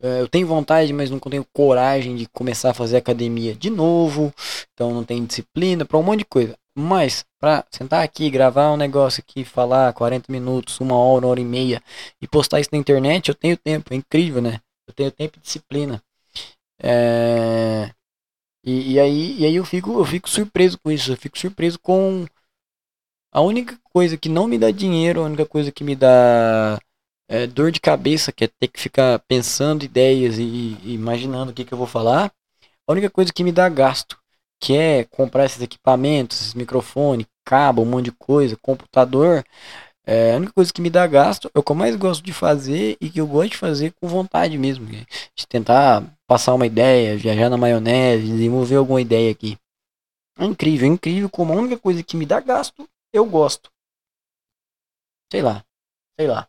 é, 0.01 0.21
eu 0.21 0.27
tenho 0.27 0.47
vontade, 0.47 0.91
mas 0.93 1.11
não 1.11 1.19
tenho 1.19 1.45
coragem 1.53 2.15
de 2.15 2.27
começar 2.27 2.71
a 2.71 2.73
fazer 2.73 2.97
academia 2.97 3.55
de 3.55 3.69
novo. 3.69 4.33
Então 4.73 4.93
não 4.93 5.03
tenho 5.03 5.25
disciplina 5.25 5.85
para 5.85 5.97
um 5.97 6.03
monte 6.03 6.19
de 6.19 6.25
coisa. 6.25 6.57
Mas 6.75 7.23
para 7.39 7.65
sentar 7.69 8.03
aqui, 8.03 8.29
gravar 8.29 8.71
um 8.71 8.77
negócio 8.77 9.21
aqui, 9.21 9.45
falar 9.45 9.93
40 9.93 10.31
minutos, 10.31 10.79
uma 10.79 10.95
hora, 10.95 11.25
uma 11.25 11.31
hora 11.31 11.41
e 11.41 11.45
meia 11.45 11.81
e 12.21 12.27
postar 12.27 12.59
isso 12.59 12.69
na 12.71 12.79
internet, 12.79 13.29
eu 13.29 13.35
tenho 13.35 13.57
tempo. 13.57 13.93
É 13.93 13.97
incrível, 13.97 14.41
né? 14.41 14.59
Eu 14.87 14.93
tenho 14.93 15.11
tempo 15.11 15.37
e 15.37 15.41
disciplina. 15.41 16.01
É... 16.81 17.91
E, 18.63 18.93
e, 18.93 18.99
aí, 18.99 19.39
e 19.39 19.45
aí 19.45 19.55
eu 19.55 19.65
fico, 19.65 19.99
eu 19.99 20.05
fico 20.05 20.29
surpreso 20.29 20.79
com 20.79 20.91
isso. 20.91 21.11
Eu 21.11 21.17
fico 21.17 21.37
surpreso 21.37 21.79
com 21.79 22.25
a 23.31 23.41
única 23.41 23.77
coisa 23.83 24.17
que 24.17 24.29
não 24.29 24.47
me 24.47 24.57
dá 24.57 24.71
dinheiro, 24.71 25.21
a 25.21 25.25
única 25.25 25.45
coisa 25.45 25.71
que 25.71 25.83
me 25.83 25.95
dá 25.95 26.79
é, 27.29 27.47
dor 27.47 27.71
de 27.71 27.79
cabeça, 27.79 28.31
que 28.31 28.45
é 28.45 28.47
ter 28.47 28.67
que 28.67 28.79
ficar 28.79 29.19
pensando 29.19 29.83
ideias 29.85 30.37
e, 30.37 30.43
e 30.83 30.93
imaginando 30.93 31.51
o 31.51 31.53
que, 31.53 31.65
que 31.65 31.73
eu 31.73 31.77
vou 31.77 31.87
falar. 31.87 32.31
A 32.87 32.91
única 32.91 33.09
coisa 33.09 33.31
que 33.33 33.43
me 33.43 33.51
dá 33.51 33.69
gasto, 33.69 34.17
que 34.59 34.75
é 34.75 35.05
comprar 35.05 35.45
esses 35.45 35.61
equipamentos, 35.61 36.41
esses 36.41 36.53
microfone, 36.53 37.27
cabo, 37.45 37.83
um 37.83 37.85
monte 37.85 38.05
de 38.05 38.11
coisa, 38.13 38.57
computador. 38.61 39.45
É, 40.05 40.33
a 40.33 40.37
única 40.37 40.53
coisa 40.53 40.73
que 40.73 40.81
me 40.81 40.89
dá 40.89 41.05
gasto 41.05 41.49
é 41.53 41.59
o 41.59 41.63
que 41.63 41.71
eu 41.71 41.75
mais 41.75 41.95
gosto 41.95 42.23
de 42.23 42.33
fazer 42.33 42.97
e 42.99 43.09
que 43.09 43.21
eu 43.21 43.27
gosto 43.27 43.51
de 43.51 43.57
fazer 43.57 43.93
com 43.93 44.07
vontade 44.07 44.57
mesmo. 44.57 44.87
De 44.87 45.47
tentar 45.47 46.03
passar 46.27 46.53
uma 46.55 46.65
ideia, 46.65 47.17
viajar 47.17 47.49
na 47.49 47.57
maionese, 47.57 48.25
desenvolver 48.25 48.77
alguma 48.77 49.01
ideia 49.01 49.31
aqui. 49.31 49.57
É 50.37 50.45
incrível, 50.45 50.89
é 50.89 50.93
incrível 50.93 51.29
como 51.29 51.53
a 51.53 51.55
única 51.55 51.77
coisa 51.77 52.01
que 52.01 52.17
me 52.17 52.25
dá 52.25 52.39
gasto, 52.39 52.87
eu 53.13 53.25
gosto. 53.25 53.69
Sei 55.31 55.41
lá, 55.41 55.63
sei 56.19 56.27
lá. 56.27 56.47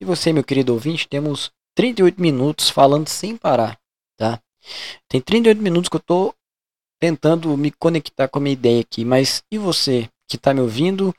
E 0.00 0.04
você, 0.04 0.32
meu 0.32 0.44
querido 0.44 0.72
ouvinte, 0.72 1.08
temos 1.08 1.50
38 1.76 2.20
minutos 2.20 2.70
falando 2.70 3.08
sem 3.08 3.36
parar, 3.36 3.78
tá? 4.16 4.40
Tem 5.08 5.20
38 5.20 5.60
minutos 5.60 5.88
que 5.88 5.96
eu 5.96 6.00
tô 6.00 6.34
tentando 7.00 7.56
me 7.56 7.70
conectar 7.70 8.28
com 8.28 8.38
a 8.38 8.42
minha 8.42 8.52
ideia 8.52 8.80
aqui, 8.80 9.04
mas 9.04 9.42
e 9.50 9.58
você 9.58 10.08
que 10.32 10.36
está 10.36 10.52
me 10.52 10.60
ouvindo? 10.60 11.14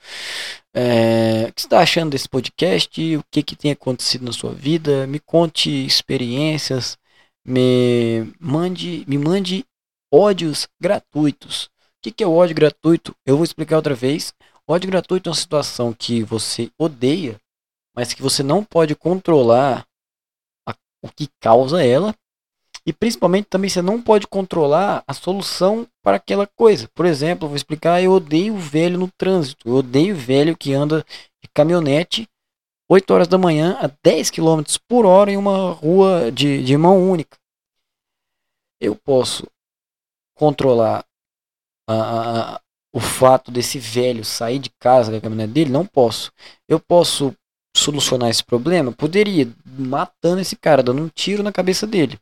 É, 0.74 1.47
o 1.49 1.53
que 1.53 1.61
você 1.61 1.68
está 1.68 1.80
achando 1.80 2.11
desse 2.11 2.28
podcast? 2.28 3.16
O 3.18 3.24
que, 3.32 3.43
que 3.43 3.55
tem 3.55 3.72
acontecido 3.72 4.26
na 4.26 4.32
sua 4.32 4.53
vida? 4.53 5.07
Me 5.07 5.20
conte 5.20 5.70
experiências, 5.70 6.97
me 7.45 8.34
mande, 8.39 9.03
me 9.07 9.18
mande 9.18 9.66
ódios 10.11 10.68
gratuitos. 10.82 11.66
O 11.66 11.70
que, 12.03 12.11
que 12.11 12.24
é 12.24 12.28
ódio 12.28 12.55
gratuito? 12.55 13.16
Eu 13.26 13.38
vou 13.38 13.43
explicar 13.43 13.78
outra 13.78 13.95
vez. 13.95 14.34
ódio 14.68 14.89
gratuito 14.89 15.30
é 15.30 15.32
uma 15.32 15.36
situação 15.36 15.93
que 15.93 16.24
você 16.24 16.70
odeia 16.78 17.39
mas 17.95 18.14
que 18.14 18.22
você 18.22 18.41
não 18.41 18.64
pode 18.64 18.95
controlar 18.95 19.86
a, 20.68 20.76
o 21.01 21.09
que 21.09 21.30
causa 21.39 21.86
ela. 21.86 22.14
E 22.86 22.91
principalmente 22.91 23.45
também 23.45 23.69
você 23.69 23.81
não 23.81 24.01
pode 24.01 24.27
controlar 24.27 25.03
a 25.07 25.13
solução 25.13 25.88
para 26.03 26.17
aquela 26.17 26.45
coisa. 26.45 26.89
Por 26.93 27.05
exemplo, 27.05 27.47
vou 27.47 27.55
explicar, 27.55 28.01
eu 28.01 28.11
odeio 28.11 28.57
velho 28.57 28.97
no 28.97 29.09
trânsito. 29.17 29.67
Eu 29.67 29.75
odeio 29.75 30.15
velho 30.15 30.57
que 30.57 30.73
anda 30.73 31.05
de 31.41 31.49
caminhonete 31.53 32.27
8 32.89 33.13
horas 33.13 33.27
da 33.27 33.38
manhã 33.38 33.77
a 33.81 33.89
10 34.03 34.29
km 34.29 34.61
por 34.88 35.05
hora 35.05 35.31
em 35.31 35.38
uma 35.38 35.71
rua 35.71 36.31
de, 36.31 36.63
de 36.63 36.77
mão 36.77 37.09
única. 37.09 37.38
Eu 38.79 38.95
posso 38.95 39.47
controlar 40.36 41.05
a, 41.88 42.55
a, 42.55 42.61
o 42.93 42.99
fato 42.99 43.49
desse 43.49 43.79
velho 43.79 44.25
sair 44.25 44.59
de 44.59 44.69
casa 44.79 45.11
com 45.11 45.17
a 45.17 45.21
caminhonete 45.21 45.53
dele? 45.53 45.69
Não 45.71 45.86
posso. 45.86 46.31
Eu 46.67 46.79
posso 46.79 47.34
solucionar 47.75 48.29
esse 48.29 48.43
problema? 48.43 48.91
Poderia, 48.91 49.51
matando 49.65 50.41
esse 50.41 50.55
cara, 50.55 50.84
dando 50.84 51.01
um 51.01 51.09
tiro 51.09 51.41
na 51.41 51.51
cabeça 51.51 51.88
dele. 51.88 52.19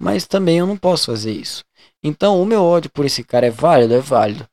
Mas 0.00 0.26
também 0.26 0.58
eu 0.58 0.66
não 0.66 0.78
posso 0.78 1.06
fazer 1.06 1.32
isso. 1.32 1.62
Então, 2.02 2.40
o 2.40 2.46
meu 2.46 2.64
ódio 2.64 2.90
por 2.90 3.04
esse 3.04 3.22
cara 3.22 3.46
é 3.46 3.50
válido? 3.50 3.92
É 3.92 4.00
válido. 4.00 4.48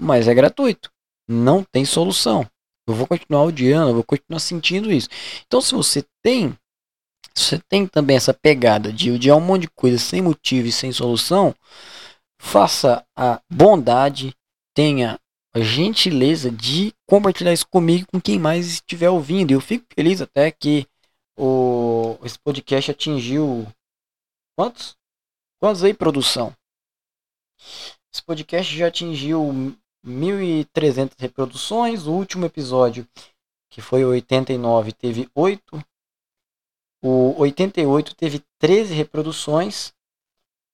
Mas 0.00 0.28
é 0.28 0.34
gratuito. 0.34 0.90
Não 1.28 1.64
tem 1.64 1.84
solução. 1.84 2.46
Eu 2.86 2.94
vou 2.94 3.06
continuar 3.06 3.42
odiando, 3.42 3.90
eu 3.90 3.94
vou 3.94 4.04
continuar 4.04 4.38
sentindo 4.38 4.92
isso. 4.92 5.08
Então, 5.46 5.60
se 5.60 5.74
você 5.74 6.04
tem, 6.22 6.56
se 7.34 7.44
você 7.44 7.58
tem 7.68 7.86
também 7.86 8.16
essa 8.16 8.32
pegada 8.32 8.92
de 8.92 9.10
odiar 9.10 9.36
um 9.36 9.40
monte 9.40 9.62
de 9.62 9.70
coisa 9.70 9.98
sem 9.98 10.22
motivo 10.22 10.68
e 10.68 10.72
sem 10.72 10.92
solução, 10.92 11.52
faça 12.40 13.04
a 13.16 13.40
bondade, 13.50 14.34
tenha 14.74 15.18
a 15.54 15.60
gentileza 15.60 16.50
de 16.50 16.94
compartilhar 17.06 17.52
isso 17.52 17.66
comigo 17.68 18.06
com 18.12 18.20
quem 18.20 18.38
mais 18.38 18.66
estiver 18.66 19.10
ouvindo. 19.10 19.50
Eu 19.50 19.60
fico 19.60 19.84
feliz 19.94 20.20
até 20.20 20.50
que 20.50 20.86
o, 21.36 22.18
esse 22.24 22.38
podcast 22.38 22.90
atingiu 22.90 23.66
quantos? 24.56 24.96
Quantos 25.58 25.84
aí, 25.84 25.94
produção? 25.94 26.54
Esse 28.12 28.22
podcast 28.22 28.76
já 28.76 28.88
atingiu 28.88 29.76
1.300 30.04 31.12
reproduções. 31.18 32.06
O 32.06 32.12
último 32.12 32.44
episódio, 32.44 33.06
que 33.70 33.80
foi 33.80 34.04
o 34.04 34.10
89, 34.10 34.92
teve 34.92 35.28
8. 35.34 35.84
O 37.02 37.40
88 37.40 38.14
teve 38.14 38.44
13 38.58 38.94
reproduções. 38.94 39.92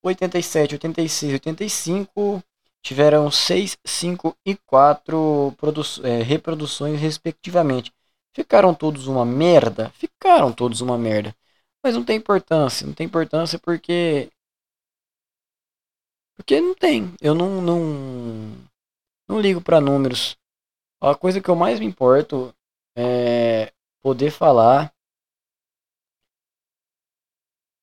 87, 0.03 0.75
86, 0.75 1.33
85 1.35 2.43
tiveram 2.83 3.31
6, 3.31 3.77
5 3.85 4.37
e 4.47 4.57
4 4.57 5.55
é, 6.05 6.23
reproduções, 6.23 7.01
respectivamente. 7.01 7.93
Ficaram 8.33 8.73
todos 8.73 9.07
uma 9.07 9.25
merda? 9.25 9.91
Ficaram 9.91 10.53
todos 10.53 10.81
uma 10.81 10.97
merda. 10.97 11.35
Mas 11.83 11.95
não 11.95 12.05
tem 12.05 12.17
importância. 12.17 12.87
Não 12.87 12.95
tem 12.95 13.07
importância 13.07 13.59
porque. 13.59 14.31
Porque 16.37 16.61
não 16.61 16.75
tem. 16.75 17.15
Eu 17.21 17.35
não. 17.35 17.63
Não, 17.63 18.69
não 19.29 19.41
ligo 19.41 19.61
para 19.61 19.81
números. 19.81 20.37
A 21.01 21.15
coisa 21.15 21.41
que 21.41 21.49
eu 21.49 21.57
mais 21.57 21.79
me 21.79 21.87
importo 21.87 22.55
é 22.97 23.73
poder 24.03 24.31
falar. 24.31 24.93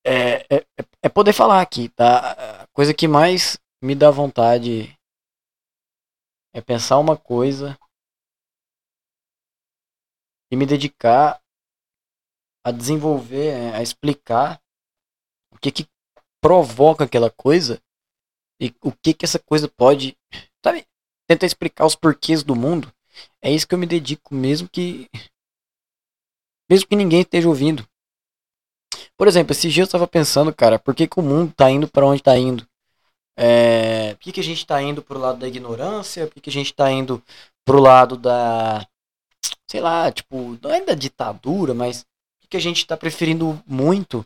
É, 0.04 0.56
é, 0.56 0.66
é 1.02 1.08
poder 1.08 1.32
falar 1.32 1.60
aqui, 1.60 1.88
tá? 1.88 2.62
A 2.62 2.66
coisa 2.68 2.94
que 2.94 3.08
mais 3.08 3.58
me 3.82 3.94
dá 3.94 4.10
vontade 4.10 4.96
é 6.54 6.60
pensar 6.60 6.98
uma 6.98 7.16
coisa 7.16 7.76
e 10.50 10.56
me 10.56 10.64
dedicar 10.64 11.40
a 12.66 12.72
desenvolver, 12.72 13.46
é, 13.46 13.76
a 13.76 13.80
explicar 13.80 14.60
o 15.52 15.56
que 15.56 15.70
que 15.70 15.88
provoca 16.40 17.04
aquela 17.04 17.30
coisa 17.30 17.80
e 18.60 18.74
o 18.82 18.90
que 18.90 19.14
que 19.14 19.24
essa 19.24 19.38
coisa 19.38 19.68
pode, 19.68 20.18
sabe? 20.64 20.84
Tentar 21.28 21.46
explicar 21.46 21.86
os 21.86 21.94
porquês 21.94 22.42
do 22.42 22.56
mundo. 22.56 22.92
É 23.40 23.52
isso 23.52 23.68
que 23.68 23.74
eu 23.76 23.78
me 23.78 23.86
dedico, 23.86 24.34
mesmo 24.34 24.68
que 24.68 25.08
mesmo 26.68 26.88
que 26.88 26.96
ninguém 26.96 27.20
esteja 27.20 27.48
ouvindo. 27.48 27.86
Por 29.16 29.28
exemplo, 29.28 29.52
esse 29.52 29.70
dia 29.70 29.84
eu 29.84 29.86
estava 29.86 30.08
pensando, 30.08 30.52
cara, 30.52 30.76
por 30.76 30.92
que, 30.92 31.06
que 31.06 31.20
o 31.20 31.22
mundo 31.22 31.52
está 31.52 31.70
indo 31.70 31.86
para 31.86 32.04
onde 32.04 32.20
está 32.20 32.36
indo? 32.36 32.66
É, 33.36 34.14
por 34.14 34.22
que, 34.22 34.32
que 34.32 34.40
a 34.40 34.44
gente 34.44 34.58
está 34.58 34.82
indo 34.82 35.04
pro 35.04 35.20
lado 35.20 35.38
da 35.38 35.46
ignorância? 35.46 36.26
Por 36.26 36.34
que, 36.34 36.40
que 36.40 36.50
a 36.50 36.52
gente 36.52 36.72
está 36.72 36.90
indo 36.90 37.22
pro 37.64 37.78
lado 37.78 38.16
da. 38.16 38.84
Sei 39.70 39.80
lá, 39.80 40.10
tipo, 40.10 40.58
não 40.60 40.72
é 40.72 40.80
da 40.80 40.94
ditadura, 40.94 41.72
mas 41.72 42.04
que, 42.46 42.56
a 42.56 42.60
gente 42.60 42.78
está 42.78 42.96
preferindo 42.96 43.62
muito 43.66 44.24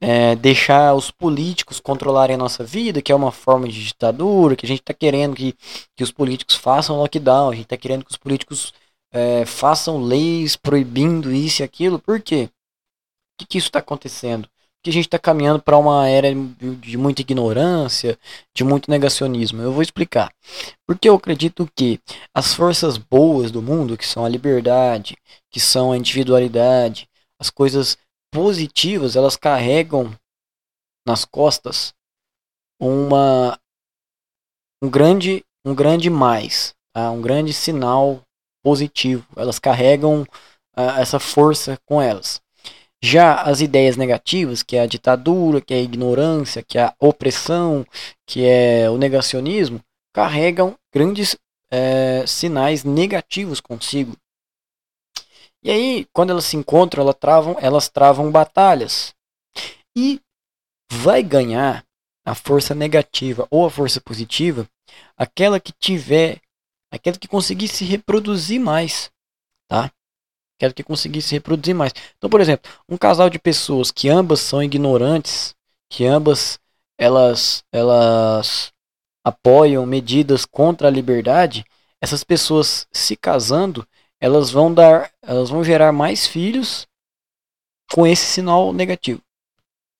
é, 0.00 0.36
deixar 0.36 0.94
os 0.94 1.10
políticos 1.10 1.80
controlarem 1.80 2.34
a 2.34 2.38
nossa 2.38 2.64
vida, 2.64 3.00
que 3.02 3.12
é 3.12 3.14
uma 3.14 3.32
forma 3.32 3.68
de 3.68 3.84
ditadura, 3.84 4.56
que 4.56 4.66
a 4.66 4.68
gente 4.68 4.80
está 4.80 4.94
querendo 4.94 5.34
que, 5.34 5.54
que 5.96 6.04
os 6.04 6.12
políticos 6.12 6.56
façam 6.56 6.96
lockdown, 6.96 7.50
a 7.50 7.54
gente 7.54 7.64
está 7.64 7.76
querendo 7.76 8.04
que 8.04 8.10
os 8.10 8.16
políticos 8.16 8.72
é, 9.12 9.44
façam 9.46 10.02
leis 10.02 10.56
proibindo 10.56 11.32
isso 11.32 11.62
e 11.62 11.64
aquilo. 11.64 11.98
Por 11.98 12.20
quê? 12.20 12.48
Por 12.48 13.38
que, 13.38 13.46
que 13.46 13.58
isso 13.58 13.68
está 13.68 13.78
acontecendo? 13.80 14.48
que 14.84 14.90
a 14.90 14.92
gente 14.92 15.06
está 15.06 15.18
caminhando 15.18 15.62
para 15.62 15.78
uma 15.78 16.06
era 16.06 16.28
de 16.78 16.98
muita 16.98 17.22
ignorância, 17.22 18.18
de 18.54 18.62
muito 18.62 18.90
negacionismo. 18.90 19.62
Eu 19.62 19.72
vou 19.72 19.80
explicar. 19.80 20.30
Porque 20.86 21.08
eu 21.08 21.14
acredito 21.14 21.66
que 21.74 21.98
as 22.34 22.52
forças 22.52 22.98
boas 22.98 23.50
do 23.50 23.62
mundo, 23.62 23.96
que 23.96 24.06
são 24.06 24.26
a 24.26 24.28
liberdade, 24.28 25.16
que 25.50 25.58
são 25.58 25.90
a 25.90 25.96
individualidade, 25.96 27.08
as 27.44 27.50
coisas 27.50 27.98
positivas, 28.32 29.16
elas 29.16 29.36
carregam 29.36 30.12
nas 31.06 31.24
costas 31.26 31.92
uma 32.80 33.58
um 34.82 34.88
grande 34.88 35.44
um 35.64 35.74
grande 35.74 36.08
mais, 36.08 36.74
tá? 36.92 37.10
um 37.10 37.20
grande 37.20 37.52
sinal 37.52 38.22
positivo. 38.62 39.26
Elas 39.36 39.58
carregam 39.58 40.22
uh, 40.22 40.98
essa 40.98 41.18
força 41.18 41.78
com 41.86 42.00
elas. 42.00 42.40
Já 43.02 43.42
as 43.42 43.60
ideias 43.60 43.96
negativas, 43.96 44.62
que 44.62 44.76
é 44.76 44.80
a 44.80 44.86
ditadura, 44.86 45.60
que 45.60 45.74
é 45.74 45.76
a 45.76 45.82
ignorância, 45.82 46.62
que 46.62 46.78
é 46.78 46.84
a 46.84 46.94
opressão, 46.98 47.86
que 48.26 48.46
é 48.46 48.88
o 48.88 48.96
negacionismo, 48.96 49.80
carregam 50.14 50.74
grandes 50.92 51.36
é, 51.70 52.24
sinais 52.26 52.84
negativos 52.84 53.60
consigo. 53.60 54.16
E 55.64 55.70
aí, 55.70 56.06
quando 56.12 56.30
elas 56.30 56.44
se 56.44 56.56
encontram, 56.56 57.02
elas 57.02 57.16
travam, 57.18 57.56
elas 57.58 57.88
travam 57.88 58.30
batalhas. 58.30 59.14
E 59.96 60.20
vai 60.92 61.22
ganhar 61.22 61.84
a 62.24 62.34
força 62.34 62.74
negativa 62.74 63.46
ou 63.50 63.66
a 63.66 63.70
força 63.70 64.00
positiva 64.00 64.68
aquela 65.16 65.60
que 65.60 65.72
tiver, 65.72 66.40
aquela 66.90 67.18
que 67.18 67.28
conseguir 67.28 67.68
se 67.68 67.84
reproduzir 67.84 68.60
mais, 68.60 69.10
tá? 69.68 69.90
Quero 70.58 70.74
que 70.74 70.84
conseguisse 70.84 71.34
reproduzir 71.34 71.74
mais. 71.74 71.92
Então, 72.16 72.30
por 72.30 72.40
exemplo, 72.40 72.70
um 72.88 72.96
casal 72.96 73.28
de 73.28 73.38
pessoas 73.38 73.90
que 73.90 74.08
ambas 74.08 74.40
são 74.40 74.62
ignorantes, 74.62 75.54
que 75.90 76.06
ambas 76.06 76.58
elas 76.98 77.64
elas 77.72 78.72
apoiam 79.24 79.84
medidas 79.86 80.44
contra 80.44 80.88
a 80.88 80.90
liberdade, 80.90 81.64
essas 82.00 82.22
pessoas 82.22 82.86
se 82.92 83.16
casando, 83.16 83.86
elas 84.24 84.50
vão 84.50 84.72
dar, 84.72 85.10
elas 85.20 85.50
vão 85.50 85.62
gerar 85.62 85.92
mais 85.92 86.26
filhos 86.26 86.86
com 87.92 88.06
esse 88.06 88.24
sinal 88.24 88.72
negativo. 88.72 89.20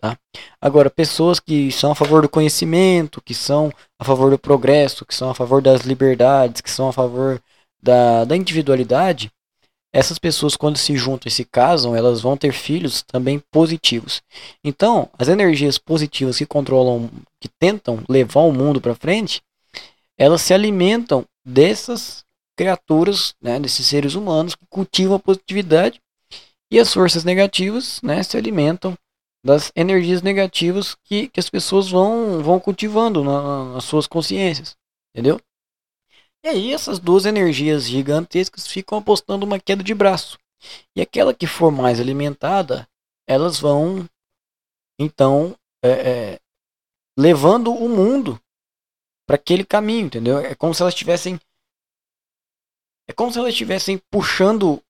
Tá? 0.01 0.19
Agora, 0.59 0.89
pessoas 0.89 1.39
que 1.39 1.71
são 1.71 1.93
a 1.93 1.95
favor 1.95 2.23
do 2.23 2.29
conhecimento, 2.29 3.21
que 3.21 3.35
são 3.35 3.71
a 3.99 4.05
favor 4.05 4.31
do 4.31 4.39
progresso, 4.39 5.05
que 5.05 5.15
são 5.15 5.29
a 5.29 5.35
favor 5.35 5.61
das 5.61 5.83
liberdades, 5.83 6.63
que 6.63 6.71
são 6.71 6.89
a 6.89 6.93
favor 6.93 7.39
da, 7.83 8.25
da 8.25 8.35
individualidade, 8.35 9.31
essas 9.93 10.19
pessoas, 10.19 10.57
quando 10.57 10.79
se 10.79 10.97
juntam 10.97 11.29
e 11.29 11.31
se 11.31 11.45
casam, 11.45 11.95
elas 11.95 12.23
vão 12.23 12.35
ter 12.35 12.53
filhos 12.53 13.03
também 13.03 13.39
positivos. 13.53 14.23
Então, 14.65 15.11
as 15.19 15.29
energias 15.29 15.77
positivas 15.77 16.39
que 16.39 16.47
controlam, 16.47 17.11
que 17.39 17.49
tentam 17.61 18.03
levar 18.09 18.41
o 18.41 18.53
mundo 18.53 18.81
para 18.81 18.95
frente, 18.95 19.43
elas 20.17 20.41
se 20.41 20.55
alimentam 20.55 21.27
dessas 21.45 22.25
criaturas, 22.57 23.35
né, 23.41 23.59
desses 23.59 23.87
seres 23.87 24.15
humanos 24.15 24.55
que 24.55 24.67
cultivam 24.67 25.17
a 25.17 25.21
positividade, 25.21 26.01
e 26.71 26.79
as 26.79 26.93
forças 26.93 27.25
negativas 27.25 28.01
né, 28.03 28.23
se 28.23 28.37
alimentam 28.37 28.97
das 29.45 29.71
energias 29.77 30.23
negativas 30.23 30.97
que, 31.05 31.29
que 31.29 31.39
as 31.39 31.51
pessoas 31.51 31.91
vão, 31.91 32.43
vão 32.43 32.59
cultivando 32.59 33.23
na, 33.23 33.75
nas 33.75 33.85
suas 33.85 34.07
consciências. 34.07 34.77
Entendeu? 35.15 35.39
E 36.45 36.49
aí 36.49 36.73
essas 36.73 36.99
duas 36.99 37.27
energias 37.27 37.85
gigantescas 37.85 38.67
ficam 38.67 38.99
apostando 38.99 39.45
uma 39.45 39.61
queda 39.61 39.83
de 39.83 39.95
braço. 39.95 40.39
E 40.97 41.01
aquela 41.01 41.35
que 41.35 41.47
for 41.47 41.71
mais 41.71 42.01
alimentada, 42.01 42.89
elas 43.27 43.61
vão 43.61 44.09
então 44.99 45.55
é, 45.83 45.91
é, 45.91 46.41
levando 47.19 47.73
o 47.73 47.89
mundo 47.89 48.41
para 49.27 49.37
aquele 49.37 49.65
caminho, 49.65 50.07
entendeu? 50.07 50.39
É 50.39 50.55
como 50.55 50.75
se 50.75 50.83
elas 50.83 50.95
estivessem 50.95 51.39
é 53.09 53.13
como 53.13 53.33
se 53.33 53.39
elas 53.39 53.51
estivessem 53.51 53.99
puxando 54.11 54.83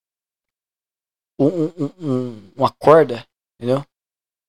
um, 1.39 1.47
um, 1.47 1.91
um, 1.99 2.51
uma 2.55 2.71
corda, 2.71 3.25
entendeu? 3.59 3.81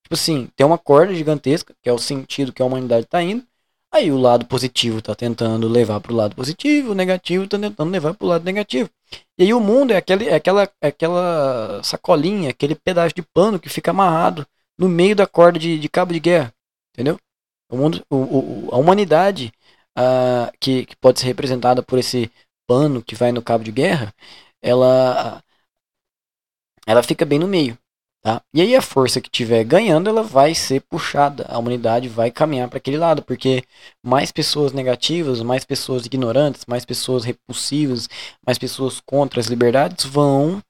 Tipo 0.03 0.13
assim, 0.13 0.47
tem 0.55 0.65
uma 0.65 0.77
corda 0.77 1.13
gigantesca, 1.13 1.75
que 1.81 1.89
é 1.89 1.93
o 1.93 1.99
sentido 1.99 2.53
que 2.53 2.61
a 2.61 2.65
humanidade 2.65 3.05
está 3.05 3.21
indo, 3.21 3.45
Aí 3.91 4.11
o 4.11 4.17
lado 4.17 4.45
positivo 4.45 4.99
está 4.99 5.15
tentando 5.15 5.67
levar 5.67 5.99
para 6.01 6.11
o 6.11 6.15
lado 6.15 6.35
positivo, 6.35 6.91
o 6.91 6.95
negativo 6.95 7.45
está 7.45 7.57
tentando 7.57 7.89
levar 7.89 8.13
para 8.13 8.25
o 8.25 8.27
lado 8.27 8.43
negativo. 8.43 8.89
E 9.37 9.43
aí 9.43 9.53
o 9.53 9.61
mundo 9.61 9.93
é, 9.93 9.97
aquele, 9.97 10.27
é, 10.27 10.35
aquela, 10.35 10.69
é 10.81 10.87
aquela 10.87 11.81
sacolinha, 11.83 12.49
aquele 12.49 12.75
pedaço 12.75 13.15
de 13.15 13.21
pano 13.21 13.59
que 13.59 13.69
fica 13.69 13.91
amarrado 13.91 14.45
no 14.77 14.89
meio 14.89 15.15
da 15.15 15.25
corda 15.25 15.57
de, 15.57 15.79
de 15.79 15.89
cabo 15.89 16.13
de 16.13 16.19
guerra. 16.19 16.53
Entendeu? 16.93 17.17
O 17.69 17.77
mundo, 17.77 18.05
o, 18.09 18.15
o, 18.17 18.69
a 18.71 18.77
humanidade 18.77 19.53
uh, 19.97 20.51
que, 20.59 20.85
que 20.85 20.95
pode 20.97 21.19
ser 21.19 21.27
representada 21.27 21.81
por 21.81 21.97
esse 21.97 22.29
pano 22.67 23.01
que 23.03 23.15
vai 23.15 23.31
no 23.31 23.41
cabo 23.41 23.63
de 23.63 23.71
guerra, 23.71 24.13
ela, 24.61 25.43
ela 26.85 27.03
fica 27.03 27.25
bem 27.25 27.39
no 27.39 27.47
meio. 27.47 27.77
Tá? 28.21 28.41
E 28.53 28.61
aí 28.61 28.75
a 28.75 28.81
força 28.81 29.21
que 29.21 29.29
tiver 29.29 29.63
ganhando, 29.63 30.09
ela 30.09 30.21
vai 30.21 30.53
ser 30.53 30.81
puxada, 30.81 31.45
a 31.47 31.57
humanidade 31.57 32.09
vai 32.09 32.29
caminhar 32.29 32.67
para 32.67 32.77
aquele 32.77 32.97
lado, 32.97 33.21
porque 33.23 33.63
mais 34.03 34.31
pessoas 34.31 34.73
negativas, 34.73 35.41
mais 35.41 35.63
pessoas 35.63 36.05
ignorantes, 36.05 36.65
mais 36.67 36.83
pessoas 36.83 37.23
repulsivas, 37.23 38.09
mais 38.45 38.57
pessoas 38.57 38.99
contra 38.99 39.39
as 39.39 39.47
liberdades 39.47 40.05
vão 40.05 40.61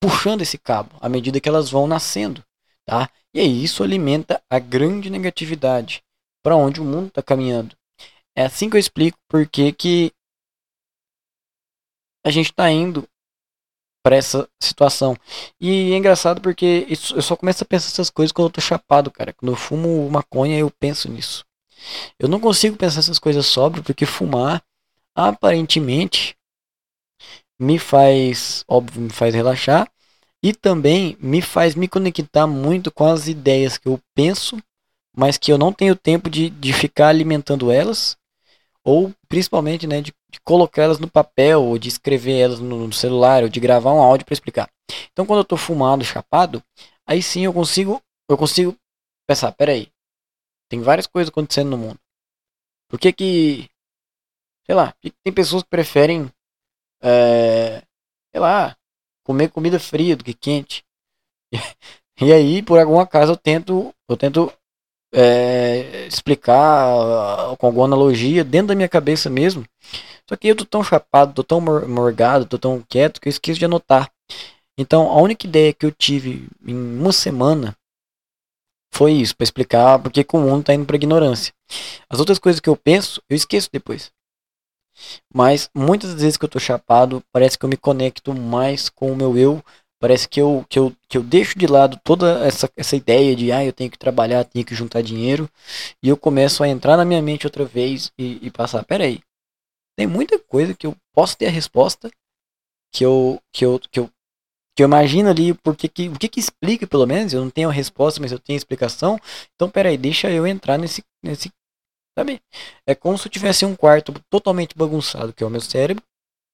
puxando 0.00 0.42
esse 0.42 0.58
cabo 0.58 0.90
à 1.00 1.08
medida 1.08 1.40
que 1.40 1.48
elas 1.48 1.70
vão 1.70 1.86
nascendo, 1.86 2.42
tá? 2.84 3.08
E 3.32 3.38
aí 3.38 3.62
isso 3.62 3.84
alimenta 3.84 4.42
a 4.50 4.58
grande 4.58 5.10
negatividade 5.10 6.02
para 6.42 6.56
onde 6.56 6.80
o 6.80 6.84
mundo 6.84 7.08
está 7.08 7.22
caminhando. 7.22 7.76
É 8.34 8.44
assim 8.46 8.68
que 8.68 8.76
eu 8.76 8.80
explico 8.80 9.18
porque 9.28 9.70
que 9.72 10.10
a 12.24 12.30
gente 12.30 12.50
está 12.50 12.70
indo 12.70 13.06
para 14.02 14.16
essa 14.16 14.48
situação. 14.60 15.16
E 15.60 15.92
é 15.92 15.96
engraçado 15.96 16.40
porque 16.40 16.86
isso, 16.88 17.14
eu 17.14 17.22
só 17.22 17.36
começo 17.36 17.62
a 17.62 17.66
pensar 17.66 17.88
essas 17.88 18.10
coisas 18.10 18.32
quando 18.32 18.48
eu 18.48 18.52
tô 18.52 18.60
chapado, 18.60 19.10
cara. 19.10 19.32
Quando 19.32 19.52
eu 19.52 19.56
fumo 19.56 20.08
maconha, 20.10 20.58
eu 20.58 20.70
penso 20.70 21.10
nisso. 21.10 21.44
Eu 22.18 22.28
não 22.28 22.40
consigo 22.40 22.76
pensar 22.76 23.00
essas 23.00 23.18
coisas 23.18 23.46
sóbrio 23.46 23.82
porque 23.82 24.06
fumar 24.06 24.62
aparentemente 25.14 26.36
me 27.58 27.78
faz, 27.78 28.64
óbvio, 28.66 29.02
me 29.02 29.10
faz 29.10 29.34
relaxar 29.34 29.90
e 30.42 30.54
também 30.54 31.16
me 31.20 31.42
faz 31.42 31.74
me 31.74 31.86
conectar 31.86 32.46
muito 32.46 32.90
com 32.90 33.04
as 33.06 33.28
ideias 33.28 33.76
que 33.76 33.86
eu 33.86 34.00
penso, 34.14 34.58
mas 35.14 35.36
que 35.36 35.52
eu 35.52 35.58
não 35.58 35.72
tenho 35.72 35.94
tempo 35.94 36.30
de, 36.30 36.48
de 36.48 36.72
ficar 36.72 37.08
alimentando 37.08 37.70
elas, 37.70 38.16
ou 38.82 39.12
principalmente 39.28 39.86
né, 39.86 40.00
de, 40.00 40.14
de 40.30 40.40
colocar 40.40 40.82
elas 40.82 40.98
no 40.98 41.10
papel, 41.10 41.62
ou 41.62 41.78
de 41.78 41.88
escrever 41.88 42.38
elas 42.38 42.60
no, 42.60 42.92
celular, 42.92 43.42
ou 43.42 43.48
de 43.48 43.60
gravar 43.60 43.92
um 43.92 44.00
áudio 44.00 44.24
para 44.24 44.34
explicar. 44.34 44.70
Então 45.12 45.26
quando 45.26 45.38
eu 45.38 45.42
estou 45.42 45.58
fumado, 45.58 46.04
chapado, 46.04 46.62
aí 47.06 47.22
sim 47.22 47.44
eu 47.44 47.52
consigo, 47.52 48.00
eu 48.28 48.38
consigo 48.38 48.76
pensar, 49.26 49.52
peraí, 49.52 49.88
tem 50.68 50.80
várias 50.80 51.06
coisas 51.06 51.30
acontecendo 51.30 51.70
no 51.70 51.78
mundo. 51.78 51.98
Por 52.88 52.98
que 52.98 53.12
que, 53.12 53.68
sei 54.66 54.74
lá, 54.74 54.94
tem 55.22 55.32
pessoas 55.32 55.62
que 55.62 55.68
preferem, 55.68 56.30
é, 57.02 57.82
sei 58.32 58.40
lá, 58.40 58.76
comer 59.24 59.50
comida 59.50 59.78
fria 59.78 60.16
do 60.16 60.24
que 60.24 60.34
quente. 60.34 60.84
E 62.22 62.34
aí, 62.34 62.62
por 62.62 62.78
algum 62.78 63.00
acaso, 63.00 63.32
eu 63.32 63.36
tento, 63.36 63.94
eu 64.06 64.14
tento 64.14 64.52
é, 65.12 66.06
explicar 66.06 67.56
com 67.56 67.66
alguma 67.66 67.86
analogia 67.86 68.44
dentro 68.44 68.68
da 68.68 68.74
minha 68.74 68.88
cabeça 68.88 69.28
mesmo. 69.28 69.64
Só 70.28 70.36
que 70.36 70.48
eu 70.48 70.56
tô 70.56 70.64
tão 70.64 70.84
chapado, 70.84 71.34
tô 71.34 71.42
tão 71.42 71.60
morgado, 71.60 72.46
tô 72.46 72.58
tão 72.58 72.80
quieto 72.88 73.20
que 73.20 73.28
eu 73.28 73.30
esqueço 73.30 73.58
de 73.58 73.64
anotar. 73.64 74.10
Então, 74.78 75.10
a 75.10 75.20
única 75.20 75.46
ideia 75.46 75.72
que 75.72 75.84
eu 75.84 75.90
tive 75.90 76.48
em 76.64 76.74
uma 76.74 77.12
semana 77.12 77.76
foi 78.92 79.12
isso, 79.12 79.36
para 79.36 79.44
explicar 79.44 79.98
porque 79.98 80.24
que 80.24 80.36
o 80.36 80.40
mundo 80.40 80.64
tá 80.64 80.74
indo 80.74 80.86
pra 80.86 80.96
ignorância. 80.96 81.52
As 82.08 82.18
outras 82.18 82.38
coisas 82.38 82.60
que 82.60 82.68
eu 82.68 82.76
penso, 82.76 83.22
eu 83.28 83.36
esqueço 83.36 83.68
depois. 83.72 84.12
Mas 85.32 85.70
muitas 85.74 86.14
vezes 86.14 86.36
que 86.36 86.44
eu 86.44 86.48
tô 86.48 86.58
chapado, 86.58 87.22
parece 87.32 87.58
que 87.58 87.64
eu 87.64 87.68
me 87.68 87.76
conecto 87.76 88.34
mais 88.34 88.88
com 88.88 89.12
o 89.12 89.16
meu 89.16 89.36
eu. 89.36 89.64
Parece 90.00 90.28
que 90.28 90.40
eu, 90.40 90.64
que 90.68 90.78
eu, 90.78 90.96
que 91.08 91.18
eu 91.18 91.22
deixo 91.22 91.58
de 91.58 91.66
lado 91.66 92.00
toda 92.02 92.46
essa, 92.46 92.70
essa 92.74 92.96
ideia 92.96 93.36
de 93.36 93.52
ah, 93.52 93.64
eu 93.64 93.72
tenho 93.72 93.90
que 93.90 93.98
trabalhar, 93.98 94.44
tenho 94.44 94.64
que 94.64 94.74
juntar 94.74 95.02
dinheiro. 95.02 95.48
E 96.02 96.08
eu 96.08 96.16
começo 96.16 96.62
a 96.64 96.68
entrar 96.68 96.96
na 96.96 97.04
minha 97.04 97.20
mente 97.20 97.46
outra 97.46 97.64
vez 97.64 98.10
e, 98.18 98.38
e 98.46 98.50
passar, 98.50 98.84
peraí. 98.84 99.20
Tem 99.96 100.06
muita 100.06 100.38
coisa 100.38 100.74
que 100.74 100.86
eu 100.86 100.96
posso 101.14 101.36
ter 101.36 101.46
a 101.46 101.50
resposta, 101.50 102.10
que 102.92 103.04
eu, 103.04 103.40
que 103.52 103.64
eu, 103.64 103.78
que 103.78 104.00
eu, 104.00 104.10
que 104.74 104.82
eu 104.82 104.86
imagino 104.86 105.28
ali 105.28 105.52
porque 105.52 105.86
que, 105.86 106.08
o 106.08 106.18
que 106.18 106.28
que 106.28 106.40
explica 106.40 106.86
pelo 106.86 107.06
menos, 107.06 107.34
eu 107.34 107.42
não 107.42 107.50
tenho 107.50 107.68
a 107.68 107.72
resposta, 107.72 108.20
mas 108.20 108.32
eu 108.32 108.38
tenho 108.38 108.56
a 108.56 108.62
explicação. 108.62 109.20
Então, 109.54 109.68
peraí, 109.68 109.98
deixa 109.98 110.30
eu 110.30 110.46
entrar 110.46 110.78
nesse, 110.78 111.04
nesse 111.22 111.50
Sabe? 112.18 112.42
É 112.86 112.94
como 112.94 113.16
se 113.16 113.28
eu 113.28 113.32
tivesse 113.32 113.64
um 113.64 113.76
quarto 113.76 114.12
totalmente 114.28 114.76
bagunçado, 114.76 115.32
que 115.32 115.42
é 115.42 115.46
o 115.46 115.50
meu 115.50 115.60
cérebro. 115.60 116.04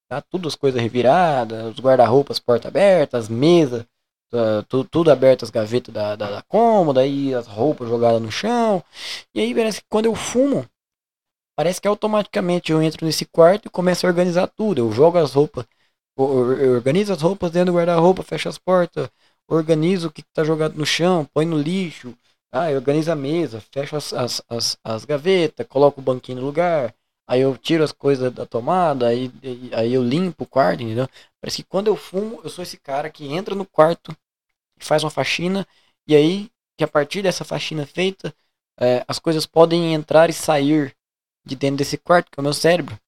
Tá? 0.08 0.20
Tudo 0.20 0.46
as 0.48 0.54
coisas 0.54 0.80
reviradas, 0.80 1.74
os 1.74 1.80
guarda-roupas, 1.80 2.38
porta 2.38 2.68
aberta, 2.68 3.18
as 3.18 3.28
mesas, 3.28 3.84
tá, 4.30 4.62
tudo, 4.68 4.88
tudo 4.88 5.10
aberto, 5.10 5.44
as 5.44 5.50
gavetas 5.50 5.92
da, 5.92 6.14
da, 6.14 6.30
da 6.30 6.42
cômoda, 6.42 7.00
aí 7.00 7.34
as 7.34 7.46
roupas 7.46 7.88
jogadas 7.88 8.22
no 8.22 8.30
chão. 8.30 8.82
E 9.34 9.40
aí 9.40 9.54
parece 9.54 9.80
que 9.80 9.86
quando 9.88 10.06
eu 10.06 10.14
fumo, 10.14 10.64
parece 11.56 11.80
que 11.80 11.88
automaticamente 11.88 12.70
eu 12.70 12.80
entro 12.80 13.04
nesse 13.04 13.24
quarto 13.24 13.66
e 13.66 13.70
começo 13.70 14.06
a 14.06 14.08
organizar 14.08 14.46
tudo. 14.46 14.78
Eu 14.78 14.92
jogo 14.92 15.18
as 15.18 15.32
roupas, 15.32 15.64
eu 16.16 16.74
organizo 16.74 17.12
as 17.12 17.22
roupas 17.22 17.50
dentro 17.50 17.72
do 17.72 17.76
guarda-roupa, 17.76 18.22
fecho 18.22 18.48
as 18.48 18.58
portas, 18.58 19.08
organizo 19.48 20.08
o 20.08 20.10
que 20.12 20.20
está 20.20 20.44
jogado 20.44 20.74
no 20.76 20.86
chão, 20.86 21.28
põe 21.32 21.44
no 21.44 21.58
lixo, 21.58 22.14
ah, 22.52 22.70
eu 22.70 22.76
organizo 22.76 23.12
a 23.12 23.16
mesa, 23.16 23.60
fecho 23.72 23.96
as, 23.96 24.12
as, 24.12 24.42
as, 24.48 24.78
as 24.82 25.04
gavetas, 25.04 25.66
coloco 25.66 26.00
o 26.00 26.04
banquinho 26.04 26.40
no 26.40 26.46
lugar, 26.46 26.94
aí 27.26 27.40
eu 27.40 27.56
tiro 27.56 27.84
as 27.84 27.92
coisas 27.92 28.32
da 28.32 28.46
tomada, 28.46 29.08
aí, 29.08 29.32
aí 29.72 29.92
eu 29.94 30.02
limpo 30.02 30.44
o 30.44 30.46
quarto, 30.46 30.82
entendeu? 30.82 31.08
Parece 31.40 31.58
que 31.58 31.68
quando 31.68 31.88
eu 31.88 31.96
fumo, 31.96 32.40
eu 32.44 32.50
sou 32.50 32.62
esse 32.62 32.76
cara 32.78 33.10
que 33.10 33.26
entra 33.26 33.54
no 33.54 33.66
quarto, 33.66 34.16
faz 34.78 35.04
uma 35.04 35.10
faxina, 35.10 35.66
e 36.06 36.14
aí, 36.16 36.50
que 36.76 36.84
a 36.84 36.88
partir 36.88 37.22
dessa 37.22 37.44
faxina 37.44 37.86
feita, 37.86 38.34
é, 38.78 39.04
as 39.08 39.18
coisas 39.18 39.46
podem 39.46 39.94
entrar 39.94 40.30
e 40.30 40.32
sair 40.32 40.94
de 41.44 41.56
dentro 41.56 41.78
desse 41.78 41.96
quarto, 41.98 42.30
que 42.30 42.38
é 42.38 42.42
o 42.42 42.44
meu 42.44 42.54
cérebro. 42.54 42.98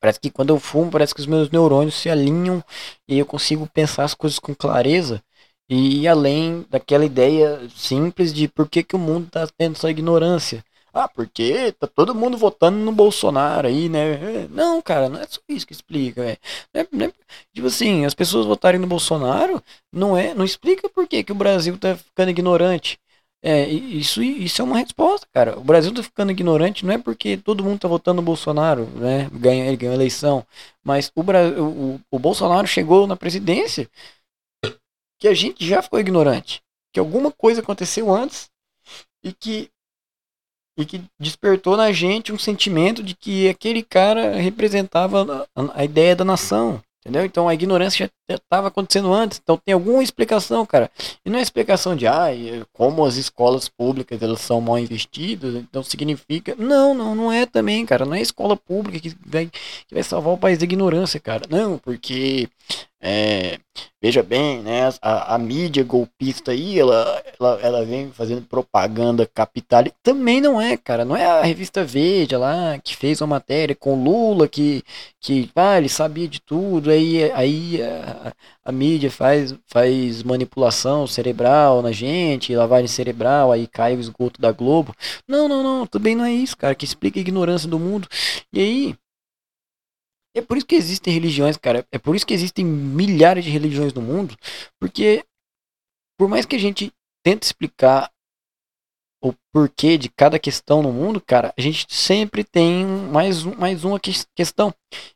Parece 0.00 0.20
que 0.20 0.30
quando 0.30 0.50
eu 0.50 0.60
fumo, 0.60 0.90
parece 0.90 1.14
que 1.14 1.20
os 1.20 1.26
meus 1.26 1.50
neurônios 1.50 1.96
se 1.96 2.08
alinham 2.08 2.62
e 3.06 3.18
eu 3.18 3.26
consigo 3.26 3.66
pensar 3.66 4.04
as 4.04 4.14
coisas 4.14 4.38
com 4.38 4.54
clareza 4.54 5.22
e 5.68 6.08
além 6.08 6.66
daquela 6.70 7.04
ideia 7.04 7.68
simples 7.76 8.32
de 8.32 8.48
por 8.48 8.68
que, 8.68 8.82
que 8.82 8.96
o 8.96 8.98
mundo 8.98 9.26
está 9.26 9.46
tendo 9.46 9.76
essa 9.76 9.90
ignorância. 9.90 10.64
Ah, 10.92 11.08
porque 11.08 11.72
tá 11.72 11.86
todo 11.86 12.14
mundo 12.14 12.36
votando 12.36 12.78
no 12.78 12.92
Bolsonaro 12.92 13.68
aí, 13.68 13.88
né? 13.88 14.48
Não, 14.50 14.80
cara, 14.82 15.08
não 15.08 15.20
é 15.20 15.26
só 15.26 15.40
isso 15.48 15.66
que 15.66 15.72
explica, 15.72 16.22
velho. 16.22 16.38
É, 16.74 16.80
é, 16.80 17.12
tipo 17.54 17.66
assim, 17.66 18.04
as 18.04 18.14
pessoas 18.14 18.46
votarem 18.46 18.80
no 18.80 18.86
Bolsonaro 18.86 19.62
não 19.92 20.16
é, 20.16 20.34
não 20.34 20.44
explica 20.44 20.88
por 20.88 21.06
que, 21.06 21.22
que 21.22 21.32
o 21.32 21.34
Brasil 21.34 21.76
tá 21.78 21.96
ficando 21.96 22.30
ignorante. 22.30 22.98
É, 23.40 23.68
isso, 23.68 24.20
isso 24.22 24.60
é 24.60 24.64
uma 24.64 24.78
resposta, 24.78 25.26
cara. 25.32 25.56
O 25.58 25.62
Brasil 25.62 25.94
tá 25.94 26.02
ficando 26.02 26.32
ignorante 26.32 26.84
não 26.84 26.94
é 26.94 26.98
porque 26.98 27.36
todo 27.36 27.62
mundo 27.62 27.78
tá 27.78 27.86
votando 27.86 28.16
no 28.16 28.22
Bolsonaro, 28.22 28.86
né? 28.96 29.28
Ganha, 29.32 29.66
ele 29.66 29.76
ganhou 29.76 29.92
a 29.92 29.96
eleição. 29.96 30.44
Mas 30.82 31.12
o, 31.14 31.20
o, 31.22 32.00
o 32.10 32.18
Bolsonaro 32.18 32.66
chegou 32.66 33.06
na 33.06 33.16
presidência 33.16 33.88
que 35.18 35.28
a 35.28 35.34
gente 35.34 35.66
já 35.66 35.82
ficou 35.82 36.00
ignorante. 36.00 36.62
Que 36.92 37.00
alguma 37.00 37.30
coisa 37.30 37.60
aconteceu 37.60 38.12
antes 38.14 38.50
e 39.24 39.32
que, 39.32 39.70
e 40.78 40.86
que 40.86 41.02
despertou 41.18 41.76
na 41.76 41.90
gente 41.90 42.32
um 42.32 42.38
sentimento 42.38 43.02
de 43.02 43.14
que 43.14 43.48
aquele 43.48 43.82
cara 43.82 44.36
representava 44.36 45.46
a, 45.54 45.80
a 45.80 45.84
ideia 45.84 46.14
da 46.14 46.24
nação. 46.24 46.80
Entendeu? 47.00 47.24
Então 47.24 47.48
a 47.48 47.54
ignorância 47.54 48.08
estava 48.36 48.68
acontecendo 48.68 49.12
antes. 49.12 49.40
Então 49.42 49.56
tem 49.56 49.72
alguma 49.72 50.02
explicação, 50.02 50.64
cara. 50.66 50.90
E 51.24 51.30
não 51.30 51.38
é 51.38 51.42
explicação 51.42 51.96
de 51.96 52.06
ah, 52.06 52.28
como 52.72 53.04
as 53.04 53.16
escolas 53.16 53.68
públicas 53.68 54.20
elas 54.22 54.40
são 54.40 54.60
mal 54.60 54.78
investidas, 54.78 55.54
então 55.54 55.82
significa. 55.82 56.54
Não, 56.56 56.94
não, 56.94 57.14
não 57.14 57.32
é 57.32 57.46
também, 57.46 57.84
cara. 57.86 58.04
Não 58.04 58.14
é 58.14 58.20
escola 58.20 58.56
pública 58.56 59.00
que 59.00 59.16
vai, 59.26 59.46
que 59.46 59.94
vai 59.94 60.02
salvar 60.02 60.34
o 60.34 60.38
país 60.38 60.58
da 60.58 60.64
ignorância, 60.64 61.20
cara. 61.20 61.42
Não, 61.48 61.78
porque 61.78 62.48
é, 63.00 63.60
veja 64.02 64.24
bem, 64.24 64.60
né, 64.60 64.88
a, 65.00 65.36
a, 65.36 65.38
mídia 65.38 65.84
golpista 65.84 66.50
aí, 66.50 66.80
ela, 66.80 67.22
ela, 67.38 67.60
ela 67.62 67.84
vem 67.84 68.10
fazendo 68.10 68.42
propaganda 68.42 69.24
capital. 69.24 69.84
Também 70.02 70.40
não 70.40 70.60
é, 70.60 70.76
cara. 70.76 71.04
Não 71.04 71.16
é 71.16 71.24
a 71.24 71.42
revista 71.42 71.84
Veja 71.84 72.36
lá 72.38 72.76
que 72.78 72.96
fez 72.96 73.20
uma 73.20 73.28
matéria 73.28 73.74
com 73.76 74.02
Lula 74.02 74.48
que, 74.48 74.82
que 75.20 75.48
ah, 75.54 75.78
ele 75.78 75.88
sabia 75.88 76.26
de 76.26 76.40
tudo. 76.40 76.90
Aí, 76.90 77.30
aí 77.32 77.80
a 78.64 78.72
mídia 78.72 79.10
faz, 79.10 79.54
faz 79.66 80.22
manipulação 80.22 81.06
cerebral 81.06 81.82
na 81.82 81.92
gente, 81.92 82.54
lavagem 82.54 82.88
cerebral, 82.88 83.52
aí 83.52 83.66
cai 83.66 83.96
o 83.96 84.00
esgoto 84.00 84.40
da 84.40 84.52
Globo. 84.52 84.94
Não, 85.26 85.48
não, 85.48 85.62
não. 85.62 85.86
Também 85.86 86.14
não 86.14 86.24
é 86.24 86.32
isso, 86.32 86.56
cara. 86.56 86.74
Que 86.74 86.84
explica 86.84 87.18
a 87.18 87.22
ignorância 87.22 87.68
do 87.68 87.78
mundo. 87.78 88.08
E 88.52 88.60
aí 88.60 88.96
é 90.34 90.42
por 90.42 90.56
isso 90.56 90.66
que 90.66 90.76
existem 90.76 91.12
religiões, 91.12 91.56
cara. 91.56 91.86
É 91.90 91.98
por 91.98 92.14
isso 92.14 92.26
que 92.26 92.34
existem 92.34 92.64
milhares 92.64 93.44
de 93.44 93.50
religiões 93.50 93.92
no 93.92 94.02
mundo. 94.02 94.36
Porque, 94.80 95.24
por 96.18 96.28
mais 96.28 96.46
que 96.46 96.56
a 96.56 96.58
gente 96.58 96.92
tente 97.24 97.46
explicar 97.46 98.10
o 99.22 99.34
porquê 99.52 99.98
de 99.98 100.08
cada 100.08 100.38
questão 100.38 100.82
no 100.82 100.92
mundo, 100.92 101.20
cara, 101.20 101.52
a 101.56 101.60
gente 101.60 101.86
sempre 101.88 102.44
tem 102.44 102.86
mais, 102.86 103.44
um, 103.44 103.54
mais 103.56 103.84
uma 103.84 103.98
questão. 103.98 104.72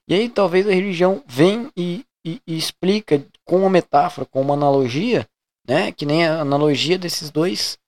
E 0.08 0.14
aí 0.14 0.28
talvez 0.28 0.66
a 0.66 0.72
religião 0.72 1.22
vem 1.26 1.70
e, 1.76 2.04
e, 2.24 2.40
e 2.46 2.56
explica 2.56 3.24
com 3.44 3.58
uma 3.58 3.70
metáfora, 3.70 4.26
com 4.26 4.40
uma 4.40 4.54
analogia, 4.54 5.28
né? 5.66 5.92
Que 5.92 6.06
nem 6.06 6.26
a 6.26 6.40
analogia 6.40 6.98
desses 6.98 7.30
dois 7.30 7.78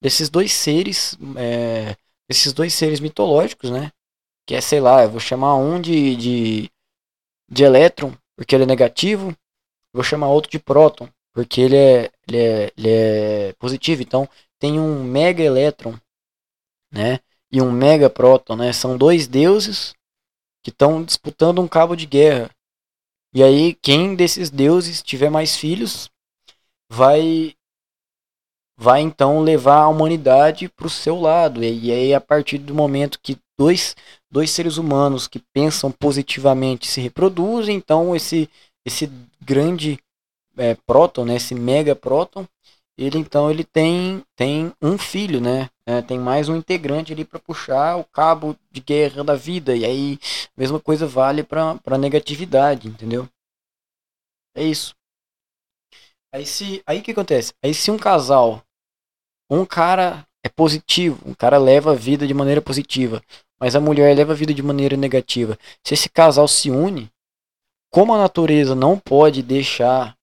desses 0.00 0.30
dois 0.30 0.52
seres, 0.52 1.18
é, 1.36 1.96
desses 2.28 2.52
dois 2.52 2.72
seres 2.72 3.00
mitológicos, 3.00 3.70
né? 3.70 3.90
que 4.48 4.54
é, 4.54 4.62
sei 4.62 4.80
lá, 4.80 5.02
eu 5.02 5.10
vou 5.10 5.20
chamar 5.20 5.56
um 5.56 5.78
de, 5.78 6.16
de, 6.16 6.70
de 7.50 7.64
elétron, 7.64 8.14
porque 8.34 8.54
ele 8.54 8.64
é 8.64 8.66
negativo, 8.66 9.36
vou 9.92 10.02
chamar 10.02 10.28
outro 10.28 10.50
de 10.50 10.58
próton, 10.58 11.06
porque 11.34 11.60
ele 11.60 11.76
é, 11.76 12.10
ele 12.26 12.38
é, 12.38 12.72
ele 12.74 12.88
é 12.88 13.52
positivo. 13.58 14.00
Então, 14.00 14.26
tem 14.58 14.80
um 14.80 15.04
mega 15.04 15.42
elétron, 15.42 16.00
né, 16.90 17.20
e 17.52 17.60
um 17.60 17.70
mega 17.70 18.08
próton, 18.08 18.56
né, 18.56 18.72
são 18.72 18.96
dois 18.96 19.28
deuses 19.28 19.94
que 20.64 20.70
estão 20.70 21.04
disputando 21.04 21.60
um 21.60 21.68
cabo 21.68 21.94
de 21.94 22.06
guerra. 22.06 22.50
E 23.34 23.42
aí, 23.42 23.74
quem 23.74 24.14
desses 24.14 24.50
deuses 24.50 25.02
tiver 25.02 25.30
mais 25.30 25.56
filhos, 25.56 26.10
vai 26.90 27.54
vai 28.80 29.00
então 29.00 29.40
levar 29.40 29.82
a 29.82 29.88
humanidade 29.88 30.68
para 30.68 30.86
o 30.86 30.90
seu 30.90 31.20
lado. 31.20 31.64
E 31.64 31.90
aí, 31.90 32.14
a 32.14 32.20
partir 32.20 32.58
do 32.58 32.74
momento 32.74 33.18
que 33.20 33.36
dois, 33.58 33.96
dois 34.30 34.50
seres 34.52 34.76
humanos 34.76 35.26
que 35.26 35.40
pensam 35.52 35.90
positivamente 35.90 36.86
se 36.86 37.00
reproduzem, 37.00 37.76
então 37.76 38.14
esse, 38.14 38.48
esse 38.86 39.10
grande 39.42 39.98
é, 40.56 40.76
próton, 40.86 41.24
né, 41.24 41.36
esse 41.36 41.54
mega 41.54 41.96
próton, 41.96 42.46
ele 42.96 43.18
então 43.18 43.50
ele 43.50 43.64
tem 43.64 44.24
tem 44.36 44.72
um 44.82 44.96
filho, 44.98 45.40
né? 45.40 45.68
É, 45.88 46.02
tem 46.02 46.18
mais 46.18 46.50
um 46.50 46.56
integrante 46.56 47.14
ali 47.14 47.24
para 47.24 47.38
puxar 47.38 47.96
o 47.96 48.04
cabo 48.04 48.54
de 48.70 48.78
guerra 48.78 49.24
da 49.24 49.34
vida 49.34 49.74
e 49.74 49.86
aí 49.86 50.18
mesma 50.54 50.78
coisa 50.78 51.06
vale 51.06 51.42
para 51.42 51.76
para 51.76 51.96
negatividade, 51.96 52.88
entendeu? 52.88 53.26
É 54.54 54.62
isso. 54.62 54.94
Aí 56.30 56.44
se 56.44 56.82
aí 56.86 57.00
que 57.00 57.12
acontece? 57.12 57.54
Aí 57.64 57.72
se 57.72 57.90
um 57.90 57.96
casal, 57.96 58.62
um 59.50 59.64
cara 59.64 60.26
é 60.44 60.50
positivo, 60.50 61.26
um 61.26 61.32
cara 61.32 61.56
leva 61.56 61.92
a 61.92 61.94
vida 61.94 62.26
de 62.26 62.34
maneira 62.34 62.60
positiva, 62.60 63.22
mas 63.58 63.74
a 63.74 63.80
mulher 63.80 64.14
leva 64.14 64.32
a 64.32 64.36
vida 64.36 64.52
de 64.52 64.62
maneira 64.62 64.94
negativa. 64.94 65.58
Se 65.82 65.94
esse 65.94 66.10
casal 66.10 66.46
se 66.46 66.70
une, 66.70 67.10
como 67.90 68.12
a 68.12 68.18
natureza 68.18 68.74
não 68.74 68.98
pode 68.98 69.42
deixar 69.42 70.17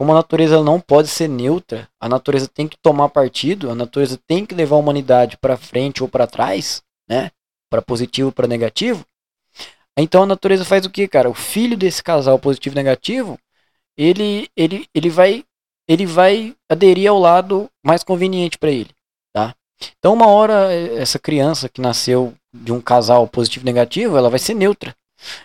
como 0.00 0.12
a 0.12 0.14
natureza 0.14 0.64
não 0.64 0.80
pode 0.80 1.08
ser 1.08 1.28
neutra, 1.28 1.86
a 2.00 2.08
natureza 2.08 2.48
tem 2.48 2.66
que 2.66 2.78
tomar 2.78 3.10
partido, 3.10 3.70
a 3.70 3.74
natureza 3.74 4.18
tem 4.26 4.46
que 4.46 4.54
levar 4.54 4.76
a 4.76 4.78
humanidade 4.78 5.36
para 5.36 5.58
frente 5.58 6.02
ou 6.02 6.08
para 6.08 6.26
trás, 6.26 6.82
né? 7.06 7.30
Para 7.68 7.82
positivo 7.82 8.32
para 8.32 8.48
negativo. 8.48 9.04
Então 9.94 10.22
a 10.22 10.26
natureza 10.26 10.64
faz 10.64 10.86
o 10.86 10.90
que, 10.90 11.06
cara? 11.06 11.28
O 11.28 11.34
filho 11.34 11.76
desse 11.76 12.02
casal 12.02 12.38
positivo 12.38 12.72
e 12.72 12.76
negativo, 12.76 13.38
ele 13.94 14.48
ele 14.56 14.88
ele 14.94 15.10
vai 15.10 15.44
ele 15.86 16.06
vai 16.06 16.56
aderir 16.66 17.10
ao 17.10 17.18
lado 17.18 17.70
mais 17.84 18.02
conveniente 18.02 18.56
para 18.56 18.70
ele, 18.70 18.88
tá? 19.34 19.54
Então 19.98 20.14
uma 20.14 20.28
hora 20.28 20.72
essa 20.72 21.18
criança 21.18 21.68
que 21.68 21.82
nasceu 21.82 22.32
de 22.50 22.72
um 22.72 22.80
casal 22.80 23.28
positivo 23.28 23.64
e 23.64 23.70
negativo, 23.70 24.16
ela 24.16 24.30
vai 24.30 24.38
ser 24.38 24.54
neutra. 24.54 24.96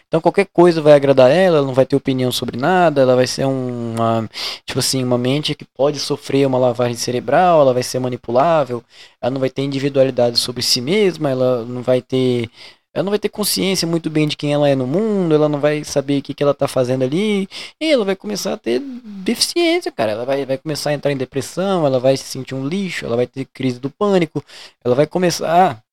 Então 0.08 0.22
qualquer 0.22 0.48
coisa 0.52 0.82
vai 0.82 0.94
agradar 0.94 1.32
ela, 1.32 1.58
ela 1.58 1.68
não 1.68 1.74
vai 1.74 1.86
ter 1.86 1.96
opinião 1.96 2.32
sobre 2.32 2.58
nada, 2.58 3.02
ela 3.02 3.16
vai 3.16 3.28
ser 3.28 3.46
uma, 3.46 4.30
tipo 4.66 4.80
assim, 4.80 5.04
uma 5.04 5.18
mente 5.18 5.56
que 5.56 5.66
pode 5.66 6.00
sofrer 6.00 6.48
uma 6.48 6.58
lavagem 6.58 6.96
cerebral, 6.96 7.62
ela 7.62 7.74
vai 7.74 7.84
ser 7.84 8.00
manipulável, 8.00 8.84
ela 9.22 9.32
não 9.32 9.40
vai 9.40 9.50
ter 9.50 9.62
individualidade 9.64 10.38
sobre 10.40 10.64
si 10.64 10.82
mesma, 10.82 11.30
ela 11.30 11.66
não 11.66 11.82
vai 11.82 12.02
ter 12.02 12.50
ela 12.96 13.04
não 13.04 13.10
vai 13.12 13.20
ter 13.20 13.28
consciência 13.28 13.86
muito 13.86 14.10
bem 14.10 14.26
de 14.26 14.38
quem 14.38 14.54
ela 14.54 14.70
é 14.70 14.74
no 14.74 14.88
mundo, 14.88 15.36
ela 15.36 15.50
não 15.50 15.60
vai 15.60 15.84
saber 15.84 16.20
o 16.20 16.22
que, 16.22 16.34
que 16.34 16.42
ela 16.42 16.54
tá 16.54 16.66
fazendo 16.66 17.04
ali, 17.04 17.46
e 17.80 17.92
ela 17.92 18.06
vai 18.06 18.16
começar 18.16 18.54
a 18.54 18.58
ter 18.58 18.80
deficiência, 18.80 19.92
cara. 19.92 20.14
Ela 20.14 20.26
vai, 20.26 20.46
vai 20.46 20.58
começar 20.58 20.92
a 20.92 20.94
entrar 20.94 21.12
em 21.12 21.18
depressão, 21.18 21.86
ela 21.86 22.00
vai 22.00 22.16
se 22.16 22.24
sentir 22.24 22.56
um 22.56 22.66
lixo, 22.66 23.06
ela 23.06 23.18
vai 23.18 23.28
ter 23.28 23.46
crise 23.54 23.82
do 23.82 23.90
pânico, 23.90 24.42
ela 24.84 24.96
vai 24.96 25.06
começar 25.06 25.84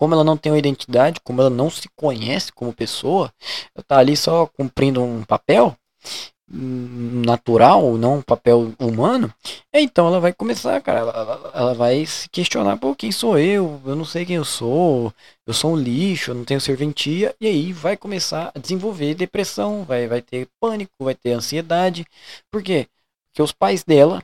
como 0.00 0.14
ela 0.14 0.24
não 0.24 0.34
tem 0.34 0.50
uma 0.50 0.58
identidade, 0.58 1.20
como 1.20 1.42
ela 1.42 1.50
não 1.50 1.68
se 1.68 1.86
conhece 1.94 2.50
como 2.50 2.72
pessoa, 2.72 3.30
ela 3.76 3.84
tá 3.86 3.98
ali 3.98 4.16
só 4.16 4.46
cumprindo 4.46 5.02
um 5.02 5.22
papel 5.22 5.76
hum, 6.50 7.20
natural, 7.26 7.98
não 7.98 8.16
um 8.16 8.22
papel 8.22 8.72
humano, 8.78 9.30
então 9.74 10.06
ela 10.06 10.18
vai 10.18 10.32
começar, 10.32 10.80
cara, 10.80 11.00
ela, 11.00 11.50
ela 11.54 11.74
vai 11.74 12.06
se 12.06 12.30
questionar, 12.30 12.78
pô, 12.78 12.94
quem 12.96 13.12
sou 13.12 13.38
eu? 13.38 13.78
Eu 13.84 13.94
não 13.94 14.06
sei 14.06 14.24
quem 14.24 14.36
eu 14.36 14.44
sou, 14.44 15.12
eu 15.46 15.52
sou 15.52 15.72
um 15.72 15.76
lixo, 15.76 16.30
eu 16.30 16.34
não 16.34 16.46
tenho 16.46 16.62
serventia, 16.62 17.36
e 17.38 17.46
aí 17.46 17.70
vai 17.70 17.94
começar 17.94 18.50
a 18.54 18.58
desenvolver 18.58 19.14
depressão, 19.14 19.84
vai, 19.84 20.08
vai 20.08 20.22
ter 20.22 20.48
pânico, 20.58 20.92
vai 21.00 21.14
ter 21.14 21.32
ansiedade, 21.32 22.06
por 22.50 22.62
quê? 22.62 22.88
Porque 23.28 23.42
os 23.42 23.52
pais 23.52 23.84
dela 23.84 24.22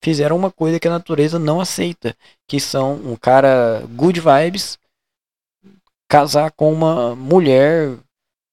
fizeram 0.00 0.36
uma 0.36 0.52
coisa 0.52 0.78
que 0.78 0.86
a 0.86 0.92
natureza 0.92 1.40
não 1.40 1.60
aceita, 1.60 2.16
que 2.46 2.60
são 2.60 2.94
um 2.94 3.16
cara 3.16 3.82
good 3.96 4.20
vibes, 4.20 4.78
casar 6.08 6.50
com 6.52 6.72
uma 6.72 7.14
mulher 7.14 7.98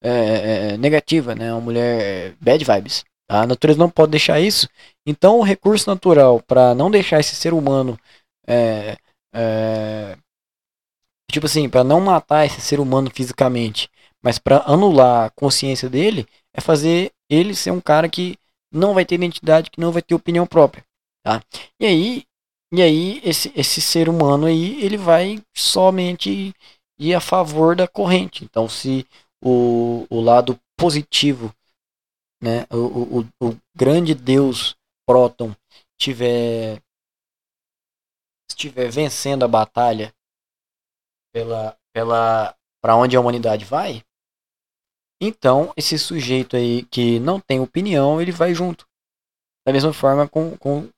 é, 0.04 0.74
é, 0.74 0.78
negativa, 0.78 1.34
né? 1.34 1.52
Uma 1.52 1.62
mulher 1.62 2.36
bad 2.40 2.64
vibes. 2.64 3.04
Tá? 3.28 3.42
A 3.42 3.48
natureza 3.48 3.80
não 3.80 3.90
pode 3.90 4.12
deixar 4.12 4.40
isso. 4.40 4.68
Então, 5.06 5.40
o 5.40 5.44
recurso 5.44 5.90
natural 5.90 6.42
para 6.42 6.76
não 6.76 6.92
deixar 6.92 7.20
esse 7.20 7.36
ser 7.36 7.54
humano, 7.54 7.98
é, 8.48 8.98
é, 9.34 10.18
tipo 11.32 11.46
assim, 11.46 11.68
para 11.70 11.84
não 11.84 12.00
matar 12.00 12.46
esse 12.46 12.62
ser 12.62 12.80
humano 12.80 13.10
fisicamente, 13.14 13.90
mas 14.24 14.38
para 14.38 14.64
anular 14.66 15.26
a 15.26 15.30
consciência 15.32 15.90
dele, 15.90 16.28
é 16.54 16.62
fazer 16.62 17.12
ele 17.30 17.56
ser 17.56 17.72
um 17.72 17.82
cara 17.82 18.08
que 18.08 18.38
não 18.72 18.94
vai 18.94 19.06
ter 19.06 19.16
identidade, 19.16 19.72
que 19.72 19.80
não 19.80 19.92
vai 19.92 20.02
ter 20.02 20.14
opinião 20.14 20.46
própria, 20.46 20.84
tá? 21.24 21.42
E 21.80 21.86
aí, 21.86 22.24
e 22.74 22.82
aí 22.82 23.22
esse, 23.24 23.52
esse 23.56 23.82
ser 23.82 24.10
humano 24.10 24.46
aí, 24.46 24.84
ele 24.84 24.98
vai 24.98 25.42
somente 25.56 26.54
e 26.98 27.14
a 27.14 27.20
favor 27.20 27.76
da 27.76 27.88
corrente. 27.88 28.44
Então, 28.44 28.68
se 28.70 29.06
o, 29.44 30.06
o 30.10 30.22
lado 30.22 30.60
positivo, 30.78 31.54
né, 32.42 32.66
o, 32.72 33.20
o, 33.20 33.50
o 33.50 33.58
grande 33.76 34.14
Deus 34.14 34.76
Próton 35.08 35.56
tiver 36.00 36.82
estiver 38.50 38.90
vencendo 38.90 39.44
a 39.44 39.48
batalha 39.48 40.14
pela 41.34 41.78
pela 41.94 42.56
para 42.82 42.96
onde 42.96 43.16
a 43.16 43.20
humanidade 43.20 43.66
vai, 43.66 44.04
então 45.22 45.74
esse 45.76 45.98
sujeito 45.98 46.56
aí 46.56 46.86
que 46.86 47.20
não 47.20 47.40
tem 47.40 47.60
opinião, 47.60 48.22
ele 48.22 48.32
vai 48.32 48.54
junto. 48.54 48.86
Da 49.66 49.74
mesma 49.74 49.92
forma 49.92 50.28
com, 50.30 50.56
com, 50.58 50.90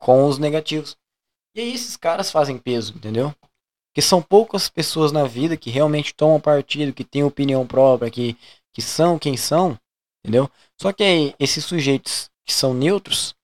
com 0.00 0.26
os 0.26 0.38
negativos. 0.38 0.96
E 1.54 1.60
aí 1.60 1.74
esses 1.74 1.96
caras 1.96 2.30
fazem 2.30 2.58
peso, 2.58 2.96
entendeu? 2.96 3.34
Que 3.94 4.02
são 4.02 4.20
poucas 4.20 4.68
pessoas 4.68 5.12
na 5.12 5.24
vida 5.24 5.56
que 5.56 5.70
realmente 5.70 6.12
tomam 6.12 6.40
partido, 6.40 6.92
que 6.92 7.04
têm 7.04 7.22
opinião 7.22 7.64
própria, 7.64 8.10
que, 8.10 8.36
que 8.72 8.82
são 8.82 9.18
quem 9.18 9.36
são, 9.36 9.78
entendeu? 10.22 10.50
Só 10.80 10.92
que 10.92 11.04
aí, 11.04 11.34
esses 11.38 11.64
sujeitos 11.64 12.28
que 12.44 12.52
são 12.52 12.74
neutros, 12.74 13.34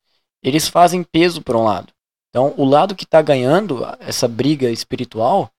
eles 0.43 0.67
fazem 0.67 1.05
peso 1.05 1.41
por 1.41 1.55
um 1.55 1.63
lado. 1.63 1.93
Então, 2.29 2.53
o 2.57 2.65
lado 2.65 2.97
que 2.97 3.05
está 3.05 3.23
ganhando 3.23 3.85
essa 4.01 4.27
briga 4.27 4.71
espiritual, 4.71 5.51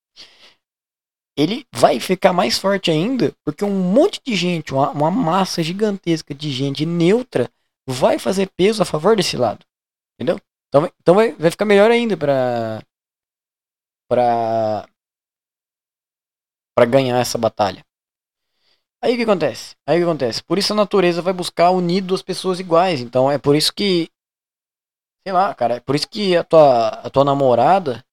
ele 1.37 1.65
vai 1.73 1.99
ficar 1.99 2.33
mais 2.33 2.57
forte 2.57 2.91
ainda, 2.91 3.33
porque 3.45 3.63
um 3.63 3.91
monte 3.93 4.19
de 4.25 4.35
gente, 4.35 4.73
uma, 4.73 4.89
uma 4.91 5.09
massa 5.09 5.63
gigantesca 5.63 6.33
de 6.33 6.51
gente 6.51 6.85
neutra, 6.85 7.49
vai 7.87 8.19
fazer 8.19 8.49
peso 8.55 8.83
a 8.83 8.85
favor 8.85 9.15
desse 9.15 9.37
lado, 9.37 9.65
entendeu? 10.15 10.39
Então, 10.67 10.91
então 11.01 11.15
vai, 11.15 11.31
vai 11.33 11.49
ficar 11.49 11.65
melhor 11.65 11.89
ainda 11.89 12.15
para 12.15 12.83
para 14.11 14.85
para 16.75 16.85
ganhar 16.85 17.17
essa 17.21 17.37
batalha. 17.37 17.85
Aí 19.01 19.13
o 19.13 19.17
que 19.17 19.23
acontece? 19.23 19.75
Aí 19.87 19.97
o 19.97 19.99
que 20.01 20.09
acontece? 20.09 20.43
Por 20.43 20.57
isso 20.57 20.73
a 20.73 20.75
natureza 20.75 21.21
vai 21.21 21.31
buscar 21.31 21.71
unir 21.71 22.01
duas 22.01 22.21
pessoas 22.21 22.59
iguais. 22.59 22.99
Então 22.99 23.31
é 23.31 23.37
por 23.37 23.55
isso 23.55 23.73
que 23.73 24.09
sei 25.23 25.31
lá, 25.31 25.55
cara, 25.55 25.75
é 25.75 25.79
por 25.79 25.95
isso 25.95 26.09
que 26.09 26.35
a 26.35 26.43
tua 26.43 26.89
a 26.89 27.09
tua 27.09 27.23
namorada 27.23 28.03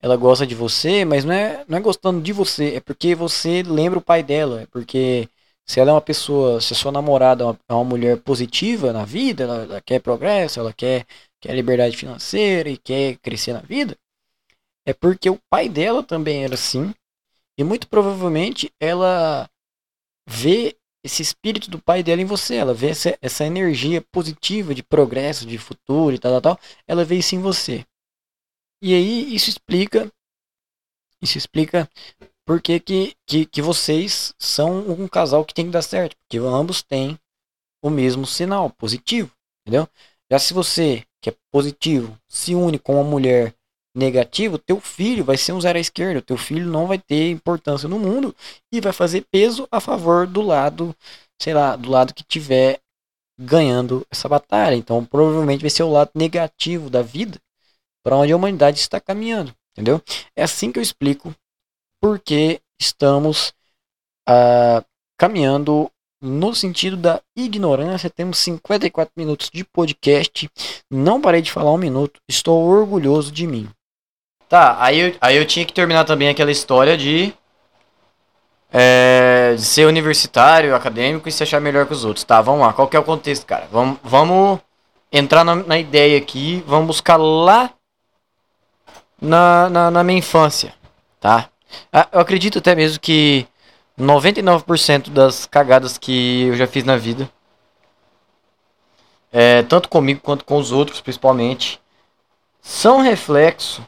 ela 0.00 0.16
gosta 0.16 0.46
de 0.46 0.54
você, 0.54 1.04
mas 1.04 1.24
não 1.24 1.34
é 1.34 1.64
não 1.66 1.78
é 1.78 1.80
gostando 1.80 2.20
de 2.20 2.32
você, 2.32 2.76
é 2.76 2.80
porque 2.80 3.12
você 3.16 3.62
lembra 3.64 3.98
o 3.98 4.02
pai 4.02 4.22
dela, 4.22 4.62
é 4.62 4.66
porque 4.66 5.28
se 5.66 5.80
ela 5.80 5.90
é 5.90 5.94
uma 5.94 6.00
pessoa, 6.00 6.60
se 6.60 6.74
a 6.74 6.76
sua 6.76 6.92
namorada 6.92 7.42
é 7.42 7.46
uma, 7.46 7.58
é 7.70 7.74
uma 7.74 7.84
mulher 7.84 8.18
positiva 8.20 8.92
na 8.92 9.04
vida, 9.04 9.44
ela, 9.44 9.62
ela 9.64 9.80
quer 9.80 10.00
progresso, 10.00 10.60
ela 10.60 10.72
quer 10.72 11.06
quer 11.40 11.54
liberdade 11.54 11.96
financeira 11.96 12.68
e 12.70 12.76
quer 12.78 13.16
crescer 13.18 13.52
na 13.52 13.60
vida, 13.60 13.96
é 14.86 14.92
porque 14.92 15.30
o 15.30 15.40
pai 15.48 15.68
dela 15.68 16.02
também 16.02 16.44
era 16.44 16.54
assim. 16.54 16.94
E 17.58 17.64
muito 17.64 17.88
provavelmente 17.88 18.72
ela 18.80 19.48
vê 20.26 20.76
esse 21.04 21.20
espírito 21.20 21.70
do 21.70 21.80
pai 21.80 22.02
dela 22.02 22.22
em 22.22 22.26
você. 22.26 22.56
Ela 22.56 22.74
vê 22.74 22.88
essa, 22.88 23.16
essa 23.20 23.44
energia 23.44 24.00
positiva 24.00 24.74
de 24.74 24.82
progresso, 24.82 25.46
de 25.46 25.58
futuro 25.58 26.14
e 26.14 26.18
tal, 26.18 26.40
tal, 26.40 26.56
tal. 26.56 26.64
Ela 26.86 27.04
vê 27.04 27.16
isso 27.16 27.34
em 27.34 27.40
você. 27.40 27.84
E 28.82 28.94
aí 28.94 29.34
isso 29.34 29.50
explica. 29.50 30.10
Isso 31.20 31.38
explica 31.38 31.88
por 32.44 32.60
que, 32.60 32.80
que, 32.80 33.46
que, 33.46 33.62
vocês 33.62 34.34
são 34.38 34.80
um 34.90 35.06
casal 35.06 35.44
que 35.44 35.54
tem 35.54 35.66
que 35.66 35.70
dar 35.70 35.82
certo. 35.82 36.16
Porque 36.16 36.38
ambos 36.38 36.82
têm 36.82 37.18
o 37.80 37.90
mesmo 37.90 38.26
sinal 38.26 38.70
positivo. 38.70 39.30
Entendeu? 39.60 39.88
Já 40.30 40.38
se 40.38 40.52
você, 40.52 41.04
que 41.20 41.30
é 41.30 41.36
positivo, 41.52 42.18
se 42.28 42.54
une 42.54 42.78
com 42.78 42.94
uma 42.94 43.04
mulher 43.04 43.54
negativo, 43.94 44.58
teu 44.58 44.80
filho 44.80 45.24
vai 45.24 45.36
ser 45.36 45.52
um 45.52 45.60
zero 45.60 45.78
à 45.78 45.80
esquerda, 45.80 46.22
teu 46.22 46.36
filho 46.36 46.66
não 46.66 46.86
vai 46.86 46.98
ter 46.98 47.30
importância 47.30 47.88
no 47.88 47.98
mundo 47.98 48.34
e 48.72 48.80
vai 48.80 48.92
fazer 48.92 49.26
peso 49.30 49.68
a 49.70 49.80
favor 49.80 50.26
do 50.26 50.40
lado, 50.40 50.96
sei 51.40 51.52
lá, 51.52 51.76
do 51.76 51.90
lado 51.90 52.14
que 52.14 52.24
tiver 52.24 52.80
ganhando 53.38 54.06
essa 54.10 54.28
batalha. 54.28 54.74
Então, 54.74 55.04
provavelmente 55.04 55.60
vai 55.60 55.70
ser 55.70 55.82
o 55.82 55.90
lado 55.90 56.10
negativo 56.14 56.88
da 56.88 57.02
vida 57.02 57.38
para 58.02 58.16
onde 58.16 58.32
a 58.32 58.36
humanidade 58.36 58.78
está 58.78 59.00
caminhando, 59.00 59.54
entendeu? 59.72 60.02
É 60.34 60.42
assim 60.42 60.72
que 60.72 60.78
eu 60.78 60.82
explico 60.82 61.34
porque 62.00 62.60
estamos 62.80 63.52
uh, 64.28 64.84
caminhando 65.16 65.90
no 66.20 66.54
sentido 66.54 66.96
da 66.96 67.20
ignorância. 67.36 68.08
Temos 68.08 68.38
54 68.38 69.12
minutos 69.16 69.50
de 69.50 69.64
podcast. 69.64 70.48
Não 70.90 71.20
parei 71.20 71.42
de 71.42 71.52
falar 71.52 71.72
um 71.72 71.78
minuto. 71.78 72.20
Estou 72.28 72.64
orgulhoso 72.64 73.30
de 73.30 73.46
mim. 73.46 73.68
Tá, 74.52 74.76
aí 74.78 74.98
eu, 74.98 75.14
aí 75.18 75.36
eu 75.38 75.46
tinha 75.46 75.64
que 75.64 75.72
terminar 75.72 76.04
também 76.04 76.28
aquela 76.28 76.50
história 76.50 76.94
de, 76.94 77.32
é, 78.70 79.54
de 79.56 79.62
ser 79.62 79.86
universitário, 79.86 80.76
acadêmico 80.76 81.26
e 81.26 81.32
se 81.32 81.42
achar 81.42 81.58
melhor 81.58 81.86
que 81.86 81.94
os 81.94 82.04
outros. 82.04 82.22
Tá, 82.22 82.42
vamos 82.42 82.60
lá. 82.60 82.70
Qual 82.74 82.86
que 82.86 82.94
é 82.94 83.00
o 83.00 83.02
contexto, 83.02 83.46
cara? 83.46 83.66
Vamos, 83.72 83.98
vamos, 84.04 84.60
entrar 85.10 85.42
na, 85.42 85.54
na 85.54 85.78
ideia 85.78 86.18
aqui, 86.18 86.62
vamos 86.66 86.86
buscar 86.86 87.16
lá 87.16 87.70
na, 89.18 89.70
na, 89.70 89.90
na 89.90 90.04
minha 90.04 90.18
infância, 90.18 90.74
tá? 91.18 91.48
Ah, 91.90 92.06
eu 92.12 92.20
acredito 92.20 92.58
até 92.58 92.74
mesmo 92.74 93.00
que 93.00 93.46
99% 93.98 95.08
das 95.08 95.46
cagadas 95.46 95.96
que 95.96 96.42
eu 96.48 96.56
já 96.56 96.66
fiz 96.66 96.84
na 96.84 96.98
vida, 96.98 97.26
é, 99.32 99.62
tanto 99.62 99.88
comigo 99.88 100.20
quanto 100.20 100.44
com 100.44 100.58
os 100.58 100.72
outros, 100.72 101.00
principalmente, 101.00 101.80
são 102.60 103.00
reflexo 103.00 103.82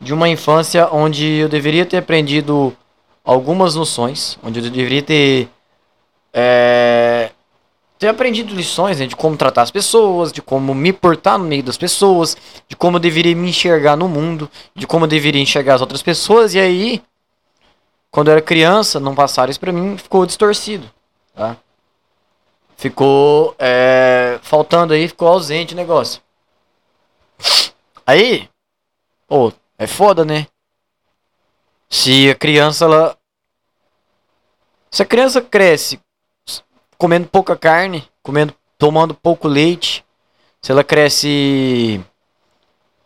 de 0.00 0.14
uma 0.14 0.28
infância 0.28 0.88
onde 0.92 1.24
eu 1.24 1.48
deveria 1.48 1.84
ter 1.84 1.98
aprendido 1.98 2.76
algumas 3.24 3.74
noções, 3.74 4.38
onde 4.42 4.60
eu 4.60 4.70
deveria 4.70 5.02
ter 5.02 5.48
é, 6.32 7.30
ter 7.98 8.08
aprendido 8.08 8.54
lições 8.54 9.00
né, 9.00 9.06
de 9.06 9.16
como 9.16 9.36
tratar 9.36 9.62
as 9.62 9.70
pessoas, 9.70 10.32
de 10.32 10.40
como 10.40 10.74
me 10.74 10.92
portar 10.92 11.36
no 11.36 11.44
meio 11.44 11.62
das 11.62 11.76
pessoas, 11.76 12.36
de 12.68 12.76
como 12.76 12.96
eu 12.96 13.00
deveria 13.00 13.34
me 13.34 13.48
enxergar 13.48 13.96
no 13.96 14.08
mundo, 14.08 14.48
de 14.74 14.86
como 14.86 15.04
eu 15.04 15.08
deveria 15.08 15.42
enxergar 15.42 15.74
as 15.74 15.80
outras 15.80 16.02
pessoas. 16.02 16.54
E 16.54 16.60
aí, 16.60 17.02
quando 18.10 18.28
eu 18.28 18.32
era 18.32 18.40
criança, 18.40 19.00
não 19.00 19.14
passaram 19.14 19.50
isso 19.50 19.58
pra 19.58 19.72
mim, 19.72 19.98
ficou 19.98 20.24
distorcido. 20.24 20.88
Tá? 21.34 21.56
Ficou 22.76 23.56
é, 23.58 24.38
faltando 24.42 24.94
aí, 24.94 25.08
ficou 25.08 25.26
ausente 25.26 25.74
o 25.74 25.76
negócio. 25.76 26.22
Aí, 28.06 28.48
pô, 29.26 29.52
é 29.78 29.86
foda, 29.86 30.24
né? 30.24 30.46
Se 31.88 32.28
a 32.30 32.34
criança, 32.34 32.84
ela. 32.84 33.16
Se 34.90 35.02
a 35.02 35.06
criança 35.06 35.40
cresce 35.40 36.00
comendo 36.98 37.28
pouca 37.28 37.56
carne, 37.56 38.06
comendo, 38.22 38.52
tomando 38.76 39.14
pouco 39.14 39.46
leite, 39.46 40.04
se 40.60 40.72
ela 40.72 40.82
cresce, 40.82 42.04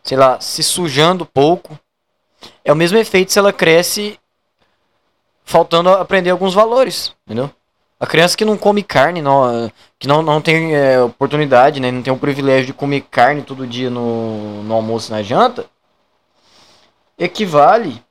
sei 0.03 0.17
lá, 0.17 0.41
se 0.41 0.63
sujando 0.63 1.25
pouco, 1.25 1.77
é 2.65 2.73
o 2.73 2.75
mesmo 2.75 2.97
efeito 2.97 3.31
se 3.31 3.37
ela 3.37 3.53
cresce 3.53 4.19
faltando 5.45 5.89
aprender 5.89 6.31
alguns 6.31 6.53
valores, 6.53 7.13
entendeu? 7.25 7.51
A 7.99 8.07
criança 8.07 8.35
que 8.35 8.43
não 8.43 8.57
come 8.57 8.81
carne, 8.81 9.21
não, 9.21 9.71
que 9.99 10.07
não, 10.07 10.21
não 10.21 10.41
tem 10.41 10.75
é, 10.75 11.01
oportunidade, 11.01 11.79
né, 11.79 11.91
não 11.91 12.01
tem 12.01 12.11
o 12.11 12.17
privilégio 12.17 12.67
de 12.67 12.73
comer 12.73 13.01
carne 13.01 13.43
todo 13.43 13.67
dia 13.67 13.89
no, 13.89 14.63
no 14.63 14.73
almoço 14.73 15.11
e 15.11 15.15
na 15.15 15.21
janta, 15.21 15.65
equivale 17.23 18.03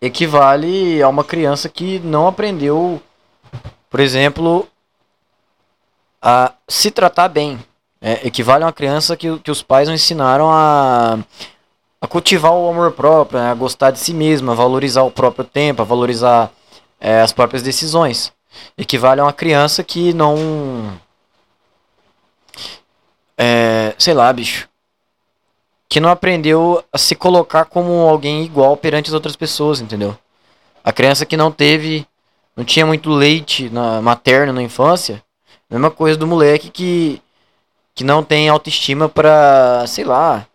equivale 0.00 1.02
a 1.02 1.08
uma 1.08 1.24
criança 1.24 1.68
que 1.68 1.98
não 2.00 2.26
aprendeu 2.26 3.02
por 3.90 3.98
exemplo, 3.98 4.68
a 6.22 6.54
se 6.68 6.92
tratar 6.92 7.28
bem. 7.28 7.58
É, 8.00 8.26
equivale 8.26 8.62
a 8.62 8.68
uma 8.68 8.72
criança 8.72 9.16
que, 9.16 9.38
que 9.40 9.50
os 9.50 9.62
pais 9.62 9.88
não 9.88 9.94
ensinaram 9.94 10.50
a, 10.50 11.18
a 12.00 12.06
cultivar 12.06 12.52
o 12.52 12.70
amor 12.70 12.92
próprio, 12.92 13.38
né, 13.38 13.50
a 13.50 13.54
gostar 13.54 13.90
de 13.90 13.98
si 13.98 14.14
mesma, 14.14 14.52
a 14.52 14.54
valorizar 14.54 15.02
o 15.02 15.10
próprio 15.10 15.44
tempo, 15.44 15.82
a 15.82 15.84
valorizar 15.84 16.50
é, 17.00 17.20
as 17.20 17.32
próprias 17.32 17.62
decisões. 17.62 18.32
Equivale 18.78 19.20
a 19.20 19.24
uma 19.24 19.32
criança 19.32 19.82
que 19.82 20.14
não. 20.14 20.98
É, 23.36 23.94
sei 23.98 24.14
lá, 24.14 24.32
bicho. 24.32 24.69
Que 25.90 26.00
não 26.00 26.08
aprendeu 26.08 26.82
a 26.90 26.96
se 26.96 27.14
colocar 27.14 27.66
como 27.66 27.92
alguém 28.08 28.44
igual 28.44 28.78
perante 28.78 29.10
as 29.10 29.14
outras 29.14 29.36
pessoas, 29.36 29.80
entendeu? 29.82 30.16
A 30.82 30.90
criança 30.90 31.26
que 31.26 31.36
não 31.36 31.52
teve 31.52 32.06
não 32.56 32.64
tinha 32.64 32.86
muito 32.86 33.10
leite 33.10 33.68
na, 33.68 34.00
materno 34.00 34.52
na 34.52 34.62
infância. 34.62 35.22
Mesma 35.68 35.90
coisa 35.90 36.18
do 36.18 36.26
moleque 36.26 36.70
que, 36.70 37.20
que 37.94 38.04
não 38.04 38.24
tem 38.24 38.48
autoestima 38.48 39.08
pra, 39.08 39.84
sei 39.86 40.04
lá, 40.04 40.46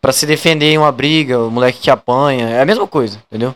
para 0.00 0.12
se 0.12 0.26
defender 0.26 0.72
em 0.72 0.78
uma 0.78 0.92
briga, 0.92 1.38
o 1.38 1.50
moleque 1.50 1.80
que 1.80 1.90
apanha. 1.90 2.48
É 2.48 2.60
a 2.60 2.66
mesma 2.66 2.86
coisa, 2.86 3.22
entendeu? 3.28 3.54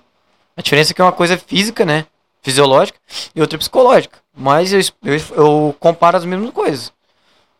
A 0.56 0.62
diferença 0.62 0.92
é 0.92 0.94
que 0.94 1.00
é 1.00 1.04
uma 1.04 1.12
coisa 1.12 1.36
física, 1.36 1.84
né? 1.84 2.06
Fisiológica, 2.42 2.98
e 3.34 3.40
outra 3.40 3.58
psicológica. 3.58 4.18
Mas 4.34 4.72
eu, 4.72 4.80
eu, 5.04 5.20
eu 5.34 5.76
comparo 5.80 6.16
as 6.16 6.24
mesmas 6.24 6.50
coisas. 6.50 6.92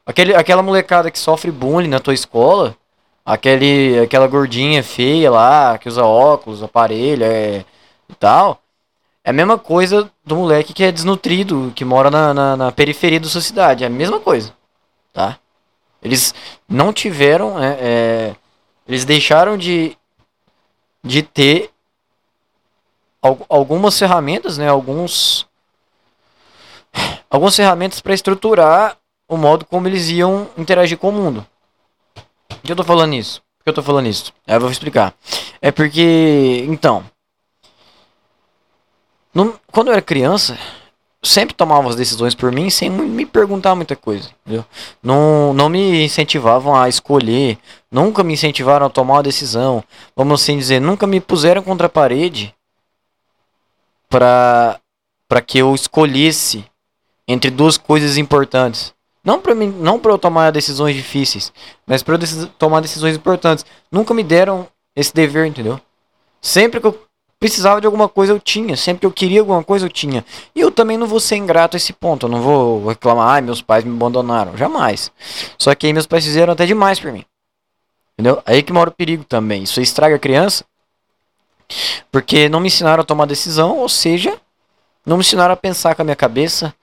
Aquele, 0.07 0.35
aquela 0.35 0.63
molecada 0.63 1.11
que 1.11 1.19
sofre 1.19 1.51
bullying 1.51 1.89
na 1.89 1.99
tua 1.99 2.15
escola, 2.15 2.77
aquele, 3.27 3.99
aquela 3.99 4.29
gordinha 4.29 4.85
feia 4.85 5.29
lá, 5.31 5.77
que 5.77 5.89
usa 5.89 6.05
óculos, 6.05 6.63
aparelho 6.63 7.25
é, 7.25 7.65
e 8.09 8.15
tal. 8.15 8.63
É 9.25 9.31
a 9.31 9.33
mesma 9.33 9.59
coisa 9.59 10.09
do 10.25 10.37
moleque 10.37 10.73
que 10.73 10.85
é 10.85 10.93
desnutrido, 10.93 11.73
que 11.75 11.85
mora 11.85 12.09
na, 12.09 12.33
na, 12.33 12.57
na 12.57 12.73
periferia 12.73 13.19
da 13.19 13.27
sociedade. 13.27 13.83
É 13.83 13.89
a 13.89 13.91
mesma 13.91 14.21
coisa. 14.21 14.55
Tá? 15.13 15.37
Eles 16.01 16.33
não 16.69 16.93
tiveram. 16.93 17.61
É, 17.61 17.77
é, 17.81 18.37
eles 18.87 19.05
deixaram 19.05 19.59
de, 19.59 19.99
de 21.03 21.23
ter 21.23 21.71
algumas 23.49 23.99
ferramentas, 23.99 24.57
né? 24.57 24.69
Alguns. 24.69 25.45
Algumas 27.29 27.57
ferramentas 27.57 28.01
para 28.01 28.15
estruturar 28.15 28.97
o 29.29 29.37
modo 29.37 29.65
como 29.65 29.89
eles 29.89 30.09
iam 30.09 30.49
interagir 30.57 30.97
com 30.97 31.09
o 31.09 31.13
mundo. 31.13 31.45
Por 32.57 32.67
que 32.67 32.73
eu 32.73 32.77
tô 32.77 32.85
falando 32.85 33.15
isso? 33.15 33.41
Por 33.59 33.65
que 33.65 33.71
eu 33.71 33.75
tô 33.75 33.83
falando 33.83 34.07
isso? 34.07 34.33
Eu 34.47 34.61
vou 34.61 34.71
explicar. 34.71 35.15
É 35.61 35.71
porque. 35.71 36.65
Então. 36.69 37.05
Não, 39.35 39.59
quando 39.71 39.89
eu 39.89 39.93
era 39.93 40.03
criança, 40.03 40.59
sempre 41.23 41.55
tomava 41.55 41.89
as 41.89 41.97
decisões 41.97 42.35
por 42.35 42.53
mim 42.53 42.71
sem 42.71 42.89
me 42.89 43.27
perguntar 43.27 43.75
muita 43.75 43.97
coisa. 43.97 44.31
Entendeu? 44.45 44.65
Não, 45.03 45.53
não 45.53 45.69
me 45.69 46.05
incentivavam 46.05 46.75
a 46.75 46.89
escolher, 46.89 47.59
nunca 47.91 48.23
me 48.23 48.35
incentivaram 48.35 48.87
a 48.87 48.91
tomar 48.91 49.15
uma 49.15 49.23
decisão. 49.23 49.83
Vamos 50.15 50.41
assim 50.41 50.57
dizer, 50.57 50.81
nunca 50.81 51.07
me 51.07 51.21
puseram 51.21 51.63
contra 51.63 51.87
a 51.87 51.91
parede 51.91 52.55
para 54.09 54.81
para 55.29 55.41
que 55.41 55.59
eu 55.59 55.75
escolhesse 55.75 56.65
entre 57.27 57.51
duas 57.51 57.77
coisas 57.77 58.17
importantes. 58.17 58.95
Não 59.27 59.41
para 59.41 59.57
mim, 59.57 59.75
não 59.81 59.99
para 59.99 60.13
eu 60.13 60.19
tomar 60.19 60.53
decisões 60.53 60.95
difíceis, 60.95 61.53
mas 61.85 62.01
para 62.01 62.15
eu 62.15 62.47
tomar 62.57 62.81
decisões 62.81 63.17
importantes. 63.17 63.67
Nunca 63.91 64.15
me 64.15 64.23
deram 64.23 64.69
esse 64.95 65.13
dever, 65.13 65.47
entendeu? 65.47 65.81
Sempre 66.41 66.81
que 66.81 66.87
eu 66.87 66.97
precisava 67.41 67.81
de 67.81 67.87
alguma 67.87 68.09
coisa 68.09 68.33
eu 68.33 68.39
tinha, 68.39 68.77
sempre 68.77 69.01
que 69.01 69.07
eu 69.07 69.11
queria 69.11 69.41
alguma 69.41 69.65
coisa 69.65 69.87
eu 69.87 69.91
tinha. 69.91 70.25
E 70.55 70.61
eu 70.61 70.71
também 70.71 70.97
não 70.97 71.09
vou 71.09 71.19
ser 71.19 71.35
ingrato 71.35 71.77
a 71.77 71.79
esse 71.79 71.93
ponto, 71.93 72.27
eu 72.27 72.31
não 72.31 72.41
vou 72.41 72.87
reclamar, 72.87 73.31
ai, 73.31 73.41
meus 73.41 73.61
pais 73.61 73.83
me 73.83 73.97
abandonaram, 73.97 74.57
jamais. 74.57 75.11
Só 75.59 75.75
que 75.75 75.89
aí 75.89 75.93
meus 75.93 76.07
pais 76.07 76.25
fizeram 76.25 76.53
até 76.53 76.65
demais 76.65 77.01
por 77.01 77.11
mim. 77.11 77.25
Entendeu? 78.17 78.41
Aí 78.47 78.63
que 78.63 78.73
mora 78.73 78.91
o 78.91 78.95
perigo 78.95 79.25
também. 79.25 79.65
Isso 79.65 79.81
estraga 79.81 80.15
a 80.15 80.21
criança. 80.21 80.65
Porque 82.13 82.49
não 82.49 82.61
me 82.61 82.69
ensinaram 82.69 83.03
a 83.03 83.05
tomar 83.05 83.27
decisão, 83.27 83.77
ou 83.79 83.89
seja, 83.89 84.41
não 85.07 85.17
me 85.17 85.23
ensinaram 85.23 85.55
a 85.55 85.57
pensar 85.57 85.95
com 85.95 86.03
a 86.03 86.05
minha 86.05 86.17
cabeça 86.17 86.75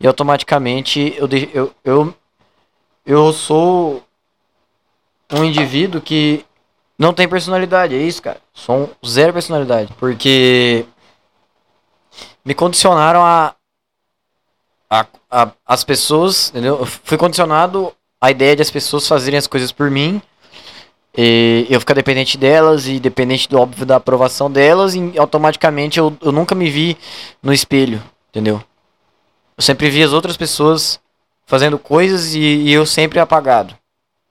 e 0.00 0.06
automaticamente 0.06 1.14
eu 1.16 1.28
eu, 1.54 1.74
eu, 1.84 2.14
eu 3.06 3.32
sou 3.32 4.04
um 5.32 5.44
indivíduo 5.44 6.00
que 6.00 6.44
não 6.98 7.14
tem 7.14 7.28
personalidade, 7.28 7.94
é 7.94 7.98
isso, 7.98 8.20
cara. 8.20 8.40
Sou 8.52 8.90
um 9.02 9.08
zero 9.08 9.32
personalidade. 9.32 9.92
Porque 9.98 10.84
me 12.44 12.54
condicionaram 12.54 13.24
a, 13.24 13.54
a, 14.90 15.06
a, 15.30 15.52
as 15.64 15.84
pessoas, 15.84 16.50
entendeu? 16.50 16.80
Eu 16.80 16.86
fui 16.86 17.16
condicionado 17.16 17.94
à 18.20 18.30
ideia 18.30 18.56
de 18.56 18.62
as 18.62 18.70
pessoas 18.70 19.06
fazerem 19.06 19.38
as 19.38 19.46
coisas 19.46 19.70
por 19.70 19.90
mim. 19.90 20.20
E 21.20 21.66
eu 21.68 21.80
ficar 21.80 21.94
dependente 21.94 22.38
delas 22.38 22.86
e 22.86 23.00
dependente 23.00 23.48
do 23.48 23.58
óbvio 23.58 23.84
da 23.84 23.96
aprovação 23.96 24.48
delas, 24.48 24.94
e 24.94 25.18
automaticamente 25.18 25.98
eu, 25.98 26.16
eu 26.22 26.30
nunca 26.30 26.54
me 26.54 26.70
vi 26.70 26.96
no 27.42 27.52
espelho, 27.52 28.00
entendeu? 28.28 28.62
Eu 29.56 29.62
sempre 29.64 29.90
vi 29.90 30.00
as 30.00 30.12
outras 30.12 30.36
pessoas 30.36 31.00
fazendo 31.44 31.76
coisas 31.76 32.36
e, 32.36 32.38
e 32.38 32.72
eu 32.72 32.86
sempre 32.86 33.18
apagado, 33.18 33.74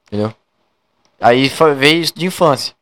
entendeu? 0.07 0.33
Aí 1.19 1.51
veio 1.77 2.01
isso 2.01 2.13
de 2.15 2.25
infância. 2.25 2.73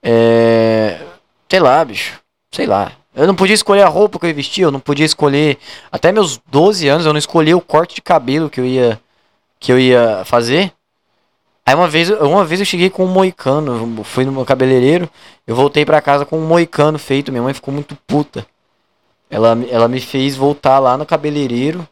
É. 0.00 1.00
Sei 1.48 1.58
lá, 1.58 1.84
bicho. 1.84 2.20
Sei 2.52 2.66
lá. 2.66 2.92
Eu 3.16 3.26
não 3.26 3.34
podia 3.34 3.54
escolher 3.54 3.82
a 3.82 3.88
roupa 3.88 4.16
que 4.16 4.26
eu 4.26 4.28
ia 4.28 4.34
vestir, 4.34 4.62
eu 4.62 4.70
não 4.70 4.78
podia 4.78 5.06
escolher. 5.06 5.58
Até 5.90 6.12
meus 6.12 6.40
12 6.46 6.86
anos 6.86 7.04
eu 7.04 7.12
não 7.12 7.18
escolhi 7.18 7.52
o 7.52 7.60
corte 7.60 7.96
de 7.96 8.02
cabelo 8.02 8.48
que 8.48 8.60
eu 8.60 8.64
ia. 8.64 9.00
que 9.58 9.72
eu 9.72 9.78
ia 9.78 10.22
fazer. 10.24 10.72
Aí 11.66 11.74
uma 11.74 11.88
vez, 11.88 12.10
uma 12.10 12.44
vez 12.44 12.60
eu 12.60 12.66
cheguei 12.66 12.90
com 12.90 13.04
um 13.04 13.08
moicano, 13.08 14.04
fui 14.04 14.24
no 14.24 14.32
meu 14.32 14.44
cabeleireiro, 14.44 15.08
eu 15.46 15.56
voltei 15.56 15.84
para 15.84 16.02
casa 16.02 16.26
com 16.26 16.38
um 16.38 16.46
moicano 16.46 16.98
feito, 16.98 17.32
minha 17.32 17.42
mãe 17.42 17.54
ficou 17.54 17.72
muito 17.72 17.96
puta. 18.06 18.46
Ela, 19.30 19.56
ela 19.70 19.88
me 19.88 20.00
fez 20.00 20.36
voltar 20.36 20.78
lá 20.78 20.96
no 20.98 21.06
cabeleireiro 21.06 21.88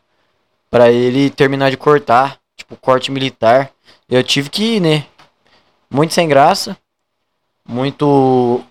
para 0.70 0.90
ele 0.92 1.30
terminar 1.30 1.70
de 1.70 1.76
cortar, 1.76 2.38
tipo 2.56 2.76
corte 2.76 3.10
militar. 3.10 3.70
Eu 4.08 4.22
tive 4.22 4.50
que 4.50 4.76
ir, 4.76 4.80
né? 4.80 5.06
muito 5.92 6.14
sem 6.14 6.26
graça, 6.26 6.76
muito 7.68 8.62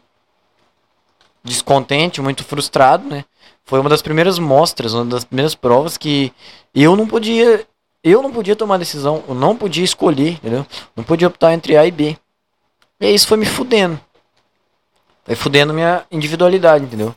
descontente, 1.43 2.22
muito 2.22 2.43
frustrado, 2.43 3.08
né? 3.08 3.24
Foi 3.64 3.80
uma 3.80 3.89
das 3.89 4.02
primeiras 4.02 4.39
mostras, 4.39 4.93
uma 4.93 5.06
das 5.06 5.24
primeiras 5.24 5.54
provas 5.54 5.97
que 5.97 6.34
eu 6.74 6.95
não 6.95 7.08
podia 7.08 7.66
eu 8.04 8.22
não 8.22 8.32
podia 8.32 8.56
tomar 8.56 8.78
decisão, 8.78 9.24
eu 9.28 9.36
não 9.36 9.56
podia 9.56 9.84
escolher, 9.84 10.34
entendeu? 10.34 10.66
Não 10.95 11.04
podia 11.04 11.28
optar 11.28 11.54
entre 11.54 11.78
A 11.78 11.86
e 11.86 11.91
B. 11.91 12.18
E 12.99 13.14
isso 13.14 13.28
foi 13.28 13.38
me 13.38 13.45
fudendo. 13.45 13.99
Foi 15.26 15.36
fudendo 15.36 15.74
minha 15.74 16.04
individualidade, 16.12 16.86
entendeu? 16.86 17.16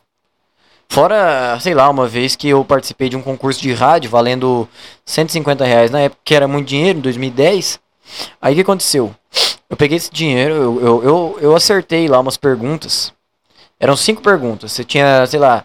Fora, 0.89 1.59
sei 1.61 1.75
lá, 1.75 1.89
uma 1.89 2.07
vez 2.07 2.37
que 2.37 2.49
eu 2.49 2.65
participei 2.65 3.09
de 3.09 3.17
um 3.17 3.23
concurso 3.23 3.61
de 3.61 3.73
rádio 3.73 4.11
valendo 4.11 4.69
150 5.05 5.65
reais 5.65 5.91
na 5.91 6.01
época, 6.01 6.21
que 6.25 6.35
era 6.35 6.47
muito 6.47 6.69
dinheiro, 6.69 6.99
em 6.99 7.03
2010. 7.03 7.81
Aí 8.41 8.53
o 8.53 8.57
que 8.57 8.63
aconteceu? 8.63 9.15
Eu 9.69 9.77
peguei 9.77 9.97
esse 9.97 10.11
dinheiro, 10.11 10.55
eu, 10.55 10.81
eu, 10.81 11.03
eu, 11.03 11.39
eu 11.41 11.57
acertei 11.57 12.07
lá 12.07 12.21
umas 12.21 12.37
perguntas. 12.37 13.13
Eram 13.81 13.97
cinco 13.97 14.23
perguntas. 14.23 14.73
Você 14.73 14.85
tinha, 14.85 15.27
sei 15.27 15.41
lá, 15.41 15.65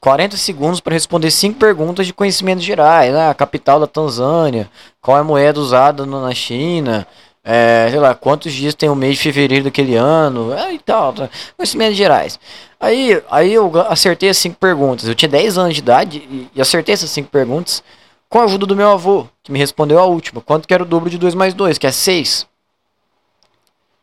40 0.00 0.36
segundos 0.36 0.80
para 0.80 0.94
responder 0.94 1.30
cinco 1.30 1.58
perguntas 1.58 2.06
de 2.06 2.12
conhecimentos 2.12 2.64
gerais. 2.64 3.12
Né? 3.12 3.28
A 3.28 3.34
capital 3.34 3.80
da 3.80 3.86
Tanzânia, 3.86 4.70
qual 5.00 5.16
é 5.16 5.20
a 5.20 5.24
moeda 5.24 5.58
usada 5.58 6.04
na 6.06 6.34
China, 6.34 7.06
é, 7.42 7.88
sei 7.90 7.98
lá, 7.98 8.14
quantos 8.14 8.52
dias 8.52 8.74
tem 8.74 8.88
o 8.88 8.94
mês 8.94 9.16
de 9.16 9.22
fevereiro 9.22 9.64
daquele 9.64 9.96
ano, 9.96 10.52
é, 10.52 10.74
e 10.74 10.78
tal, 10.78 11.12
tá. 11.12 11.30
conhecimentos 11.56 11.96
gerais. 11.96 12.38
Aí, 12.78 13.22
aí 13.30 13.52
eu 13.52 13.72
acertei 13.88 14.28
as 14.28 14.38
cinco 14.38 14.56
perguntas. 14.58 15.08
Eu 15.08 15.14
tinha 15.14 15.28
10 15.28 15.58
anos 15.58 15.74
de 15.74 15.80
idade 15.80 16.18
e, 16.18 16.50
e 16.54 16.60
acertei 16.60 16.92
essas 16.92 17.10
cinco 17.10 17.30
perguntas 17.30 17.82
com 18.28 18.38
a 18.38 18.44
ajuda 18.44 18.66
do 18.66 18.76
meu 18.76 18.90
avô, 18.90 19.26
que 19.42 19.50
me 19.50 19.58
respondeu 19.58 19.98
a 19.98 20.04
última. 20.04 20.40
Quanto 20.40 20.68
que 20.68 20.74
era 20.74 20.82
o 20.82 20.86
dobro 20.86 21.10
de 21.10 21.18
2 21.18 21.34
mais 21.34 21.52
2, 21.54 21.78
que 21.78 21.86
é 21.86 21.92
6. 21.92 22.46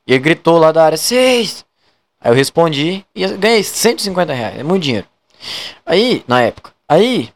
E 0.05 0.13
ele 0.13 0.19
gritou 0.19 0.57
lá 0.57 0.71
da 0.71 0.84
área, 0.84 0.97
6! 0.97 1.65
Aí 2.19 2.32
eu 2.32 2.36
respondi 2.36 3.05
e 3.15 3.28
ganhei 3.38 3.63
150 3.63 4.34
reais, 4.34 4.59
é 4.59 4.63
muito 4.63 4.84
dinheiro. 4.84 5.07
Aí, 5.86 6.24
na 6.28 6.42
época, 6.42 6.74
aí, 6.88 7.32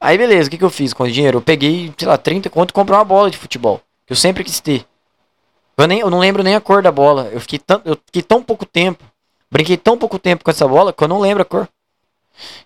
aí 0.00 0.18
beleza, 0.18 0.48
o 0.48 0.50
que, 0.50 0.58
que 0.58 0.64
eu 0.64 0.70
fiz 0.70 0.92
com 0.92 1.04
o 1.04 1.10
dinheiro? 1.10 1.38
Eu 1.38 1.42
peguei, 1.42 1.92
sei 1.96 2.08
lá, 2.08 2.18
30 2.18 2.50
conto 2.50 2.70
e 2.70 2.72
comprei 2.72 2.96
uma 2.96 3.04
bola 3.04 3.30
de 3.30 3.38
futebol, 3.38 3.80
que 4.06 4.12
eu 4.12 4.16
sempre 4.16 4.44
quis 4.44 4.60
ter. 4.60 4.86
Eu, 5.76 5.86
nem, 5.86 6.00
eu 6.00 6.10
não 6.10 6.18
lembro 6.18 6.42
nem 6.42 6.54
a 6.54 6.60
cor 6.60 6.82
da 6.82 6.92
bola. 6.92 7.30
Eu 7.32 7.40
fiquei, 7.40 7.58
tão, 7.58 7.80
eu 7.84 7.96
fiquei 8.04 8.22
tão 8.22 8.42
pouco 8.42 8.66
tempo. 8.66 9.02
Brinquei 9.50 9.76
tão 9.78 9.96
pouco 9.96 10.18
tempo 10.18 10.44
com 10.44 10.50
essa 10.50 10.68
bola 10.68 10.92
que 10.92 11.02
eu 11.02 11.08
não 11.08 11.18
lembro 11.18 11.42
a 11.42 11.44
cor. 11.44 11.68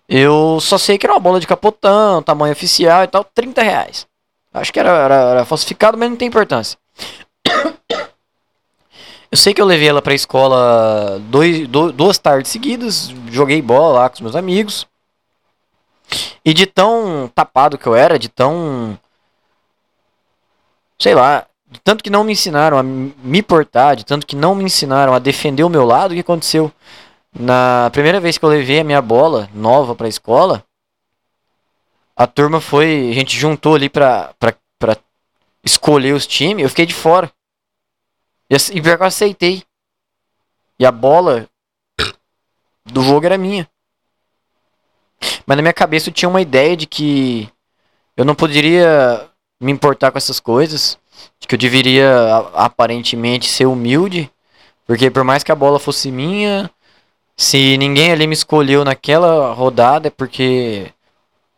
Eu 0.08 0.58
só 0.60 0.76
sei 0.78 0.98
que 0.98 1.06
era 1.06 1.14
uma 1.14 1.20
bola 1.20 1.40
de 1.40 1.46
capotão, 1.46 2.22
tamanho 2.22 2.52
oficial 2.52 3.04
e 3.04 3.06
tal, 3.06 3.24
30 3.24 3.62
reais. 3.62 4.06
Acho 4.52 4.72
que 4.72 4.78
era, 4.78 4.90
era, 4.90 5.14
era 5.14 5.44
falsificado, 5.44 5.96
mas 5.96 6.10
não 6.10 6.16
tem 6.16 6.28
importância. 6.28 6.78
Eu 9.34 9.36
sei 9.36 9.52
que 9.52 9.60
eu 9.60 9.66
levei 9.66 9.88
ela 9.88 10.00
pra 10.00 10.14
escola 10.14 11.20
dois, 11.22 11.66
duas 11.66 12.18
tardes 12.18 12.52
seguidas, 12.52 13.12
joguei 13.32 13.60
bola 13.60 14.02
lá 14.02 14.08
com 14.08 14.14
os 14.14 14.20
meus 14.20 14.36
amigos. 14.36 14.86
E 16.44 16.54
de 16.54 16.66
tão 16.66 17.28
tapado 17.34 17.76
que 17.76 17.84
eu 17.84 17.96
era, 17.96 18.16
de 18.16 18.28
tão. 18.28 18.96
Sei 21.00 21.16
lá, 21.16 21.48
de 21.68 21.80
tanto 21.80 22.04
que 22.04 22.10
não 22.10 22.22
me 22.22 22.30
ensinaram 22.30 22.78
a 22.78 22.82
me 22.84 23.42
portar, 23.42 23.96
de 23.96 24.04
tanto 24.04 24.24
que 24.24 24.36
não 24.36 24.54
me 24.54 24.62
ensinaram 24.62 25.12
a 25.12 25.18
defender 25.18 25.64
o 25.64 25.68
meu 25.68 25.84
lado, 25.84 26.12
o 26.12 26.14
que 26.14 26.20
aconteceu? 26.20 26.70
Na 27.36 27.90
primeira 27.90 28.20
vez 28.20 28.38
que 28.38 28.44
eu 28.44 28.48
levei 28.48 28.78
a 28.78 28.84
minha 28.84 29.02
bola 29.02 29.50
nova 29.52 29.96
pra 29.96 30.06
escola, 30.06 30.62
a 32.14 32.24
turma 32.24 32.60
foi. 32.60 33.08
A 33.10 33.14
gente 33.14 33.36
juntou 33.36 33.74
ali 33.74 33.88
pra, 33.88 34.32
pra, 34.38 34.54
pra 34.78 34.96
escolher 35.64 36.12
os 36.12 36.24
times, 36.24 36.62
eu 36.62 36.68
fiquei 36.68 36.86
de 36.86 36.94
fora. 36.94 37.28
E, 38.48 38.54
e 38.54 38.82
pior 38.82 38.96
que 38.96 39.02
eu 39.02 39.06
aceitei. 39.06 39.62
E 40.78 40.84
a 40.84 40.92
bola 40.92 41.48
do 42.84 43.02
jogo 43.02 43.26
era 43.26 43.38
minha. 43.38 43.68
Mas 45.46 45.56
na 45.56 45.62
minha 45.62 45.72
cabeça 45.72 46.08
eu 46.08 46.12
tinha 46.14 46.28
uma 46.28 46.40
ideia 46.40 46.76
de 46.76 46.86
que 46.86 47.48
eu 48.16 48.24
não 48.24 48.34
poderia 48.34 49.28
me 49.60 49.72
importar 49.72 50.10
com 50.10 50.18
essas 50.18 50.40
coisas 50.40 50.98
de 51.38 51.46
que 51.46 51.54
eu 51.54 51.58
deveria 51.58 52.36
aparentemente 52.54 53.48
ser 53.48 53.66
humilde, 53.66 54.30
porque 54.86 55.10
por 55.10 55.24
mais 55.24 55.42
que 55.42 55.52
a 55.52 55.56
bola 55.56 55.78
fosse 55.78 56.10
minha, 56.10 56.70
se 57.36 57.76
ninguém 57.78 58.12
ali 58.12 58.26
me 58.26 58.34
escolheu 58.34 58.84
naquela 58.84 59.52
rodada 59.52 60.08
é 60.08 60.10
porque 60.10 60.90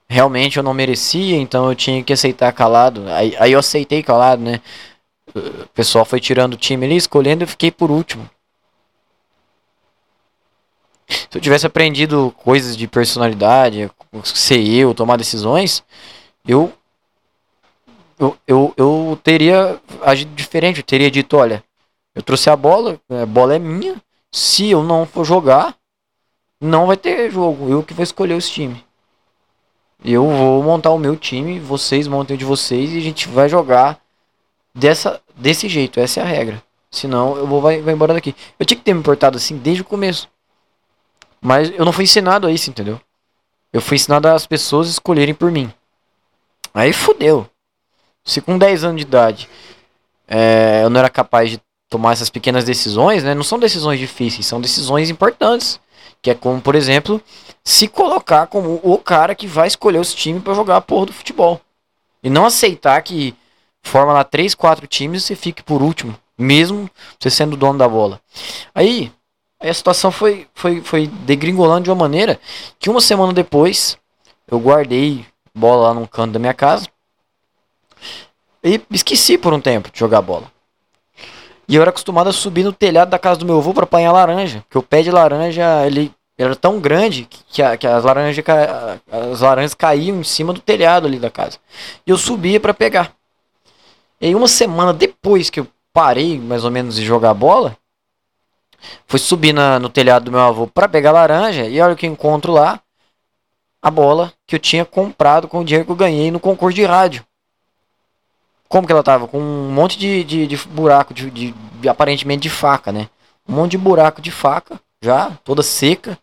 realmente 0.09 0.57
eu 0.57 0.63
não 0.63 0.75
merecia, 0.75 1.37
então 1.37 1.69
eu 1.69 1.75
tinha 1.75 2.03
que 2.03 2.13
aceitar 2.13 2.53
calado. 2.53 3.09
Aí, 3.09 3.35
aí 3.39 3.53
eu 3.53 3.59
aceitei 3.59 4.03
calado, 4.03 4.43
né? 4.43 4.61
O 5.35 5.69
pessoal 5.75 6.05
foi 6.05 6.21
tirando 6.21 6.55
o 6.55 6.57
time 6.57 6.87
ali, 6.87 6.97
escolhendo, 6.97 7.45
eu 7.45 7.49
fiquei 7.49 7.71
por 7.71 7.91
último. 7.91 8.29
Se 11.09 11.29
eu 11.39 11.41
tivesse 11.41 11.67
aprendido 11.67 12.35
coisas 12.39 12.77
de 12.77 12.89
personalidade, 12.89 13.91
ser 14.25 14.61
eu, 14.67 14.95
tomar 14.95 15.17
decisões, 15.17 15.85
eu 16.47 16.73
eu, 18.19 18.37
eu, 18.47 18.75
eu 18.77 19.21
teria 19.23 19.81
agido 20.03 20.35
diferente. 20.35 20.81
Eu 20.81 20.85
teria 20.85 21.11
dito: 21.11 21.37
olha, 21.37 21.63
eu 22.15 22.23
trouxe 22.23 22.49
a 22.51 22.57
bola, 22.57 22.99
a 23.11 23.27
bola 23.27 23.55
é 23.55 23.59
minha. 23.59 23.97
Se 24.33 24.71
eu 24.71 24.83
não 24.83 25.07
for 25.07 25.25
jogar, 25.25 25.77
não 26.61 26.87
vai 26.87 26.97
ter 26.97 27.31
jogo. 27.31 27.69
Eu 27.69 27.83
que 27.83 27.95
vou 27.95 28.03
escolher 28.03 28.35
os 28.35 28.49
times. 28.49 28.79
Eu 30.05 30.29
vou 30.29 30.63
montar 30.63 30.91
o 30.91 30.99
meu 30.99 31.17
time, 31.17 31.59
vocês 31.59 32.07
montem 32.07 32.37
o 32.37 32.39
de 32.39 32.45
vocês 32.45 32.93
e 32.93 32.99
a 32.99 33.01
gente 33.01 33.29
vai 33.29 33.49
jogar 33.49 33.99
dessa, 34.77 35.21
desse 35.35 35.69
jeito. 35.69 35.99
Essa 35.99 36.21
é 36.21 36.23
a 36.23 36.27
regra. 36.27 36.63
Senão 36.91 37.37
eu 37.37 37.47
vou 37.47 37.61
vai, 37.61 37.81
vai 37.81 37.95
embora 37.95 38.15
daqui. 38.15 38.35
Eu 38.59 38.67
tinha 38.67 38.79
que 38.79 38.85
ter 38.85 38.93
me 38.93 39.01
importado 39.01 39.37
assim 39.37 39.57
desde 39.57 39.83
o 39.83 39.85
começo. 39.85 40.29
Mas 41.41 41.71
eu 41.71 41.85
não 41.85 41.93
fui 41.93 42.05
ensinado 42.05 42.47
a 42.47 42.53
isso, 42.53 42.71
entendeu? 42.71 43.01
Eu 43.73 43.81
fui 43.81 43.97
ensinado 43.97 44.29
as 44.29 44.47
pessoas 44.47 44.89
escolherem 44.89 45.35
por 45.35 45.51
mim. 45.51 45.73
Aí 46.73 46.93
fudeu. 46.93 47.49
Se 48.25 48.41
com 48.41 48.59
10 48.59 48.85
anos 48.85 48.97
de 48.97 49.07
idade 49.07 49.49
é, 50.29 50.81
eu 50.83 50.91
não 50.91 50.99
era 50.99 51.09
capaz 51.09 51.51
de 51.51 51.61
tomar 51.89 52.13
essas 52.13 52.31
pequenas 52.31 52.65
decisões, 52.65 53.23
né? 53.23 53.35
Não 53.35 53.45
são 53.45 53.59
decisões 53.59 53.99
difíceis, 53.99 54.47
são 54.47 54.61
decisões 54.61 55.11
importantes. 55.11 55.81
Que 56.23 56.31
é 56.31 56.35
como, 56.35 56.61
por 56.61 56.75
exemplo, 56.75 57.23
se 57.63 57.87
colocar 57.87 58.47
como 58.47 58.81
o 58.83 58.99
cara 58.99 59.35
que 59.35 59.47
vai 59.47 59.69
escolher 59.69 59.99
os 59.99 60.15
times 60.15 60.43
para 60.43 60.55
jogar 60.55 60.77
a 60.77 60.81
porra 60.81 61.07
do 61.07 61.13
futebol. 61.13 61.61
E 62.23 62.31
não 62.31 62.47
aceitar 62.47 63.01
que 63.03 63.35
forma 63.89 64.13
lá 64.13 64.25
3, 64.25 64.55
4 64.55 64.87
times 64.87 65.23
e 65.23 65.27
você 65.27 65.37
fique 65.37 65.63
por 65.63 65.83
último, 65.83 66.17
mesmo 66.39 66.91
você 67.19 67.31
sendo 67.31 67.55
o 67.55 67.57
dono 67.57 67.79
da 67.79 67.89
bola. 67.89 68.21
Aí, 68.75 69.13
aí 69.61 69.71
a 69.71 69.75
situação 69.75 70.11
foi, 70.11 70.47
foi, 70.55 70.81
foi 70.81 71.07
degringolando 71.07 71.85
de 71.85 71.91
uma 71.91 71.97
maneira 71.97 72.39
que 72.79 72.91
uma 72.91 73.01
semana 73.01 73.33
depois 73.33 73.99
eu 74.49 74.59
guardei 74.59 75.27
bola 75.55 75.89
lá 75.89 75.95
num 75.95 76.07
canto 76.07 76.33
da 76.33 76.39
minha 76.39 76.55
casa 76.55 76.87
e 78.63 78.81
esqueci 78.91 79.39
por 79.39 79.53
um 79.53 79.61
tempo 79.61 79.91
de 79.91 79.99
jogar 79.99 80.21
bola. 80.21 80.51
E 81.69 81.75
eu 81.75 81.83
era 81.83 81.91
acostumado 81.91 82.29
a 82.29 82.33
subir 82.33 82.63
no 82.63 82.73
telhado 82.73 83.11
da 83.11 83.19
casa 83.19 83.41
do 83.41 83.47
meu 83.47 83.59
avô 83.59 83.75
para 83.75 83.85
apanhar 83.85 84.13
laranja. 84.13 84.63
Porque 84.63 84.79
o 84.79 84.83
pé 84.83 85.03
de 85.03 85.11
laranja, 85.11 85.85
ele 85.85 86.13
era 86.39 86.55
tão 86.55 86.79
grande 86.79 87.27
que, 87.49 87.63
a, 87.63 87.77
que 87.77 87.87
as, 87.87 88.05
laranjas, 88.05 88.45
as 89.11 89.41
laranjas 89.41 89.75
caíam 89.75 90.21
em 90.21 90.25
cima 90.25 90.53
do 90.53 90.61
telhado 90.61 91.07
ali 91.07 91.19
da 91.19 91.31
casa. 91.31 91.59
E 92.07 92.11
eu 92.11 92.17
subia 92.17 92.61
para 92.61 92.75
pegar. 92.75 93.16
E 94.21 94.27
aí 94.27 94.35
uma 94.35 94.49
semana 94.49 94.93
depois 94.93 95.51
que 95.51 95.61
eu 95.61 95.67
parei 95.93 96.39
mais 96.39 96.65
ou 96.65 96.71
menos 96.71 96.97
de 96.97 97.05
jogar 97.05 97.35
bola, 97.35 97.77
fui 99.07 99.19
subir 99.19 99.53
na, 99.53 99.79
no 99.79 99.89
telhado 99.89 100.27
do 100.27 100.33
meu 100.33 100.41
avô 100.41 100.67
para 100.67 100.89
pegar 100.89 101.13
laranja 101.13 101.67
e 101.67 101.81
olha 101.81 101.95
o 101.95 101.97
que 101.97 102.07
encontro 102.07 102.53
lá. 102.53 102.81
A 103.83 103.91
bola 103.91 104.33
que 104.47 104.57
eu 104.57 104.59
tinha 104.59 104.85
comprado 104.85 105.47
com 105.47 105.61
o 105.61 105.65
dinheiro 105.65 105.85
que 105.85 105.93
eu 105.93 105.97
ganhei 105.97 106.31
no 106.31 106.41
concurso 106.41 106.75
de 106.75 106.85
rádio. 106.85 107.25
Como 108.69 108.87
que 108.87 108.93
ela 108.93 109.03
tava? 109.03 109.29
Com 109.29 109.39
um 109.39 109.71
monte 109.71 109.99
de, 109.99 110.25
de, 110.25 110.47
de 110.47 110.57
buraco, 110.57 111.15
de, 111.15 111.31
de, 111.31 111.53
de, 111.53 111.89
aparentemente 111.89 112.43
de 112.43 112.51
faca, 112.51 112.91
né? 112.91 113.09
Um 113.49 113.55
monte 113.55 113.73
de 113.73 113.79
buraco 113.79 114.21
de 114.21 114.33
faca, 114.33 114.81
já, 115.01 115.31
toda 115.45 115.63
seca, 115.63 116.19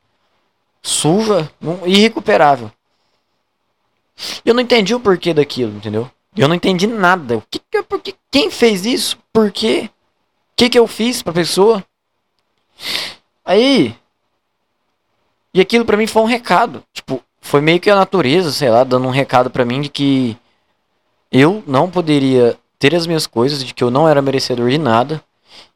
suja, 0.82 1.50
irrecuperável. 1.86 2.70
Eu 4.44 4.54
não 4.54 4.62
entendi 4.62 4.94
o 4.94 5.00
porquê 5.00 5.34
daquilo, 5.34 5.76
entendeu? 5.76 6.12
Eu 6.36 6.48
não 6.48 6.56
entendi 6.56 6.88
nada. 6.88 7.38
O 7.38 7.44
que, 7.50 7.62
porque, 7.84 8.16
quem 8.32 8.50
fez 8.50 8.86
isso? 8.86 9.18
Por 9.32 9.52
quê? 9.52 9.90
O 10.52 10.56
que, 10.56 10.70
que 10.70 10.80
eu 10.80 10.88
fiz 10.88 11.22
pra 11.22 11.34
pessoa? 11.34 11.84
Aí. 13.46 13.96
E 15.54 15.62
aquilo 15.62 15.86
para 15.86 15.98
mim 15.98 16.08
foi 16.08 16.22
um 16.22 16.28
recado. 16.28 16.84
Tipo, 16.94 17.22
foi 17.40 17.62
meio 17.62 17.80
que 17.80 17.90
a 17.90 17.96
natureza, 17.96 18.52
sei 18.52 18.70
lá, 18.70 18.84
dando 18.84 19.08
um 19.08 19.12
recado 19.12 19.50
para 19.50 19.66
mim 19.66 19.82
de 19.82 19.90
que 19.90 20.38
eu 21.32 21.64
não 21.68 21.90
poderia 21.90 22.58
ter 22.80 22.96
as 22.96 23.06
minhas 23.06 23.28
coisas, 23.28 23.64
de 23.64 23.74
que 23.74 23.84
eu 23.84 23.92
não 23.92 24.08
era 24.08 24.22
merecedor 24.22 24.70
de 24.70 24.78
nada, 24.78 25.24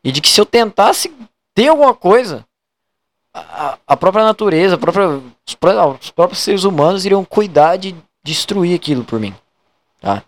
e 0.03 0.11
de 0.11 0.21
que 0.21 0.29
se 0.29 0.41
eu 0.41 0.45
tentasse 0.45 1.13
ter 1.53 1.67
alguma 1.67 1.93
coisa, 1.93 2.45
a, 3.33 3.77
a 3.87 3.97
própria 3.97 4.25
natureza, 4.25 4.75
a 4.75 4.77
própria, 4.77 5.21
os 5.45 6.11
próprios 6.11 6.39
seres 6.39 6.63
humanos 6.63 7.05
iriam 7.05 7.23
cuidar 7.23 7.77
de 7.77 7.95
destruir 8.23 8.75
aquilo 8.75 9.03
por 9.03 9.19
mim. 9.19 9.33
Tá? 10.01 10.23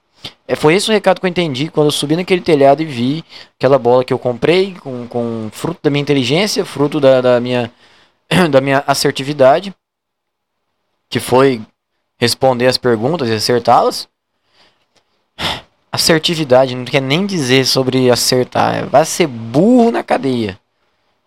É, 0.49 0.55
foi 0.55 0.73
esse 0.73 0.89
o 0.89 0.91
recado 0.91 1.19
que 1.19 1.27
eu 1.27 1.29
entendi 1.29 1.69
quando 1.69 1.89
eu 1.89 1.91
subi 1.91 2.15
naquele 2.15 2.41
telhado 2.41 2.81
e 2.81 2.85
vi 2.85 3.23
aquela 3.55 3.77
bola 3.77 4.03
que 4.03 4.11
eu 4.11 4.17
comprei 4.17 4.73
com, 4.79 5.07
com 5.07 5.47
fruto 5.51 5.79
da 5.83 5.91
minha 5.91 6.01
inteligência, 6.01 6.65
fruto 6.65 6.99
da, 6.99 7.21
da, 7.21 7.39
minha, 7.39 7.71
da 8.49 8.59
minha 8.59 8.83
assertividade, 8.87 9.71
que 11.07 11.19
foi 11.19 11.61
responder 12.17 12.65
as 12.65 12.79
perguntas 12.79 13.29
e 13.29 13.33
acertá-las. 13.33 14.09
assertividade, 15.91 16.73
não 16.73 16.83
quer 16.83 17.01
nem 17.01 17.27
dizer 17.27 17.63
sobre 17.63 18.09
acertar. 18.09 18.87
Vai 18.87 19.05
ser 19.05 19.27
burro 19.27 19.91
na 19.91 20.01
cadeia. 20.01 20.59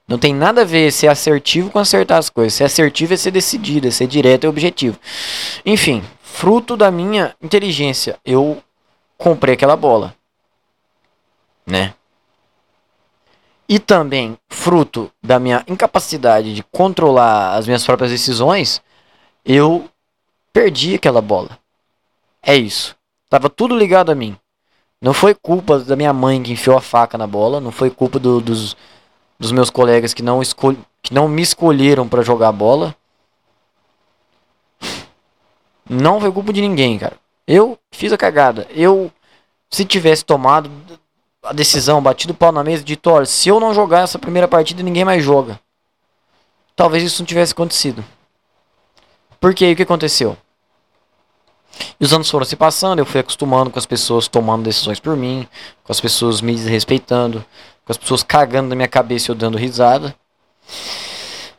Não 0.09 0.19
tem 0.19 0.35
nada 0.35 0.63
a 0.63 0.65
ver 0.65 0.91
ser 0.91 1.07
assertivo 1.07 1.71
com 1.71 1.79
acertar 1.79 2.19
as 2.19 2.29
coisas. 2.29 2.55
Ser 2.55 2.65
assertivo 2.65 3.15
é 3.15 3.17
ser 3.17 3.31
decidido, 3.31 3.87
é 3.87 3.91
ser 3.93 4.09
direto, 4.09 4.47
é 4.47 4.49
objetivo. 4.49 4.99
Enfim, 5.65 6.03
fruto 6.21 6.77
da 6.77 6.91
minha 6.91 7.37
inteligência, 7.41 8.19
eu 8.25 8.61
comprei 9.23 9.55
aquela 9.55 9.77
bola. 9.77 10.15
Né? 11.65 11.95
E 13.69 13.79
também, 13.79 14.37
fruto 14.51 15.11
da 15.23 15.39
minha 15.39 15.65
incapacidade 15.67 16.55
de 16.55 16.63
controlar 16.65 17.55
as 17.55 17.67
minhas 17.67 17.85
próprias 17.85 18.11
decisões, 18.11 18.83
eu 19.45 19.89
perdi 20.53 20.95
aquela 20.95 21.23
bola. 21.23 21.59
É 22.43 22.57
isso. 22.57 22.97
Tava 23.31 23.49
tudo 23.49 23.77
ligado 23.77 24.11
a 24.11 24.15
mim. 24.15 24.37
Não 25.01 25.15
foi 25.15 25.35
culpa 25.35 25.79
da 25.79 25.97
minha 25.97 26.13
mãe 26.13 26.43
que 26.43 26.53
enfiou 26.53 26.77
a 26.77 26.81
faca 26.81 27.17
na 27.17 27.27
bola, 27.27 27.61
não 27.61 27.73
foi 27.73 27.91
culpa 27.91 28.19
do, 28.19 28.41
dos, 28.41 28.77
dos 29.39 29.53
meus 29.53 29.71
colegas 29.71 30.13
que 30.13 30.23
não, 30.23 30.43
escol 30.43 30.77
que 31.01 31.15
não 31.15 31.29
me 31.29 31.43
escolheram 31.43 32.09
para 32.09 32.23
jogar 32.23 32.53
bola. 32.53 32.95
Não 35.89 36.21
foi 36.21 36.31
culpa 36.31 36.53
de 36.53 36.61
ninguém, 36.61 36.99
cara. 36.99 37.22
Eu 37.47 37.79
fiz 37.91 38.13
a 38.13 38.19
cagada. 38.19 38.67
Eu, 38.71 39.11
se 39.71 39.85
tivesse 39.85 40.25
tomado 40.25 40.71
a 41.43 41.53
decisão, 41.53 42.03
batido 42.03 42.33
o 42.33 42.37
pau 42.37 42.53
na 42.53 42.63
mesa, 42.63 42.85
de 42.85 42.99
olha, 43.07 43.27
se 43.27 43.49
eu 43.49 43.59
não 43.59 43.75
jogar 43.75 44.03
essa 44.03 44.19
primeira 44.19 44.47
partida, 44.47 44.83
ninguém 44.83 45.05
mais 45.05 45.25
joga. 45.25 45.59
Talvez 46.77 47.03
isso 47.03 47.21
não 47.21 47.27
tivesse 47.27 47.53
acontecido. 47.53 48.05
Porque 49.41 49.65
aí 49.65 49.73
o 49.73 49.77
que 49.77 49.83
aconteceu? 49.83 50.37
E 51.99 52.05
os 52.05 52.13
anos 52.13 52.31
foram 52.31 52.45
se 52.45 52.55
passando, 52.55 52.99
eu 52.99 53.07
fui 53.07 53.21
acostumando 53.21 53.71
com 53.71 53.79
as 53.79 53.87
pessoas 53.87 54.29
tomando 54.29 54.63
decisões 54.63 55.01
por 55.01 55.17
mim, 55.17 55.49
com 55.83 55.93
as 55.93 56.01
pessoas 56.01 56.41
me 56.41 56.55
desrespeitando, 56.55 57.45
com 57.85 57.93
as 57.93 57.97
pessoas 57.97 58.23
cagando 58.23 58.69
na 58.69 58.77
minha 58.77 58.89
cabeça 58.89 59.31
e 59.31 59.33
eu 59.33 59.35
dando 59.35 59.59
risada. 59.59 60.15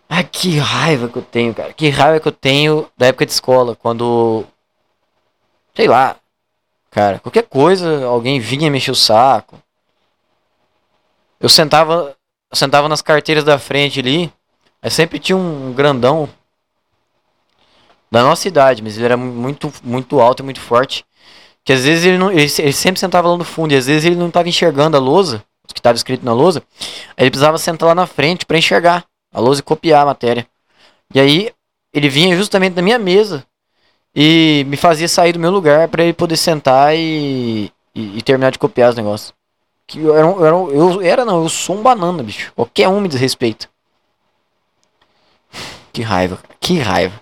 Ai, 0.08 0.24
que 0.24 0.58
raiva 0.58 1.10
que 1.10 1.18
eu 1.18 1.24
tenho, 1.24 1.54
cara. 1.54 1.74
Que 1.74 1.90
raiva 1.90 2.20
que 2.20 2.28
eu 2.28 2.32
tenho 2.32 2.88
da 2.96 3.08
época 3.08 3.26
de 3.26 3.32
escola, 3.32 3.76
quando. 3.76 4.46
Sei 5.76 5.88
lá. 5.88 6.16
Cara, 6.92 7.20
qualquer 7.20 7.44
coisa, 7.44 8.06
alguém 8.06 8.40
vinha 8.40 8.70
mexer 8.70 8.92
o 8.92 8.96
saco. 8.96 9.60
Eu 11.40 11.50
sentava, 11.50 12.16
sentava 12.54 12.88
nas 12.88 13.02
carteiras 13.02 13.44
da 13.44 13.58
frente 13.58 14.00
ali. 14.00 14.32
Aí 14.82 14.92
sempre 14.92 15.18
tinha 15.18 15.36
um 15.36 15.74
grandão 15.74 16.30
da 18.12 18.22
nossa 18.22 18.48
idade, 18.48 18.84
mas 18.84 18.96
ele 18.96 19.06
era 19.06 19.18
muito, 19.18 19.74
muito 19.84 20.22
alto 20.22 20.42
e 20.42 20.44
muito 20.44 20.62
forte. 20.62 21.04
Que 21.64 21.74
às 21.74 21.84
vezes 21.84 22.06
ele, 22.06 22.18
não, 22.18 22.32
ele, 22.32 22.52
ele 22.60 22.74
sempre 22.74 23.00
sentava 23.00 23.28
lá 23.28 23.38
no 23.38 23.44
fundo 23.44 23.74
e 23.74 23.78
às 23.78 23.88
vezes 23.88 24.06
ele 24.06 24.16
não 24.16 24.28
estava 24.28 24.48
enxergando 24.48 24.96
a 24.96 25.00
lousa, 25.00 25.44
o 25.64 25.74
que 25.74 25.80
estava 25.80 25.96
escrito 25.96 26.24
na 26.24 26.34
lousa. 26.34 26.62
Aí 27.18 27.24
ele 27.24 27.32
precisava 27.32 27.58
sentar 27.58 27.88
lá 27.88 27.96
na 27.96 28.06
frente 28.06 28.46
para 28.46 28.58
enxergar 28.58 29.04
a 29.34 29.40
lousa 29.40 29.62
e 29.62 29.64
copiar 29.64 30.04
a 30.04 30.06
matéria. 30.06 30.46
E 31.14 31.20
aí 31.20 31.52
ele 31.92 32.10
vinha 32.10 32.38
justamente 32.38 32.76
na 32.76 32.82
minha 32.82 33.00
mesa 33.00 33.44
e 34.16 34.66
me 34.68 34.78
fazia 34.78 35.08
sair 35.08 35.34
do 35.34 35.40
meu 35.40 35.52
lugar 35.52 35.88
para 35.88 36.04
ele 36.04 36.14
poder 36.14 36.38
sentar 36.38 36.96
e, 36.96 37.72
e, 37.96 38.18
e, 38.18 38.22
terminar 38.22 38.52
de 38.52 38.60
copiar 38.60 38.90
os 38.90 38.96
negócios. 38.96 39.34
Que 39.88 40.00
eu 40.00 40.16
era, 40.16 40.28
eu 40.28 40.46
era, 40.46 40.56
eu 40.56 41.02
era 41.02 41.26
não, 41.26 41.44
eu 41.44 41.50
sou 41.50 41.78
um 41.78 41.82
banana, 41.82 42.24
bicho. 42.24 42.54
Qualquer 42.56 42.88
um 42.88 43.02
me 43.02 43.08
desrespeita. 43.08 43.68
Que 45.92 46.02
raiva, 46.02 46.40
que 46.60 46.80
raiva. 46.80 47.22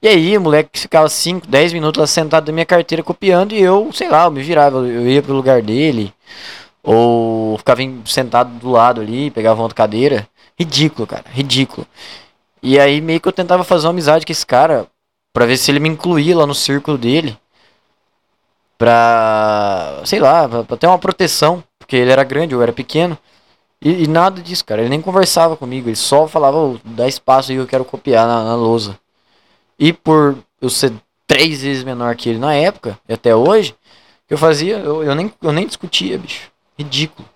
E 0.00 0.08
aí, 0.08 0.36
o 0.36 0.40
moleque 0.40 0.78
ficava 0.78 1.08
5, 1.08 1.46
10 1.46 1.72
minutos 1.72 2.00
lá 2.00 2.06
sentado 2.06 2.46
na 2.46 2.52
minha 2.52 2.66
carteira 2.66 3.02
copiando 3.02 3.52
e 3.52 3.60
eu, 3.60 3.90
sei 3.92 4.08
lá, 4.08 4.24
eu 4.24 4.30
me 4.30 4.42
virava, 4.42 4.78
eu 4.78 5.08
ia 5.08 5.22
pro 5.22 5.34
lugar 5.34 5.60
dele, 5.62 6.12
ou 6.82 7.58
ficava 7.58 7.80
sentado 8.04 8.50
do 8.60 8.70
lado 8.70 9.00
ali, 9.00 9.30
pegava 9.30 9.56
uma 9.56 9.64
outra 9.64 9.76
cadeira. 9.76 10.28
Ridículo, 10.58 11.06
cara, 11.06 11.24
ridículo. 11.30 11.86
E 12.62 12.78
aí 12.78 13.00
meio 13.00 13.20
que 13.20 13.28
eu 13.28 13.32
tentava 13.32 13.64
fazer 13.64 13.86
uma 13.86 13.90
amizade 13.90 14.24
com 14.24 14.32
esse 14.32 14.46
cara, 14.46 14.86
pra 15.36 15.44
ver 15.44 15.58
se 15.58 15.70
ele 15.70 15.80
me 15.80 15.90
incluía 15.90 16.34
lá 16.34 16.46
no 16.46 16.54
círculo 16.54 16.96
dele. 16.96 17.38
Pra, 18.78 20.00
sei 20.06 20.18
lá, 20.18 20.48
pra 20.64 20.78
ter 20.78 20.86
uma 20.86 20.98
proteção, 20.98 21.62
porque 21.78 21.94
ele 21.94 22.10
era 22.10 22.24
grande, 22.24 22.54
eu 22.54 22.62
era 22.62 22.72
pequeno. 22.72 23.18
E, 23.78 24.04
e 24.04 24.06
nada 24.06 24.40
disso, 24.40 24.64
cara. 24.64 24.80
Ele 24.80 24.88
nem 24.88 25.02
conversava 25.02 25.54
comigo, 25.54 25.90
ele 25.90 25.96
só 25.96 26.26
falava, 26.26 26.56
oh, 26.56 26.78
dá 26.82 27.06
espaço 27.06 27.52
aí, 27.52 27.58
eu 27.58 27.66
quero 27.66 27.84
copiar 27.84 28.26
na, 28.26 28.44
na 28.44 28.54
lousa. 28.54 28.98
E 29.78 29.92
por 29.92 30.38
eu 30.58 30.70
ser 30.70 30.94
três 31.26 31.60
vezes 31.60 31.84
menor 31.84 32.16
que 32.16 32.30
ele 32.30 32.38
na 32.38 32.54
época, 32.54 32.98
e 33.06 33.12
até 33.12 33.36
hoje, 33.36 33.76
eu 34.30 34.38
fazia, 34.38 34.78
eu, 34.78 35.04
eu, 35.04 35.14
nem, 35.14 35.30
eu 35.42 35.52
nem 35.52 35.66
discutia, 35.66 36.16
bicho. 36.16 36.50
Ridículo. 36.78 37.28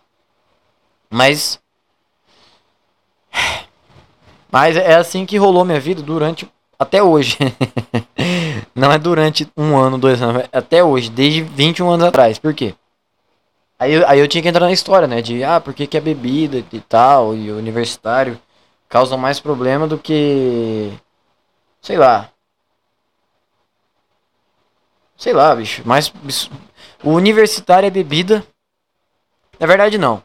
Mas. 1.11 1.61
Mas 4.51 4.75
é 4.75 4.95
assim 4.95 5.27
que 5.27 5.37
rolou 5.37 5.67
minha 5.67 5.79
vida 5.79 6.01
durante. 6.01 6.51
Até 6.81 7.03
hoje. 7.03 7.37
Não 8.75 8.91
é 8.91 8.99
durante 8.99 9.47
um 9.55 9.77
ano, 9.77 9.99
dois 9.99 10.23
anos, 10.23 10.45
é 10.51 10.59
até 10.59 10.83
hoje, 10.83 11.11
desde 11.11 11.43
21 11.43 11.91
anos 11.91 12.07
atrás. 12.07 12.39
Por 12.39 12.55
quê? 12.55 12.75
Aí, 13.79 14.03
aí 14.07 14.19
eu 14.19 14.27
tinha 14.27 14.41
que 14.43 14.49
entrar 14.49 14.65
na 14.65 14.73
história, 14.73 15.07
né? 15.07 15.21
De, 15.21 15.45
ah, 15.45 15.61
por 15.61 15.75
que, 15.75 15.87
que 15.87 15.99
a 15.99 16.01
bebida 16.01 16.65
e 16.73 16.81
tal, 16.81 17.37
e 17.37 17.53
o 17.53 17.59
universitário 17.59 18.41
causam 18.89 19.19
mais 19.19 19.39
problema 19.39 19.87
do 19.87 19.99
que 19.99 20.91
Sei 21.83 21.97
lá. 21.97 22.31
Sei 25.17 25.33
lá, 25.33 25.55
bicho. 25.55 25.83
Mas 25.85 26.13
o 27.03 27.11
universitário 27.11 27.87
é 27.87 27.91
bebida. 27.91 28.45
Na 29.59 29.67
verdade, 29.67 29.99
não. 29.99 30.23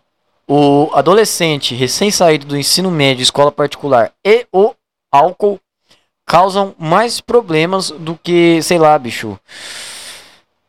O 0.47 0.89
adolescente 0.93 1.75
recém-saído 1.75 2.45
do 2.45 2.57
ensino 2.57 2.91
médio, 2.91 3.23
escola 3.23 3.51
particular 3.51 4.13
e 4.23 4.45
o 4.53 4.73
álcool 5.11 5.59
causam 6.25 6.73
mais 6.77 7.21
problemas 7.21 7.91
do 7.91 8.17
que, 8.21 8.61
sei 8.61 8.77
lá, 8.77 8.97
bicho. 8.97 9.39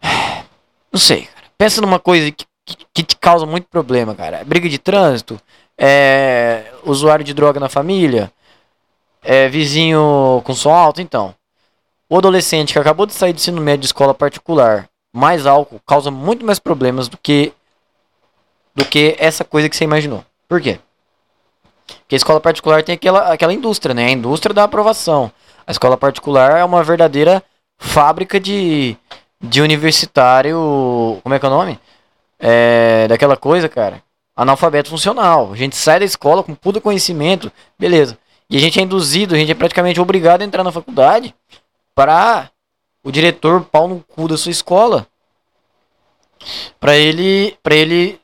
Não 0.92 1.00
sei, 1.00 1.22
cara. 1.22 1.46
Pensa 1.58 1.80
numa 1.80 1.98
coisa 1.98 2.30
que, 2.30 2.44
que, 2.92 3.02
te 3.02 3.16
causa 3.16 3.46
muito 3.46 3.66
problema, 3.68 4.14
cara. 4.14 4.44
Briga 4.44 4.68
de 4.68 4.78
trânsito, 4.78 5.40
é, 5.78 6.72
usuário 6.84 7.24
de 7.24 7.32
droga 7.32 7.58
na 7.58 7.68
família, 7.68 8.30
é, 9.22 9.48
vizinho 9.48 10.42
com 10.44 10.54
som 10.54 10.72
alto, 10.72 11.00
então. 11.00 11.34
O 12.08 12.18
adolescente 12.18 12.72
que 12.72 12.78
acabou 12.78 13.06
de 13.06 13.14
sair 13.14 13.32
do 13.32 13.36
ensino 13.36 13.60
médio 13.60 13.80
de 13.80 13.86
escola 13.86 14.14
particular, 14.14 14.88
mais 15.12 15.46
álcool, 15.46 15.80
causa 15.86 16.10
muito 16.10 16.44
mais 16.44 16.58
problemas 16.58 17.08
do 17.08 17.16
que 17.16 17.52
do 18.74 18.84
que 18.84 19.16
essa 19.18 19.42
coisa 19.42 19.70
que 19.70 19.76
você 19.76 19.84
imaginou. 19.84 20.22
Por 20.46 20.60
quê? 20.60 20.78
Porque 21.86 22.14
a 22.14 22.18
escola 22.18 22.40
particular 22.40 22.82
tem 22.82 22.94
aquela, 22.94 23.32
aquela 23.32 23.54
indústria, 23.54 23.94
né? 23.94 24.06
A 24.06 24.10
indústria 24.10 24.54
da 24.54 24.64
aprovação. 24.64 25.32
A 25.66 25.72
escola 25.72 25.96
particular 25.96 26.58
é 26.58 26.64
uma 26.64 26.82
verdadeira 26.82 27.42
fábrica 27.76 28.38
de, 28.38 28.96
de 29.40 29.60
universitário. 29.60 31.18
Como 31.22 31.34
é 31.34 31.38
que 31.38 31.44
é 31.44 31.48
o 31.48 31.52
nome? 31.52 31.80
É, 32.38 33.08
daquela 33.08 33.36
coisa, 33.36 33.68
cara. 33.68 34.02
Analfabeto 34.36 34.90
funcional. 34.90 35.52
A 35.52 35.56
gente 35.56 35.76
sai 35.76 35.98
da 35.98 36.04
escola 36.04 36.42
com 36.42 36.54
puta 36.54 36.80
conhecimento, 36.80 37.50
beleza. 37.78 38.18
E 38.48 38.56
a 38.56 38.60
gente 38.60 38.78
é 38.78 38.82
induzido, 38.82 39.34
a 39.34 39.38
gente 39.38 39.50
é 39.50 39.54
praticamente 39.54 40.00
obrigado 40.00 40.42
a 40.42 40.44
entrar 40.44 40.62
na 40.62 40.70
faculdade 40.70 41.34
para 41.94 42.50
o 43.02 43.10
diretor 43.10 43.64
pau 43.64 43.88
no 43.88 44.00
cu 44.00 44.28
da 44.28 44.36
sua 44.36 44.52
escola 44.52 45.06
para 46.78 46.96
ele 46.96 47.56
para 47.62 47.74
ele 47.74 48.20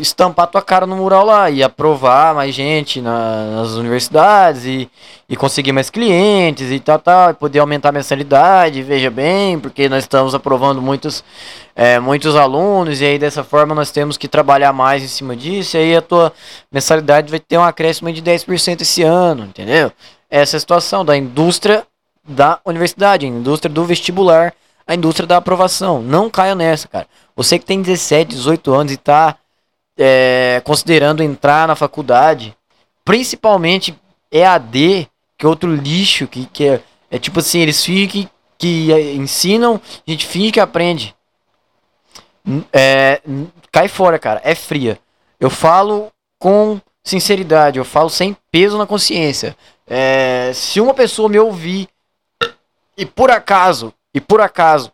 estampar 0.00 0.46
tua 0.46 0.62
cara 0.62 0.86
no 0.86 0.96
mural 0.96 1.24
lá 1.24 1.50
e 1.50 1.62
aprovar 1.62 2.34
mais 2.34 2.54
gente 2.54 3.00
na, 3.00 3.46
nas 3.56 3.72
universidades 3.72 4.64
e, 4.64 4.90
e 5.28 5.36
conseguir 5.36 5.72
mais 5.72 5.90
clientes 5.90 6.70
e 6.70 6.80
tal, 6.80 6.98
tal, 6.98 7.30
e 7.30 7.34
poder 7.34 7.58
aumentar 7.58 7.90
a 7.90 7.92
mensalidade, 7.92 8.82
veja 8.82 9.10
bem, 9.10 9.58
porque 9.58 9.88
nós 9.88 10.04
estamos 10.04 10.34
aprovando 10.34 10.80
muitos, 10.80 11.22
é, 11.76 11.98
muitos 11.98 12.34
alunos 12.36 13.00
e 13.00 13.04
aí 13.04 13.18
dessa 13.18 13.44
forma 13.44 13.74
nós 13.74 13.90
temos 13.90 14.16
que 14.16 14.26
trabalhar 14.26 14.72
mais 14.72 15.02
em 15.02 15.08
cima 15.08 15.36
disso 15.36 15.76
e 15.76 15.80
aí 15.80 15.96
a 15.96 16.02
tua 16.02 16.32
mensalidade 16.72 17.30
vai 17.30 17.40
ter 17.40 17.58
um 17.58 17.64
acréscimo 17.64 18.12
de 18.12 18.22
10% 18.22 18.80
esse 18.80 19.02
ano, 19.02 19.44
entendeu? 19.44 19.92
Essa 20.30 20.56
é 20.56 20.58
a 20.58 20.60
situação 20.60 21.04
da 21.04 21.16
indústria 21.16 21.84
da 22.26 22.60
universidade, 22.64 23.26
a 23.26 23.28
indústria 23.28 23.72
do 23.72 23.84
vestibular, 23.84 24.54
a 24.86 24.94
indústria 24.94 25.26
da 25.26 25.36
aprovação. 25.36 26.02
Não 26.02 26.30
caia 26.30 26.54
nessa, 26.54 26.88
cara. 26.88 27.06
Você 27.36 27.58
que 27.58 27.64
tem 27.64 27.80
17, 27.80 28.34
18 28.34 28.72
anos 28.72 28.92
e 28.92 28.96
tá 28.96 29.36
é, 30.02 30.62
considerando 30.64 31.22
entrar 31.22 31.68
na 31.68 31.76
faculdade, 31.76 32.56
principalmente 33.04 33.94
EAD, 34.32 35.06
que 35.36 35.44
é 35.44 35.48
outro 35.48 35.74
lixo, 35.74 36.26
que, 36.26 36.46
que 36.46 36.66
é, 36.66 36.82
é 37.10 37.18
tipo 37.18 37.40
assim, 37.40 37.60
eles 37.60 37.84
fingem 37.84 38.08
que, 38.08 38.28
que 38.56 38.92
ensinam, 39.14 39.78
a 40.06 40.10
gente 40.10 40.26
finge 40.26 40.52
que 40.52 40.60
aprende. 40.60 41.14
É, 42.72 43.20
cai 43.70 43.88
fora, 43.88 44.18
cara, 44.18 44.40
é 44.42 44.54
fria. 44.54 44.98
Eu 45.38 45.50
falo 45.50 46.10
com 46.38 46.80
sinceridade, 47.04 47.78
eu 47.78 47.84
falo 47.84 48.08
sem 48.08 48.34
peso 48.50 48.78
na 48.78 48.86
consciência. 48.86 49.54
É, 49.86 50.52
se 50.54 50.80
uma 50.80 50.94
pessoa 50.94 51.28
me 51.28 51.38
ouvir 51.38 51.88
e 52.96 53.04
por 53.04 53.30
acaso, 53.30 53.92
e 54.14 54.20
por 54.20 54.40
acaso, 54.40 54.90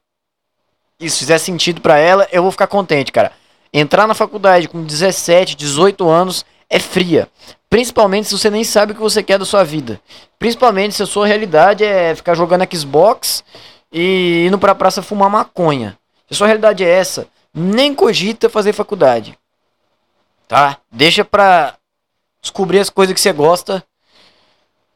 isso 0.99 1.19
fizer 1.19 1.39
sentido 1.39 1.81
para 1.81 1.97
ela, 1.97 2.27
eu 2.33 2.43
vou 2.43 2.51
ficar 2.51 2.67
contente, 2.67 3.13
cara. 3.13 3.33
Entrar 3.73 4.07
na 4.07 4.15
faculdade 4.15 4.69
com 4.69 4.83
17, 4.83 5.55
18 5.55 6.09
anos 6.09 6.45
é 6.69 6.79
fria. 6.79 7.29
Principalmente 7.69 8.29
se 8.29 8.39
você 8.39 8.51
nem 8.51 8.65
sabe 8.65 8.93
o 8.93 8.95
que 8.95 9.01
você 9.01 9.23
quer 9.23 9.39
da 9.39 9.45
sua 9.45 9.65
vida. 9.65 10.01
Principalmente 10.39 10.95
se 10.95 11.03
a 11.03 11.07
sua 11.07 11.27
realidade 11.27 11.85
é 11.85 12.15
ficar 12.15 12.35
jogando 12.35 12.67
Xbox 12.73 13.45
e 13.93 14.47
indo 14.47 14.59
pra 14.59 14.75
praça 14.75 15.03
fumar 15.03 15.31
maconha. 15.31 15.99
Se 16.27 16.35
a 16.35 16.37
sua 16.37 16.47
realidade 16.47 16.85
é 16.85 16.89
essa, 16.89 17.27
nem 17.53 17.95
cogita 17.95 18.49
fazer 18.49 18.73
faculdade. 18.73 19.39
Tá? 20.49 20.79
Deixa 20.91 21.25
pra 21.25 21.75
descobrir 22.41 22.79
as 22.79 22.91
coisas 22.91 23.15
que 23.15 23.21
você 23.21 23.33
gosta 23.33 23.83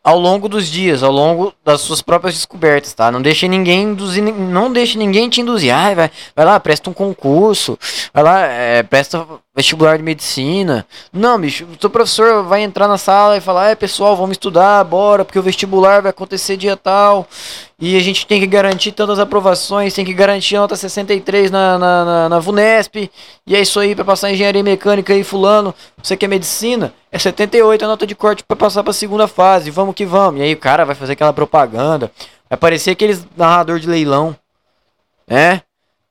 ao 0.03 0.19
longo 0.19 0.49
dos 0.49 0.67
dias, 0.67 1.03
ao 1.03 1.13
longo 1.13 1.53
das 1.65 1.83
suas 1.83 2.01
próprias 2.01 2.35
descobertas, 2.35 2.93
tá? 2.95 3.11
Não 3.11 3.21
deixe 3.21 3.47
ninguém 3.47 3.83
induzir, 3.83 4.23
não 4.23 4.73
deixe 4.73 4.97
ninguém 4.97 5.29
te 5.29 5.41
induzir. 5.41 5.73
Vai, 5.95 6.11
vai 6.35 6.45
lá, 6.45 6.59
presta 6.59 6.89
um 6.89 6.93
concurso, 6.93 7.79
vai 8.13 8.23
lá, 8.23 8.41
é, 8.47 8.83
presta 8.83 9.27
vestibular 9.61 9.97
de 9.97 10.03
medicina. 10.03 10.87
Não, 11.12 11.39
bicho, 11.39 11.65
o 11.65 11.77
teu 11.77 11.91
professor 11.91 12.43
vai 12.45 12.62
entrar 12.62 12.89
na 12.89 12.99
sala 12.99 13.37
e 13.37 13.41
falar, 13.41 13.70
é 13.70 13.74
pessoal, 13.74 14.16
vamos 14.16 14.32
estudar, 14.32 14.82
bora, 14.85 15.24
porque 15.24 15.39
o 15.39 15.43
vestibular 15.43 16.01
vai 16.01 16.11
acontecer 16.11 16.57
dia 16.57 16.77
tal. 16.77 17.28
E 17.78 17.97
a 17.97 18.01
gente 18.01 18.27
tem 18.27 18.41
que 18.41 18.47
garantir 18.47 18.93
tantas 18.93 19.19
aprovações, 19.19 19.95
tem 19.95 20.05
que 20.05 20.12
garantir 20.12 20.57
a 20.57 20.61
nota 20.61 20.77
63 20.77 21.51
na, 21.51 21.78
na, 21.78 22.05
na, 22.05 22.28
na 22.28 22.39
VUNESP. 22.39 23.11
E 23.47 23.57
é 23.57 23.61
isso 23.61 23.78
aí 23.81 23.95
para 23.95 24.05
passar 24.05 24.31
engenharia 24.31 24.62
mecânica 24.62 25.12
aí, 25.12 25.24
fulano. 25.24 25.74
Você 26.03 26.16
quer 26.16 26.28
medicina? 26.28 26.93
É 27.12 27.19
78 27.19 27.85
a 27.85 27.89
nota 27.89 28.07
de 28.07 28.15
corte 28.15 28.45
para 28.45 28.57
passar 28.57 28.82
para 28.82 28.93
segunda 28.93 29.27
fase. 29.27 29.70
Vamos 29.70 29.95
que 29.95 30.05
vamos. 30.05 30.41
E 30.41 30.45
aí 30.45 30.53
o 30.53 30.59
cara 30.59 30.85
vai 30.85 30.95
fazer 30.95 31.12
aquela 31.12 31.32
propaganda. 31.32 32.11
Vai 32.49 32.59
parecer 32.59 32.91
aqueles 32.91 33.27
narrador 33.37 33.78
de 33.78 33.89
leilão. 33.89 34.37
Né? 35.27 35.62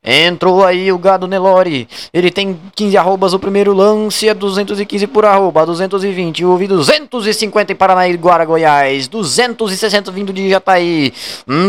Entrou 0.04 0.64
aí 0.64 0.92
o 0.92 0.98
gado 0.98 1.28
Nelore. 1.28 1.88
Ele 2.14 2.32
tem 2.32 2.60
15 2.76 2.98
arrobas. 2.98 3.34
O 3.34 3.40
primeiro 3.40 3.74
lance 3.74 4.30
é 4.30 4.34
215 4.34 5.08
por 5.08 5.26
arroba. 5.26 5.66
220. 5.66 6.46
Houve 6.46 6.68
250 6.68 7.74
em 7.74 7.76
Paraná 7.76 8.08
e 8.08 8.16
Guara, 8.16 8.46
Goiás. 8.46 9.08
260 9.08 10.12
vindo 10.12 10.32
de 10.32 10.50
Jataí. 10.50 11.14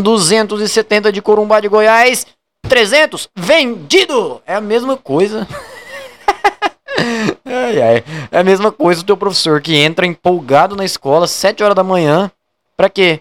270 0.03 1.13
de 1.13 1.21
Corumbá 1.21 1.61
de 1.61 1.69
Goiás. 1.69 2.27
300 2.69 3.29
vendido. 3.35 4.41
É 4.47 4.55
a 4.55 4.61
mesma 4.61 4.97
coisa. 4.97 5.49
ai, 7.45 7.83
ai. 7.83 8.05
É 8.31 8.39
a 8.39 8.45
mesma 8.45 8.71
coisa 8.71 9.03
do 9.03 9.07
teu 9.07 9.17
professor 9.17 9.61
que 9.61 9.77
entra 9.77 10.07
empolgado 10.07 10.77
na 10.77 10.85
escola 10.85 11.27
7 11.27 11.65
horas 11.65 11.75
da 11.75 11.83
manhã. 11.83 12.31
Pra 12.77 12.89
quê? 12.89 13.21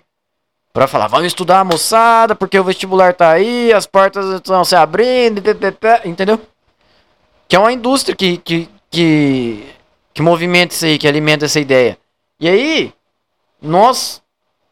Pra 0.79 0.87
falar, 0.87 1.07
vamos 1.07 1.27
estudar, 1.27 1.65
moçada, 1.65 2.33
porque 2.33 2.57
o 2.57 2.63
vestibular 2.63 3.13
tá 3.13 3.31
aí, 3.31 3.73
as 3.73 3.85
portas 3.85 4.25
estão 4.35 4.63
se 4.63 4.77
abrindo, 4.77 5.43
entendeu? 6.05 6.39
Que 7.49 7.57
é 7.57 7.59
uma 7.59 7.73
indústria 7.73 8.15
que, 8.15 8.37
que, 8.37 8.69
que, 8.89 9.75
que 10.13 10.21
movimenta 10.21 10.73
isso 10.73 10.85
aí, 10.85 10.97
que 10.97 11.05
alimenta 11.05 11.43
essa 11.43 11.59
ideia. 11.59 11.97
E 12.39 12.47
aí, 12.47 12.93
nós, 13.61 14.21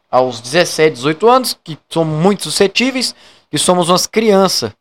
aos 0.09 0.39
17, 0.39 0.95
18 0.95 1.27
anos, 1.27 1.59
que 1.61 1.77
somos 1.89 2.17
muito 2.23 2.43
suscetíveis, 2.43 3.13
que 3.51 3.57
somos 3.57 3.89
umas 3.89 4.07
crianças, 4.07 4.71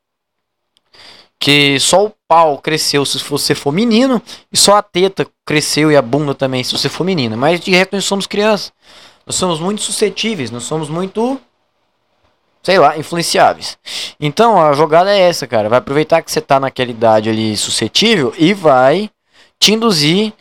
que 1.40 1.80
só 1.80 2.06
o 2.06 2.12
pau 2.28 2.58
cresceu 2.58 3.04
se 3.04 3.18
você 3.18 3.52
for 3.52 3.72
menino, 3.72 4.22
e 4.52 4.56
só 4.56 4.76
a 4.76 4.82
teta 4.82 5.26
cresceu 5.44 5.90
e 5.90 5.96
a 5.96 6.02
bunda 6.02 6.36
também 6.36 6.62
se 6.62 6.70
você 6.70 6.88
for 6.88 7.02
menina. 7.02 7.36
Mas 7.36 7.58
de 7.58 7.72
resto 7.72 7.96
nós 7.96 8.04
somos 8.04 8.28
crianças. 8.28 8.72
Nós 9.26 9.34
somos 9.34 9.58
muito 9.58 9.82
suscetíveis, 9.82 10.52
nós 10.52 10.62
somos 10.62 10.88
muito, 10.88 11.40
sei 12.62 12.78
lá, 12.78 12.96
influenciáveis. 12.96 13.76
Então 14.20 14.60
a 14.60 14.72
jogada 14.72 15.10
é 15.10 15.18
essa, 15.18 15.46
cara. 15.48 15.68
Vai 15.68 15.78
aproveitar 15.78 16.22
que 16.22 16.30
você 16.30 16.40
tá 16.40 16.60
naquela 16.60 16.90
idade 16.90 17.28
ali 17.28 17.56
suscetível 17.56 18.32
e 18.38 18.54
vai 18.54 19.10
te 19.58 19.74
induzir 19.74 20.32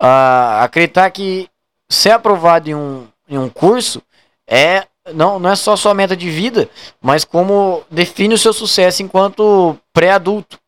a 0.00 0.64
acreditar 0.64 1.10
que 1.10 1.48
ser 1.88 2.10
aprovado 2.10 2.68
em 2.68 2.74
um, 2.74 3.06
em 3.28 3.38
um 3.38 3.48
curso 3.48 4.02
é 4.46 4.86
não, 5.12 5.38
não 5.38 5.50
é 5.50 5.56
só 5.56 5.76
sua 5.76 5.94
meta 5.94 6.16
de 6.16 6.30
vida, 6.30 6.68
mas 7.00 7.24
como 7.24 7.82
define 7.90 8.34
o 8.34 8.38
seu 8.38 8.52
sucesso 8.52 9.02
enquanto 9.02 9.76
pré-adulto. 9.92 10.58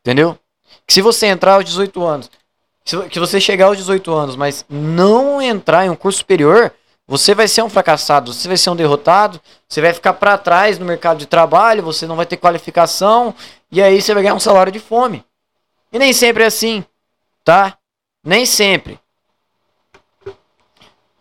Entendeu? 0.00 0.38
Que 0.86 0.92
se 0.92 1.02
você 1.02 1.26
entrar 1.26 1.54
aos 1.54 1.64
18 1.64 2.04
anos, 2.04 2.30
que 3.10 3.18
você 3.18 3.40
chegar 3.40 3.66
aos 3.66 3.78
18 3.78 4.12
anos, 4.12 4.36
mas 4.36 4.64
não 4.68 5.40
entrar 5.42 5.86
em 5.86 5.90
um 5.90 5.96
curso 5.96 6.18
superior, 6.18 6.72
você 7.06 7.34
vai 7.34 7.46
ser 7.46 7.62
um 7.62 7.70
fracassado, 7.70 8.34
você 8.34 8.48
vai 8.48 8.56
ser 8.56 8.70
um 8.70 8.76
derrotado, 8.76 9.40
você 9.68 9.80
vai 9.80 9.92
ficar 9.94 10.14
para 10.14 10.36
trás 10.36 10.78
no 10.78 10.84
mercado 10.84 11.18
de 11.18 11.26
trabalho, 11.26 11.82
você 11.82 12.06
não 12.06 12.16
vai 12.16 12.26
ter 12.26 12.36
qualificação 12.36 13.34
e 13.70 13.80
aí 13.80 14.02
você 14.02 14.12
vai 14.12 14.24
ganhar 14.24 14.34
um 14.34 14.40
salário 14.40 14.72
de 14.72 14.80
fome. 14.80 15.24
E 15.92 15.98
nem 15.98 16.12
sempre 16.12 16.42
é 16.42 16.46
assim, 16.46 16.84
tá? 17.44 17.78
Nem 18.24 18.44
sempre. 18.44 18.98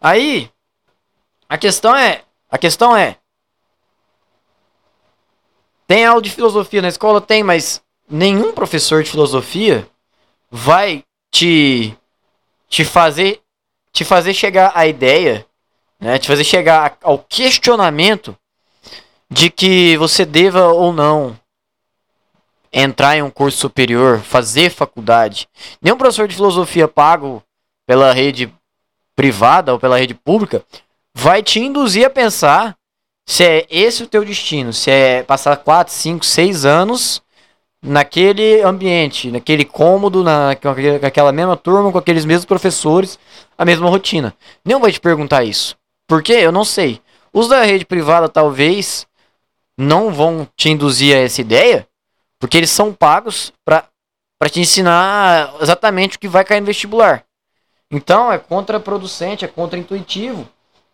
Aí 0.02 0.50
a 1.48 1.58
questão 1.58 1.96
é, 1.96 2.24
a 2.50 2.58
questão 2.58 2.98
é 2.98 3.18
tem 5.88 6.04
aula 6.04 6.22
de 6.22 6.32
filosofia 6.32 6.82
na 6.82 6.88
escola? 6.88 7.22
Tem, 7.22 7.44
mas 7.44 7.80
nenhum 8.10 8.52
professor 8.52 9.04
de 9.04 9.12
filosofia 9.12 9.88
vai 10.50 11.04
te 11.30 11.96
te 12.68 12.84
fazer 12.84 13.40
te 13.92 14.04
fazer 14.04 14.34
chegar 14.34 14.72
à 14.74 14.88
ideia 14.88 15.46
né, 16.06 16.20
te 16.20 16.28
fazer 16.28 16.44
chegar 16.44 16.98
ao 17.02 17.18
questionamento 17.18 18.38
de 19.30 19.50
que 19.50 19.98
você 19.98 20.24
deva 20.24 20.68
ou 20.68 20.94
não 20.94 21.36
entrar 22.72 23.18
em 23.18 23.24
um 23.24 23.30
curso 23.32 23.58
superior, 23.58 24.20
fazer 24.20 24.70
faculdade. 24.70 25.48
Nenhum 25.82 25.98
professor 25.98 26.28
de 26.28 26.36
filosofia 26.36 26.88
pago 26.88 27.42
pela 27.88 28.14
rede 28.14 28.54
privada 29.16 29.74
ou 29.74 29.80
pela 29.80 29.98
rede 29.98 30.14
pública 30.14 30.64
vai 31.14 31.42
te 31.42 31.60
induzir 31.60 32.06
a 32.06 32.10
pensar 32.10 32.76
se 33.26 33.44
é 33.44 33.66
esse 33.68 34.04
o 34.04 34.08
teu 34.08 34.24
destino, 34.24 34.72
se 34.72 34.92
é 34.92 35.24
passar 35.24 35.58
4, 35.58 35.92
5, 35.92 36.24
6 36.24 36.66
anos 36.66 37.24
naquele 37.82 38.62
ambiente, 38.62 39.32
naquele 39.32 39.66
cômodo, 39.66 40.24
na, 40.24 40.56
com 40.56 40.70
aquela 41.08 41.32
mesma 41.32 41.58
turma, 41.58 41.92
com 41.92 41.98
aqueles 41.98 42.26
mesmos 42.26 42.46
professores, 42.46 43.18
a 43.58 43.66
mesma 43.66 43.90
rotina. 43.90 44.36
Nenhum 44.64 44.80
vai 44.80 44.92
te 44.92 45.00
perguntar 45.00 45.44
isso. 45.44 45.76
Por 46.08 46.22
quê? 46.22 46.34
Eu 46.34 46.52
não 46.52 46.64
sei. 46.64 47.02
Os 47.34 47.48
da 47.48 47.64
rede 47.64 47.86
privada 47.86 48.30
talvez 48.30 49.08
não 49.78 50.14
vão 50.14 50.48
te 50.56 50.70
induzir 50.70 51.16
a 51.16 51.20
essa 51.20 51.42
ideia, 51.42 51.88
porque 52.40 52.58
eles 52.58 52.70
são 52.70 52.94
pagos 52.94 53.52
para 53.64 53.90
te 54.50 54.60
ensinar 54.60 55.54
exatamente 55.62 56.18
o 56.18 56.20
que 56.20 56.28
vai 56.28 56.46
cair 56.46 56.62
no 56.62 56.68
vestibular. 56.68 57.26
Então 57.92 58.32
é 58.32 58.38
contraproducente, 58.38 59.46
é 59.46 59.48
contraintuitivo 59.48 60.48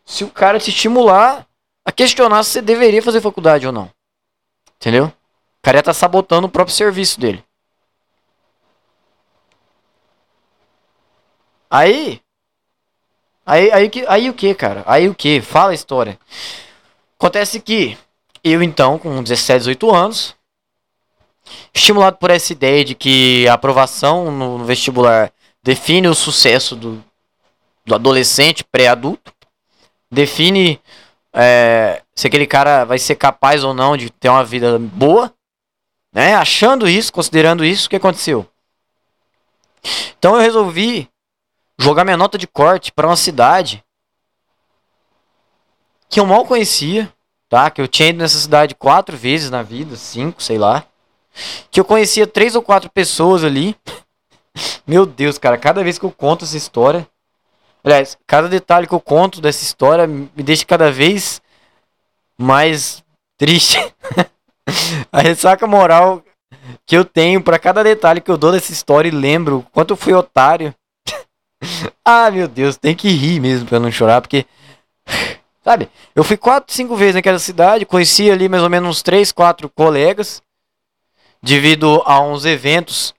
se 0.05 0.23
o 0.23 0.29
cara 0.29 0.59
te 0.59 0.69
estimular 0.69 1.45
a 1.85 1.91
questionar 1.91 2.43
se 2.43 2.51
você 2.51 2.61
deveria 2.61 3.01
fazer 3.01 3.21
faculdade 3.21 3.65
ou 3.65 3.73
não. 3.73 3.89
Entendeu? 4.77 5.05
O 5.05 5.61
cara 5.61 5.77
ia 5.77 5.83
tá 5.83 5.93
sabotando 5.93 6.47
o 6.47 6.51
próprio 6.51 6.75
serviço 6.75 7.19
dele. 7.19 7.43
Aí, 11.69 12.21
Aí, 13.51 13.69
aí, 13.69 13.91
aí 14.07 14.29
o 14.29 14.33
que, 14.33 14.55
cara? 14.55 14.81
Aí 14.85 15.09
o 15.09 15.13
que? 15.13 15.41
Fala 15.41 15.71
a 15.71 15.73
história. 15.73 16.17
Acontece 17.19 17.59
que 17.59 17.97
eu, 18.41 18.63
então, 18.63 18.97
com 18.97 19.21
17, 19.21 19.59
18 19.59 19.93
anos, 19.93 20.35
estimulado 21.73 22.15
por 22.15 22.31
essa 22.31 22.53
ideia 22.53 22.85
de 22.85 22.95
que 22.95 23.45
a 23.49 23.55
aprovação 23.55 24.31
no 24.31 24.63
vestibular 24.63 25.33
define 25.61 26.07
o 26.07 26.15
sucesso 26.15 26.77
do, 26.77 27.03
do 27.85 27.93
adolescente 27.93 28.63
pré-adulto, 28.63 29.33
define 30.09 30.79
é, 31.33 32.03
se 32.15 32.27
aquele 32.27 32.47
cara 32.47 32.85
vai 32.85 32.99
ser 32.99 33.15
capaz 33.15 33.65
ou 33.65 33.73
não 33.73 33.97
de 33.97 34.09
ter 34.09 34.29
uma 34.29 34.45
vida 34.45 34.79
boa, 34.79 35.29
né? 36.13 36.35
Achando 36.35 36.87
isso, 36.87 37.11
considerando 37.11 37.65
isso, 37.65 37.87
o 37.87 37.89
que 37.89 37.97
aconteceu? 37.97 38.47
Então 40.17 40.35
eu 40.35 40.41
resolvi 40.41 41.10
jogar 41.81 42.03
minha 42.03 42.17
nota 42.17 42.37
de 42.37 42.47
corte 42.47 42.91
para 42.91 43.07
uma 43.07 43.15
cidade 43.15 43.83
que 46.07 46.19
eu 46.19 46.25
mal 46.25 46.45
conhecia, 46.45 47.11
tá? 47.49 47.71
Que 47.71 47.81
eu 47.81 47.87
tinha 47.87 48.09
ido 48.09 48.19
nessa 48.19 48.37
cidade 48.37 48.75
quatro 48.75 49.17
vezes 49.17 49.49
na 49.49 49.63
vida, 49.63 49.95
cinco, 49.95 50.43
sei 50.43 50.57
lá. 50.57 50.85
Que 51.71 51.79
eu 51.79 51.85
conhecia 51.85 52.27
três 52.27 52.55
ou 52.55 52.61
quatro 52.61 52.89
pessoas 52.89 53.43
ali. 53.43 53.75
Meu 54.85 55.05
Deus, 55.05 55.37
cara, 55.37 55.57
cada 55.57 55.83
vez 55.83 55.97
que 55.97 56.05
eu 56.05 56.11
conto 56.11 56.45
essa 56.45 56.57
história. 56.57 57.07
Aliás, 57.83 58.17
cada 58.27 58.47
detalhe 58.47 58.85
que 58.85 58.93
eu 58.93 58.99
conto 58.99 59.41
dessa 59.41 59.63
história 59.63 60.05
me 60.05 60.29
deixa 60.35 60.65
cada 60.65 60.91
vez 60.91 61.41
mais 62.37 63.03
triste. 63.37 63.77
A 65.11 65.21
ressaca 65.21 65.65
moral 65.65 66.21
que 66.85 66.95
eu 66.95 67.03
tenho 67.03 67.41
para 67.41 67.57
cada 67.57 67.83
detalhe 67.83 68.21
que 68.21 68.29
eu 68.29 68.37
dou 68.37 68.51
dessa 68.51 68.71
história 68.71 69.09
e 69.09 69.11
lembro 69.11 69.65
quanto 69.71 69.91
eu 69.91 69.97
fui 69.97 70.13
otário 70.13 70.75
ah, 72.05 72.29
meu 72.31 72.47
Deus, 72.47 72.77
tem 72.77 72.95
que 72.95 73.09
rir 73.09 73.39
mesmo 73.39 73.67
pra 73.67 73.79
não 73.79 73.91
chorar, 73.91 74.21
porque. 74.21 74.45
Sabe, 75.63 75.89
eu 76.15 76.23
fui 76.23 76.37
quatro, 76.37 76.73
cinco 76.73 76.95
vezes 76.95 77.13
naquela 77.13 77.37
cidade, 77.37 77.85
conheci 77.85 78.31
ali 78.31 78.49
mais 78.49 78.63
ou 78.63 78.69
menos 78.69 78.89
uns 78.89 79.03
três, 79.03 79.31
quatro 79.31 79.69
colegas. 79.69 80.41
devido 81.41 82.01
a 82.03 82.19
uns 82.19 82.45
eventos 82.45 83.13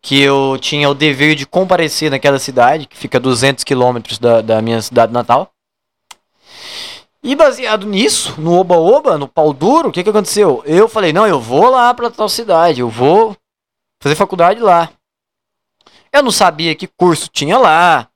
que 0.00 0.20
eu 0.20 0.56
tinha 0.60 0.88
o 0.88 0.94
dever 0.94 1.34
de 1.34 1.46
comparecer 1.46 2.10
naquela 2.10 2.38
cidade, 2.38 2.86
que 2.86 2.96
fica 2.96 3.18
a 3.18 3.20
200 3.20 3.64
quilômetros 3.64 4.18
da, 4.18 4.40
da 4.40 4.62
minha 4.62 4.80
cidade 4.80 5.12
natal. 5.12 5.52
E 7.22 7.34
baseado 7.36 7.86
nisso, 7.86 8.40
no 8.40 8.54
oba-oba, 8.58 9.18
no 9.18 9.28
pau 9.28 9.52
duro, 9.52 9.88
o 9.88 9.92
que, 9.92 10.02
que 10.02 10.08
aconteceu? 10.08 10.62
Eu 10.64 10.88
falei, 10.88 11.12
não, 11.12 11.26
eu 11.26 11.38
vou 11.38 11.68
lá 11.68 11.92
pra 11.92 12.08
tal 12.08 12.28
cidade, 12.28 12.80
eu 12.80 12.88
vou 12.88 13.36
fazer 14.00 14.14
faculdade 14.14 14.60
lá. 14.60 14.90
Eu 16.12 16.22
não 16.22 16.30
sabia 16.30 16.74
que 16.74 16.86
curso 16.86 17.28
tinha 17.28 17.56
lá, 17.56 18.08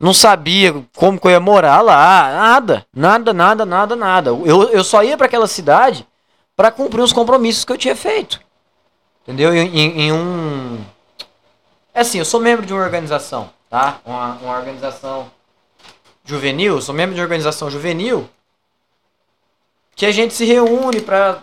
não 0.00 0.12
sabia 0.12 0.84
como 0.94 1.18
que 1.18 1.26
eu 1.26 1.30
ia 1.30 1.40
morar 1.40 1.80
lá, 1.80 2.32
nada, 2.32 2.86
nada, 2.94 3.32
nada, 3.32 3.66
nada, 3.66 3.96
nada. 3.96 4.30
Eu, 4.30 4.70
eu 4.70 4.84
só 4.84 5.02
ia 5.02 5.16
para 5.16 5.26
aquela 5.26 5.46
cidade 5.46 6.06
para 6.54 6.70
cumprir 6.70 7.02
os 7.02 7.12
compromissos 7.12 7.64
que 7.64 7.72
eu 7.72 7.78
tinha 7.78 7.94
feito. 7.96 8.40
Entendeu? 9.22 9.54
Em, 9.54 9.68
em, 9.68 10.00
em, 10.02 10.12
um. 10.12 10.84
É 11.92 12.00
assim, 12.00 12.18
eu 12.18 12.24
sou 12.24 12.40
membro 12.40 12.64
de 12.64 12.72
uma 12.72 12.82
organização, 12.82 13.50
tá? 13.68 13.98
Uma, 14.04 14.34
uma 14.36 14.56
organização 14.56 15.30
juvenil, 16.24 16.80
sou 16.80 16.94
membro 16.94 17.14
de 17.14 17.20
uma 17.20 17.24
organização 17.24 17.70
juvenil 17.70 18.28
que 19.96 20.04
a 20.04 20.12
gente 20.12 20.34
se 20.34 20.44
reúne 20.44 21.00
para 21.00 21.40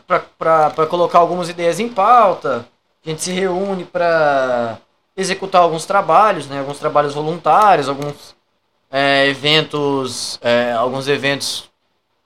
colocar 0.88 1.18
algumas 1.18 1.50
ideias 1.50 1.80
em 1.80 1.90
pauta, 1.90 2.68
a 3.04 3.10
gente 3.10 3.24
se 3.24 3.32
reúne 3.32 3.84
para 3.84 4.78
executar 5.16 5.62
alguns 5.62 5.86
trabalhos, 5.86 6.48
né, 6.48 6.60
alguns 6.60 6.80
trabalhos 6.80 7.14
voluntários, 7.14 7.88
alguns 7.88 8.36
é, 8.92 9.28
eventos, 9.28 10.40
é, 10.42 10.72
alguns 10.74 11.08
eventos 11.08 11.70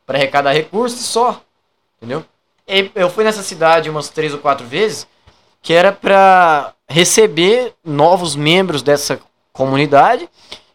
para 0.05 0.17
arrecadar 0.17 0.53
recursos 0.53 1.05
só, 1.05 1.41
entendeu? 1.97 2.25
E 2.67 2.91
eu 2.95 3.09
fui 3.09 3.23
nessa 3.23 3.43
cidade 3.43 3.89
umas 3.89 4.09
três 4.09 4.33
ou 4.33 4.39
quatro 4.39 4.65
vezes, 4.65 5.07
que 5.61 5.73
era 5.73 5.91
para 5.91 6.73
receber 6.87 7.73
novos 7.83 8.35
membros 8.35 8.81
dessa 8.81 9.19
comunidade 9.51 10.29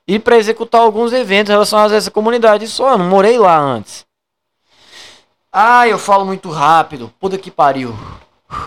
e 0.06 0.18
para 0.18 0.36
executar 0.36 0.80
alguns 0.80 1.12
eventos 1.12 1.50
relacionados 1.50 1.92
a 1.92 1.96
essa 1.96 2.10
comunidade 2.10 2.66
só. 2.66 2.92
Eu 2.92 2.98
não 2.98 3.08
morei 3.08 3.38
lá 3.38 3.58
antes. 3.58 4.04
Ah, 5.52 5.86
eu 5.86 5.98
falo 5.98 6.24
muito 6.24 6.50
rápido. 6.50 7.12
Puta 7.20 7.36
que 7.38 7.50
pariu. 7.50 7.94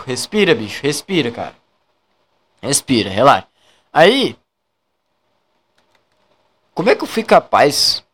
Respira, 0.06 0.54
bicho. 0.54 0.82
Respira, 0.82 1.30
cara. 1.30 1.54
Respira, 2.66 3.10
relaxa. 3.10 3.46
Aí. 3.92 4.36
Como 6.74 6.90
é 6.90 6.94
que 6.94 7.02
eu 7.02 7.08
fui 7.08 7.22
capaz? 7.22 8.04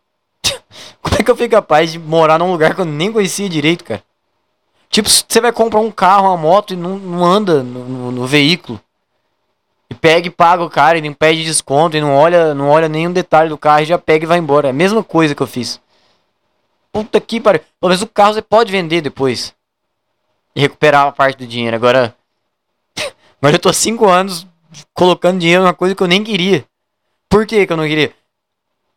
como 1.02 1.16
é 1.18 1.22
que 1.22 1.30
eu 1.30 1.36
fui 1.36 1.48
capaz 1.48 1.92
de 1.92 1.98
morar 1.98 2.38
num 2.38 2.52
lugar 2.52 2.74
que 2.74 2.80
eu 2.80 2.84
nem 2.84 3.12
conhecia 3.12 3.48
direito, 3.48 3.84
cara? 3.84 4.02
Tipo, 4.92 5.08
você 5.08 5.40
vai 5.40 5.50
comprar 5.50 5.80
um 5.80 5.90
carro, 5.90 6.28
uma 6.28 6.36
moto 6.36 6.74
e 6.74 6.76
não, 6.76 6.98
não 6.98 7.24
anda 7.24 7.62
no, 7.62 7.84
no, 7.88 8.12
no, 8.12 8.26
veículo. 8.26 8.78
E 9.88 9.94
pega 9.94 10.28
e 10.28 10.30
paga 10.30 10.62
o 10.62 10.68
cara 10.70 10.98
e 10.98 11.00
nem 11.00 11.14
pede 11.14 11.44
desconto 11.44 11.96
e 11.96 12.00
não 12.00 12.14
olha, 12.14 12.54
não 12.54 12.68
olha 12.68 12.90
nenhum 12.90 13.10
detalhe 13.10 13.48
do 13.48 13.56
carro 13.56 13.80
e 13.80 13.86
já 13.86 13.98
pega 13.98 14.24
e 14.24 14.28
vai 14.28 14.38
embora. 14.38 14.68
É 14.68 14.70
a 14.70 14.74
mesma 14.74 15.02
coisa 15.02 15.34
que 15.34 15.42
eu 15.42 15.46
fiz. 15.46 15.80
Puta 16.92 17.18
que 17.20 17.40
pariu. 17.40 17.62
Pelo 17.80 17.88
menos 17.88 18.02
o 18.02 18.06
carro 18.06 18.34
você 18.34 18.42
pode 18.42 18.70
vender 18.70 19.00
depois. 19.00 19.54
E 20.54 20.60
recuperar 20.60 21.06
a 21.06 21.12
parte 21.12 21.38
do 21.38 21.46
dinheiro. 21.46 21.74
Agora. 21.74 22.14
Agora 23.42 23.56
eu 23.56 23.60
tô 23.60 23.72
5 23.72 24.08
anos 24.08 24.46
colocando 24.94 25.40
dinheiro 25.40 25.64
numa 25.64 25.74
coisa 25.74 25.96
que 25.96 26.02
eu 26.02 26.06
nem 26.06 26.22
queria. 26.22 26.64
Por 27.28 27.44
que, 27.44 27.66
que 27.66 27.72
eu 27.72 27.76
não 27.76 27.88
queria? 27.88 28.14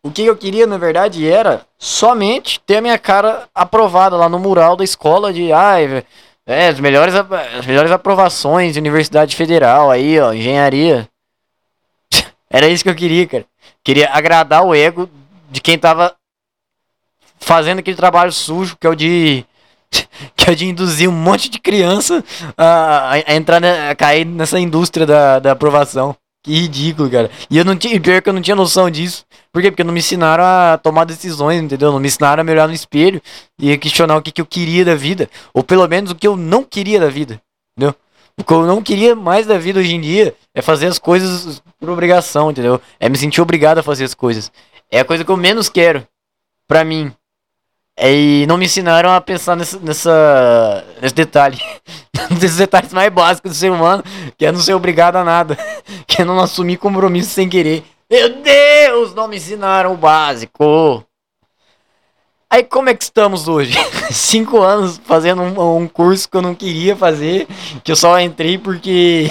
O 0.03 0.11
que 0.11 0.23
eu 0.23 0.37
queria, 0.37 0.67
na 0.67 0.77
verdade, 0.77 1.27
era 1.27 1.65
somente 1.79 2.59
ter 2.59 2.77
a 2.77 2.81
minha 2.81 2.99
cara 2.99 3.49
aprovada 3.55 4.15
lá 4.15 4.29
no 4.29 4.37
mural 4.37 4.75
da 4.75 4.83
escola 4.83 5.33
de. 5.33 5.51
Ai, 5.51 6.05
é, 6.45 6.67
as 6.67 6.79
melhores, 6.79 7.15
as 7.15 7.65
melhores 7.65 7.89
aprovações 7.89 8.73
de 8.73 8.79
Universidade 8.79 9.35
Federal 9.35 9.89
aí, 9.89 10.19
ó, 10.19 10.31
engenharia. 10.31 11.09
Era 12.47 12.67
isso 12.67 12.83
que 12.83 12.89
eu 12.91 12.95
queria, 12.95 13.25
cara. 13.25 13.45
Queria 13.83 14.11
agradar 14.13 14.63
o 14.63 14.75
ego 14.75 15.09
de 15.49 15.59
quem 15.59 15.75
tava 15.75 16.15
fazendo 17.39 17.79
aquele 17.79 17.97
trabalho 17.97 18.31
sujo 18.31 18.77
que 18.77 18.85
é 18.85 18.89
o 18.91 18.95
de 18.95 19.43
que 20.45 20.55
de 20.55 20.65
induzir 20.65 21.09
um 21.09 21.13
monte 21.13 21.49
de 21.49 21.59
criança 21.59 22.23
a, 22.57 23.13
a, 23.13 23.35
entrar 23.35 23.63
a 23.63 23.95
cair 23.95 24.25
nessa 24.25 24.59
indústria 24.59 25.05
da, 25.05 25.39
da 25.39 25.51
aprovação. 25.51 26.15
Que 26.43 26.53
ridículo, 26.53 27.09
cara. 27.09 27.31
E 27.49 27.57
eu 27.57 27.65
não 27.65 27.75
tinha, 27.75 27.99
pior 27.99 28.21
que 28.21 28.29
eu 28.29 28.33
não 28.33 28.41
tinha 28.41 28.55
noção 28.55 28.87
disso. 28.87 29.25
Por 29.51 29.63
quê? 29.63 29.71
Porque 29.71 29.83
não 29.83 29.91
me 29.91 29.99
ensinaram 29.99 30.43
a 30.43 30.77
tomar 30.77 31.03
decisões, 31.05 31.59
entendeu? 31.59 31.91
Não 31.91 31.99
me 31.99 32.07
ensinaram 32.07 32.41
a 32.41 32.43
me 32.43 32.51
olhar 32.51 32.67
no 32.67 32.73
espelho 32.73 33.19
e 33.59 33.75
questionar 33.79 34.15
o 34.15 34.21
que, 34.21 34.31
que 34.31 34.41
eu 34.41 34.45
queria 34.45 34.85
da 34.85 34.93
vida. 34.93 35.27
Ou 35.55 35.63
pelo 35.63 35.87
menos 35.87 36.11
o 36.11 36.15
que 36.15 36.27
eu 36.27 36.35
não 36.35 36.63
queria 36.63 36.99
da 36.99 37.09
vida. 37.09 37.41
Entendeu? 37.75 37.95
O 38.37 38.43
que 38.43 38.53
eu 38.53 38.65
não 38.67 38.79
queria 38.79 39.15
mais 39.15 39.47
da 39.47 39.57
vida 39.57 39.79
hoje 39.79 39.95
em 39.95 40.01
dia 40.01 40.35
é 40.53 40.61
fazer 40.61 40.85
as 40.85 40.99
coisas 40.99 41.63
por 41.79 41.89
obrigação, 41.89 42.51
entendeu? 42.51 42.79
É 42.99 43.09
me 43.09 43.17
sentir 43.17 43.41
obrigado 43.41 43.79
a 43.79 43.83
fazer 43.83 44.03
as 44.03 44.13
coisas. 44.13 44.51
É 44.91 44.99
a 44.99 45.05
coisa 45.05 45.23
que 45.23 45.31
eu 45.31 45.37
menos 45.37 45.67
quero. 45.67 46.05
Pra 46.67 46.83
mim, 46.83 47.11
e 47.97 48.45
não 48.47 48.57
me 48.57 48.65
ensinaram 48.65 49.11
a 49.11 49.21
pensar 49.21 49.55
nessa, 49.55 49.79
nessa, 49.79 50.85
nesse 51.01 51.15
detalhe. 51.15 51.57
Nesses 52.41 52.57
detalhes 52.57 52.91
mais 52.91 53.11
básicos 53.13 53.51
do 53.51 53.55
ser 53.55 53.71
humano, 53.71 54.03
que 54.37 54.45
é 54.45 54.51
não 54.51 54.59
ser 54.59 54.73
obrigado 54.73 55.15
a 55.15 55.23
nada. 55.23 55.57
Que 56.07 56.21
é 56.21 56.25
não 56.25 56.39
assumir 56.39 56.77
compromisso 56.77 57.29
sem 57.29 57.49
querer. 57.49 57.83
Meu 58.09 58.41
Deus, 58.41 59.13
não 59.13 59.27
me 59.27 59.37
ensinaram 59.37 59.93
o 59.93 59.97
básico. 59.97 61.03
Aí 62.49 62.63
como 62.63 62.89
é 62.89 62.93
que 62.93 63.03
estamos 63.03 63.47
hoje? 63.47 63.77
Cinco 64.11 64.61
anos 64.61 64.99
fazendo 65.03 65.41
um, 65.41 65.77
um 65.77 65.87
curso 65.87 66.29
que 66.29 66.37
eu 66.37 66.41
não 66.41 66.55
queria 66.55 66.95
fazer, 66.95 67.47
que 67.83 67.91
eu 67.91 67.95
só 67.95 68.19
entrei 68.19 68.57
porque. 68.57 69.29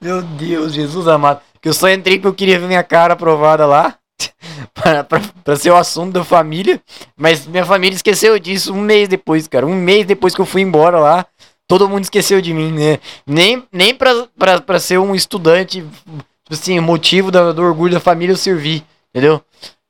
Meu 0.00 0.22
Deus, 0.22 0.72
Jesus 0.72 1.06
amado. 1.06 1.40
Que 1.60 1.68
eu 1.68 1.74
só 1.74 1.88
entrei 1.88 2.16
porque 2.16 2.28
eu 2.28 2.34
queria 2.34 2.58
ver 2.58 2.66
minha 2.66 2.84
cara 2.84 3.14
aprovada 3.14 3.66
lá 3.66 3.98
para 5.44 5.56
ser 5.56 5.70
o 5.70 5.76
assunto 5.76 6.12
da 6.12 6.24
família. 6.24 6.80
Mas 7.16 7.46
minha 7.46 7.64
família 7.64 7.96
esqueceu 7.96 8.38
disso 8.38 8.72
um 8.72 8.80
mês 8.80 9.08
depois, 9.08 9.48
cara. 9.48 9.66
Um 9.66 9.74
mês 9.74 10.06
depois 10.06 10.34
que 10.34 10.40
eu 10.40 10.46
fui 10.46 10.62
embora 10.62 10.98
lá, 10.98 11.26
todo 11.66 11.88
mundo 11.88 12.04
esqueceu 12.04 12.40
de 12.40 12.52
mim, 12.52 12.72
né? 12.72 12.98
Nem, 13.26 13.64
nem 13.72 13.94
pra, 13.94 14.26
pra, 14.38 14.60
pra 14.60 14.78
ser 14.78 14.98
um 14.98 15.14
estudante, 15.14 15.80
tipo 15.80 16.52
assim, 16.52 16.78
motivo 16.80 17.30
do, 17.30 17.54
do 17.54 17.62
orgulho 17.62 17.94
da 17.94 18.00
família 18.00 18.32
eu 18.32 18.36
servi, 18.36 18.84
entendeu? 19.10 19.42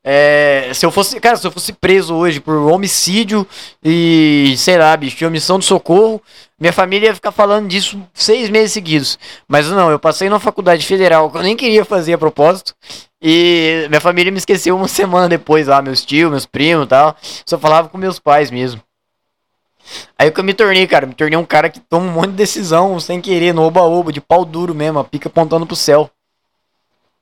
É, 0.04 0.72
se 0.74 0.84
eu 0.84 0.90
fosse, 0.90 1.20
cara, 1.20 1.36
se 1.36 1.46
eu 1.46 1.50
fosse 1.52 1.72
preso 1.72 2.14
hoje 2.14 2.40
por 2.40 2.54
homicídio 2.54 3.46
e, 3.84 4.54
sei 4.58 4.76
lá, 4.76 4.96
bicho, 4.96 5.24
omissão 5.24 5.60
de 5.60 5.64
socorro, 5.64 6.20
minha 6.58 6.72
família 6.72 7.08
ia 7.08 7.14
ficar 7.14 7.30
falando 7.30 7.68
disso 7.68 8.00
seis 8.12 8.50
meses 8.50 8.72
seguidos. 8.72 9.18
Mas 9.46 9.68
não, 9.68 9.90
eu 9.90 9.98
passei 9.98 10.28
numa 10.28 10.40
faculdade 10.40 10.84
federal 10.84 11.30
que 11.30 11.36
eu 11.36 11.42
nem 11.42 11.56
queria 11.56 11.84
fazer 11.84 12.14
a 12.14 12.18
propósito. 12.18 12.74
E 13.20 13.86
minha 13.88 14.00
família 14.00 14.32
me 14.32 14.38
esqueceu 14.38 14.76
uma 14.76 14.86
semana 14.88 15.28
depois 15.28 15.68
lá, 15.68 15.80
meus 15.80 16.04
tios, 16.04 16.30
meus 16.30 16.46
primos 16.46 16.88
tal. 16.88 17.16
Só 17.46 17.56
falava 17.58 17.88
com 17.88 17.96
meus 17.96 18.18
pais 18.18 18.50
mesmo. 18.50 18.82
Aí 20.18 20.30
que 20.30 20.40
eu 20.40 20.44
me 20.44 20.54
tornei, 20.54 20.86
cara, 20.86 21.06
me 21.06 21.14
tornei 21.14 21.38
um 21.38 21.44
cara 21.44 21.68
que 21.68 21.80
toma 21.80 22.06
um 22.06 22.12
monte 22.12 22.30
de 22.30 22.36
decisão 22.36 22.98
sem 22.98 23.20
querer, 23.20 23.52
no 23.52 23.62
oba-oba, 23.62 24.12
de 24.12 24.20
pau 24.20 24.44
duro 24.44 24.74
mesmo, 24.74 24.98
a 24.98 25.04
pica 25.04 25.28
apontando 25.28 25.66
pro 25.66 25.76
céu. 25.76 26.10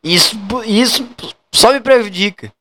Isso, 0.02 0.36
isso 0.66 1.07
só 1.52 1.73
me 1.73 1.81
prejudica. 1.81 2.52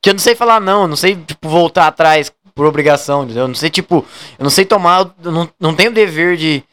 Que 0.00 0.10
eu 0.10 0.14
não 0.14 0.20
sei 0.20 0.34
falar 0.34 0.60
não, 0.60 0.82
eu 0.82 0.88
não 0.88 0.96
sei, 0.96 1.16
tipo, 1.16 1.48
voltar 1.48 1.86
atrás 1.86 2.32
por 2.54 2.66
obrigação, 2.66 3.24
entendeu? 3.24 3.44
Eu 3.44 3.48
não 3.48 3.54
sei, 3.54 3.70
tipo, 3.70 4.04
eu 4.38 4.42
não 4.42 4.50
sei 4.50 4.64
tomar, 4.64 5.10
eu 5.22 5.32
não, 5.32 5.50
não 5.58 5.74
tenho 5.74 5.92
dever 5.92 6.36
de. 6.36 6.64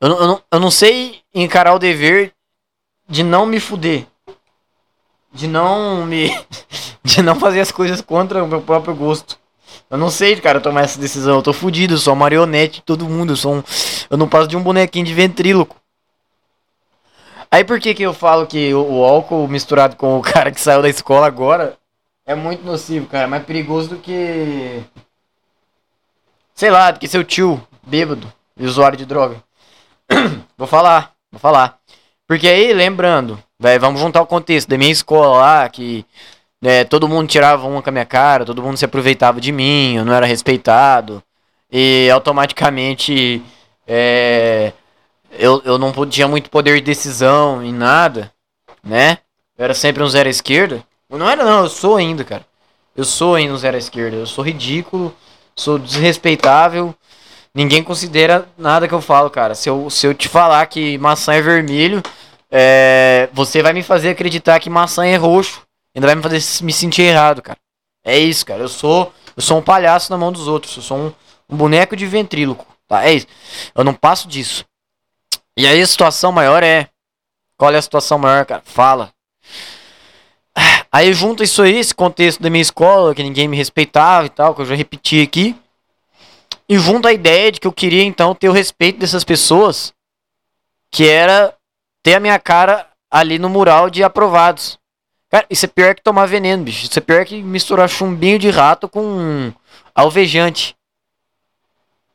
Eu 0.00 0.08
não, 0.08 0.18
eu, 0.18 0.26
não, 0.26 0.42
eu 0.52 0.60
não 0.60 0.70
sei 0.70 1.20
encarar 1.34 1.74
o 1.74 1.78
dever 1.78 2.32
de 3.08 3.22
não 3.22 3.46
me 3.46 3.60
fuder 3.60 4.06
de 5.34 5.48
não 5.48 6.06
me. 6.06 6.30
de 7.02 7.20
não 7.20 7.34
fazer 7.34 7.60
as 7.60 7.72
coisas 7.72 8.00
contra 8.00 8.42
o 8.42 8.48
meu 8.48 8.62
próprio 8.62 8.94
gosto. 8.94 9.36
Eu 9.90 9.98
não 9.98 10.10
sei, 10.10 10.36
cara, 10.36 10.60
tomar 10.60 10.82
essa 10.82 10.98
decisão. 10.98 11.36
Eu 11.36 11.42
tô 11.42 11.52
fudido, 11.52 11.94
eu 11.94 11.98
sou 11.98 12.14
marionete 12.14 12.76
de 12.76 12.82
todo 12.82 13.08
mundo. 13.08 13.32
Eu, 13.32 13.36
sou 13.36 13.56
um, 13.56 13.62
eu 14.08 14.16
não 14.16 14.28
passo 14.28 14.48
de 14.48 14.56
um 14.56 14.62
bonequinho 14.62 15.04
de 15.04 15.12
ventríloco. 15.12 15.76
Aí 17.50 17.62
por 17.62 17.78
que 17.78 17.94
que 17.94 18.02
eu 18.02 18.14
falo 18.14 18.46
que 18.46 18.72
o, 18.72 18.80
o 18.80 19.04
álcool 19.04 19.46
misturado 19.46 19.96
com 19.96 20.18
o 20.18 20.22
cara 20.22 20.50
que 20.50 20.60
saiu 20.60 20.80
da 20.80 20.88
escola 20.88 21.26
agora 21.26 21.76
é 22.26 22.34
muito 22.34 22.64
nocivo, 22.64 23.06
cara? 23.06 23.24
É 23.24 23.26
mais 23.26 23.44
perigoso 23.44 23.90
do 23.90 23.96
que. 23.98 24.82
Sei 26.54 26.70
lá, 26.70 26.90
do 26.90 27.00
que 27.00 27.08
seu 27.08 27.24
tio 27.24 27.66
bêbado 27.82 28.32
e 28.56 28.64
usuário 28.64 28.96
de 28.96 29.04
droga. 29.04 29.42
vou 30.56 30.66
falar, 30.66 31.12
vou 31.30 31.40
falar. 31.40 31.78
Porque 32.26 32.48
aí, 32.48 32.72
lembrando, 32.72 33.38
véio, 33.58 33.80
vamos 33.80 34.00
juntar 34.00 34.22
o 34.22 34.26
contexto 34.26 34.68
da 34.68 34.78
minha 34.78 34.92
escola 34.92 35.38
lá, 35.38 35.68
que 35.68 36.06
né, 36.60 36.84
todo 36.84 37.08
mundo 37.08 37.28
tirava 37.28 37.66
uma 37.66 37.82
com 37.82 37.90
a 37.90 37.92
minha 37.92 38.06
cara, 38.06 38.44
todo 38.44 38.62
mundo 38.62 38.78
se 38.78 38.84
aproveitava 38.84 39.40
de 39.40 39.52
mim, 39.52 39.96
eu 39.96 40.04
não 40.04 40.14
era 40.14 40.26
respeitado. 40.26 41.22
E 41.70 42.08
automaticamente 42.10 43.42
é, 43.86 44.72
eu, 45.32 45.60
eu 45.64 45.78
não 45.78 45.92
tinha 46.08 46.28
muito 46.28 46.50
poder 46.50 46.76
de 46.76 46.82
decisão 46.82 47.62
em 47.62 47.72
nada, 47.72 48.32
né? 48.82 49.18
Eu 49.58 49.64
era 49.64 49.74
sempre 49.74 50.02
um 50.02 50.08
zero 50.08 50.28
à 50.28 50.30
esquerda. 50.30 50.82
Eu 51.08 51.18
não 51.18 51.28
era 51.28 51.44
não, 51.44 51.64
eu 51.64 51.70
sou 51.70 51.96
ainda, 51.96 52.24
cara. 52.24 52.46
Eu 52.96 53.04
sou 53.04 53.34
ainda 53.34 53.54
um 53.54 53.58
zero 53.58 53.76
à 53.76 53.78
esquerda. 53.78 54.16
Eu 54.16 54.26
sou 54.26 54.44
ridículo, 54.44 55.14
sou 55.54 55.78
desrespeitável 55.78 56.94
ninguém 57.54 57.82
considera 57.82 58.48
nada 58.58 58.88
que 58.88 58.94
eu 58.94 59.00
falo, 59.00 59.30
cara. 59.30 59.54
Se 59.54 59.68
eu, 59.68 59.88
se 59.88 60.06
eu 60.06 60.12
te 60.12 60.28
falar 60.28 60.66
que 60.66 60.98
maçã 60.98 61.34
é 61.34 61.40
vermelho, 61.40 62.02
é, 62.50 63.28
você 63.32 63.62
vai 63.62 63.72
me 63.72 63.82
fazer 63.82 64.10
acreditar 64.10 64.58
que 64.58 64.68
maçã 64.68 65.06
é 65.06 65.16
roxo. 65.16 65.62
Ainda 65.94 66.08
vai 66.08 66.16
me 66.16 66.22
fazer 66.22 66.64
me 66.64 66.72
sentir 66.72 67.02
errado, 67.02 67.40
cara. 67.40 67.58
É 68.02 68.18
isso, 68.18 68.44
cara. 68.44 68.60
Eu 68.62 68.68
sou, 68.68 69.12
eu 69.36 69.42
sou 69.42 69.58
um 69.58 69.62
palhaço 69.62 70.10
na 70.10 70.18
mão 70.18 70.32
dos 70.32 70.48
outros. 70.48 70.76
Eu 70.76 70.82
sou 70.82 70.98
um, 70.98 71.12
um 71.48 71.56
boneco 71.56 71.94
de 71.94 72.04
ventríloco. 72.04 72.66
Tá? 72.88 73.06
É 73.06 73.14
isso. 73.14 73.28
Eu 73.74 73.84
não 73.84 73.94
passo 73.94 74.26
disso. 74.26 74.64
E 75.56 75.66
aí 75.66 75.80
a 75.80 75.86
situação 75.86 76.32
maior 76.32 76.62
é. 76.64 76.88
Qual 77.56 77.72
é 77.72 77.76
a 77.76 77.82
situação 77.82 78.18
maior, 78.18 78.44
cara? 78.44 78.62
Fala. 78.64 79.13
Aí 80.94 81.12
junta 81.12 81.42
isso 81.42 81.60
aí, 81.60 81.76
esse 81.76 81.92
contexto 81.92 82.40
da 82.40 82.48
minha 82.48 82.62
escola, 82.62 83.16
que 83.16 83.22
ninguém 83.24 83.48
me 83.48 83.56
respeitava 83.56 84.26
e 84.26 84.28
tal, 84.28 84.54
que 84.54 84.62
eu 84.62 84.64
já 84.64 84.76
repeti 84.76 85.20
aqui. 85.20 85.56
E 86.68 86.78
junta 86.78 87.08
a 87.08 87.12
ideia 87.12 87.50
de 87.50 87.58
que 87.58 87.66
eu 87.66 87.72
queria 87.72 88.04
então 88.04 88.32
ter 88.32 88.48
o 88.48 88.52
respeito 88.52 89.00
dessas 89.00 89.24
pessoas, 89.24 89.92
que 90.92 91.08
era 91.08 91.52
ter 92.00 92.14
a 92.14 92.20
minha 92.20 92.38
cara 92.38 92.86
ali 93.10 93.40
no 93.40 93.48
mural 93.48 93.90
de 93.90 94.04
aprovados. 94.04 94.78
Cara, 95.28 95.44
isso 95.50 95.64
é 95.64 95.68
pior 95.68 95.96
que 95.96 96.00
tomar 96.00 96.26
veneno, 96.26 96.62
bicho. 96.62 96.84
Isso 96.84 96.96
é 96.96 97.02
pior 97.02 97.24
que 97.24 97.42
misturar 97.42 97.88
chumbinho 97.88 98.38
de 98.38 98.50
rato 98.50 98.88
com 98.88 99.52
alvejante. 99.92 100.76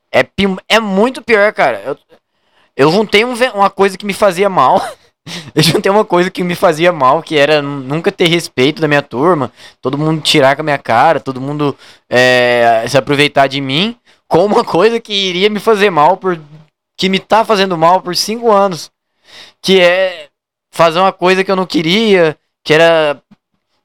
É, 0.10 0.26
é 0.70 0.80
muito 0.80 1.22
pior, 1.22 1.52
cara. 1.52 1.82
Eu, 1.82 1.98
eu 2.78 2.92
juntei 2.94 3.26
um, 3.26 3.34
uma 3.56 3.70
coisa 3.70 3.98
que 3.98 4.06
me 4.06 4.14
fazia 4.14 4.48
mal. 4.48 4.82
eu 5.56 5.64
juntei 5.64 5.92
uma 5.92 6.06
coisa 6.06 6.30
que 6.30 6.44
me 6.44 6.56
fazia 6.56 6.92
mal, 6.92 7.22
que 7.22 7.38
era 7.38 7.62
nunca 7.62 8.12
ter 8.12 8.28
respeito 8.28 8.82
da 8.82 8.88
minha 8.88 9.02
turma, 9.02 9.52
todo 9.82 9.98
mundo 9.98 10.22
tirar 10.22 10.56
com 10.56 10.62
a 10.62 10.66
minha 10.66 10.78
cara, 10.78 11.20
todo 11.20 11.42
mundo 11.42 11.76
é, 12.10 12.86
se 12.88 12.98
aproveitar 12.98 13.48
de 13.48 13.62
mim, 13.62 13.96
com 14.28 14.46
uma 14.46 14.64
coisa 14.64 15.00
que 15.00 15.14
iria 15.14 15.50
me 15.50 15.60
fazer 15.60 15.90
mal, 15.90 16.18
por 16.18 16.40
que 17.00 17.08
me 17.08 17.18
tá 17.18 17.46
fazendo 17.46 17.78
mal 17.78 18.02
por 18.02 18.14
cinco 18.14 18.52
anos. 18.52 18.92
Que 19.62 19.80
é 19.80 20.28
fazer 20.70 21.00
uma 21.00 21.14
coisa 21.14 21.46
que 21.46 21.50
eu 21.50 21.56
não 21.56 21.66
queria, 21.66 22.38
que 22.62 22.74
era 22.74 23.22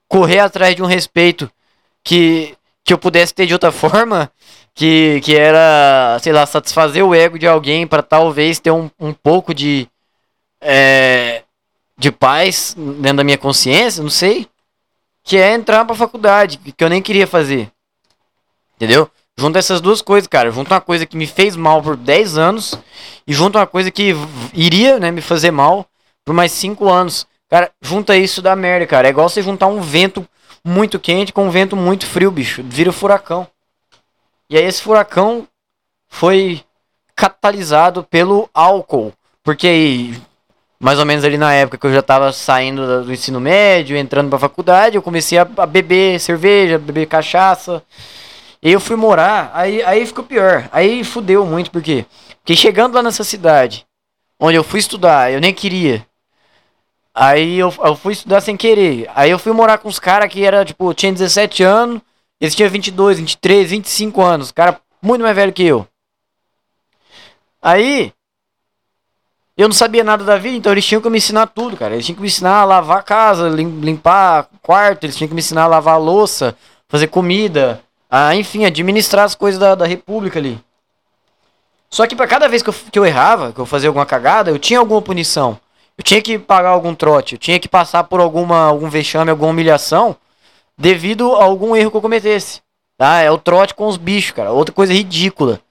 correr 0.09 0.39
atrás 0.39 0.75
de 0.75 0.83
um 0.83 0.85
respeito 0.85 1.49
que, 2.03 2.55
que 2.83 2.93
eu 2.93 2.97
pudesse 2.97 3.33
ter 3.33 3.47
de 3.47 3.53
outra 3.53 3.71
forma, 3.73 4.29
que, 4.73 5.21
que 5.23 5.33
era, 5.33 6.19
sei 6.21 6.33
lá, 6.33 6.45
satisfazer 6.45 7.05
o 7.05 7.15
ego 7.15 7.39
de 7.39 7.47
alguém 7.47 7.87
para 7.87 8.03
talvez 8.03 8.59
ter 8.59 8.71
um, 8.71 8.89
um 8.99 9.13
pouco 9.13 9.53
de, 9.53 9.87
é, 10.67 11.43
de 11.95 12.11
paz 12.11 12.75
dentro 12.75 13.17
da 13.17 13.23
minha 13.23 13.37
consciência, 13.37 14.01
não 14.01 14.09
sei, 14.09 14.47
que 15.23 15.37
é 15.37 15.53
entrar 15.53 15.85
pra 15.85 15.95
faculdade, 15.95 16.57
que 16.57 16.83
eu 16.83 16.89
nem 16.89 17.01
queria 17.01 17.27
fazer. 17.27 17.71
Entendeu? 18.75 19.09
Junta 19.37 19.59
essas 19.59 19.79
duas 19.79 20.01
coisas, 20.01 20.27
cara. 20.27 20.49
Junta 20.51 20.73
uma 20.73 20.81
coisa 20.81 21.05
que 21.05 21.15
me 21.15 21.27
fez 21.27 21.55
mal 21.55 21.81
por 21.81 21.95
10 21.95 22.37
anos 22.37 22.79
e 23.27 23.33
junta 23.33 23.59
uma 23.59 23.67
coisa 23.67 23.91
que 23.91 24.13
iria 24.53 24.99
né, 24.99 25.11
me 25.11 25.21
fazer 25.21 25.51
mal 25.51 25.85
por 26.23 26.33
mais 26.33 26.51
5 26.53 26.89
anos. 26.89 27.27
Cara, 27.49 27.71
junta 27.81 28.17
isso 28.17 28.41
da 28.41 28.55
merda, 28.55 28.87
cara. 28.87 29.07
É 29.07 29.11
igual 29.11 29.29
você 29.29 29.41
juntar 29.41 29.67
um 29.67 29.81
vento 29.81 30.27
muito 30.63 30.99
quente 30.99 31.31
com 31.31 31.47
um 31.47 31.51
vento 31.51 31.75
muito 31.75 32.05
frio, 32.05 32.31
bicho. 32.31 32.63
Vira 32.63 32.91
furacão. 32.91 33.47
E 34.49 34.57
aí 34.57 34.63
esse 34.63 34.81
furacão 34.81 35.47
foi 36.07 36.63
catalisado 37.15 38.03
pelo 38.03 38.49
álcool. 38.53 39.13
Porque 39.43 39.67
aí, 39.67 40.21
mais 40.85 40.99
ou 40.99 41.05
menos 41.05 41.25
ali 41.25 41.35
na 41.35 41.51
época 41.51 41.79
que 41.79 41.87
eu 41.87 41.93
já 41.95 42.03
tava 42.03 42.31
saindo 42.31 43.03
do 43.03 43.11
ensino 43.11 43.39
médio, 43.39 43.97
entrando 43.97 44.29
pra 44.29 44.37
faculdade, 44.37 44.95
eu 44.95 45.01
comecei 45.01 45.35
a 45.35 45.43
beber 45.43 46.19
cerveja, 46.19 46.77
beber 46.77 47.07
cachaça. 47.07 47.81
E 48.61 48.71
eu 48.71 48.79
fui 48.79 48.95
morar, 48.95 49.49
aí, 49.55 49.81
aí 49.81 50.05
ficou 50.05 50.23
pior. 50.23 50.69
Aí 50.71 51.03
fudeu 51.03 51.43
muito, 51.43 51.71
por 51.71 51.81
quê? 51.81 52.05
Porque 52.37 52.55
chegando 52.55 52.93
lá 52.93 53.01
nessa 53.01 53.23
cidade, 53.23 53.83
onde 54.39 54.57
eu 54.57 54.63
fui 54.63 54.79
estudar, 54.79 55.33
eu 55.33 55.41
nem 55.41 55.51
queria. 55.51 56.05
Aí 57.15 57.57
eu, 57.57 57.73
eu 57.83 57.95
fui 57.95 58.13
estudar 58.13 58.39
sem 58.41 58.55
querer. 58.55 59.09
Aí 59.15 59.31
eu 59.31 59.39
fui 59.39 59.53
morar 59.53 59.79
com 59.79 59.89
os 59.89 59.97
caras 59.97 60.31
que 60.31 60.45
era, 60.45 60.63
tipo, 60.63 60.93
tinha 60.93 61.11
17 61.11 61.63
anos, 61.63 61.99
eles 62.39 62.53
tinham 62.53 62.69
22, 62.69 63.17
23, 63.17 63.71
25 63.71 64.21
anos. 64.21 64.51
Cara 64.51 64.79
muito 65.01 65.23
mais 65.23 65.35
velho 65.35 65.51
que 65.51 65.63
eu. 65.63 65.87
Aí, 67.59 68.13
eu 69.57 69.69
não 69.69 69.75
sabia 69.75 70.03
nada 70.03 70.23
da 70.23 70.37
vida, 70.37 70.57
então 70.57 70.71
eles 70.71 70.85
tinham 70.85 71.01
que 71.01 71.09
me 71.09 71.17
ensinar 71.17 71.47
tudo, 71.47 71.77
cara. 71.77 71.93
Eles 71.93 72.05
tinham 72.05 72.15
que 72.15 72.21
me 72.21 72.27
ensinar 72.27 72.59
a 72.59 72.65
lavar 72.65 72.97
a 72.97 73.03
casa, 73.03 73.47
limpar 73.47 74.49
quarto, 74.61 75.05
eles 75.05 75.15
tinham 75.15 75.29
que 75.29 75.33
me 75.33 75.39
ensinar 75.39 75.63
a 75.63 75.67
lavar 75.67 75.95
a 75.95 75.97
louça, 75.97 76.57
fazer 76.89 77.07
comida, 77.07 77.81
a, 78.09 78.35
enfim, 78.35 78.65
administrar 78.65 79.23
as 79.23 79.33
coisas 79.33 79.59
da, 79.59 79.73
da 79.73 79.85
república 79.85 80.39
ali. 80.39 80.59
Só 81.89 82.05
que 82.05 82.15
para 82.15 82.27
cada 82.27 82.49
vez 82.49 82.61
que 82.61 82.69
eu, 82.69 82.75
que 82.91 82.99
eu 82.99 83.05
errava, 83.05 83.53
que 83.53 83.59
eu 83.59 83.65
fazia 83.65 83.87
alguma 83.87 84.05
cagada, 84.05 84.51
eu 84.51 84.59
tinha 84.59 84.79
alguma 84.79 85.01
punição. 85.01 85.57
Eu 85.97 86.03
tinha 86.03 86.21
que 86.21 86.37
pagar 86.37 86.69
algum 86.69 86.93
trote, 86.93 87.35
eu 87.35 87.39
tinha 87.39 87.57
que 87.57 87.69
passar 87.69 88.03
por 88.03 88.19
alguma, 88.19 88.65
algum 88.65 88.89
vexame, 88.89 89.31
alguma 89.31 89.51
humilhação, 89.51 90.17
devido 90.77 91.33
a 91.35 91.43
algum 91.45 91.73
erro 91.73 91.89
que 91.89 91.95
eu 91.95 92.01
cometesse. 92.01 92.61
Tá? 92.97 93.19
É 93.21 93.31
o 93.31 93.37
trote 93.37 93.73
com 93.73 93.87
os 93.87 93.95
bichos, 93.95 94.31
cara. 94.31 94.51
Outra 94.51 94.73
coisa 94.75 94.93
ridícula. 94.93 95.61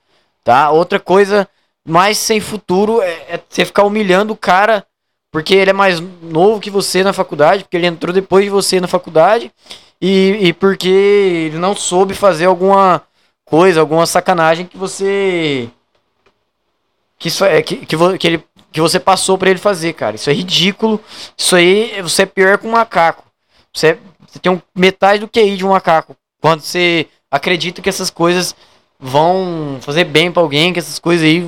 Tá? 0.43 0.71
Outra 0.71 0.99
coisa 0.99 1.47
mais 1.87 2.19
sem 2.19 2.41
futuro 2.41 3.03
é, 3.03 3.13
é 3.29 3.41
você 3.49 3.65
ficar 3.65 3.85
humilhando 3.85 4.33
o 4.33 4.37
cara 4.37 4.87
porque 5.31 5.55
ele 5.55 5.71
é 5.71 5.75
mais 5.75 5.99
novo 6.01 6.61
que 6.61 6.71
você 6.71 7.03
na 7.03 7.13
faculdade, 7.13 7.65
porque 7.65 7.77
ele 7.77 7.89
entrou 7.89 8.13
depois 8.13 8.45
de 8.45 8.51
você 8.51 8.81
na 8.81 8.87
faculdade 8.87 9.53
e, 10.01 10.39
e 10.41 10.53
porque 10.53 10.89
ele 10.89 11.59
não 11.59 11.75
soube 11.75 12.15
fazer 12.15 12.45
alguma 12.45 13.03
coisa, 13.45 13.81
alguma 13.81 14.07
sacanagem 14.07 14.67
que 14.67 14.79
você 14.79 15.69
que 17.19 17.29
isso 17.29 17.45
é 17.45 17.61
que, 17.63 17.85
que, 17.85 17.97
que 18.19 18.27
ele 18.27 18.45
que 18.75 18.81
você 18.81 18.99
passou 18.99 19.39
para 19.39 19.51
ele 19.51 19.61
fazer, 19.61 19.93
cara. 19.93 20.17
Isso 20.17 20.29
é 20.29 20.33
ridículo. 20.33 21.01
Isso 21.39 21.55
aí, 21.55 22.03
você 22.03 22.23
é 22.23 22.27
pior 22.27 22.59
que 22.59 22.67
um 22.67 22.73
macaco. 22.73 23.25
Você, 23.73 23.91
é, 23.91 23.99
você 24.27 24.41
tem 24.41 24.51
um, 24.51 24.61
metade 24.75 25.21
do 25.21 25.29
QI 25.29 25.57
de 25.57 25.65
um 25.65 25.69
macaco. 25.69 26.17
Quando 26.41 26.61
você 26.61 27.07
acredita 27.31 27.81
que 27.81 27.89
essas 27.89 28.11
coisas 28.11 28.53
vão 29.07 29.77
fazer 29.83 30.05
bem 30.05 30.33
para 30.33 30.43
alguém, 30.43 30.73
que 30.73 30.79
essas 30.79 30.99
coisas 30.99 31.27
aí 31.27 31.47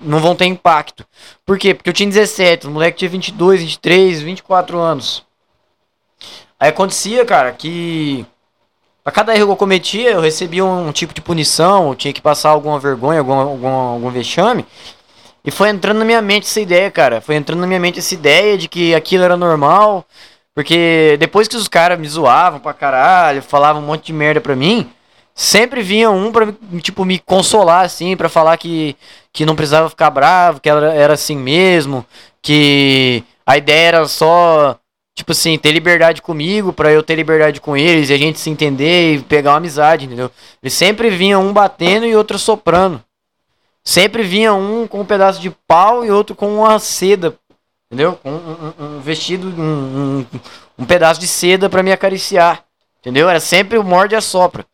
não 0.00 0.18
vão 0.18 0.34
ter 0.34 0.46
impacto. 0.46 1.06
Por 1.46 1.56
quê? 1.56 1.72
Porque 1.72 1.88
eu 1.88 1.94
tinha 1.94 2.08
17, 2.08 2.66
o 2.66 2.70
moleque 2.72 2.98
tinha 2.98 3.08
22, 3.08 3.62
23, 3.62 4.20
24 4.20 4.78
anos. 4.80 5.24
Aí 6.58 6.70
acontecia, 6.70 7.24
cara, 7.24 7.52
que 7.52 8.26
a 9.04 9.12
cada 9.12 9.32
erro 9.32 9.46
que 9.46 9.52
eu 9.52 9.56
cometia, 9.56 10.10
eu 10.10 10.20
recebia 10.20 10.64
um 10.64 10.90
tipo 10.90 11.14
de 11.14 11.20
punição, 11.20 11.90
eu 11.90 11.94
tinha 11.94 12.12
que 12.12 12.20
passar 12.20 12.50
alguma 12.50 12.80
vergonha, 12.80 13.20
algum, 13.20 13.32
algum, 13.32 13.68
algum 13.68 14.10
vexame. 14.10 14.66
E 15.44 15.52
foi 15.52 15.68
entrando 15.68 15.98
na 15.98 16.04
minha 16.04 16.22
mente 16.22 16.48
essa 16.48 16.60
ideia, 16.60 16.90
cara. 16.90 17.20
Foi 17.20 17.36
entrando 17.36 17.60
na 17.60 17.66
minha 17.66 17.80
mente 17.80 18.00
essa 18.00 18.14
ideia 18.14 18.58
de 18.58 18.66
que 18.68 18.92
aquilo 18.92 19.22
era 19.22 19.36
normal. 19.36 20.04
Porque 20.52 21.16
depois 21.20 21.46
que 21.46 21.56
os 21.56 21.68
caras 21.68 21.98
me 21.98 22.08
zoavam 22.08 22.58
pra 22.58 22.74
caralho, 22.74 23.40
falavam 23.40 23.82
um 23.82 23.86
monte 23.86 24.06
de 24.06 24.12
merda 24.12 24.40
pra 24.40 24.54
mim, 24.54 24.90
sempre 25.34 25.82
vinha 25.82 26.10
um 26.10 26.30
pra, 26.30 26.52
tipo, 26.80 27.04
me 27.04 27.18
consolar, 27.18 27.84
assim, 27.84 28.16
pra 28.16 28.28
falar 28.28 28.56
que, 28.56 28.96
que 29.32 29.46
não 29.46 29.56
precisava 29.56 29.88
ficar 29.90 30.10
bravo, 30.10 30.60
que 30.60 30.68
era, 30.68 30.92
era 30.92 31.14
assim 31.14 31.36
mesmo, 31.36 32.04
que 32.40 33.24
a 33.46 33.56
ideia 33.56 33.88
era 33.88 34.08
só, 34.08 34.78
tipo 35.14 35.32
assim, 35.32 35.58
ter 35.58 35.72
liberdade 35.72 36.22
comigo, 36.22 36.72
pra 36.72 36.92
eu 36.92 37.02
ter 37.02 37.14
liberdade 37.14 37.60
com 37.60 37.76
eles, 37.76 38.10
e 38.10 38.12
a 38.12 38.18
gente 38.18 38.38
se 38.38 38.50
entender 38.50 39.14
e 39.14 39.22
pegar 39.22 39.52
uma 39.52 39.56
amizade, 39.58 40.06
entendeu? 40.06 40.30
Eles 40.62 40.74
sempre 40.74 41.10
vinham 41.10 41.42
um 41.42 41.52
batendo 41.52 42.06
e 42.06 42.14
outro 42.14 42.38
soprando. 42.38 43.02
Sempre 43.84 44.22
vinha 44.22 44.54
um 44.54 44.86
com 44.86 45.00
um 45.00 45.04
pedaço 45.04 45.40
de 45.40 45.50
pau 45.66 46.04
e 46.04 46.10
outro 46.10 46.36
com 46.36 46.54
uma 46.54 46.78
seda, 46.78 47.34
entendeu? 47.90 48.18
Um, 48.24 48.30
um, 48.30 48.72
um 48.78 49.00
vestido, 49.00 49.48
um, 49.48 50.24
um, 50.78 50.84
pedaço 50.84 51.20
de 51.20 51.26
seda 51.26 51.68
para 51.68 51.82
me 51.82 51.90
acariciar, 51.90 52.64
entendeu? 53.00 53.28
Era 53.28 53.40
sempre 53.40 53.76
o 53.78 53.82
morde 53.82 54.14
e 54.14 54.16
assopra. 54.16 54.64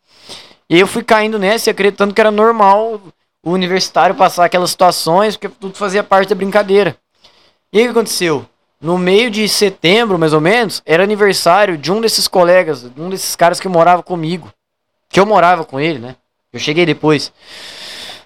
E 0.69 0.79
eu 0.79 0.85
fui 0.85 1.03
caindo 1.03 1.39
nessa, 1.39 1.71
acreditando 1.71 2.13
que 2.13 2.21
era 2.21 2.29
normal 2.29 3.01
o 3.43 3.51
universitário 3.51 4.15
passar 4.15 4.45
aquelas 4.45 4.69
situações, 4.69 5.35
porque 5.35 5.49
tudo 5.49 5.75
fazia 5.75 6.03
parte 6.03 6.29
da 6.29 6.35
brincadeira. 6.35 6.95
E 7.73 7.79
o 7.79 7.83
que 7.85 7.89
aconteceu? 7.89 8.45
No 8.81 8.97
meio 8.97 9.29
de 9.29 9.47
setembro, 9.49 10.17
mais 10.17 10.31
ou 10.31 10.39
menos, 10.39 10.81
era 10.85 11.03
aniversário 11.03 11.77
de 11.77 11.91
um 11.91 11.99
desses 11.99 12.27
colegas, 12.27 12.83
de 12.83 13.01
um 13.01 13.09
desses 13.09 13.35
caras 13.35 13.59
que 13.59 13.67
morava 13.67 14.03
comigo. 14.03 14.51
Que 15.09 15.19
eu 15.19 15.25
morava 15.25 15.65
com 15.65 15.79
ele, 15.79 15.99
né? 15.99 16.15
Eu 16.53 16.59
cheguei 16.59 16.85
depois. 16.85 17.33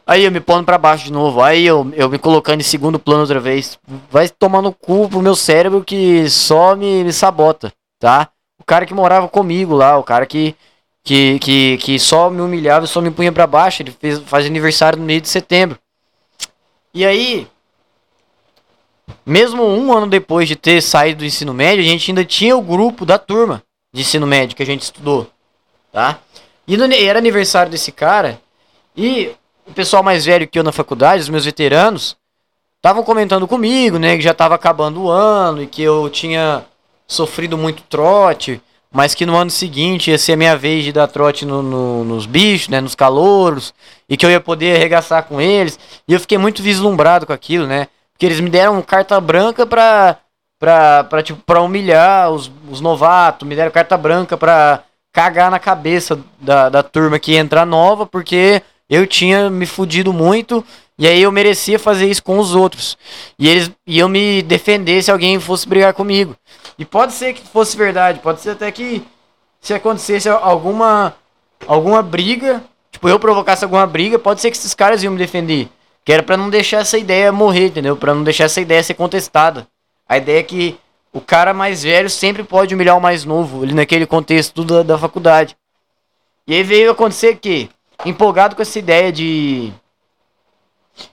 Aí 0.06 0.26
eu 0.26 0.32
me 0.32 0.40
pondo 0.40 0.66
pra 0.66 0.78
baixo 0.78 1.06
de 1.06 1.12
novo. 1.12 1.42
Aí 1.42 1.66
eu, 1.66 1.90
eu 1.94 2.10
me 2.10 2.20
colocando 2.20 2.60
em 2.60 2.64
segundo 2.64 3.00
plano 3.00 3.22
outra 3.22 3.40
vez. 3.40 3.80
Vai 4.12 4.28
tomar 4.30 4.62
no 4.62 4.74
cu 4.74 5.08
pro 5.10 5.22
meu 5.22 5.36
cérebro 5.36 5.84
que 5.84 6.30
só 6.30 6.76
me, 6.76 7.04
me 7.04 7.14
sabota, 7.14 7.74
tá? 8.00 8.30
O 8.60 8.64
cara 8.64 8.86
que 8.86 8.94
morava 8.94 9.28
comigo 9.28 9.76
lá, 9.76 9.98
o 9.98 10.04
cara 10.04 10.26
que, 10.26 10.56
que, 11.04 11.38
que, 11.40 11.78
que 11.78 12.00
só 12.00 12.30
me 12.30 12.42
humilhava 12.42 12.88
só 12.88 13.02
me 13.02 13.12
punha 13.12 13.32
pra 13.32 13.46
baixo. 13.46 13.82
Ele 13.82 13.92
fez, 13.92 14.20
faz 14.20 14.46
aniversário 14.46 15.00
no 15.00 15.06
meio 15.06 15.22
de 15.22 15.30
setembro. 15.30 15.78
E 16.94 17.06
aí, 17.06 17.48
mesmo 19.26 19.64
um 19.64 19.92
ano 19.92 20.08
depois 20.08 20.48
de 20.48 20.56
ter 20.56 20.82
saído 20.82 21.20
do 21.20 21.26
ensino 21.26 21.54
médio, 21.54 21.84
a 21.84 21.88
gente 21.88 22.10
ainda 22.10 22.24
tinha 22.24 22.56
o 22.56 22.62
grupo 22.62 23.06
da 23.06 23.18
turma 23.18 23.64
de 23.92 24.02
ensino 24.02 24.26
médio 24.26 24.56
que 24.56 24.64
a 24.64 24.66
gente 24.66 24.84
estudou, 24.84 25.30
tá? 25.92 26.20
E 26.68 26.78
no, 26.78 26.86
era 26.94 27.20
aniversário 27.20 27.72
desse 27.72 27.92
cara. 27.92 28.40
E 28.96 29.32
o 29.68 29.74
pessoal 29.74 30.04
mais 30.04 30.26
velho 30.26 30.48
que 30.48 30.58
eu 30.58 30.64
na 30.64 30.72
faculdade, 30.72 31.24
os 31.24 31.30
meus 31.30 31.46
veteranos, 31.46 32.16
estavam 32.78 33.04
comentando 33.04 33.48
comigo, 33.48 33.98
né, 33.98 34.16
que 34.16 34.22
já 34.22 34.32
estava 34.32 34.56
acabando 34.56 35.04
o 35.04 35.10
ano 35.10 35.64
e 35.64 35.68
que 35.68 35.82
eu 35.82 36.10
tinha 36.10 36.66
sofrido 37.08 37.58
muito 37.58 37.84
trote, 37.84 38.62
mas 38.94 39.16
que 39.16 39.26
no 39.26 39.36
ano 39.36 39.50
seguinte 39.50 40.12
ia 40.12 40.18
ser 40.20 40.34
a 40.34 40.38
minha 40.38 40.56
vez 40.56 40.84
de 40.84 40.92
dar 40.92 41.08
trote 41.08 41.46
no, 41.46 41.64
no, 41.64 42.04
nos 42.04 42.28
bichos, 42.28 42.70
né, 42.70 42.80
nos 42.80 42.94
calouros, 42.94 43.74
e 44.08 44.16
que 44.16 44.24
eu 44.24 44.30
ia 44.30 44.40
poder 44.40 44.76
arregaçar 44.76 45.24
com 45.24 45.42
eles. 45.42 45.80
E 46.08 46.14
eu 46.14 46.20
fiquei 46.20 46.38
muito 46.38 46.62
vislumbrado 46.62 47.26
com 47.26 47.34
aquilo, 47.34 47.66
né? 47.66 47.88
Porque 48.14 48.28
eles 48.28 48.40
me 48.40 48.52
deram 48.52 48.80
carta 48.84 49.20
branca 49.20 49.66
pra, 49.66 50.18
pra, 50.60 51.04
pra, 51.06 51.24
tipo, 51.24 51.42
pra 51.44 51.62
humilhar 51.62 52.30
os, 52.30 52.52
os 52.70 52.80
novatos, 52.80 53.48
me 53.48 53.56
deram 53.56 53.72
carta 53.72 53.98
branca 53.98 54.38
pra 54.38 54.84
cagar 55.12 55.50
na 55.50 55.60
cabeça 55.60 56.20
da, 56.40 56.70
da 56.70 56.84
turma 56.84 57.18
que 57.18 57.32
ia 57.32 57.40
entrar 57.40 57.66
nova, 57.66 58.06
porque 58.06 58.62
eu 58.88 59.08
tinha 59.08 59.50
me 59.50 59.66
fudido 59.66 60.14
muito 60.14 60.64
e 61.04 61.08
aí 61.08 61.22
eu 61.22 61.34
merecia 61.34 61.78
fazer 61.78 62.10
isso 62.10 62.24
com 62.24 62.40
os 62.40 62.56
outros. 62.56 62.98
E 63.38 63.50
eles 63.50 63.70
iam 63.86 64.08
me 64.08 64.42
defender 64.42 65.04
se 65.04 65.12
alguém 65.12 65.38
fosse 65.38 65.68
brigar 65.68 65.94
comigo. 65.94 66.34
E 66.80 66.86
pode 66.86 67.12
ser 67.12 67.34
que 67.34 67.46
fosse 67.46 67.76
verdade, 67.76 68.20
pode 68.20 68.40
ser 68.40 68.52
até 68.52 68.72
que 68.72 69.04
se 69.60 69.74
acontecesse 69.74 70.30
alguma 70.30 71.14
alguma 71.68 72.02
briga, 72.02 72.64
tipo 72.90 73.10
eu 73.10 73.20
provocasse 73.20 73.66
alguma 73.66 73.86
briga, 73.86 74.18
pode 74.18 74.40
ser 74.40 74.50
que 74.50 74.56
esses 74.56 74.74
caras 74.74 75.04
iam 75.04 75.12
me 75.12 75.20
defender. 75.20 75.68
Que 76.06 76.14
era 76.14 76.24
para 76.24 76.38
não 76.38 76.50
deixar 76.50 76.78
essa 76.78 76.98
ideia 76.98 77.34
morrer, 77.34 77.66
entendeu? 77.66 77.98
Para 77.98 78.14
não 78.14 78.24
deixar 78.24 78.46
essa 78.46 78.62
ideia 78.62 78.82
ser 78.82 78.94
contestada. 78.94 79.68
A 80.08 80.18
ideia 80.18 80.40
é 80.40 80.44
que 80.44 80.80
o 81.12 81.20
cara 81.20 81.54
mais 81.54 81.84
velho 81.84 82.10
sempre 82.10 82.46
pode 82.46 82.74
humilhar 82.74 82.98
o 82.98 83.02
mais 83.02 83.26
novo, 83.26 83.64
ali 83.64 83.74
naquele 83.74 84.06
contexto 84.06 84.64
da, 84.64 84.84
da 84.84 84.98
faculdade. 84.98 85.58
E 86.48 86.54
aí 86.54 86.64
veio 86.64 86.92
acontecer 86.92 87.36
que, 87.36 87.70
empolgado 88.06 88.56
com 88.56 88.62
essa 88.62 88.80
ideia 88.80 89.12
de. 89.12 89.74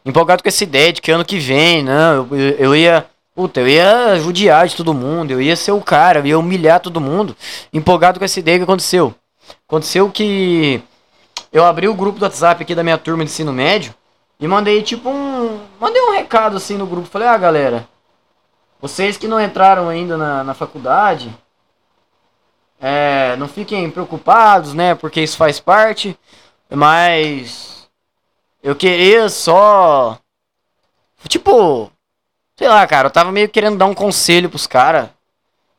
Empolgado 0.05 0.43
com 0.43 0.49
essa 0.49 0.65
ideia 0.65 0.93
de 0.93 1.01
que 1.01 1.11
ano 1.11 1.25
que 1.25 1.39
vem, 1.39 1.83
não, 1.83 2.29
eu, 2.33 2.37
eu 2.59 2.77
ia 2.77 3.07
Puta, 3.35 3.61
eu 3.61 3.69
ia 3.69 4.19
judiar 4.19 4.67
de 4.67 4.77
todo 4.77 4.93
mundo, 4.93 5.31
eu 5.31 5.41
ia 5.41 5.57
ser 5.57 5.73
o 5.73 5.81
cara, 5.81 6.19
eu 6.19 6.27
ia 6.27 6.39
humilhar 6.39 6.79
todo 6.81 7.01
mundo. 7.01 7.35
Empolgado 7.73 8.19
com 8.19 8.25
essa 8.25 8.39
ideia 8.39 8.59
que 8.59 8.65
aconteceu. 8.65 9.15
Aconteceu 9.67 10.11
que 10.11 10.83
eu 11.53 11.65
abri 11.65 11.89
o 11.89 11.95
grupo 11.95 12.19
do 12.19 12.25
WhatsApp 12.25 12.63
aqui 12.63 12.75
da 12.75 12.83
minha 12.83 12.99
turma 12.99 13.25
de 13.25 13.31
ensino 13.31 13.53
médio 13.53 13.95
e 14.39 14.47
mandei 14.47 14.83
tipo 14.83 15.09
um. 15.09 15.61
Mandei 15.81 16.03
um 16.03 16.13
recado 16.13 16.57
assim 16.57 16.77
no 16.77 16.87
grupo. 16.87 17.09
Falei, 17.09 17.29
ah 17.29 17.39
galera, 17.39 17.89
vocês 18.79 19.17
que 19.17 19.29
não 19.29 19.41
entraram 19.41 19.89
ainda 19.89 20.19
na, 20.19 20.45
na 20.45 20.53
faculdade, 20.53 21.35
é, 22.81 23.37
não 23.37 23.49
fiquem 23.49 23.91
preocupados, 23.91 24.75
né? 24.75 24.95
Porque 24.95 25.23
isso 25.23 25.37
faz 25.37 25.61
parte. 25.61 26.19
Mas 26.69 27.80
eu 28.63 28.75
queria 28.75 29.29
só. 29.29 30.19
Tipo, 31.29 31.91
Sei 32.61 32.69
lá, 32.69 32.87
cara, 32.87 33.07
eu 33.07 33.11
tava 33.11 33.33
meio 33.33 33.49
querendo 33.49 33.79
dar 33.79 33.87
um 33.87 33.95
conselho 33.95 34.51
pros 34.51 34.67
caras. 34.67 35.09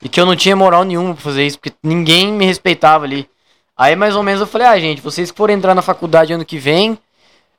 E 0.02 0.10
que 0.10 0.20
eu 0.20 0.26
não 0.26 0.36
tinha 0.36 0.56
moral 0.56 0.84
nenhuma 0.84 1.14
pra 1.14 1.22
fazer 1.22 1.46
isso, 1.46 1.60
porque 1.60 1.78
ninguém 1.84 2.34
me 2.34 2.44
respeitava 2.44 3.06
ali. 3.06 3.30
Aí 3.78 3.96
mais 3.96 4.16
ou 4.16 4.24
menos 4.24 4.42
eu 4.42 4.48
falei, 4.48 4.66
ah, 4.66 4.80
gente, 4.80 5.00
vocês 5.00 5.30
que 5.30 5.38
forem 5.38 5.56
entrar 5.56 5.76
na 5.76 5.84
faculdade 5.84 6.34
ano 6.34 6.44
que 6.44 6.58
vem, 6.58 6.98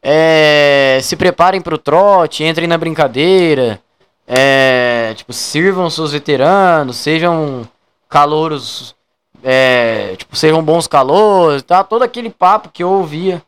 é, 0.03 0.99
se 1.05 1.15
preparem 1.15 1.61
pro 1.61 1.79
trote, 1.79 2.43
entrem 2.43 2.67
na 2.67 2.77
brincadeira. 2.77 3.81
É, 4.27 5.15
tipo, 5.15 5.33
sirvam 5.33 5.89
seus 5.89 6.11
veteranos, 6.11 6.97
sejam 6.97 7.63
calouros, 8.09 8.93
é, 9.41 10.17
tipo, 10.17 10.35
sejam 10.35 10.65
bons 10.65 10.89
calouros, 10.89 11.63
tá? 11.63 11.85
Todo 11.85 12.03
aquele 12.03 12.29
papo 12.29 12.71
que 12.71 12.83
eu 12.83 12.91
ouvia 12.91 13.41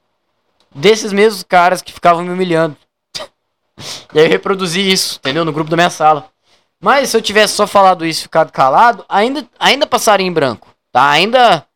desses 0.75 1.13
mesmos 1.13 1.43
caras 1.43 1.81
que 1.81 1.93
ficavam 1.93 2.25
me 2.25 2.31
humilhando. 2.31 2.77
E 4.13 4.19
aí 4.19 4.27
eu 4.27 4.31
reproduzi 4.31 4.81
isso, 4.81 5.19
entendeu? 5.19 5.45
No 5.45 5.53
grupo 5.53 5.71
da 5.71 5.77
minha 5.77 5.91
sala. 5.91 6.27
Mas 6.81 7.11
se 7.11 7.17
eu 7.17 7.23
tivesse 7.23 7.55
só 7.55 7.67
falado 7.67 8.05
isso 8.05 8.21
e 8.21 8.23
ficado 8.25 8.53
calado, 8.53 9.05
ainda, 9.09 9.47
ainda 9.59 9.87
passaria 9.87 10.27
em 10.27 10.33
branco, 10.33 10.69
tá? 10.93 11.11
Ainda, 11.11 11.67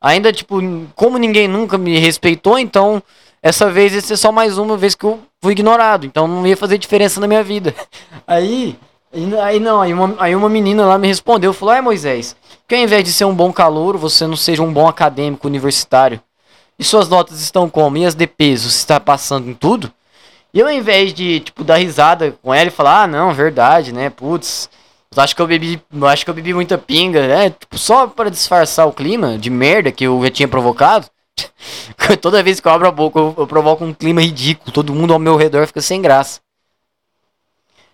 ainda, 0.00 0.32
tipo, 0.32 0.60
como 0.94 1.16
ninguém 1.16 1.48
nunca 1.48 1.78
me 1.78 1.98
respeitou, 1.98 2.58
então 2.58 3.02
essa 3.42 3.70
vez 3.70 3.94
ia 3.94 4.00
ser 4.00 4.16
só 4.16 4.30
mais 4.30 4.58
uma 4.58 4.76
vez 4.76 4.94
que 4.94 5.04
eu 5.04 5.20
fui 5.42 5.52
ignorado. 5.52 6.04
Então 6.04 6.28
não 6.28 6.46
ia 6.46 6.56
fazer 6.56 6.78
diferença 6.78 7.20
na 7.20 7.26
minha 7.26 7.42
vida. 7.42 7.74
Aí, 8.26 8.78
aí 9.40 9.58
não, 9.58 9.80
aí 9.80 9.94
uma, 9.94 10.14
aí 10.18 10.36
uma 10.36 10.50
menina 10.50 10.84
lá 10.84 10.98
me 10.98 11.08
respondeu, 11.08 11.54
falou, 11.54 11.72
ai 11.74 11.80
Moisés, 11.80 12.36
que 12.68 12.74
ao 12.74 12.80
invés 12.82 13.02
de 13.02 13.10
ser 13.10 13.24
um 13.24 13.34
bom 13.34 13.50
calouro, 13.50 13.96
você 13.98 14.26
não 14.26 14.36
seja 14.36 14.62
um 14.62 14.70
bom 14.70 14.86
acadêmico 14.86 15.46
universitário. 15.46 16.20
E 16.78 16.84
suas 16.84 17.08
notas 17.08 17.40
estão 17.40 17.68
como? 17.68 17.96
E 17.96 18.06
as 18.06 18.14
DPs? 18.14 18.62
Você 18.62 18.78
está 18.78 19.00
passando 19.00 19.50
em 19.50 19.54
tudo? 19.54 19.92
E 20.52 20.60
eu, 20.60 20.66
ao 20.66 20.72
invés 20.72 21.12
de, 21.12 21.40
tipo, 21.40 21.64
dar 21.64 21.76
risada 21.76 22.32
com 22.42 22.54
ela 22.54 22.68
e 22.68 22.72
falar, 22.72 23.02
ah, 23.02 23.06
não, 23.06 23.34
verdade, 23.34 23.92
né, 23.92 24.08
putz, 24.08 24.70
acho 25.14 25.36
que 25.36 25.42
eu 25.42 25.46
bebi, 25.46 25.82
acho 26.10 26.24
que 26.24 26.30
eu 26.30 26.34
bebi 26.34 26.54
muita 26.54 26.78
pinga, 26.78 27.26
né, 27.26 27.50
tipo, 27.50 27.76
só 27.76 28.06
para 28.06 28.30
disfarçar 28.30 28.86
o 28.86 28.92
clima 28.92 29.36
de 29.36 29.50
merda 29.50 29.92
que 29.92 30.04
eu 30.04 30.22
já 30.22 30.30
tinha 30.30 30.48
provocado. 30.48 31.06
Toda 32.20 32.42
vez 32.42 32.60
que 32.60 32.66
eu 32.68 32.72
abro 32.72 32.88
a 32.88 32.92
boca, 32.92 33.18
eu, 33.18 33.34
eu, 33.36 33.46
provoco 33.46 33.84
um 33.84 33.92
clima 33.92 34.22
ridículo, 34.22 34.72
todo 34.72 34.94
mundo 34.94 35.12
ao 35.12 35.18
meu 35.18 35.36
redor 35.36 35.66
fica 35.66 35.80
sem 35.80 36.00
graça. 36.00 36.40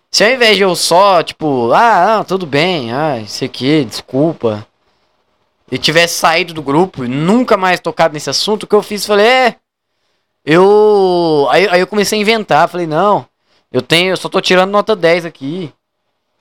Se 0.09 0.23
ao 0.23 0.31
invés 0.31 0.55
de 0.55 0.63
eu 0.63 0.75
só, 0.75 1.21
tipo, 1.21 1.71
ah, 1.73 2.23
tudo 2.25 2.45
bem, 2.45 2.93
ah, 2.93 3.19
isso 3.19 3.43
aqui, 3.43 3.83
desculpa, 3.83 4.65
e 5.71 5.77
tivesse 5.77 6.15
saído 6.15 6.53
do 6.53 6.61
grupo 6.61 7.03
e 7.03 7.07
nunca 7.07 7.57
mais 7.57 7.79
tocado 7.79 8.13
nesse 8.13 8.29
assunto, 8.29 8.63
o 8.63 8.67
que 8.67 8.75
eu 8.75 8.83
fiz, 8.83 9.05
falei, 9.05 9.25
é, 9.25 9.55
eu. 10.45 11.47
Aí, 11.49 11.67
aí 11.69 11.79
eu 11.79 11.87
comecei 11.87 12.19
a 12.19 12.21
inventar. 12.21 12.69
Falei, 12.69 12.85
não, 12.85 13.25
eu 13.71 13.81
tenho. 13.81 14.11
Eu 14.11 14.17
só 14.17 14.29
tô 14.29 14.39
tirando 14.39 14.71
nota 14.71 14.95
10 14.95 15.25
aqui. 15.25 15.73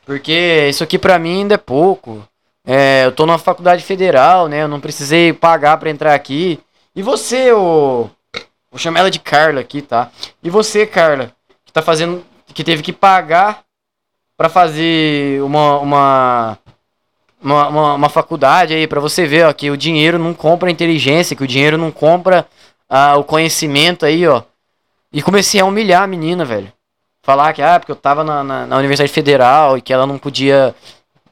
Porque 0.05 0.67
isso 0.69 0.85
aqui 0.85 0.99
pra 0.99 1.19
mim 1.19 1.41
ainda 1.41 1.55
é 1.55 1.59
pouco. 1.59 2.27
É, 2.67 3.07
eu 3.07 3.13
tô 3.13 3.25
numa 3.25 3.39
faculdade 3.39 3.83
federal, 3.83 4.49
né? 4.49 4.63
Eu 4.63 4.69
não 4.69 4.81
precisei 4.81 5.33
pagar 5.33 5.79
pra 5.79 5.91
entrar 5.91 6.15
aqui. 6.15 6.61
E 6.95 7.03
você, 7.03 7.51
o. 7.53 8.11
Vou 8.71 8.79
chamar 8.79 9.01
ela 9.01 9.11
de 9.11 9.21
Carla 9.21 9.61
aqui, 9.61 9.81
tá? 9.81 10.11
E 10.43 10.51
você, 10.51 10.87
Carla, 10.87 11.33
que 11.65 11.73
tá 11.73 11.81
fazendo. 11.81 12.25
Que 12.53 12.63
teve 12.63 12.83
que 12.83 12.93
pagar 12.93 13.65
para 14.37 14.49
fazer 14.49 15.43
uma, 15.43 15.79
uma, 15.79 16.59
uma, 17.45 17.69
uma, 17.69 17.95
uma 17.95 18.09
faculdade 18.09 18.75
aí, 18.75 18.87
para 18.87 19.01
você 19.01 19.27
ver, 19.27 19.47
ó, 19.47 19.53
que 19.53 19.71
o 19.71 19.77
dinheiro 19.77 20.19
não 20.19 20.33
compra 20.33 20.71
inteligência, 20.71 21.37
que 21.37 21.45
o 21.45 21.47
dinheiro 21.47 21.77
não 21.77 21.91
compra 21.91 22.47
ah, 22.89 23.17
o 23.17 23.25
conhecimento 23.25 24.07
aí, 24.07 24.27
ó. 24.27 24.43
E 25.13 25.23
comecei 25.23 25.61
a 25.61 25.65
humilhar 25.65 26.03
a 26.03 26.07
menina, 26.07 26.45
velho. 26.45 26.73
Falar 27.23 27.53
que, 27.53 27.63
ah, 27.63 27.79
porque 27.79 27.93
eu 27.93 27.97
tava 27.97 28.25
na, 28.25 28.43
na, 28.43 28.67
na 28.67 28.77
Universidade 28.79 29.13
Federal 29.13 29.79
e 29.79 29.83
que 29.83 29.93
ela 29.93 30.07
não 30.07 30.19
podia 30.19 30.75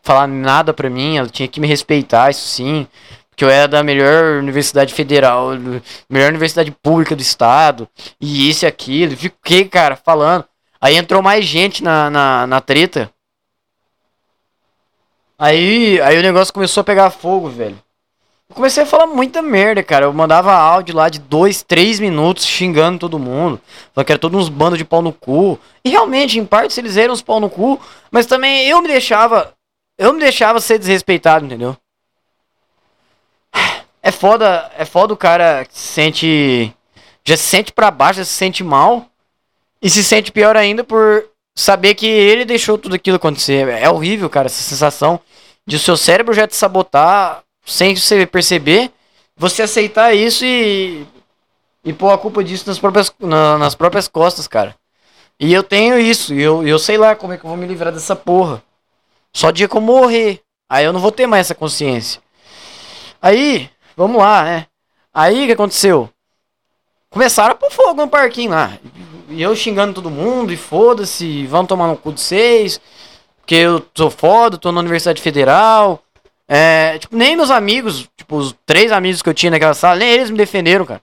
falar 0.02 0.26
nada 0.26 0.72
pra 0.74 0.90
mim, 0.90 1.16
ela 1.16 1.28
tinha 1.28 1.48
que 1.48 1.60
me 1.60 1.66
respeitar, 1.66 2.30
isso 2.30 2.46
sim. 2.46 2.86
Que 3.34 3.44
eu 3.44 3.50
era 3.50 3.66
da 3.66 3.82
melhor 3.82 4.38
universidade 4.38 4.92
federal, 4.92 5.50
melhor 6.08 6.28
universidade 6.28 6.70
pública 6.82 7.16
do 7.16 7.22
estado, 7.22 7.88
e 8.20 8.48
isso 8.50 8.64
e 8.64 8.68
aquilo. 8.68 9.16
Fiquei, 9.16 9.64
cara, 9.64 9.96
falando. 9.96 10.44
Aí 10.80 10.96
entrou 10.96 11.22
mais 11.22 11.44
gente 11.44 11.82
na, 11.82 12.10
na, 12.10 12.46
na 12.46 12.60
treta. 12.60 13.10
Aí, 15.42 16.00
aí 16.02 16.16
o 16.16 16.22
negócio 16.22 16.54
começou 16.54 16.82
a 16.82 16.84
pegar 16.84 17.10
fogo, 17.10 17.48
velho. 17.48 17.76
Eu 18.48 18.54
comecei 18.54 18.84
a 18.84 18.86
falar 18.86 19.08
muita 19.08 19.42
merda, 19.42 19.82
cara. 19.82 20.04
Eu 20.04 20.12
mandava 20.12 20.54
áudio 20.54 20.94
lá 20.94 21.08
de 21.08 21.18
dois, 21.18 21.64
três 21.64 21.98
minutos 21.98 22.46
xingando 22.46 23.00
todo 23.00 23.18
mundo. 23.18 23.60
Falando 23.92 24.06
que 24.06 24.12
era 24.12 24.20
todos 24.20 24.40
uns 24.40 24.48
bandos 24.48 24.78
de 24.78 24.84
pau 24.84 25.02
no 25.02 25.12
cu. 25.12 25.58
E 25.84 25.90
realmente, 25.90 26.38
em 26.38 26.46
parte, 26.46 26.78
eles 26.78 26.96
eram 26.96 27.12
uns 27.12 27.22
pau 27.22 27.40
no 27.40 27.50
cu. 27.50 27.80
Mas 28.08 28.24
também 28.24 28.68
eu 28.68 28.80
me 28.80 28.86
deixava. 28.86 29.52
Eu 29.98 30.12
me 30.12 30.20
deixava 30.20 30.60
ser 30.60 30.78
desrespeitado, 30.78 31.44
entendeu? 31.44 31.76
É 34.00 34.12
foda, 34.12 34.70
é 34.78 34.84
foda 34.84 35.12
o 35.12 35.16
cara 35.16 35.64
que 35.64 35.76
se 35.76 35.88
sente. 35.88 36.72
Já 37.24 37.36
se 37.36 37.42
sente 37.42 37.72
pra 37.72 37.90
baixo, 37.90 38.18
já 38.18 38.24
se 38.24 38.32
sente 38.32 38.62
mal. 38.62 39.06
E 39.82 39.90
se 39.90 40.04
sente 40.04 40.30
pior 40.30 40.56
ainda 40.56 40.84
por 40.84 41.24
saber 41.52 41.96
que 41.96 42.06
ele 42.06 42.44
deixou 42.44 42.78
tudo 42.78 42.94
aquilo 42.94 43.16
acontecer. 43.16 43.66
É 43.66 43.90
horrível, 43.90 44.30
cara, 44.30 44.46
essa 44.46 44.62
sensação 44.62 45.20
de 45.66 45.76
o 45.76 45.78
seu 45.78 45.96
cérebro 45.96 46.34
já 46.34 46.46
te 46.46 46.56
sabotar 46.56 47.42
sem 47.64 47.94
você 47.94 48.26
perceber, 48.26 48.90
você 49.36 49.62
aceitar 49.62 50.14
isso 50.14 50.44
e, 50.44 51.06
e 51.84 51.92
pôr 51.92 52.10
a 52.10 52.18
culpa 52.18 52.42
disso 52.42 52.64
nas 52.66 52.78
próprias, 52.78 53.12
na, 53.20 53.58
nas 53.58 53.74
próprias 53.74 54.08
costas, 54.08 54.48
cara. 54.48 54.74
E 55.38 55.52
eu 55.52 55.62
tenho 55.62 55.98
isso, 55.98 56.34
e 56.34 56.40
eu, 56.42 56.66
eu 56.66 56.78
sei 56.78 56.96
lá 56.96 57.16
como 57.16 57.32
é 57.32 57.38
que 57.38 57.44
eu 57.44 57.48
vou 57.48 57.56
me 57.56 57.66
livrar 57.66 57.92
dessa 57.92 58.14
porra. 58.14 58.62
Só 59.32 59.50
dia 59.50 59.68
que 59.68 59.76
eu 59.76 59.80
morrer. 59.80 60.40
Aí 60.68 60.84
eu 60.84 60.92
não 60.92 61.00
vou 61.00 61.12
ter 61.12 61.26
mais 61.26 61.46
essa 61.46 61.54
consciência. 61.54 62.20
Aí, 63.20 63.70
vamos 63.96 64.18
lá, 64.18 64.44
né? 64.44 64.66
Aí 65.12 65.44
o 65.44 65.46
que 65.46 65.52
aconteceu? 65.52 66.08
Começaram 67.10 67.52
a 67.52 67.56
pôr 67.56 67.70
fogo 67.70 68.02
no 68.02 68.08
parquinho 68.08 68.52
lá. 68.52 68.78
E 69.28 69.40
eu 69.40 69.54
xingando 69.56 69.94
todo 69.94 70.10
mundo, 70.10 70.52
e 70.52 70.56
foda-se, 70.56 71.46
vão 71.46 71.66
tomar 71.66 71.88
no 71.88 71.96
cu 71.96 72.12
de 72.12 72.20
seis. 72.20 72.80
Porque 73.52 73.66
eu 73.66 73.84
sou 73.94 74.08
foda, 74.08 74.56
tô 74.56 74.72
na 74.72 74.80
Universidade 74.80 75.20
Federal. 75.20 76.02
É, 76.48 76.96
tipo, 76.98 77.14
nem 77.14 77.36
meus 77.36 77.50
amigos, 77.50 78.08
tipo, 78.16 78.36
os 78.36 78.54
três 78.64 78.90
amigos 78.90 79.20
que 79.20 79.28
eu 79.28 79.34
tinha 79.34 79.50
naquela 79.50 79.74
sala, 79.74 79.96
nem 79.96 80.08
eles 80.08 80.30
me 80.30 80.38
defenderam, 80.38 80.86
cara. 80.86 81.02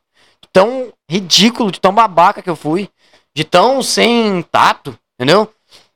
tão 0.52 0.92
ridículo, 1.08 1.70
de 1.70 1.80
tão 1.80 1.94
babaca 1.94 2.42
que 2.42 2.50
eu 2.50 2.56
fui, 2.56 2.90
de 3.36 3.44
tão 3.44 3.84
sem 3.84 4.42
tato, 4.52 4.98
entendeu? 5.14 5.48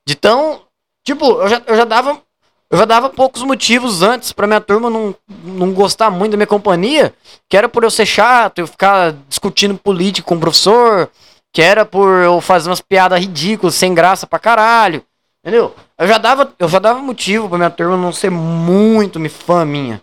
De 0.05 0.13
tão. 0.13 0.61
Tipo, 1.03 1.41
eu 1.41 1.47
já, 1.47 1.63
eu 1.65 1.75
já 1.75 1.85
dava. 1.85 2.21
Eu 2.69 2.77
já 2.77 2.85
dava 2.85 3.09
poucos 3.09 3.41
motivos 3.41 4.03
antes 4.03 4.31
pra 4.31 4.45
minha 4.45 4.61
turma 4.61 4.91
não, 4.91 5.15
não 5.43 5.73
gostar 5.73 6.11
muito 6.11 6.33
da 6.33 6.37
minha 6.37 6.45
companhia, 6.45 7.15
que 7.49 7.57
era 7.57 7.67
por 7.67 7.83
eu 7.83 7.89
ser 7.89 8.05
chato, 8.05 8.59
eu 8.59 8.67
ficar 8.67 9.15
discutindo 9.27 9.75
política 9.75 10.27
com 10.27 10.35
o 10.35 10.39
professor, 10.39 11.09
que 11.51 11.63
era 11.63 11.83
por 11.83 12.21
eu 12.21 12.39
fazer 12.41 12.69
umas 12.69 12.81
piadas 12.81 13.19
ridículas, 13.19 13.73
sem 13.73 13.91
graça 13.95 14.27
pra 14.27 14.37
caralho. 14.37 15.03
Entendeu? 15.43 15.75
Eu 16.03 16.07
já 16.07 16.17
dava, 16.17 16.53
eu 16.59 16.67
já 16.67 16.79
dava 16.79 16.99
motivo 16.99 17.47
pra 17.47 17.57
minha 17.57 17.69
turma 17.69 17.95
não 17.95 18.11
ser 18.11 18.29
muito 18.29 19.21
me 19.21 19.29
fã 19.29 19.63
minha. 19.63 20.01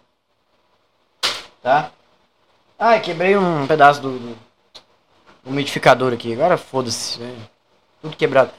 Tá? 1.62 1.90
Ai, 2.78 3.00
quebrei 3.00 3.36
um 3.36 3.66
pedaço 3.66 4.00
do, 4.00 4.18
do 4.18 4.36
umidificador 5.44 6.14
aqui. 6.14 6.32
Agora 6.32 6.56
foda-se. 6.56 7.20
Tudo 8.00 8.16
quebrado. 8.16 8.50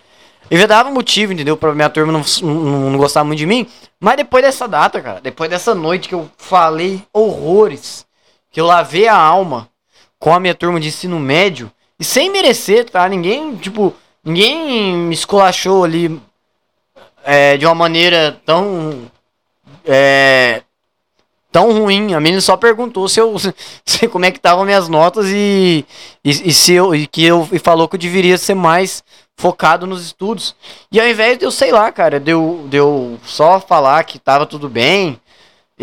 Eu 0.51 0.59
já 0.59 0.67
dava 0.67 0.91
motivo, 0.91 1.33
entendeu? 1.33 1.57
Pra 1.57 1.73
minha 1.73 1.89
turma 1.89 2.13
não, 2.13 2.21
não, 2.43 2.91
não 2.91 2.97
gostar 2.99 3.23
muito 3.23 3.39
de 3.39 3.47
mim. 3.47 3.67
Mas 3.99 4.17
depois 4.17 4.43
dessa 4.43 4.67
data, 4.67 5.01
cara, 5.01 5.19
depois 5.19 5.49
dessa 5.49 5.73
noite 5.73 6.09
que 6.09 6.13
eu 6.13 6.29
falei 6.37 7.03
horrores, 7.11 8.05
que 8.51 8.61
eu 8.61 8.67
lavei 8.67 9.07
a 9.07 9.17
alma 9.17 9.67
com 10.19 10.31
a 10.31 10.39
minha 10.39 10.53
turma 10.53 10.79
de 10.79 10.89
ensino 10.89 11.19
médio, 11.19 11.71
e 11.99 12.03
sem 12.03 12.29
merecer, 12.29 12.87
tá? 12.87 13.09
Ninguém, 13.09 13.55
tipo, 13.55 13.95
ninguém 14.23 14.95
me 14.95 15.15
esculachou 15.15 15.83
ali 15.83 16.21
é, 17.23 17.57
de 17.57 17.65
uma 17.65 17.75
maneira 17.75 18.39
tão. 18.45 19.09
É, 19.85 20.61
tão 21.51 21.71
ruim. 21.73 22.13
A 22.13 22.19
menina 22.19 22.41
só 22.41 22.55
perguntou 22.55 23.07
se 23.09 23.19
eu 23.19 23.35
se, 23.85 24.07
como 24.07 24.25
é 24.25 24.31
que 24.31 24.37
estavam 24.37 24.65
minhas 24.65 24.87
notas 24.87 25.27
e, 25.27 25.85
e, 26.23 26.29
e, 26.49 26.53
se 26.53 26.73
eu 26.73 26.95
e 26.95 27.05
que 27.05 27.23
eu 27.23 27.47
e 27.51 27.59
falou 27.59 27.87
que 27.87 27.95
eu 27.95 27.99
deveria 27.99 28.37
ser 28.37 28.55
mais 28.55 29.03
focado 29.35 29.85
nos 29.85 30.05
estudos. 30.05 30.55
E 30.91 30.99
ao 30.99 31.07
invés 31.07 31.37
de 31.37 31.45
eu, 31.45 31.51
sei 31.51 31.71
lá, 31.71 31.91
cara, 31.91 32.19
deu 32.19 32.67
de 32.69 32.77
só 33.25 33.59
falar 33.59 34.03
que 34.03 34.19
tava 34.19 34.45
tudo 34.45 34.69
bem 34.69 35.19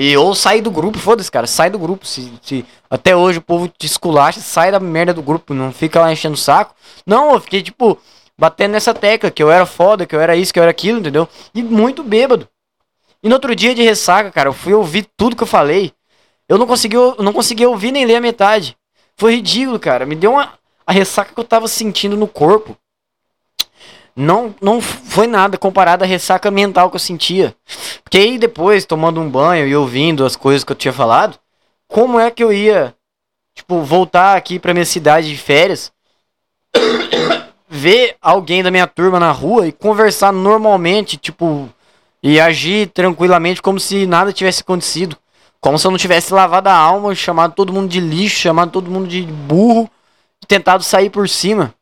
e 0.00 0.16
ou 0.16 0.32
sair 0.32 0.60
do 0.60 0.70
grupo, 0.70 0.96
foda-se, 0.96 1.30
cara, 1.30 1.46
sai 1.46 1.68
do 1.68 1.78
grupo. 1.78 2.06
Se, 2.06 2.32
se 2.40 2.64
até 2.88 3.16
hoje 3.16 3.38
o 3.38 3.42
povo 3.42 3.68
te 3.68 3.84
esculacha, 3.86 4.40
sai 4.40 4.70
da 4.70 4.78
merda 4.78 5.12
do 5.12 5.22
grupo, 5.22 5.52
não 5.52 5.72
fica 5.72 6.00
lá 6.00 6.12
enchendo 6.12 6.34
o 6.34 6.38
saco. 6.38 6.74
Não, 7.04 7.32
eu 7.32 7.40
fiquei 7.40 7.62
tipo 7.62 7.98
batendo 8.38 8.72
nessa 8.72 8.94
tecla 8.94 9.30
que 9.30 9.42
eu 9.42 9.50
era 9.50 9.66
foda, 9.66 10.06
que 10.06 10.14
eu 10.14 10.20
era 10.20 10.36
isso, 10.36 10.52
que 10.52 10.58
eu 10.58 10.62
era 10.62 10.70
aquilo, 10.70 11.00
entendeu? 11.00 11.28
E 11.52 11.62
muito 11.62 12.02
bêbado. 12.04 12.48
E 13.22 13.28
no 13.28 13.34
outro 13.34 13.54
dia 13.54 13.74
de 13.74 13.82
ressaca, 13.82 14.30
cara, 14.30 14.48
eu 14.48 14.52
fui 14.52 14.72
ouvir 14.72 15.08
tudo 15.16 15.34
que 15.34 15.42
eu 15.42 15.46
falei. 15.46 15.92
Eu 16.48 16.56
não 16.56 16.66
consegui, 16.66 16.96
eu 16.96 17.16
não 17.18 17.32
consegui 17.32 17.66
ouvir 17.66 17.90
nem 17.90 18.06
ler 18.06 18.16
a 18.16 18.20
metade. 18.20 18.76
Foi 19.16 19.34
ridículo, 19.34 19.78
cara. 19.80 20.06
Me 20.06 20.14
deu 20.14 20.32
uma 20.32 20.52
a 20.86 20.92
ressaca 20.92 21.34
que 21.34 21.40
eu 21.40 21.44
tava 21.44 21.66
sentindo 21.68 22.16
no 22.16 22.28
corpo. 22.28 22.76
Não, 24.16 24.54
não 24.60 24.80
foi 24.80 25.26
nada 25.26 25.58
comparado 25.58 26.02
à 26.02 26.06
ressaca 26.06 26.50
mental 26.50 26.90
que 26.90 26.96
eu 26.96 27.00
sentia. 27.00 27.54
Porque 28.02 28.18
aí 28.18 28.38
depois, 28.38 28.86
tomando 28.86 29.20
um 29.20 29.28
banho 29.28 29.66
e 29.66 29.76
ouvindo 29.76 30.24
as 30.24 30.34
coisas 30.34 30.64
que 30.64 30.72
eu 30.72 30.76
tinha 30.76 30.92
falado, 30.92 31.38
como 31.86 32.18
é 32.18 32.30
que 32.30 32.42
eu 32.42 32.52
ia, 32.52 32.94
tipo, 33.54 33.82
voltar 33.82 34.36
aqui 34.36 34.58
pra 34.58 34.72
minha 34.72 34.86
cidade 34.86 35.28
de 35.28 35.36
férias, 35.36 35.92
ver 37.68 38.16
alguém 38.20 38.62
da 38.62 38.70
minha 38.70 38.86
turma 38.86 39.20
na 39.20 39.30
rua 39.30 39.66
e 39.66 39.72
conversar 39.72 40.32
normalmente, 40.32 41.16
tipo, 41.16 41.68
e 42.22 42.40
agir 42.40 42.88
tranquilamente 42.88 43.60
como 43.60 43.78
se 43.78 44.06
nada 44.06 44.32
tivesse 44.32 44.62
acontecido. 44.62 45.16
Como 45.60 45.78
se 45.78 45.86
eu 45.86 45.90
não 45.90 45.98
tivesse 45.98 46.32
lavado 46.32 46.68
a 46.68 46.74
alma, 46.74 47.14
chamado 47.14 47.54
todo 47.54 47.72
mundo 47.72 47.88
de 47.88 48.00
lixo, 48.00 48.40
chamado 48.40 48.70
todo 48.70 48.90
mundo 48.90 49.08
de 49.08 49.22
burro, 49.22 49.90
tentado 50.46 50.82
sair 50.82 51.10
por 51.10 51.28
cima. 51.28 51.74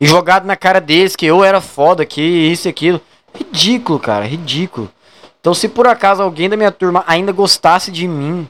E 0.00 0.06
jogado 0.06 0.44
na 0.44 0.56
cara 0.56 0.80
deles 0.80 1.14
que 1.14 1.24
eu 1.24 1.44
era 1.44 1.60
foda, 1.60 2.04
que 2.04 2.20
isso 2.20 2.68
e 2.68 2.70
aquilo. 2.70 3.00
Ridículo, 3.32 3.98
cara, 3.98 4.26
ridículo. 4.26 4.90
Então, 5.40 5.54
se 5.54 5.68
por 5.68 5.86
acaso 5.86 6.22
alguém 6.22 6.48
da 6.48 6.56
minha 6.56 6.72
turma 6.72 7.04
ainda 7.06 7.30
gostasse 7.30 7.90
de 7.92 8.08
mim, 8.08 8.48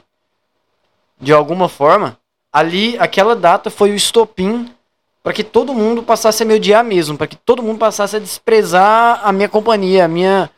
de 1.19 1.31
alguma 1.31 1.69
forma, 1.69 2.17
ali, 2.51 2.97
aquela 2.99 3.35
data 3.35 3.69
foi 3.69 3.91
o 3.91 3.95
estopim 3.95 4.74
para 5.25 5.33
que 5.33 5.43
todo 5.43 5.73
mundo 5.73 6.03
passasse 6.03 6.43
a 6.43 6.45
me 6.45 6.53
odiar 6.53 6.83
mesmo, 6.83 7.17
para 7.17 7.25
que 7.25 7.35
todo 7.35 7.63
mundo 7.63 7.79
passasse 7.79 8.15
a 8.15 8.19
desprezar 8.19 9.27
a 9.27 9.33
minha 9.33 9.49
companhia, 9.49 10.05
a 10.05 10.07
minha 10.07 10.51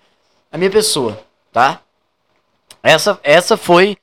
a 0.52 0.58
minha 0.58 0.70
pessoa, 0.70 1.18
tá? 1.54 1.80
Essa 2.84 3.18
essa 3.24 3.56
foi 3.56 3.98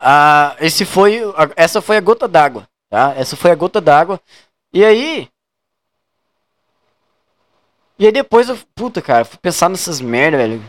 a 0.00 0.56
esse 0.58 0.84
foi 0.84 1.22
a, 1.36 1.48
essa 1.54 1.80
foi 1.80 1.96
a 1.96 2.00
gota 2.00 2.26
d'água, 2.26 2.66
tá? 2.88 3.14
Essa 3.16 3.36
foi 3.36 3.52
a 3.52 3.54
gota 3.54 3.80
d'água. 3.80 4.20
E 4.72 4.84
aí 4.84 5.28
E 7.96 8.06
aí 8.06 8.12
depois 8.12 8.48
eu, 8.48 8.58
puta, 8.74 9.00
cara, 9.00 9.24
fui 9.24 9.38
pensar 9.38 9.68
nessas 9.68 10.00
merda, 10.00 10.36
velho. 10.38 10.60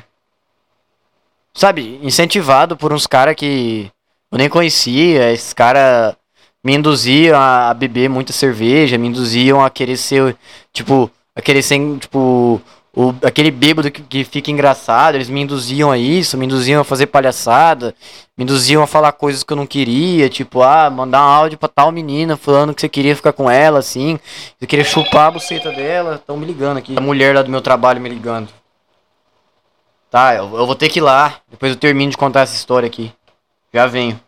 Sabe, 1.55 1.99
incentivado 2.03 2.77
por 2.77 2.93
uns 2.93 3.07
cara 3.07 3.33
que 3.33 3.91
eu 4.31 4.37
nem 4.37 4.47
conhecia, 4.47 5.31
esses 5.33 5.53
cara 5.53 6.15
me 6.63 6.75
induziam 6.75 7.39
a 7.39 7.73
beber 7.73 8.09
muita 8.09 8.33
cerveja, 8.33 8.97
me 8.97 9.07
induziam 9.07 9.63
a 9.63 9.69
querer 9.69 9.97
ser, 9.97 10.35
tipo, 10.71 11.09
a 11.35 11.41
querer 11.41 11.63
ser, 11.63 11.79
tipo, 11.97 12.61
o, 12.95 13.15
aquele 13.23 13.49
bêbado 13.49 13.89
que, 13.89 14.01
que 14.01 14.23
fica 14.23 14.51
engraçado, 14.51 15.15
eles 15.15 15.29
me 15.29 15.41
induziam 15.41 15.91
a 15.91 15.97
isso, 15.97 16.37
me 16.37 16.45
induziam 16.45 16.81
a 16.81 16.83
fazer 16.83 17.07
palhaçada, 17.07 17.95
me 18.37 18.43
induziam 18.43 18.83
a 18.83 18.87
falar 18.87 19.13
coisas 19.13 19.43
que 19.43 19.53
eu 19.53 19.57
não 19.57 19.65
queria, 19.65 20.29
tipo, 20.29 20.61
ah, 20.61 20.89
mandar 20.89 21.21
um 21.21 21.29
áudio 21.29 21.57
pra 21.57 21.69
tal 21.69 21.91
menina 21.91 22.35
falando 22.35 22.73
que 22.75 22.81
você 22.81 22.89
queria 22.89 23.15
ficar 23.15 23.33
com 23.33 23.49
ela, 23.49 23.79
assim, 23.79 24.19
você 24.59 24.67
queria 24.67 24.85
chupar 24.85 25.27
a 25.27 25.31
buceta 25.31 25.71
dela, 25.71 26.15
estão 26.15 26.37
me 26.37 26.45
ligando 26.45 26.77
aqui, 26.77 26.95
a 26.97 27.01
mulher 27.01 27.33
lá 27.33 27.41
do 27.41 27.49
meu 27.49 27.61
trabalho 27.61 28.01
me 28.01 28.09
ligando. 28.09 28.49
Tá, 30.09 30.35
eu, 30.35 30.43
eu 30.57 30.65
vou 30.65 30.75
ter 30.75 30.89
que 30.89 30.99
ir 30.99 31.01
lá, 31.01 31.35
depois 31.49 31.71
eu 31.71 31.77
termino 31.77 32.11
de 32.11 32.17
contar 32.17 32.41
essa 32.41 32.55
história 32.55 32.85
aqui. 32.85 33.13
Já 33.73 33.87
venho. 33.87 34.19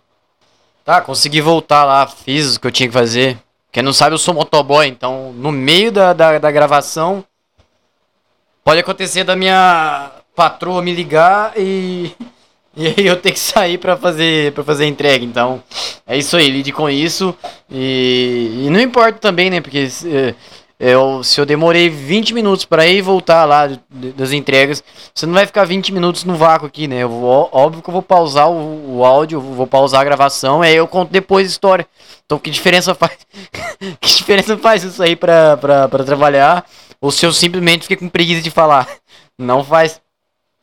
Tá, 0.83 0.99
consegui 0.99 1.39
voltar 1.39 1.85
lá, 1.85 2.05
fiz 2.05 2.55
o 2.55 2.59
que 2.59 2.67
eu 2.67 2.71
tinha 2.71 2.89
que 2.89 2.93
fazer. 2.93 3.37
Quem 3.71 3.81
não 3.81 3.93
sabe, 3.93 4.13
eu 4.13 4.19
sou 4.19 4.33
motoboy, 4.33 4.85
então 4.85 5.31
no 5.31 5.49
meio 5.49 5.91
da, 5.91 6.11
da, 6.11 6.37
da 6.37 6.51
gravação 6.51 7.23
pode 8.65 8.81
acontecer 8.81 9.23
da 9.23 9.35
minha 9.35 10.11
patroa 10.35 10.81
me 10.81 10.93
ligar 10.93 11.53
e, 11.55 12.11
e 12.75 12.87
aí 12.87 13.07
eu 13.07 13.15
ter 13.15 13.31
que 13.31 13.39
sair 13.39 13.77
para 13.77 13.95
fazer 13.95 14.51
para 14.51 14.63
fazer 14.63 14.85
entrega. 14.85 15.23
Então 15.23 15.63
é 16.05 16.17
isso 16.17 16.35
aí, 16.35 16.49
lide 16.49 16.73
com 16.73 16.89
isso 16.89 17.33
e, 17.71 18.65
e 18.65 18.69
não 18.69 18.81
importa 18.81 19.19
também, 19.19 19.49
né? 19.49 19.61
Porque 19.61 19.87
é, 20.05 20.35
eu, 20.79 21.23
se 21.23 21.39
eu 21.39 21.45
demorei 21.45 21.89
20 21.89 22.33
minutos 22.33 22.65
para 22.65 22.85
ir 22.85 22.97
e 22.97 23.01
voltar 23.01 23.45
lá 23.45 23.67
das 23.89 24.31
entregas, 24.31 24.83
você 25.13 25.25
não 25.25 25.33
vai 25.33 25.45
ficar 25.45 25.63
20 25.65 25.93
minutos 25.93 26.23
no 26.23 26.35
vácuo 26.35 26.67
aqui, 26.67 26.87
né? 26.87 26.97
Eu 26.97 27.09
vou, 27.09 27.49
óbvio 27.51 27.81
que 27.81 27.89
eu 27.89 27.93
vou 27.93 28.01
pausar 28.01 28.49
o, 28.49 28.97
o 28.97 29.05
áudio, 29.05 29.39
vou 29.39 29.67
pausar 29.67 30.01
a 30.01 30.03
gravação, 30.03 30.61
aí 30.61 30.75
eu 30.75 30.87
conto 30.87 31.11
depois 31.11 31.47
a 31.47 31.51
história. 31.51 31.87
Então 32.25 32.39
que 32.39 32.49
diferença 32.49 32.93
faz? 32.95 33.17
que 34.01 34.15
diferença 34.17 34.57
faz 34.57 34.83
isso 34.83 35.01
aí 35.01 35.15
pra, 35.15 35.57
pra, 35.57 35.87
pra 35.87 36.03
trabalhar? 36.03 36.65
Ou 36.99 37.11
se 37.11 37.25
eu 37.25 37.31
simplesmente 37.31 37.83
fiquei 37.83 37.97
com 37.97 38.09
preguiça 38.09 38.41
de 38.41 38.49
falar? 38.49 38.87
Não 39.37 39.63
faz. 39.63 40.01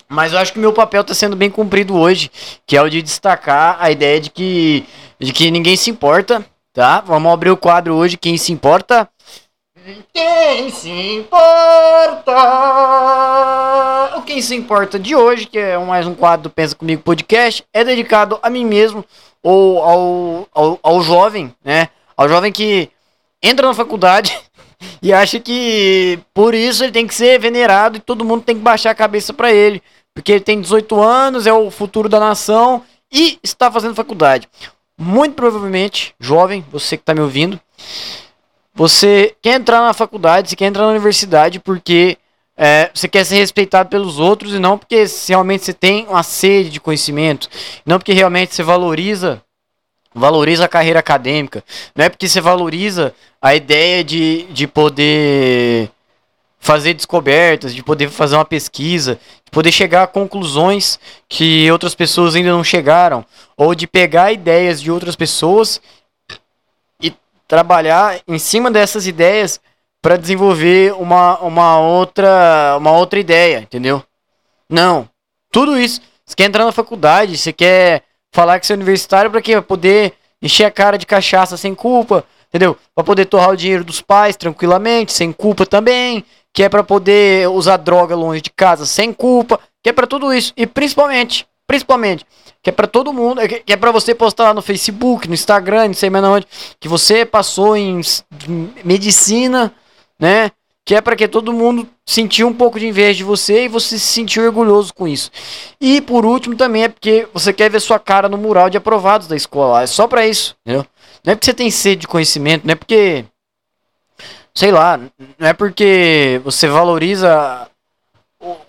Mas 0.09 0.33
eu 0.33 0.39
acho 0.39 0.53
que 0.53 0.59
meu 0.59 0.73
papel 0.73 1.03
está 1.03 1.15
sendo 1.15 1.37
bem 1.37 1.49
cumprido 1.49 1.97
hoje, 1.97 2.31
que 2.67 2.77
é 2.77 2.83
o 2.83 2.91
de 2.91 3.01
destacar 3.01 3.77
a 3.79 3.91
ideia 3.91 4.21
de 4.21 4.29
que, 4.29 4.85
de 5.21 5.33
que 5.33 5.51
ninguém 5.53 5.77
se 5.77 5.89
importa, 5.89 6.45
tá? 6.73 7.01
Vamos 7.01 7.33
abrir 7.33 7.51
o 7.51 7.57
quadro 7.57 7.95
hoje, 7.95 8.17
quem 8.17 8.37
se 8.37 8.53
importa 8.53 9.09
quem 10.13 10.71
se 10.71 10.91
importa? 10.91 12.33
O 14.17 14.23
Quem 14.23 14.43
se 14.43 14.55
importa 14.55 14.99
de 14.99 15.17
hoje, 15.17 15.47
que 15.47 15.59
é 15.59 15.79
mais 15.79 16.07
um 16.07 16.15
quadro 16.15 16.45
do 16.45 16.51
Pensa 16.51 16.75
Comigo 16.75 17.03
Podcast, 17.03 17.65
é 17.73 17.83
dedicado 17.83 18.39
a 18.43 18.51
mim 18.51 18.65
mesmo 18.65 19.05
ou 19.43 19.83
ao, 19.83 20.49
ao, 20.53 20.79
ao 20.83 21.01
jovem, 21.03 21.55
né? 21.65 21.89
Ao 22.17 22.29
jovem 22.29 22.53
que 22.53 22.91
entra 23.43 23.67
na 23.67 23.75
faculdade 23.75 24.39
e 25.01 25.13
acha 25.13 25.41
que 25.41 26.19
por 26.35 26.55
isso 26.55 26.85
ele 26.85 26.93
tem 26.93 27.07
que 27.07 27.15
ser 27.15 27.39
venerado 27.39 27.97
e 27.97 28.01
todo 28.01 28.25
mundo 28.25 28.43
tem 28.43 28.57
que 28.57 28.63
baixar 28.63 28.91
a 28.91 28.95
cabeça 28.95 29.33
para 29.33 29.51
ele, 29.53 29.83
porque 30.15 30.33
ele 30.33 30.41
tem 30.41 30.61
18 30.61 31.01
anos, 31.01 31.47
é 31.47 31.53
o 31.53 31.71
futuro 31.71 32.09
da 32.09 32.21
nação 32.21 32.83
e 33.11 33.39
está 33.43 33.71
fazendo 33.71 33.95
faculdade. 33.95 34.47
Muito 34.99 35.35
provavelmente, 35.35 36.15
jovem, 36.21 36.63
você 36.71 36.99
que 36.99 37.03
está 37.03 37.15
me 37.15 37.23
ouvindo, 37.23 37.59
você 38.75 39.35
quer 39.43 39.61
entrar 39.61 39.81
na 39.81 39.93
faculdade, 39.93 40.49
você 40.49 40.57
quer 40.57 40.67
entrar 40.67 40.85
na 40.85 40.91
universidade 40.91 41.59
porque 41.59 42.17
é, 42.57 42.91
você 42.93 43.09
quer 43.09 43.25
ser 43.25 43.37
respeitado 43.37 43.89
pelos 43.89 44.19
outros 44.19 44.53
e 44.53 44.59
não 44.59 44.77
porque 44.77 45.05
realmente 45.27 45.65
você 45.65 45.73
tem 45.73 46.07
uma 46.07 46.23
sede 46.23 46.71
de 46.71 46.81
conhecimento, 46.81 47.49
não 47.85 47.99
porque 47.99 48.13
realmente 48.13 48.55
você 48.55 48.63
valoriza 48.63 49.43
valoriza 50.15 50.65
a 50.65 50.69
carreira 50.69 50.99
acadêmica, 50.99 51.65
não 51.95 52.05
é 52.05 52.09
porque 52.09 52.29
você 52.29 52.41
valoriza 52.41 53.15
a 53.41 53.55
ideia 53.55 54.03
de, 54.03 54.43
de 54.51 54.67
poder 54.67 55.89
fazer 56.59 56.95
descobertas, 56.95 57.75
de 57.75 57.83
poder 57.83 58.11
fazer 58.11 58.35
uma 58.35 58.45
pesquisa, 58.45 59.19
de 59.45 59.51
poder 59.51 59.73
chegar 59.73 60.03
a 60.03 60.07
conclusões 60.07 61.01
que 61.29 61.71
outras 61.71 61.95
pessoas 61.95 62.35
ainda 62.37 62.51
não 62.51 62.63
chegaram, 62.63 63.25
ou 63.57 63.75
de 63.75 63.87
pegar 63.87 64.33
ideias 64.33 64.83
de 64.83 64.91
outras 64.91 65.17
pessoas 65.17 65.81
trabalhar 67.51 68.21
em 68.29 68.39
cima 68.39 68.71
dessas 68.71 69.09
ideias 69.09 69.61
para 70.01 70.17
desenvolver 70.17 70.95
uma, 70.95 71.37
uma 71.41 71.81
outra 71.81 72.77
uma 72.79 72.93
outra 72.93 73.19
ideia, 73.19 73.59
entendeu? 73.59 74.05
Não. 74.69 75.09
Tudo 75.51 75.77
isso. 75.77 76.01
Você 76.25 76.37
quer 76.37 76.45
entrar 76.45 76.65
na 76.65 76.71
faculdade, 76.71 77.37
você 77.37 77.53
quer 77.53 78.05
falar 78.33 78.61
que 78.61 78.67
você 78.69 78.73
é 78.73 78.77
universitário 78.77 79.33
para 79.33 79.43
quê? 79.43 79.55
Pra 79.55 79.63
poder 79.63 80.13
encher 80.41 80.65
a 80.65 80.71
cara 80.71 80.97
de 80.97 81.05
cachaça 81.05 81.57
sem 81.57 81.75
culpa, 81.75 82.25
entendeu? 82.49 82.79
Para 82.95 83.03
poder 83.03 83.25
torrar 83.25 83.51
o 83.51 83.57
dinheiro 83.57 83.83
dos 83.83 84.01
pais 84.01 84.37
tranquilamente, 84.37 85.13
sem 85.13 85.33
culpa 85.33 85.67
também, 85.67 86.25
que 86.55 86.63
é 86.63 86.69
para 86.69 86.85
poder 86.85 87.49
usar 87.49 87.79
droga 87.79 88.15
longe 88.15 88.41
de 88.41 88.51
casa 88.51 88.87
sem 88.87 89.13
culpa, 89.13 89.59
que 89.83 89.91
é 89.91 89.93
para 89.93 90.07
tudo 90.07 90.33
isso 90.33 90.53
e 90.57 90.69
principalmente, 90.69 91.49
principalmente, 91.71 92.27
que 92.61 92.69
é 92.69 92.73
para 92.73 92.89
todo 92.89 93.13
mundo, 93.13 93.41
que 93.65 93.73
é 93.73 93.77
para 93.77 93.93
você 93.93 94.13
postar 94.13 94.43
lá 94.43 94.55
no 94.55 94.61
Facebook, 94.61 95.29
no 95.29 95.35
Instagram, 95.35 95.87
não 95.87 95.95
sei 95.95 96.11
mais 96.11 96.25
onde, 96.25 96.45
que 96.81 96.89
você 96.89 97.25
passou 97.25 97.77
em 97.77 98.01
medicina, 98.83 99.73
né? 100.19 100.51
Que 100.85 100.97
é 100.97 101.01
para 101.01 101.15
que 101.15 101.29
todo 101.29 101.53
mundo 101.53 101.87
sentir 102.05 102.43
um 102.43 102.53
pouco 102.53 102.77
de 102.81 102.89
inveja 102.89 103.19
de 103.19 103.23
você 103.23 103.67
e 103.67 103.69
você 103.69 104.01
se 104.01 104.07
sentir 104.07 104.41
orgulhoso 104.41 104.93
com 104.93 105.07
isso. 105.07 105.31
E 105.81 106.01
por 106.01 106.27
último 106.27 106.57
também 106.57 106.83
é 106.83 106.89
porque 106.89 107.29
você 107.33 107.53
quer 107.53 107.71
ver 107.71 107.79
sua 107.79 108.01
cara 108.01 108.29
no 108.29 108.37
mural 108.37 108.69
de 108.69 108.77
aprovados 108.77 109.29
da 109.29 109.37
escola. 109.37 109.85
É 109.85 109.87
só 109.87 110.09
para 110.09 110.27
isso, 110.27 110.57
entendeu? 110.67 110.85
Não 111.25 111.33
é 111.33 111.37
porque 111.37 111.47
você 111.47 111.55
tem 111.55 111.71
sede 111.71 112.01
de 112.01 112.09
conhecimento, 112.09 112.67
não 112.67 112.73
é 112.73 112.75
porque 112.75 113.25
sei 114.53 114.73
lá, 114.73 114.99
não 115.39 115.47
é 115.47 115.53
porque 115.53 116.41
você 116.43 116.67
valoriza 116.67 117.69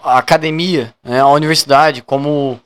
a 0.03 0.19
academia, 0.19 0.93
né, 1.03 1.19
a 1.19 1.27
universidade 1.29 2.03
como 2.03 2.61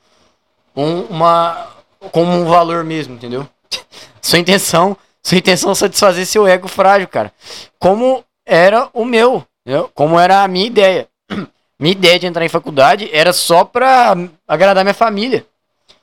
um, 0.76 1.02
uma 1.02 1.68
como 2.12 2.30
um 2.32 2.44
valor 2.44 2.84
mesmo, 2.84 3.14
entendeu? 3.14 3.48
Sua 4.20 4.38
intenção, 4.38 4.96
sua 5.22 5.38
intenção 5.38 5.70
é 5.70 5.74
satisfazer 5.74 6.26
seu 6.26 6.46
ego 6.46 6.66
frágil, 6.66 7.06
cara. 7.06 7.32
Como 7.78 8.24
era 8.44 8.88
o 8.92 9.04
meu, 9.04 9.44
entendeu? 9.64 9.90
como 9.94 10.18
era 10.18 10.42
a 10.42 10.48
minha 10.48 10.66
ideia. 10.66 11.08
Minha 11.78 11.92
ideia 11.92 12.18
de 12.18 12.26
entrar 12.26 12.42
em 12.42 12.48
faculdade 12.48 13.10
era 13.12 13.34
só 13.34 13.62
pra 13.62 14.16
agradar 14.48 14.82
minha 14.82 14.94
família. 14.94 15.46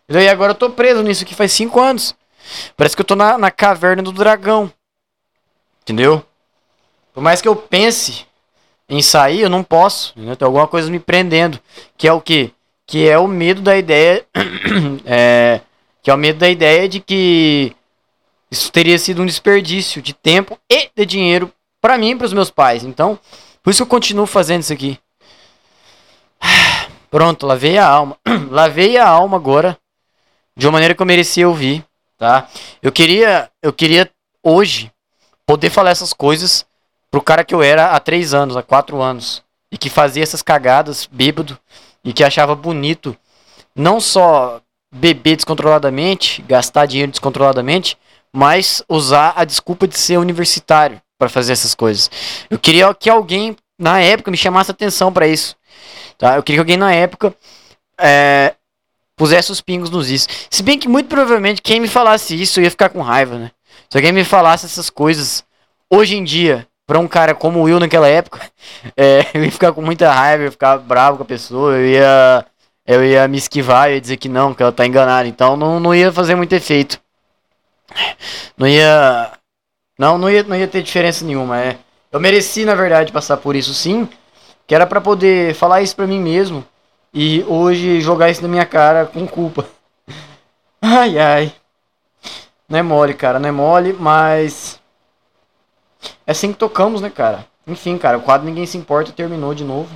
E 0.08 0.30
agora 0.30 0.52
eu 0.52 0.56
tô 0.56 0.70
preso 0.70 1.02
nisso 1.02 1.24
aqui 1.24 1.34
faz 1.34 1.52
cinco 1.52 1.80
anos. 1.80 2.16
Parece 2.78 2.96
que 2.96 3.02
eu 3.02 3.06
tô 3.06 3.16
na, 3.16 3.40
na 3.40 3.50
caverna 3.50 4.04
do 4.04 4.12
dragão. 4.12 4.72
Entendeu? 5.82 6.24
Por 7.12 7.22
mais 7.22 7.42
que 7.42 7.48
eu 7.48 7.56
pense 7.56 8.28
em 8.88 9.02
sair, 9.02 9.42
eu 9.42 9.50
não 9.50 9.64
posso. 9.64 10.14
Tem 10.14 10.46
alguma 10.46 10.68
coisa 10.68 10.92
me 10.92 11.00
prendendo. 11.00 11.60
Que 11.98 12.08
é 12.08 12.14
o 12.14 12.22
quê? 12.22 12.52
Que 12.94 13.10
é 13.10 13.18
o 13.18 13.28
medo 13.28 13.60
da 13.60 13.76
ideia. 13.76 14.24
é, 15.04 15.62
que 16.04 16.12
é 16.12 16.14
o 16.14 16.18
medo 16.18 16.38
da 16.38 16.48
ideia 16.48 16.88
de 16.88 17.00
que 17.00 17.76
isso 18.52 18.72
teria 18.72 19.00
sido 19.00 19.24
um 19.24 19.26
desperdício 19.26 20.00
de 20.00 20.14
tempo 20.14 20.60
e 20.70 20.92
de 20.96 21.04
dinheiro 21.04 21.52
para 21.82 21.98
mim 21.98 22.12
e 22.12 22.16
para 22.16 22.26
os 22.26 22.34
meus 22.34 22.52
pais. 22.52 22.84
Então, 22.84 23.18
por 23.64 23.72
isso 23.72 23.82
eu 23.82 23.88
continuo 23.88 24.28
fazendo 24.28 24.62
isso 24.62 24.72
aqui. 24.72 25.00
Pronto, 27.10 27.48
lavei 27.48 27.80
a 27.80 27.88
alma. 27.88 28.16
lavei 28.52 28.96
a 28.96 29.08
alma 29.08 29.38
agora 29.38 29.76
de 30.56 30.68
uma 30.68 30.74
maneira 30.74 30.94
que 30.94 31.02
eu 31.02 31.08
merecia 31.08 31.50
ouvir, 31.50 31.84
tá? 32.16 32.48
Eu 32.80 32.92
queria, 32.92 33.50
eu 33.60 33.74
queria 33.74 34.08
hoje 34.44 34.92
poder 35.48 35.72
falar 35.72 35.90
essas 35.90 36.14
coisas 36.14 36.64
pro 37.10 37.24
cara 37.24 37.44
que 37.44 37.56
eu 37.56 37.64
era 37.64 37.88
há 37.88 38.00
três 38.00 38.36
anos, 38.36 38.56
há 38.56 38.62
quatro 38.62 39.02
anos 39.02 39.42
e 39.72 39.80
que 39.80 39.90
fazia 39.90 40.22
essas 40.22 40.44
cagadas 40.44 41.10
bêbado 41.12 41.58
e 42.04 42.14
que 42.14 42.24
achava 42.24 42.56
bonito 42.56 43.16
não 43.76 44.00
só 44.00 44.62
beber 44.94 45.36
descontroladamente, 45.36 46.42
gastar 46.44 46.86
dinheiro 46.86 47.12
descontroladamente, 47.12 47.98
mas 48.32 48.84
usar 48.88 49.34
a 49.36 49.46
desculpa 49.46 49.88
de 49.88 49.98
ser 49.98 50.18
universitário 50.18 51.02
para 51.18 51.30
fazer 51.30 51.54
essas 51.54 51.74
coisas. 51.74 52.10
Eu 52.50 52.60
queria 52.60 52.94
que 52.94 53.10
alguém 53.10 53.56
na 53.80 54.00
época 54.00 54.30
me 54.30 54.38
chamasse 54.38 54.72
atenção 54.72 55.12
para 55.12 55.28
isso. 55.28 55.56
Tá? 56.18 56.36
Eu 56.36 56.44
queria 56.44 56.58
que 56.58 56.62
alguém 56.62 56.78
na 56.78 56.94
época 56.94 57.36
é, 58.00 58.56
pusesse 59.16 59.52
os 59.52 59.62
pingos 59.62 59.90
nos 59.90 60.10
is. 60.10 60.28
Se 60.50 60.62
bem 60.62 60.78
que 60.78 60.88
muito 60.88 61.08
provavelmente 61.08 61.62
quem 61.62 61.80
me 61.80 61.88
falasse 61.88 62.40
isso 62.40 62.60
eu 62.60 62.64
ia 62.64 62.72
ficar 62.72 62.90
com 62.90 63.02
raiva, 63.02 63.38
né? 63.38 63.52
Se 63.90 63.98
alguém 63.98 64.12
me 64.12 64.24
falasse 64.24 64.66
essas 64.66 64.90
coisas 64.90 65.44
hoje 65.90 66.16
em 66.16 66.24
dia 66.24 66.68
para 66.86 67.00
um 67.00 67.08
cara 67.08 67.34
como 67.34 67.64
Will 67.64 67.80
naquela 67.80 68.08
época, 68.08 68.42
é, 68.98 69.26
eu 69.34 69.44
ia 69.44 69.52
ficar 69.52 69.72
com 69.74 69.82
muita 69.82 70.12
raiva, 70.12 70.44
eu 70.44 70.46
ia 70.48 70.52
ficar 70.52 70.78
bravo 70.78 71.18
com 71.18 71.24
a 71.24 71.28
pessoa, 71.28 71.74
eu 71.76 71.86
ia 71.88 72.46
eu 72.86 73.04
ia 73.06 73.28
me 73.28 73.38
esquivar, 73.38 73.90
eu 73.90 73.96
ia 73.96 74.02
dizer 74.02 74.18
que 74.18 74.28
não, 74.28 74.54
que 74.54 74.62
ela 74.62 74.72
tá 74.72 74.86
enganada. 74.86 75.28
Então 75.28 75.56
não, 75.56 75.80
não 75.80 75.96
ia 75.96 76.12
fazer 76.12 76.36
muito 76.36 76.54
efeito. 76.54 77.00
Não 78.58 78.68
ia 78.68 79.32
não, 79.98 80.18
não 80.18 80.30
ia, 80.30 80.44
não 80.44 80.56
ia 80.56 80.68
ter 80.68 80.82
diferença 80.82 81.24
nenhuma. 81.24 81.60
É. 81.60 81.78
Eu 82.12 82.20
mereci, 82.20 82.66
na 82.66 82.76
verdade, 82.76 83.12
passar 83.12 83.38
por 83.38 83.56
isso 83.56 83.74
sim. 83.74 84.08
Que 84.68 84.74
era 84.76 84.86
para 84.88 85.02
poder 85.02 85.54
falar 85.54 85.82
isso 85.82 85.96
pra 85.96 86.08
mim 86.08 86.20
mesmo. 86.20 86.66
E 87.14 87.44
hoje 87.44 88.02
jogar 88.02 88.30
isso 88.30 88.42
na 88.42 88.48
minha 88.48 88.66
cara 88.66 89.06
com 89.06 89.28
culpa. 89.28 89.68
Ai, 90.82 91.18
ai. 91.18 91.54
Não 92.68 92.78
é 92.80 92.82
mole, 92.82 93.14
cara. 93.14 93.40
Não 93.40 93.48
é 93.48 93.52
mole, 93.52 93.94
mas. 93.94 94.78
É 96.26 96.32
assim 96.32 96.52
que 96.52 96.60
tocamos, 96.60 97.02
né, 97.02 97.10
cara? 97.10 97.48
Enfim, 97.66 97.98
cara, 97.98 98.18
o 98.18 98.22
quadro 98.22 98.46
Ninguém 98.46 98.66
Se 98.66 98.78
Importa 98.78 99.12
terminou 99.12 99.54
de 99.54 99.64
novo. 99.64 99.94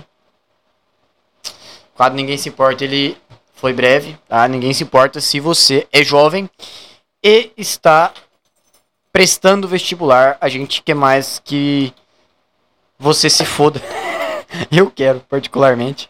O 1.94 1.98
quadro 1.98 2.16
Ninguém 2.16 2.38
Se 2.38 2.50
Importa, 2.50 2.84
ele 2.84 3.18
foi 3.58 3.74
breve, 3.74 4.18
tá? 4.28 4.48
Ninguém 4.48 4.72
se 4.74 4.84
importa 4.84 5.20
se 5.20 5.40
você 5.40 5.88
é 5.92 6.04
jovem 6.04 6.50
e 7.24 7.52
está 7.58 8.14
prestando 9.12 9.68
vestibular, 9.68 10.38
a 10.40 10.48
gente 10.48 10.82
quer 10.84 10.94
mais 10.94 11.42
que 11.44 11.92
você 13.00 13.30
se 13.30 13.44
foda. 13.44 13.82
Eu 14.72 14.92
quero, 14.92 15.20
particularmente. 15.22 16.08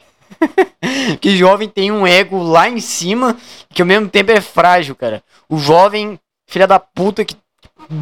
que 1.22 1.38
jovem 1.38 1.69
tem 1.69 1.90
um 1.90 2.06
ego 2.06 2.44
lá 2.44 2.69
em 2.69 2.82
cima, 2.82 3.38
que 3.69 3.82
ao 3.82 3.88
mesmo 3.88 4.10
tempo 4.10 4.32
é 4.32 4.41
frágil, 4.41 4.94
cara. 4.94 5.24
O 5.48 5.57
jovem, 5.57 6.19
filha 6.45 6.68
da 6.68 6.80
puta, 6.80 7.24
que 7.24 7.36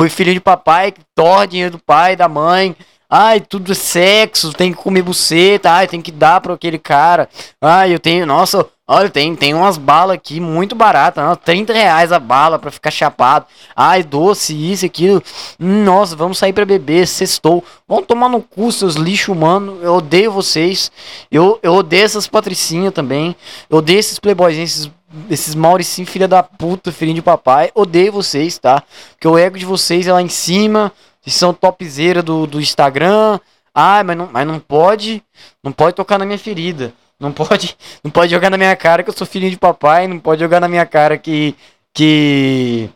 filho 0.09 0.33
de 0.33 0.39
papai, 0.39 0.91
que 0.91 1.01
torra 1.15 1.47
dinheiro 1.47 1.71
do 1.71 1.79
pai, 1.79 2.15
da 2.15 2.27
mãe. 2.27 2.75
Ai, 3.09 3.39
tudo 3.39 3.71
é 3.71 3.75
sexo, 3.75 4.53
tem 4.53 4.71
que 4.71 4.77
comer 4.77 5.03
buceta, 5.03 5.71
ai, 5.71 5.87
tem 5.87 6.01
que 6.01 6.11
dar 6.11 6.41
para 6.41 6.53
aquele 6.53 6.79
cara. 6.79 7.29
Ai, 7.61 7.93
eu 7.93 7.99
tenho, 7.99 8.25
nossa, 8.25 8.67
Olha, 8.87 9.09
tem, 9.09 9.35
tem 9.35 9.51
umas 9.51 9.79
balas 9.79 10.15
aqui 10.15 10.39
muito 10.39 10.75
baratas, 10.75 11.23
não, 11.23 11.35
30 11.35 11.73
reais 11.73 12.11
a 12.11 12.19
bala 12.19 12.59
pra 12.59 12.69
ficar 12.69 12.91
chapado. 12.91 13.47
Ai, 13.75 14.03
doce, 14.03 14.53
isso, 14.53 14.85
aquilo. 14.85 15.23
Nossa, 15.57 16.15
vamos 16.15 16.37
sair 16.37 16.53
pra 16.53 16.65
beber, 16.65 17.07
sextou. 17.07 17.63
Vamos 17.87 18.05
tomar 18.05 18.29
no 18.29 18.43
cu, 18.43 18.71
seus 18.71 18.93
lixo 18.93 19.31
humano. 19.31 19.79
Eu 19.81 19.95
odeio 19.95 20.31
vocês. 20.31 20.91
Eu, 21.31 21.59
eu 21.63 21.73
odeio 21.73 22.05
essas 22.05 22.27
patricinhas 22.27 22.93
também. 22.93 23.35
Eu 23.71 23.79
odeio 23.79 23.97
esses 23.97 24.19
playboyzinhos, 24.19 24.69
esses, 24.69 24.91
esses 25.29 25.55
Mauricinho, 25.55 26.07
filha 26.07 26.27
da 26.27 26.43
puta, 26.43 26.91
filhinho 26.91 27.15
de 27.15 27.21
papai. 27.21 27.71
Odeio 27.73 28.11
vocês, 28.11 28.57
tá? 28.57 28.83
Porque 29.11 29.27
o 29.27 29.37
ego 29.37 29.57
de 29.57 29.65
vocês 29.65 30.07
é 30.07 30.13
lá 30.13 30.21
em 30.21 30.29
cima. 30.29 30.91
Vocês 31.21 31.35
são 31.35 31.53
topzera 31.53 32.21
do, 32.21 32.45
do 32.45 32.59
Instagram. 32.59 33.39
Ai, 33.73 34.03
mas 34.03 34.17
não, 34.17 34.29
mas 34.31 34.47
não 34.47 34.59
pode. 34.59 35.23
Não 35.63 35.71
pode 35.71 35.95
tocar 35.95 36.17
na 36.17 36.25
minha 36.25 36.37
ferida. 36.37 36.93
Não 37.19 37.31
pode, 37.31 37.77
não 38.03 38.11
pode 38.11 38.31
jogar 38.31 38.49
na 38.49 38.57
minha 38.57 38.75
cara 38.75 39.03
que 39.03 39.09
eu 39.09 39.13
sou 39.13 39.25
filhinho 39.25 39.51
de 39.51 39.57
papai, 39.57 40.07
não 40.07 40.19
pode 40.19 40.41
jogar 40.41 40.59
na 40.59 40.67
minha 40.67 40.85
cara 40.85 41.17
que 41.17 41.55
que 41.93 42.89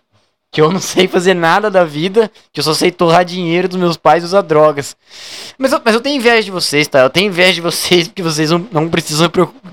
que 0.52 0.62
eu 0.62 0.72
não 0.72 0.80
sei 0.82 1.08
fazer 1.08 1.36
nada 1.36 1.70
da 1.70 1.84
vida, 1.84 2.32
que 2.52 2.60
eu 2.60 2.64
só 2.64 2.74
sei 2.74 2.92
torrar 2.92 3.24
dinheiro 3.24 3.68
dos 3.68 3.78
meus 3.78 3.98
pais 3.98 4.24
e 4.24 4.26
usar 4.26 4.42
drogas. 4.42 4.98
Mas 5.58 5.72
eu, 5.72 5.82
mas 5.84 5.94
eu 5.94 6.02
tenho 6.02 6.18
inveja 6.18 6.44
de 6.44 6.52
vocês, 6.52 6.88
tá? 6.88 7.00
Eu 7.02 7.10
tenho 7.10 7.28
inveja 7.28 7.54
de 7.54 7.62
vocês 7.62 8.08
porque 8.08 8.24
vocês 8.24 8.50
não, 8.50 8.68
não 8.72 8.90
precisam 8.90 9.30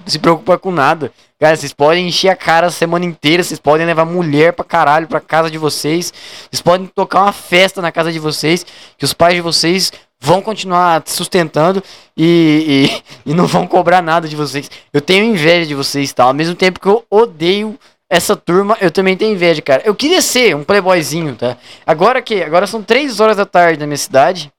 se 0.06 0.18
preocupar 0.18 0.58
com 0.58 0.70
nada. 0.70 1.12
Cara, 1.38 1.54
vocês 1.54 1.72
podem 1.72 2.08
encher 2.08 2.30
a 2.30 2.36
cara 2.36 2.68
a 2.68 2.70
semana 2.70 3.04
inteira, 3.04 3.42
vocês 3.42 3.60
podem 3.60 3.84
levar 3.84 4.06
mulher 4.06 4.54
pra 4.54 4.64
caralho 4.64 5.06
pra 5.06 5.20
casa 5.20 5.50
de 5.50 5.58
vocês, 5.58 6.12
vocês 6.50 6.62
podem 6.62 6.86
tocar 6.86 7.22
uma 7.22 7.32
festa 7.32 7.82
na 7.82 7.92
casa 7.92 8.10
de 8.10 8.18
vocês, 8.18 8.64
que 8.96 9.04
os 9.04 9.12
pais 9.12 9.34
de 9.34 9.42
vocês 9.42 9.92
vão 10.18 10.40
continuar 10.40 11.02
sustentando 11.04 11.82
e, 12.16 12.90
e, 13.26 13.30
e, 13.30 13.34
não 13.34 13.46
vão 13.46 13.66
cobrar 13.66 14.00
nada 14.00 14.26
de 14.26 14.34
vocês. 14.34 14.70
Eu 14.92 15.02
tenho 15.02 15.24
inveja 15.24 15.66
de 15.66 15.74
vocês. 15.74 16.12
Tá? 16.12 16.24
Ao 16.24 16.34
mesmo 16.34 16.54
tempo 16.54 16.80
que 16.80 16.88
eu 16.88 17.04
odeio 17.10 17.78
essa 18.08 18.34
turma, 18.34 18.76
eu 18.80 18.90
também 18.90 19.16
tenho 19.16 19.34
inveja, 19.34 19.60
cara. 19.60 19.82
Eu 19.84 19.94
queria 19.94 20.22
ser 20.22 20.54
um 20.56 20.64
playboyzinho, 20.64 21.34
tá? 21.34 21.56
Agora 21.86 22.22
que? 22.22 22.42
Agora 22.42 22.66
são 22.66 22.82
3 22.82 23.20
horas 23.20 23.36
da 23.36 23.44
tarde 23.44 23.78
na 23.78 23.86
minha 23.86 23.96
cidade. 23.96 24.50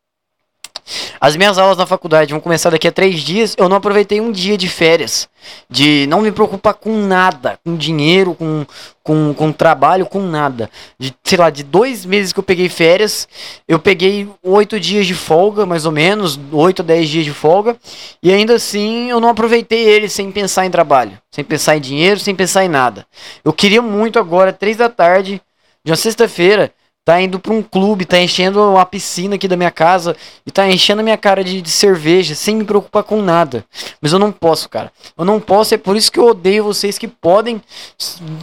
As 1.19 1.35
minhas 1.35 1.57
aulas 1.57 1.77
na 1.77 1.85
faculdade 1.85 2.31
vão 2.31 2.39
começar 2.39 2.69
daqui 2.69 2.88
a 2.88 2.91
três 2.91 3.22
dias. 3.22 3.55
Eu 3.57 3.68
não 3.68 3.77
aproveitei 3.77 4.22
um 4.22 4.31
dia 4.31 4.57
de 4.57 4.68
férias. 4.68 5.27
De 5.69 6.05
não 6.07 6.22
me 6.22 6.31
preocupar 6.31 6.73
com 6.73 7.05
nada. 7.05 7.59
Com 7.64 7.76
dinheiro, 7.76 8.34
com, 8.34 8.65
com, 9.03 9.34
com 9.34 9.51
trabalho, 9.51 10.05
com 10.05 10.22
nada. 10.22 10.69
De, 10.97 11.14
sei 11.23 11.38
lá, 11.38 11.49
de 11.49 11.64
dois 11.64 12.05
meses 12.05 12.31
que 12.31 12.39
eu 12.39 12.43
peguei 12.43 12.69
férias, 12.69 13.27
eu 13.68 13.80
peguei 13.80 14.30
oito 14.43 14.80
dias 14.80 15.05
de 15.05 15.14
folga, 15.14 15.65
mais 15.65 15.85
ou 15.85 15.91
menos. 15.91 16.39
Oito 16.51 16.81
a 16.81 16.85
dez 16.85 17.09
dias 17.09 17.26
de 17.26 17.34
folga. 17.34 17.76
E 18.22 18.31
ainda 18.31 18.55
assim 18.55 19.09
eu 19.09 19.19
não 19.19 19.30
aproveitei 19.30 19.84
ele 19.84 20.07
sem 20.09 20.31
pensar 20.31 20.65
em 20.65 20.72
trabalho. 20.72 21.18
Sem 21.31 21.43
pensar 21.43 21.77
em 21.77 21.81
dinheiro, 21.81 22.19
sem 22.19 22.35
pensar 22.35 22.64
em 22.64 22.69
nada. 22.69 23.05
Eu 23.43 23.53
queria 23.53 23.81
muito 23.81 24.19
agora, 24.19 24.53
três 24.53 24.77
da 24.77 24.89
tarde, 24.89 25.41
de 25.84 25.91
uma 25.91 25.97
sexta-feira, 25.97 26.72
tá 27.07 27.21
indo 27.21 27.39
pra 27.39 27.53
um 27.53 27.63
clube, 27.63 28.03
tá 28.03 28.19
enchendo 28.19 28.61
uma 28.61 28.85
piscina 28.85 29.35
aqui 29.35 29.47
da 29.47 29.55
minha 29.55 29.71
casa 29.71 30.13
e 30.45 30.51
tá 30.51 30.67
enchendo 30.67 30.99
a 30.99 31.03
minha 31.03 31.15
cara 31.15 31.41
de, 31.41 31.61
de 31.61 31.69
cerveja 31.69 32.35
sem 32.35 32.53
me 32.53 32.65
preocupar 32.65 33.01
com 33.01 33.21
nada. 33.21 33.63
Mas 34.01 34.11
eu 34.11 34.19
não 34.19 34.29
posso, 34.29 34.67
cara. 34.67 34.91
Eu 35.17 35.23
não 35.23 35.39
posso, 35.39 35.73
é 35.73 35.77
por 35.77 35.95
isso 35.95 36.11
que 36.11 36.19
eu 36.19 36.25
odeio 36.25 36.65
vocês 36.65 36.97
que 36.97 37.07
podem. 37.07 37.61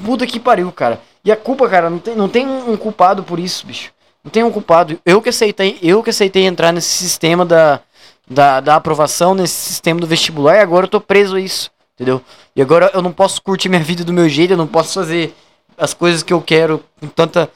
Puta 0.02 0.26
que 0.26 0.40
pariu, 0.40 0.72
cara. 0.72 0.98
E 1.22 1.30
a 1.30 1.36
culpa, 1.36 1.68
cara, 1.68 1.90
não 1.90 1.98
tem, 1.98 2.16
não 2.16 2.26
tem 2.26 2.46
um 2.46 2.74
culpado 2.74 3.22
por 3.22 3.38
isso, 3.38 3.66
bicho. 3.66 3.92
Não 4.24 4.30
tem 4.30 4.42
um 4.42 4.50
culpado. 4.50 4.98
Eu 5.04 5.20
que 5.20 5.28
aceitei, 5.28 5.78
eu 5.82 6.02
que 6.02 6.08
aceitei 6.08 6.46
entrar 6.46 6.72
nesse 6.72 6.88
sistema 6.88 7.44
da, 7.44 7.80
da, 8.26 8.60
da 8.60 8.76
aprovação, 8.76 9.34
nesse 9.34 9.72
sistema 9.72 10.00
do 10.00 10.06
vestibular, 10.06 10.56
e 10.56 10.60
agora 10.60 10.86
eu 10.86 10.90
tô 10.90 11.02
preso 11.02 11.36
a 11.36 11.40
isso. 11.40 11.70
Entendeu? 11.96 12.22
E 12.56 12.62
agora 12.62 12.90
eu 12.94 13.02
não 13.02 13.12
posso 13.12 13.42
curtir 13.42 13.68
minha 13.68 13.82
vida 13.82 14.02
do 14.02 14.12
meu 14.12 14.26
jeito, 14.26 14.54
eu 14.54 14.56
não 14.56 14.66
posso 14.66 14.94
fazer 14.94 15.34
as 15.76 15.92
coisas 15.92 16.22
que 16.22 16.32
eu 16.32 16.40
quero 16.40 16.82
com 16.98 17.08
tanta 17.08 17.50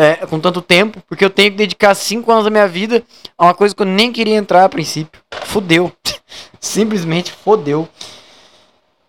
é, 0.00 0.26
com 0.26 0.40
tanto 0.40 0.62
tempo, 0.62 1.02
porque 1.06 1.22
eu 1.22 1.28
tenho 1.28 1.50
que 1.50 1.58
dedicar 1.58 1.94
cinco 1.94 2.32
anos 2.32 2.44
da 2.44 2.50
minha 2.50 2.66
vida 2.66 3.02
a 3.36 3.44
uma 3.44 3.54
coisa 3.54 3.74
que 3.74 3.82
eu 3.82 3.86
nem 3.86 4.10
queria 4.10 4.34
entrar 4.34 4.64
a 4.64 4.68
princípio. 4.68 5.20
Fudeu. 5.44 5.92
Simplesmente 6.58 7.30
fodeu. 7.30 7.86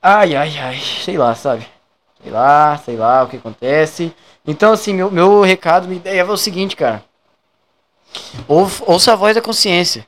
Ai, 0.01 0.35
ai, 0.35 0.57
ai. 0.57 0.77
Sei 0.77 1.17
lá, 1.17 1.33
sabe? 1.33 1.65
Sei 2.21 2.29
lá, 2.29 2.77
sei 2.83 2.97
lá 2.97 3.23
o 3.23 3.27
que 3.29 3.37
acontece. 3.37 4.13
Então, 4.45 4.73
assim, 4.73 4.93
meu, 4.93 5.09
meu 5.09 5.41
recado, 5.41 5.87
minha 5.87 5.97
ideia 5.97 6.19
é 6.19 6.25
o 6.25 6.35
seguinte, 6.35 6.75
cara. 6.75 7.01
Ou, 8.45 8.69
ouça 8.85 9.13
a 9.13 9.15
voz 9.15 9.33
da 9.33 9.41
consciência. 9.41 10.05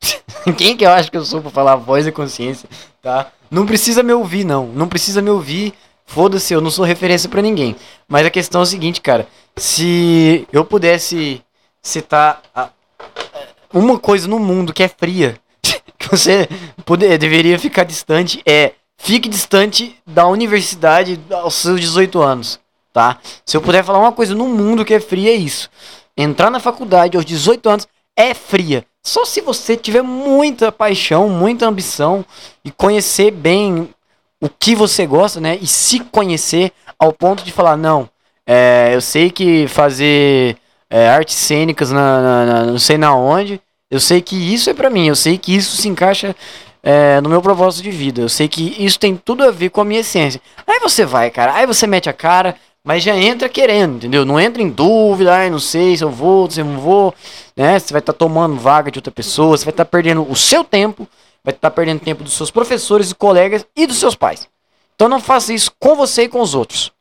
Quem 0.56 0.74
que 0.78 0.86
eu 0.86 0.90
acho 0.90 1.10
que 1.10 1.16
eu 1.18 1.26
sou 1.26 1.42
pra 1.42 1.50
falar 1.50 1.76
voz 1.76 2.06
da 2.06 2.12
consciência, 2.12 2.66
tá? 3.02 3.30
Não 3.50 3.66
precisa 3.66 4.02
me 4.02 4.14
ouvir, 4.14 4.44
não. 4.44 4.66
Não 4.68 4.88
precisa 4.88 5.20
me 5.20 5.28
ouvir. 5.28 5.74
Foda-se, 6.06 6.52
eu 6.52 6.60
não 6.60 6.70
sou 6.70 6.84
referência 6.84 7.28
para 7.28 7.42
ninguém. 7.42 7.76
Mas 8.08 8.26
a 8.26 8.30
questão 8.30 8.60
é 8.60 8.64
o 8.64 8.66
seguinte, 8.66 9.00
cara. 9.00 9.26
Se 9.56 10.46
eu 10.52 10.64
pudesse 10.64 11.42
citar 11.82 12.42
a, 12.54 12.70
uma 13.72 13.98
coisa 13.98 14.28
no 14.28 14.38
mundo 14.38 14.72
que 14.72 14.82
é 14.82 14.88
fria, 14.88 15.38
que 15.98 16.08
você 16.10 16.48
poder, 16.84 17.18
deveria 17.18 17.58
ficar 17.58 17.84
distante, 17.84 18.42
é 18.46 18.72
fique 18.98 19.28
distante 19.28 19.96
da 20.06 20.26
universidade 20.26 21.18
aos 21.30 21.54
seus 21.54 21.80
18 21.80 22.20
anos, 22.20 22.60
tá? 22.92 23.18
Se 23.44 23.56
eu 23.56 23.62
puder 23.62 23.82
falar 23.82 23.98
uma 23.98 24.12
coisa 24.12 24.34
no 24.34 24.46
mundo 24.48 24.84
que 24.84 24.94
é 24.94 25.00
fria, 25.00 25.30
é 25.30 25.34
isso. 25.34 25.68
Entrar 26.16 26.50
na 26.50 26.60
faculdade 26.60 27.16
aos 27.16 27.24
18 27.24 27.68
anos 27.68 27.88
é 28.16 28.34
fria. 28.34 28.84
Só 29.02 29.24
se 29.24 29.40
você 29.40 29.76
tiver 29.76 30.02
muita 30.02 30.70
paixão, 30.70 31.28
muita 31.28 31.66
ambição 31.66 32.24
e 32.64 32.70
conhecer 32.70 33.32
bem 33.32 33.92
o 34.42 34.48
que 34.48 34.74
você 34.74 35.06
gosta, 35.06 35.40
né? 35.40 35.56
E 35.62 35.68
se 35.68 36.00
conhecer 36.00 36.72
ao 36.98 37.12
ponto 37.12 37.44
de 37.44 37.52
falar, 37.52 37.76
não, 37.76 38.08
é, 38.44 38.90
eu 38.92 39.00
sei 39.00 39.30
que 39.30 39.68
fazer 39.68 40.56
é, 40.90 41.08
artes 41.08 41.36
cênicas 41.36 41.92
na, 41.92 42.20
na, 42.20 42.44
na, 42.44 42.64
não 42.64 42.78
sei 42.78 42.98
na 42.98 43.14
onde, 43.14 43.60
eu 43.88 44.00
sei 44.00 44.20
que 44.20 44.34
isso 44.34 44.68
é 44.68 44.74
para 44.74 44.90
mim, 44.90 45.06
eu 45.06 45.14
sei 45.14 45.38
que 45.38 45.54
isso 45.54 45.76
se 45.76 45.88
encaixa 45.88 46.34
é, 46.82 47.20
no 47.20 47.28
meu 47.28 47.40
propósito 47.40 47.84
de 47.84 47.92
vida, 47.92 48.20
eu 48.20 48.28
sei 48.28 48.48
que 48.48 48.74
isso 48.84 48.98
tem 48.98 49.14
tudo 49.14 49.44
a 49.44 49.52
ver 49.52 49.70
com 49.70 49.80
a 49.80 49.84
minha 49.84 50.00
essência. 50.00 50.40
Aí 50.66 50.80
você 50.80 51.06
vai, 51.06 51.30
cara, 51.30 51.54
aí 51.54 51.64
você 51.64 51.86
mete 51.86 52.10
a 52.10 52.12
cara, 52.12 52.56
mas 52.82 53.04
já 53.04 53.16
entra 53.16 53.48
querendo, 53.48 53.98
entendeu? 53.98 54.24
Não 54.24 54.40
entra 54.40 54.60
em 54.60 54.68
dúvida, 54.68 55.36
ai, 55.36 55.50
não 55.50 55.60
sei 55.60 55.96
se 55.96 56.02
eu 56.02 56.10
vou, 56.10 56.50
se 56.50 56.60
eu 56.60 56.64
não 56.64 56.80
vou, 56.80 57.14
né? 57.56 57.78
Você 57.78 57.92
vai 57.92 58.00
estar 58.00 58.12
tá 58.12 58.18
tomando 58.18 58.56
vaga 58.56 58.90
de 58.90 58.98
outra 58.98 59.12
pessoa, 59.12 59.56
você 59.56 59.64
vai 59.64 59.72
estar 59.72 59.84
tá 59.84 59.90
perdendo 59.90 60.28
o 60.28 60.34
seu 60.34 60.64
tempo 60.64 61.06
vai 61.44 61.54
estar 61.54 61.70
perdendo 61.70 62.00
tempo 62.00 62.22
dos 62.22 62.34
seus 62.34 62.50
professores 62.50 63.10
e 63.10 63.14
colegas 63.14 63.66
e 63.74 63.86
dos 63.86 63.98
seus 63.98 64.14
pais. 64.14 64.48
Então 64.94 65.08
não 65.08 65.20
faça 65.20 65.52
isso 65.52 65.72
com 65.78 65.96
você 65.96 66.24
e 66.24 66.28
com 66.28 66.40
os 66.40 66.54
outros. 66.54 66.92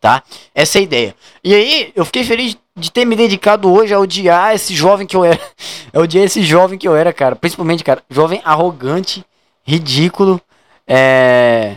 Tá? 0.00 0.22
Essa 0.54 0.78
é 0.78 0.80
a 0.80 0.82
ideia. 0.82 1.16
E 1.42 1.54
aí, 1.54 1.92
eu 1.96 2.04
fiquei 2.04 2.24
feliz 2.24 2.56
de 2.76 2.90
ter 2.90 3.04
me 3.04 3.16
dedicado 3.16 3.72
hoje 3.72 3.94
a 3.94 3.98
odiar 3.98 4.54
esse 4.54 4.74
jovem 4.74 5.06
que 5.06 5.16
eu 5.16 5.24
era. 5.24 5.40
Eu 5.92 6.02
odiei 6.02 6.24
esse 6.24 6.42
jovem 6.42 6.76
que 6.76 6.88
eu 6.88 6.96
era, 6.96 7.12
cara. 7.12 7.36
Principalmente, 7.36 7.84
cara, 7.84 8.02
jovem 8.10 8.42
arrogante, 8.44 9.24
ridículo. 9.62 10.40
É. 10.88 11.76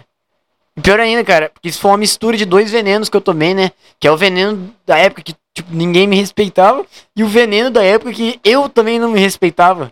E 0.76 0.82
pior 0.82 1.00
ainda, 1.00 1.24
cara, 1.24 1.50
porque 1.50 1.70
isso 1.70 1.80
foi 1.80 1.92
uma 1.92 1.98
mistura 1.98 2.36
de 2.36 2.44
dois 2.44 2.72
venenos 2.72 3.10
que 3.10 3.16
eu 3.16 3.22
tomei, 3.22 3.54
né? 3.54 3.72
Que 4.00 4.08
é 4.08 4.12
o 4.12 4.18
veneno 4.18 4.74
da 4.88 4.98
época 4.98 5.22
que 5.22 5.36
tipo, 5.54 5.72
ninguém 5.72 6.08
me 6.08 6.16
respeitava 6.16 6.84
e 7.16 7.24
o 7.24 7.28
veneno 7.28 7.70
da 7.70 7.84
época 7.84 8.12
que 8.12 8.40
eu 8.44 8.68
também 8.68 8.98
não 8.98 9.12
me 9.12 9.20
respeitava 9.20 9.92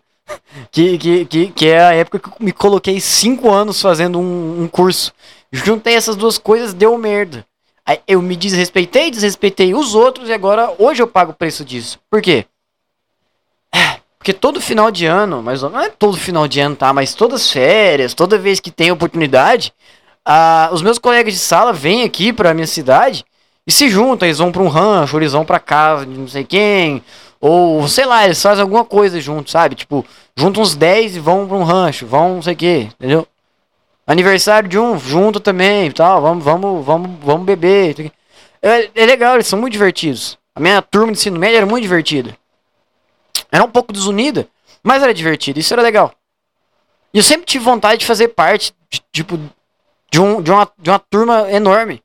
que, 0.72 0.98
que, 0.98 1.26
que, 1.26 1.48
que, 1.48 1.68
é 1.68 1.80
a 1.84 1.94
época 1.94 2.20
que 2.20 2.44
me 2.44 2.52
coloquei 2.52 3.00
cinco 3.00 3.52
anos 3.52 3.82
fazendo 3.82 4.20
um, 4.20 4.64
um 4.64 4.68
curso. 4.68 5.14
Juntei 5.52 5.96
essas 5.96 6.16
duas 6.16 6.38
coisas, 6.38 6.74
deu 6.74 6.98
merda. 6.98 7.46
Aí 7.86 8.00
eu 8.08 8.22
me 8.22 8.36
desrespeitei, 8.36 9.12
desrespeitei 9.12 9.76
os 9.76 9.94
outros 9.94 10.28
e 10.28 10.34
agora 10.34 10.74
hoje 10.80 11.04
eu 11.04 11.08
pago 11.08 11.32
o 11.32 11.36
preço 11.36 11.64
disso. 11.64 12.00
Por 12.10 12.22
quê? 12.22 12.46
É, 13.74 14.00
porque 14.18 14.34
todo 14.34 14.60
final 14.60 14.90
de 14.90 15.06
ano, 15.06 15.44
mas 15.44 15.62
não 15.62 15.80
é 15.80 15.90
todo 15.90 16.18
final 16.18 16.48
de 16.48 16.60
ano, 16.60 16.76
tá? 16.76 16.92
Mas 16.92 17.14
todas 17.14 17.42
as 17.42 17.52
férias, 17.52 18.16
toda 18.16 18.40
vez 18.40 18.60
que 18.60 18.72
tem 18.72 18.92
oportunidade, 18.92 19.72
ah, 20.26 20.70
os 20.72 20.82
meus 20.82 20.98
colegas 20.98 21.34
de 21.34 21.40
sala 21.40 21.72
vêm 21.72 22.04
aqui 22.04 22.34
pra 22.34 22.54
minha 22.54 22.66
cidade 22.66 23.24
e 23.68 23.72
se 23.72 23.88
juntam. 23.88 24.28
Eles 24.28 24.40
vão 24.40 24.52
pra 24.52 24.64
um 24.64 24.68
rancho, 24.68 25.18
eles 25.18 25.34
vão 25.34 25.46
pra 25.46 25.60
casa 25.60 26.08
de 26.08 26.18
não 26.18 26.28
sei 26.28 26.44
quem, 26.44 27.04
ou, 27.48 27.88
sei 27.88 28.08
lá, 28.08 28.26
eles 28.26 28.42
fazem 28.42 28.64
alguma 28.64 28.84
coisa 28.84 29.22
junto, 29.22 29.52
sabe? 29.52 29.76
Tipo, 29.76 30.04
juntam 30.36 30.64
uns 30.64 30.74
10 30.74 31.18
e 31.18 31.20
vão 31.20 31.48
pra 31.48 31.56
um 31.56 31.64
rancho, 31.64 32.08
vão 32.08 32.34
não 32.34 32.42
sei 32.42 32.56
o 32.56 32.58
que, 32.58 32.90
entendeu? 32.96 33.28
Aniversário 34.08 34.68
de 34.68 34.80
um, 34.80 34.98
junto 34.98 35.40
também 35.40 35.92
tal, 35.92 36.24
vamos, 36.24 36.44
vamos, 36.44 36.84
vamos, 36.84 37.12
vamos 37.24 37.46
beber. 37.46 38.12
É, 38.64 38.90
é 38.96 39.06
legal, 39.06 39.36
eles 39.36 39.46
são 39.46 39.60
muito 39.60 39.74
divertidos. 39.74 40.40
A 40.56 40.60
minha 40.60 40.82
turma 40.82 41.12
de 41.12 41.20
ensino 41.20 41.38
médio 41.38 41.58
era 41.58 41.68
muito 41.68 41.84
divertida. 41.84 42.36
Era 43.52 43.64
um 43.64 43.70
pouco 43.70 43.94
desunida, 43.94 44.48
mas 44.82 45.04
era 45.04 45.14
divertido, 45.14 45.60
isso 45.60 45.72
era 45.72 45.84
legal. 45.84 46.16
E 47.14 47.20
eu 47.20 47.24
sempre 47.24 47.46
tive 47.46 47.64
vontade 47.64 48.00
de 48.00 48.08
fazer 48.08 48.30
parte, 48.30 48.74
de, 48.90 49.04
tipo, 49.12 49.38
de, 50.10 50.20
um, 50.20 50.42
de, 50.42 50.50
uma, 50.50 50.68
de 50.80 50.90
uma 50.90 50.98
turma 50.98 51.52
enorme. 51.52 52.02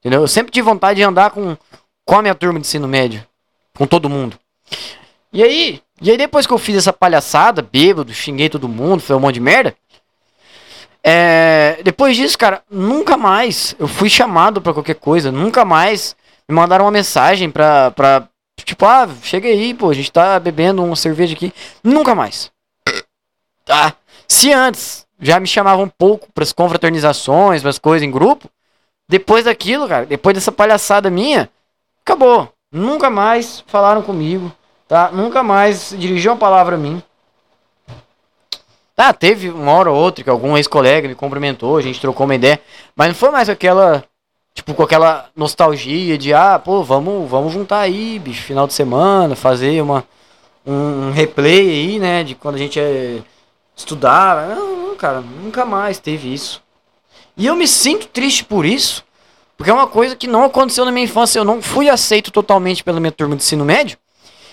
Entendeu? 0.00 0.20
Eu 0.20 0.28
sempre 0.28 0.52
tive 0.52 0.66
vontade 0.66 0.98
de 0.98 1.04
andar 1.04 1.30
com, 1.30 1.56
com 2.04 2.18
a 2.18 2.20
minha 2.20 2.34
turma 2.34 2.60
de 2.60 2.66
ensino 2.66 2.86
médio. 2.86 3.26
Com 3.74 3.86
todo 3.86 4.10
mundo. 4.10 4.38
E 5.32 5.42
aí, 5.42 5.80
e 6.00 6.10
aí 6.10 6.16
depois 6.16 6.46
que 6.46 6.52
eu 6.52 6.58
fiz 6.58 6.76
essa 6.76 6.92
palhaçada, 6.92 7.62
bêbado, 7.62 8.12
xinguei 8.12 8.48
todo 8.48 8.68
mundo, 8.68 9.00
foi 9.00 9.16
um 9.16 9.20
monte 9.20 9.34
de 9.34 9.40
merda. 9.40 9.74
É, 11.02 11.80
depois 11.84 12.16
disso, 12.16 12.38
cara, 12.38 12.62
nunca 12.70 13.16
mais 13.16 13.74
eu 13.78 13.86
fui 13.86 14.08
chamado 14.08 14.62
para 14.62 14.72
qualquer 14.72 14.94
coisa, 14.94 15.30
nunca 15.30 15.64
mais 15.64 16.16
me 16.48 16.54
mandaram 16.54 16.84
uma 16.84 16.90
mensagem 16.90 17.50
pra, 17.50 17.90
pra 17.90 18.28
tipo, 18.64 18.86
ah, 18.86 19.08
chega 19.22 19.48
aí, 19.48 19.74
pô, 19.74 19.90
a 19.90 19.94
gente 19.94 20.10
tá 20.10 20.38
bebendo 20.38 20.82
uma 20.82 20.96
cerveja 20.96 21.34
aqui. 21.34 21.52
Nunca 21.82 22.14
mais. 22.14 22.50
Tá? 23.64 23.94
Se 24.28 24.52
antes 24.52 25.06
já 25.20 25.40
me 25.40 25.46
chamavam 25.46 25.84
um 25.84 25.88
pouco 25.88 26.30
pras 26.32 26.52
confraternizações, 26.52 27.62
pras 27.62 27.78
coisas 27.78 28.06
em 28.06 28.10
grupo, 28.10 28.48
depois 29.08 29.44
daquilo, 29.44 29.88
cara, 29.88 30.06
depois 30.06 30.34
dessa 30.34 30.52
palhaçada 30.52 31.10
minha, 31.10 31.50
acabou. 32.02 32.53
Nunca 32.74 33.08
mais 33.08 33.62
falaram 33.68 34.02
comigo, 34.02 34.52
tá? 34.88 35.08
Nunca 35.12 35.44
mais 35.44 35.94
dirigiu 35.96 36.32
uma 36.32 36.38
palavra 36.38 36.74
a 36.74 36.78
mim. 36.78 37.00
Tá, 38.96 39.12
teve 39.12 39.48
uma 39.48 39.70
hora 39.70 39.92
ou 39.92 39.96
outra 39.96 40.24
que 40.24 40.28
algum 40.28 40.56
ex-colega 40.56 41.06
me 41.06 41.14
cumprimentou, 41.14 41.76
a 41.76 41.80
gente 41.80 42.00
trocou 42.00 42.26
uma 42.26 42.34
ideia, 42.34 42.60
mas 42.96 43.06
não 43.06 43.14
foi 43.14 43.30
mais 43.30 43.48
aquela, 43.48 44.02
tipo, 44.52 44.74
com 44.74 44.82
aquela 44.82 45.28
nostalgia 45.36 46.18
de, 46.18 46.34
ah, 46.34 46.58
pô, 46.58 46.82
vamos, 46.82 47.30
vamos 47.30 47.52
juntar 47.52 47.78
aí, 47.78 48.18
bicho, 48.18 48.42
final 48.42 48.66
de 48.66 48.72
semana, 48.72 49.36
fazer 49.36 49.80
uma, 49.80 50.02
um, 50.66 51.12
replay 51.12 51.70
aí, 51.70 51.98
né, 52.00 52.24
de 52.24 52.34
quando 52.34 52.56
a 52.56 52.58
gente 52.58 52.80
é, 52.80 53.20
estudava. 53.76 54.52
Não, 54.52 54.88
não, 54.88 54.96
cara, 54.96 55.20
nunca 55.20 55.64
mais 55.64 56.00
teve 56.00 56.34
isso. 56.34 56.60
E 57.36 57.46
eu 57.46 57.54
me 57.54 57.68
sinto 57.68 58.08
triste 58.08 58.42
por 58.44 58.66
isso, 58.66 59.04
porque 59.64 59.70
é 59.70 59.74
uma 59.74 59.86
coisa 59.86 60.14
que 60.14 60.26
não 60.26 60.44
aconteceu 60.44 60.84
na 60.84 60.92
minha 60.92 61.06
infância. 61.06 61.38
Eu 61.38 61.44
não 61.44 61.62
fui 61.62 61.88
aceito 61.88 62.30
totalmente 62.30 62.84
pela 62.84 63.00
minha 63.00 63.10
turma 63.10 63.34
de 63.34 63.42
ensino 63.42 63.64
médio. 63.64 63.96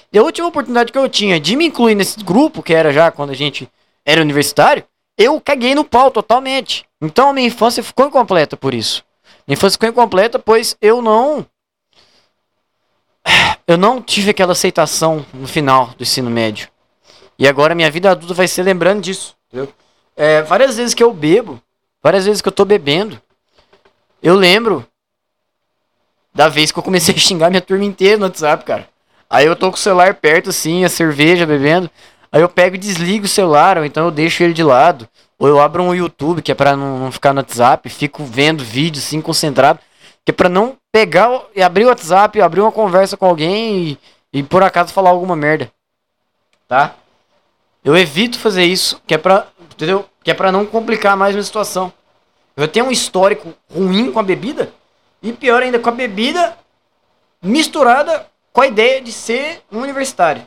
E 0.09 0.17
a 0.17 0.23
última 0.23 0.47
oportunidade 0.47 0.89
que 0.89 0.97
eu 0.97 1.09
tinha 1.09 1.38
de 1.38 1.53
me 1.57 1.65
incluir 1.65 1.95
nesse 1.95 2.23
grupo, 2.23 2.63
que 2.63 2.73
era 2.73 2.93
já 2.93 3.11
quando 3.11 3.31
a 3.31 3.35
gente 3.35 3.69
era 4.05 4.21
universitário, 4.21 4.85
eu 5.17 5.41
caguei 5.41 5.75
no 5.75 5.83
pau 5.83 6.09
totalmente. 6.11 6.85
Então 7.01 7.27
a 7.27 7.33
minha 7.33 7.47
infância 7.47 7.83
ficou 7.83 8.07
incompleta 8.07 8.55
por 8.55 8.73
isso. 8.73 9.03
Minha 9.45 9.55
infância 9.55 9.73
ficou 9.73 9.89
incompleta, 9.89 10.39
pois 10.39 10.77
eu 10.81 11.01
não. 11.01 11.45
Eu 13.67 13.77
não 13.77 14.01
tive 14.01 14.29
aquela 14.31 14.53
aceitação 14.53 15.25
no 15.33 15.47
final 15.47 15.88
do 15.97 16.03
ensino 16.03 16.29
médio. 16.29 16.69
E 17.38 17.45
agora 17.45 17.75
minha 17.75 17.91
vida 17.91 18.11
adulta 18.11 18.33
vai 18.33 18.47
ser 18.47 18.63
lembrando 18.63 19.01
disso. 19.01 19.35
É, 20.15 20.41
várias 20.41 20.77
vezes 20.77 20.93
que 20.93 21.03
eu 21.03 21.11
bebo, 21.11 21.61
várias 22.01 22.25
vezes 22.25 22.41
que 22.41 22.47
eu 22.47 22.53
tô 22.53 22.63
bebendo, 22.63 23.21
eu 24.23 24.35
lembro 24.35 24.88
da 26.33 26.47
vez 26.47 26.71
que 26.71 26.79
eu 26.79 26.83
comecei 26.83 27.13
a 27.13 27.17
xingar 27.17 27.49
minha 27.49 27.61
turma 27.61 27.83
inteira 27.83 28.17
no 28.17 28.25
WhatsApp, 28.25 28.63
cara. 28.63 28.87
Aí 29.29 29.45
eu 29.45 29.55
tô 29.55 29.69
com 29.69 29.77
o 29.77 29.79
celular 29.79 30.13
perto, 30.15 30.49
assim, 30.49 30.83
a 30.83 30.89
cerveja 30.89 31.45
bebendo. 31.45 31.89
Aí 32.31 32.41
eu 32.41 32.49
pego 32.49 32.75
e 32.75 32.79
desligo 32.79 33.25
o 33.25 33.29
celular, 33.29 33.77
ou 33.77 33.85
então 33.85 34.05
eu 34.05 34.11
deixo 34.11 34.43
ele 34.43 34.53
de 34.53 34.63
lado. 34.63 35.07
Ou 35.37 35.47
eu 35.47 35.59
abro 35.59 35.83
um 35.83 35.93
YouTube, 35.95 36.41
que 36.41 36.51
é 36.51 36.55
pra 36.55 36.75
não, 36.75 36.99
não 36.99 37.11
ficar 37.11 37.33
no 37.33 37.39
WhatsApp, 37.39 37.87
fico 37.89 38.23
vendo 38.23 38.63
vídeo, 38.63 38.99
assim, 38.99 39.21
concentrado. 39.21 39.79
Que 40.23 40.31
é 40.31 40.33
pra 40.33 40.47
não 40.49 40.77
pegar 40.91 41.29
e 41.55 41.61
abrir 41.61 41.85
o 41.85 41.87
WhatsApp, 41.87 42.41
abrir 42.41 42.61
uma 42.61 42.71
conversa 42.71 43.17
com 43.17 43.25
alguém 43.25 43.97
e, 44.33 44.39
e 44.39 44.43
por 44.43 44.63
acaso 44.63 44.93
falar 44.93 45.09
alguma 45.09 45.35
merda. 45.35 45.71
Tá? 46.67 46.93
Eu 47.83 47.97
evito 47.97 48.37
fazer 48.37 48.63
isso, 48.63 49.01
que 49.07 49.13
é 49.13 49.17
pra, 49.17 49.47
entendeu? 49.73 50.05
Que 50.23 50.31
é 50.31 50.33
pra 50.33 50.51
não 50.51 50.65
complicar 50.65 51.17
mais 51.17 51.33
minha 51.33 51.43
situação. 51.43 51.91
Eu 52.55 52.67
tenho 52.67 52.85
um 52.85 52.91
histórico 52.91 53.53
ruim 53.73 54.11
com 54.11 54.19
a 54.19 54.23
bebida 54.23 54.71
e 55.22 55.31
pior 55.34 55.61
ainda 55.61 55.80
com 55.80 55.89
a 55.89 55.93
bebida 55.93 56.57
misturada 57.41 58.27
com 58.52 58.61
a 58.61 58.68
ideia 58.68 59.02
de 59.02 59.11
ser 59.11 59.61
um 59.72 59.80
universitário. 59.80 60.45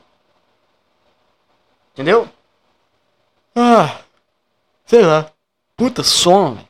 Entendeu? 1.92 2.28
Ah, 3.54 4.00
sei 4.84 5.02
lá. 5.02 5.30
Puta, 5.76 6.02
sono. 6.02 6.66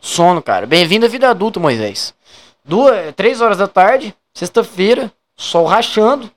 Sono, 0.00 0.42
cara. 0.42 0.66
Bem-vindo 0.66 1.06
à 1.06 1.08
vida 1.08 1.28
adulta, 1.28 1.58
Moisés. 1.58 2.14
Duas, 2.64 3.14
três 3.14 3.40
horas 3.40 3.58
da 3.58 3.66
tarde, 3.66 4.14
sexta-feira, 4.34 5.10
sol 5.36 5.66
rachando. 5.66 6.30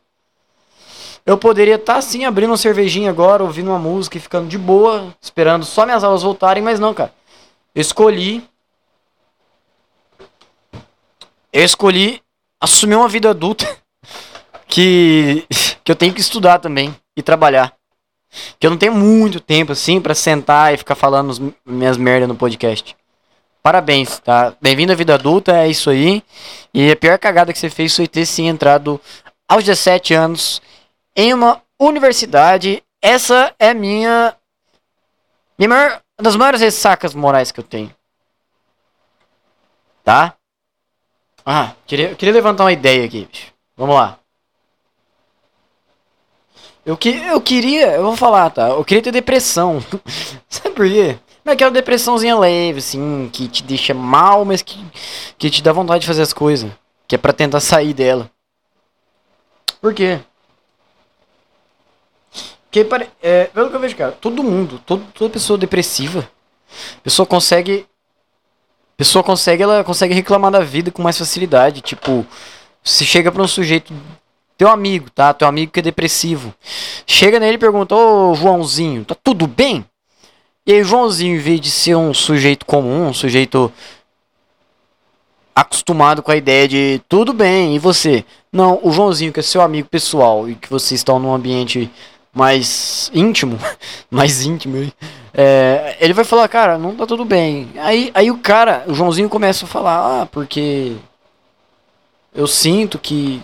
Eu 1.25 1.37
poderia 1.37 1.75
estar 1.75 1.95
tá, 1.95 2.01
sim 2.01 2.25
abrindo 2.25 2.49
uma 2.49 2.57
cervejinha 2.57 3.09
agora, 3.09 3.43
ouvindo 3.43 3.69
uma 3.69 3.77
música 3.77 4.17
e 4.17 4.21
ficando 4.21 4.47
de 4.47 4.57
boa, 4.57 5.15
esperando 5.21 5.65
só 5.65 5.85
minhas 5.85 6.03
aulas 6.03 6.23
voltarem, 6.23 6.63
mas 6.63 6.79
não, 6.79 6.93
cara. 6.93 7.13
Eu 7.75 7.81
escolhi. 7.81 8.49
Eu 11.53 11.65
escolhi 11.65 12.21
assumir 12.61 12.95
uma 12.95 13.09
vida 13.09 13.29
adulta 13.29 13.65
que, 14.67 15.45
que 15.83 15.91
eu 15.91 15.95
tenho 15.95 16.13
que 16.13 16.21
estudar 16.21 16.59
também 16.59 16.95
e 17.15 17.21
trabalhar. 17.21 17.73
Que 18.57 18.65
eu 18.65 18.71
não 18.71 18.77
tenho 18.77 18.93
muito 18.93 19.41
tempo 19.41 19.73
assim 19.73 19.99
para 19.99 20.15
sentar 20.15 20.73
e 20.73 20.77
ficar 20.77 20.95
falando 20.95 21.53
minhas 21.65 21.97
merdas 21.97 22.29
no 22.29 22.35
podcast. 22.35 22.95
Parabéns, 23.61 24.17
tá? 24.19 24.55
Bem-vindo 24.61 24.93
à 24.93 24.95
vida 24.95 25.13
adulta, 25.13 25.57
é 25.57 25.67
isso 25.67 25.89
aí. 25.89 26.23
E 26.73 26.89
a 26.89 26.95
pior 26.95 27.19
cagada 27.19 27.51
que 27.51 27.59
você 27.59 27.69
fez 27.69 27.95
foi 27.95 28.07
ter 28.07 28.25
sim 28.25 28.47
entrado 28.47 28.99
aos 29.47 29.63
17 29.63 30.13
anos 30.13 30.61
em 31.15 31.33
uma 31.33 31.61
universidade. 31.77 32.81
Essa 33.01 33.53
é 33.59 33.73
minha. 33.73 34.35
Minha 35.59 35.69
maior, 35.69 36.01
uma 36.17 36.23
das 36.23 36.35
maiores 36.35 36.61
ressacas 36.61 37.13
morais 37.13 37.51
que 37.51 37.59
eu 37.59 37.63
tenho. 37.63 37.93
Tá? 40.03 40.35
Ah, 41.53 41.75
queria, 41.85 42.15
queria 42.15 42.33
levantar 42.33 42.63
uma 42.63 42.71
ideia 42.71 43.05
aqui, 43.05 43.27
bicho. 43.29 43.51
Vamos 43.75 43.93
lá. 43.93 44.17
Eu, 46.85 46.95
que, 46.95 47.09
eu 47.09 47.41
queria, 47.41 47.87
eu 47.91 48.03
vou 48.03 48.15
falar, 48.15 48.49
tá? 48.51 48.69
Eu 48.69 48.85
queria 48.85 49.03
ter 49.03 49.11
depressão. 49.11 49.83
Sabe 50.47 50.73
por 50.73 50.87
quê? 50.87 51.19
Não 51.43 51.51
é 51.51 51.53
aquela 51.53 51.69
depressãozinha 51.69 52.39
leve, 52.39 52.79
assim, 52.79 53.29
que 53.33 53.49
te 53.49 53.63
deixa 53.63 53.93
mal, 53.93 54.45
mas 54.45 54.61
que, 54.61 54.81
que 55.37 55.49
te 55.49 55.61
dá 55.61 55.73
vontade 55.73 55.99
de 55.99 56.07
fazer 56.07 56.21
as 56.21 56.31
coisas. 56.31 56.71
Que 57.05 57.15
é 57.15 57.17
pra 57.17 57.33
tentar 57.33 57.59
sair 57.59 57.93
dela. 57.93 58.31
Por 59.81 59.93
quê? 59.93 60.21
Porque, 62.71 62.87
é, 63.21 63.47
pelo 63.47 63.69
que 63.69 63.75
eu 63.75 63.79
vejo, 63.81 63.97
cara, 63.97 64.13
todo 64.13 64.41
mundo, 64.41 64.81
todo, 64.85 65.05
toda 65.13 65.33
pessoa 65.33 65.59
depressiva, 65.59 66.31
pessoa 67.03 67.25
consegue. 67.25 67.85
Pessoa 69.01 69.23
consegue, 69.23 69.63
ela 69.63 69.83
consegue 69.83 70.13
reclamar 70.13 70.51
da 70.51 70.59
vida 70.59 70.91
com 70.91 71.01
mais 71.01 71.17
facilidade. 71.17 71.81
Tipo, 71.81 72.23
se 72.83 73.03
chega 73.03 73.31
pra 73.31 73.41
um 73.41 73.47
sujeito 73.47 73.91
teu 74.55 74.69
amigo, 74.69 75.09
tá? 75.09 75.33
Teu 75.33 75.47
amigo 75.47 75.71
que 75.71 75.79
é 75.79 75.81
depressivo. 75.81 76.53
Chega 77.07 77.39
nele 77.39 77.55
e 77.55 77.57
pergunta: 77.57 77.95
Ô 77.95 78.35
Joãozinho, 78.35 79.03
tá 79.03 79.15
tudo 79.15 79.47
bem? 79.47 79.83
E 80.67 80.73
aí, 80.73 80.83
Joãozinho, 80.83 81.35
em 81.35 81.39
vez 81.39 81.59
de 81.59 81.71
ser 81.71 81.95
um 81.95 82.13
sujeito 82.13 82.63
comum, 82.63 83.07
um 83.07 83.13
sujeito 83.13 83.73
acostumado 85.55 86.21
com 86.21 86.29
a 86.29 86.35
ideia 86.35 86.67
de 86.67 87.01
tudo 87.09 87.33
bem, 87.33 87.75
e 87.75 87.79
você? 87.79 88.23
Não, 88.53 88.79
o 88.83 88.91
Joãozinho, 88.91 89.33
que 89.33 89.39
é 89.39 89.43
seu 89.43 89.63
amigo 89.63 89.89
pessoal 89.89 90.47
e 90.47 90.53
que 90.53 90.69
vocês 90.69 90.99
estão 90.99 91.17
num 91.17 91.33
ambiente 91.33 91.89
mais 92.33 93.11
íntimo, 93.13 93.59
mais 94.09 94.45
íntimo, 94.45 94.91
é, 95.33 95.97
ele 95.99 96.13
vai 96.13 96.25
falar, 96.25 96.47
cara, 96.47 96.77
não 96.77 96.95
tá 96.95 97.05
tudo 97.05 97.25
bem. 97.25 97.69
Aí, 97.77 98.11
aí 98.13 98.31
o 98.31 98.37
cara, 98.37 98.83
o 98.87 98.93
Joãozinho 98.93 99.29
começa 99.29 99.65
a 99.65 99.67
falar, 99.67 100.21
ah, 100.21 100.25
porque 100.25 100.95
eu 102.33 102.47
sinto 102.47 102.97
que 102.97 103.41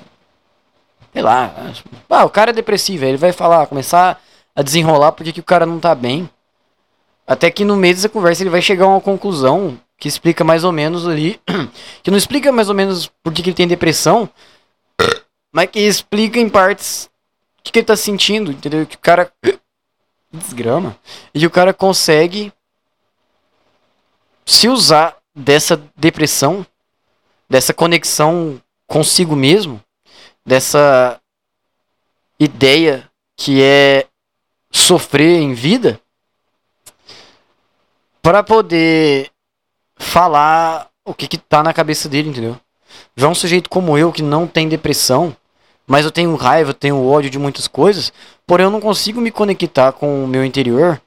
sei 1.17 1.23
lá. 1.23 1.73
Ah, 2.09 2.25
o 2.25 2.29
cara 2.29 2.51
é 2.51 2.53
depressivo, 2.53 3.05
ele 3.05 3.17
vai 3.17 3.31
falar, 3.31 3.65
começar 3.65 4.21
a 4.55 4.61
desenrolar 4.61 5.11
porque 5.11 5.33
que 5.33 5.39
o 5.39 5.43
cara 5.43 5.65
não 5.65 5.79
tá 5.79 5.95
bem. 5.95 6.29
Até 7.25 7.49
que 7.49 7.65
no 7.65 7.75
meio 7.75 7.95
dessa 7.95 8.07
conversa 8.07 8.43
ele 8.43 8.51
vai 8.51 8.61
chegar 8.61 8.85
a 8.85 8.89
uma 8.89 9.01
conclusão 9.01 9.77
que 9.97 10.07
explica 10.07 10.43
mais 10.43 10.63
ou 10.63 10.71
menos 10.71 11.07
ali. 11.07 11.41
Que 12.03 12.11
não 12.11 12.17
explica 12.17 12.51
mais 12.51 12.69
ou 12.69 12.75
menos 12.75 13.11
por 13.21 13.33
que, 13.33 13.41
ele 13.41 13.53
tem 13.53 13.67
depressão, 13.67 14.29
mas 15.51 15.69
que 15.69 15.79
explica 15.79 16.39
em 16.39 16.47
partes 16.47 17.09
que, 17.67 17.71
que 17.71 17.79
ele 17.79 17.85
tá 17.85 17.95
sentindo, 17.95 18.51
entendeu? 18.51 18.85
Que 18.85 18.95
o 18.95 18.99
cara. 18.99 19.31
Desgrama. 20.31 20.97
E 21.33 21.45
o 21.45 21.49
cara 21.49 21.73
consegue 21.73 22.51
se 24.45 24.67
usar 24.67 25.17
dessa 25.33 25.81
depressão, 25.95 26.65
dessa 27.49 27.73
conexão 27.73 28.61
consigo 28.85 29.35
mesmo, 29.35 29.81
dessa 30.45 31.19
ideia 32.39 33.09
que 33.37 33.61
é 33.61 34.05
sofrer 34.69 35.39
em 35.39 35.53
vida 35.53 35.99
para 38.21 38.43
poder 38.43 39.31
falar 39.95 40.89
o 41.05 41.13
que 41.13 41.27
que 41.27 41.37
tá 41.37 41.63
na 41.63 41.73
cabeça 41.73 42.09
dele, 42.09 42.29
entendeu? 42.29 42.59
Já 43.15 43.27
um 43.27 43.35
sujeito 43.35 43.69
como 43.69 43.97
eu 43.97 44.11
que 44.11 44.21
não 44.21 44.45
tem 44.45 44.67
depressão, 44.67 45.35
mas 45.87 46.03
eu 46.03 46.11
tenho 46.11 46.35
raiva, 46.35 46.71
eu 46.71 46.75
tenho 46.75 47.07
ódio 47.07 47.29
de 47.29 47.39
muitas 47.39 47.67
coisas, 47.67 48.11
porém 48.45 48.65
eu 48.65 48.71
não 48.71 48.81
consigo 48.81 49.21
me 49.21 49.31
conectar 49.31 49.93
com 49.93 50.23
o 50.23 50.27
meu 50.27 50.43
interior. 50.43 51.01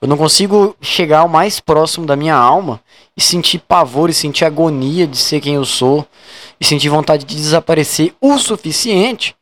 Eu 0.00 0.08
não 0.08 0.16
consigo 0.16 0.76
chegar 0.80 1.20
ao 1.20 1.28
mais 1.28 1.58
próximo 1.60 2.06
da 2.06 2.16
minha 2.16 2.34
alma 2.34 2.80
e 3.16 3.20
sentir 3.20 3.58
pavor 3.58 4.08
e 4.08 4.14
sentir 4.14 4.44
agonia 4.44 5.06
de 5.06 5.16
ser 5.16 5.40
quem 5.40 5.56
eu 5.56 5.64
sou 5.64 6.06
e 6.60 6.64
sentir 6.64 6.88
vontade 6.88 7.24
de 7.24 7.34
desaparecer 7.34 8.14
o 8.20 8.38
suficiente 8.38 9.34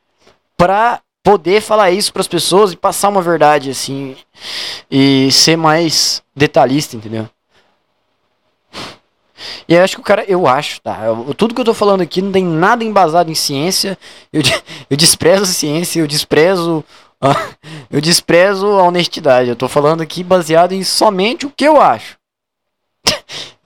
para 0.57 1.01
poder 1.23 1.61
falar 1.61 1.91
isso 1.91 2.13
para 2.13 2.23
as 2.23 2.29
pessoas 2.29 2.73
e 2.73 2.77
passar 2.77 3.11
uma 3.11 3.21
verdade 3.21 3.71
assim 3.71 4.17
e 4.91 5.31
ser 5.31 5.57
mais 5.57 6.23
detalhista, 6.35 6.97
entendeu? 6.97 7.29
E 9.69 9.75
eu 9.75 9.83
acho 9.83 9.97
que 9.97 10.01
o 10.01 10.05
cara, 10.05 10.25
eu 10.27 10.47
acho, 10.47 10.81
tá? 10.81 11.05
Eu, 11.05 11.35
tudo 11.35 11.55
que 11.55 11.61
eu 11.61 11.65
tô 11.65 11.75
falando 11.75 12.01
aqui 12.01 12.23
não 12.23 12.33
tem 12.33 12.45
nada 12.45 12.85
embasado 12.85 13.31
em 13.31 13.35
ciência. 13.35 13.99
Eu, 14.33 14.43
eu 14.91 14.97
desprezo 14.97 15.45
a 15.45 15.47
ciência, 15.47 16.01
eu 16.01 16.07
desprezo. 16.07 16.85
eu 17.91 18.01
desprezo 18.01 18.67
a 18.67 18.83
honestidade. 18.83 19.49
Eu 19.49 19.57
tô 19.57 19.69
falando 19.69 20.03
aqui 20.03 20.23
baseado 20.23 20.73
em 20.73 20.83
somente 20.83 21.47
o 21.47 21.51
que 21.51 21.65
eu 21.65 21.81
acho. 21.81 22.17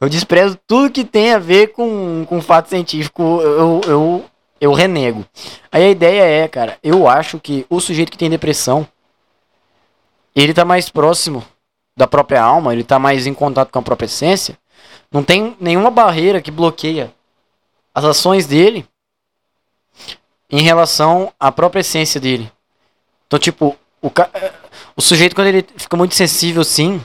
Eu 0.00 0.08
desprezo 0.08 0.58
tudo 0.66 0.90
que 0.90 1.04
tem 1.04 1.34
a 1.34 1.38
ver 1.38 1.72
com, 1.72 2.24
com 2.26 2.40
fato 2.40 2.70
científico, 2.70 3.22
eu, 3.42 3.82
eu, 3.86 4.24
eu 4.58 4.72
renego. 4.72 5.26
Aí 5.70 5.84
a 5.84 5.90
ideia 5.90 6.22
é, 6.22 6.48
cara, 6.48 6.78
eu 6.82 7.06
acho 7.06 7.38
que 7.38 7.66
o 7.68 7.78
sujeito 7.80 8.10
que 8.10 8.16
tem 8.16 8.30
depressão, 8.30 8.88
ele 10.34 10.54
tá 10.54 10.64
mais 10.64 10.88
próximo 10.88 11.44
da 11.94 12.06
própria 12.06 12.42
alma, 12.42 12.72
ele 12.72 12.82
tá 12.82 12.98
mais 12.98 13.26
em 13.26 13.34
contato 13.34 13.70
com 13.70 13.78
a 13.78 13.82
própria 13.82 14.06
essência. 14.06 14.56
Não 15.12 15.22
tem 15.22 15.56
nenhuma 15.60 15.90
barreira 15.90 16.40
que 16.40 16.50
bloqueia 16.50 17.12
as 17.94 18.04
ações 18.04 18.46
dele 18.46 18.86
em 20.48 20.62
relação 20.62 21.32
à 21.38 21.50
própria 21.50 21.80
essência 21.80 22.20
dele. 22.20 22.50
Então, 23.26 23.38
tipo, 23.38 23.76
o, 24.02 24.10
o 24.96 25.02
sujeito, 25.02 25.34
quando 25.34 25.48
ele 25.48 25.66
fica 25.76 25.96
muito 25.96 26.14
sensível 26.14 26.62
assim, 26.62 27.00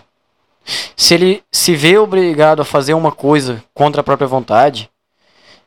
se 0.96 1.14
ele 1.14 1.44
se 1.52 1.76
vê 1.76 1.98
obrigado 1.98 2.62
a 2.62 2.66
fazer 2.66 2.94
uma 2.94 3.12
coisa 3.12 3.64
contra 3.74 4.02
a 4.02 4.04
própria 4.04 4.28
vontade, 4.28 4.90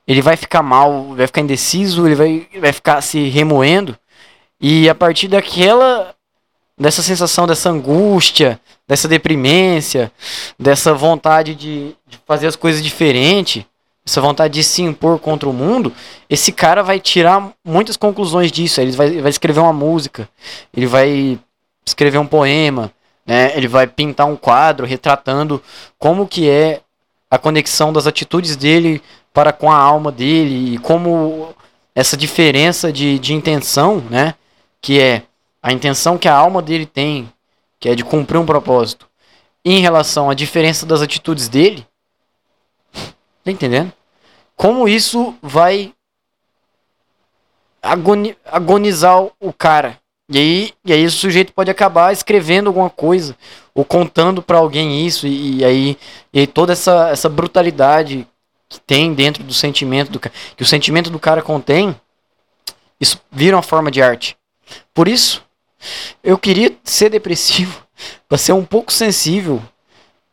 ele 0.06 0.23
vai 0.23 0.36
ficar 0.36 0.62
mal, 0.62 1.15
vai 1.15 1.27
ficar 1.27 1.43
indeciso, 1.43 2.06
ele 2.06 2.15
vai, 2.15 2.48
vai 2.59 2.73
ficar 2.73 3.01
se 3.02 3.28
remoendo. 3.28 3.97
E 4.60 4.89
a 4.89 4.94
partir 4.94 5.28
daquela. 5.28 6.15
Dessa 6.78 7.02
sensação, 7.02 7.46
dessa 7.46 7.70
angústia, 7.70 8.60
dessa 8.86 9.09
deprimência, 9.09 10.12
dessa 10.59 10.94
vontade 10.94 11.55
de, 11.55 11.94
de 12.06 12.18
fazer 12.26 12.46
as 12.46 12.56
coisas 12.56 12.82
diferente, 12.82 13.66
essa 14.06 14.20
vontade 14.20 14.55
de 14.55 14.64
se 14.64 14.82
impor 14.82 15.18
contra 15.18 15.48
o 15.48 15.52
mundo, 15.52 15.92
esse 16.30 16.50
cara 16.50 16.82
vai 16.82 16.98
tirar 16.98 17.50
muitas 17.64 17.96
conclusões 17.96 18.50
disso. 18.50 18.80
Ele 18.80 18.92
vai, 18.92 19.20
vai 19.20 19.30
escrever 19.30 19.60
uma 19.60 19.72
música, 19.72 20.28
ele 20.74 20.86
vai 20.86 21.38
escrever 21.84 22.18
um 22.18 22.26
poema, 22.26 22.90
né? 23.26 23.52
Ele 23.55 23.68
vai 23.68 23.86
pintar 23.86 24.26
um 24.26 24.36
quadro 24.36 24.86
retratando 24.86 25.62
como 25.98 26.26
que 26.26 26.48
é 26.48 26.80
a 27.30 27.36
conexão 27.36 27.92
das 27.92 28.06
atitudes 28.06 28.56
dele 28.56 29.02
para 29.34 29.52
com 29.52 29.70
a 29.70 29.76
alma 29.76 30.10
dele 30.10 30.74
e 30.74 30.78
como 30.78 31.55
essa 31.94 32.16
diferença 32.16 32.90
de, 32.90 33.18
de 33.18 33.34
intenção, 33.34 34.02
né? 34.09 34.34
Que 34.80 34.98
é 35.00 35.22
a 35.69 35.73
intenção 35.73 36.19
que 36.19 36.28
a 36.28 36.35
alma 36.35 36.62
dele 36.62 36.86
tem, 36.86 37.32
que 37.78 37.89
é 37.89 37.95
de 37.95 38.05
cumprir 38.05 38.39
um 38.39 38.47
propósito, 38.47 39.09
em 39.65 39.81
relação 39.81 40.31
à 40.31 40.35
diferença 40.35 40.86
das 40.86 41.03
atitudes 41.03 41.49
dele. 41.49 41.86
Tá 43.45 43.51
entendendo? 43.51 43.93
como 44.59 44.89
isso 44.89 45.36
vai 45.40 45.95
agoni 47.81 48.36
agonizar 48.45 49.24
o 49.40 49.53
cara. 49.57 49.99
E 50.31 50.36
aí, 50.36 50.73
e 50.85 50.93
aí 50.93 51.07
o 51.07 51.11
sujeito 51.11 51.55
pode 51.55 51.70
acabar 51.70 52.12
escrevendo 52.12 52.66
alguma 52.66 52.90
coisa 52.90 53.35
ou 53.73 53.82
contando 53.82 54.43
para 54.43 54.59
alguém 54.59 55.07
isso 55.07 55.27
e, 55.27 55.61
e, 55.61 55.65
aí 55.65 55.99
e 56.32 56.40
aí 56.40 56.47
toda 56.47 56.73
essa, 56.74 57.09
essa 57.09 57.31
brutalidade 57.31 58.27
que 58.69 58.78
tem 58.81 59.15
dentro 59.15 59.43
do 59.43 59.55
sentimento 59.55 60.11
do 60.11 60.20
que 60.20 60.31
o 60.61 60.66
sentimento 60.66 61.09
do 61.09 61.19
cara 61.19 61.40
contém, 61.40 61.99
isso 63.01 63.19
vira 63.31 63.57
uma 63.57 63.62
forma 63.62 63.90
de 63.90 64.03
arte. 64.03 64.36
Por 64.93 65.09
isso, 65.09 65.43
eu 66.22 66.38
queria 66.38 66.76
ser 66.84 67.10
depressivo 67.10 67.82
para 68.28 68.38
ser 68.38 68.52
um 68.52 68.64
pouco 68.64 68.92
sensível 68.92 69.62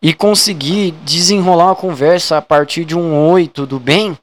e 0.01 0.13
conseguir 0.13 0.91
desenrolar 1.03 1.65
uma 1.65 1.75
conversa 1.75 2.37
a 2.37 2.41
partir 2.41 2.85
de 2.85 2.95
um 2.95 3.29
oi, 3.29 3.47
tudo 3.47 3.79
bem? 3.79 4.17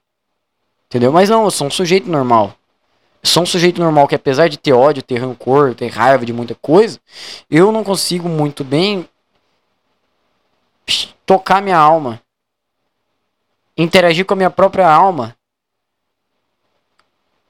Entendeu? 0.86 1.10
Mas 1.10 1.28
não, 1.28 1.44
eu 1.44 1.50
sou 1.50 1.66
um 1.66 1.70
sujeito 1.70 2.08
normal. 2.08 2.54
Eu 3.22 3.28
sou 3.28 3.42
um 3.42 3.46
sujeito 3.46 3.80
normal 3.80 4.06
que 4.06 4.14
apesar 4.14 4.48
de 4.48 4.58
ter 4.58 4.72
ódio, 4.72 5.02
ter 5.02 5.18
rancor, 5.18 5.74
ter 5.74 5.88
raiva 5.88 6.26
de 6.26 6.32
muita 6.32 6.54
coisa, 6.54 7.00
eu 7.50 7.72
não 7.72 7.82
consigo 7.82 8.28
muito 8.28 8.62
bem 8.62 9.08
tocar 11.24 11.62
minha 11.62 11.78
alma. 11.78 12.20
Interagir 13.76 14.26
com 14.26 14.34
a 14.34 14.36
minha 14.36 14.50
própria 14.50 14.88
alma. 14.88 15.34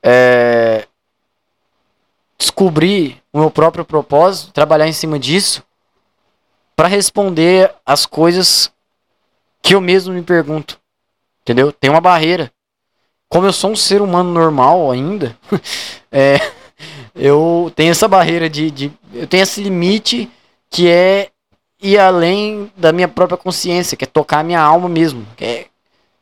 É, 0.03 0.86
descobrir 2.43 3.23
o 3.32 3.39
meu 3.39 3.51
próprio 3.51 3.85
propósito, 3.85 4.52
trabalhar 4.52 4.89
em 4.89 4.93
cima 4.93 5.19
disso 5.19 5.62
para 6.74 6.89
responder 6.89 7.73
as 7.86 8.06
coisas 8.06 8.73
que 9.62 9.74
eu 9.74 9.81
mesmo 9.81 10.12
me 10.12 10.23
pergunto. 10.23 10.78
Entendeu? 11.43 11.73
Tem 11.73 11.90
uma 11.90 12.01
barreira 12.01 12.52
como 13.32 13.47
eu 13.47 13.52
sou 13.55 13.70
um 13.70 13.77
ser 13.77 14.02
humano 14.02 14.31
normal 14.31 14.93
ainda, 14.93 15.35
é, 16.12 16.39
eu 17.14 17.73
tenho 17.74 17.90
essa 17.90 18.06
barreira 18.06 18.47
de, 18.47 18.70
de. 18.70 18.93
Eu 19.10 19.27
tenho 19.27 19.43
esse 19.43 19.62
limite 19.62 20.31
que 20.69 20.86
é 20.86 21.31
ir 21.81 21.98
além 21.98 22.70
da 22.77 22.93
minha 22.93 23.09
própria 23.09 23.39
consciência, 23.39 23.97
que 23.97 24.05
é 24.05 24.06
tocar 24.06 24.40
a 24.40 24.43
minha 24.43 24.60
alma 24.60 24.86
mesmo. 24.86 25.27
Que 25.35 25.44
é 25.47 25.66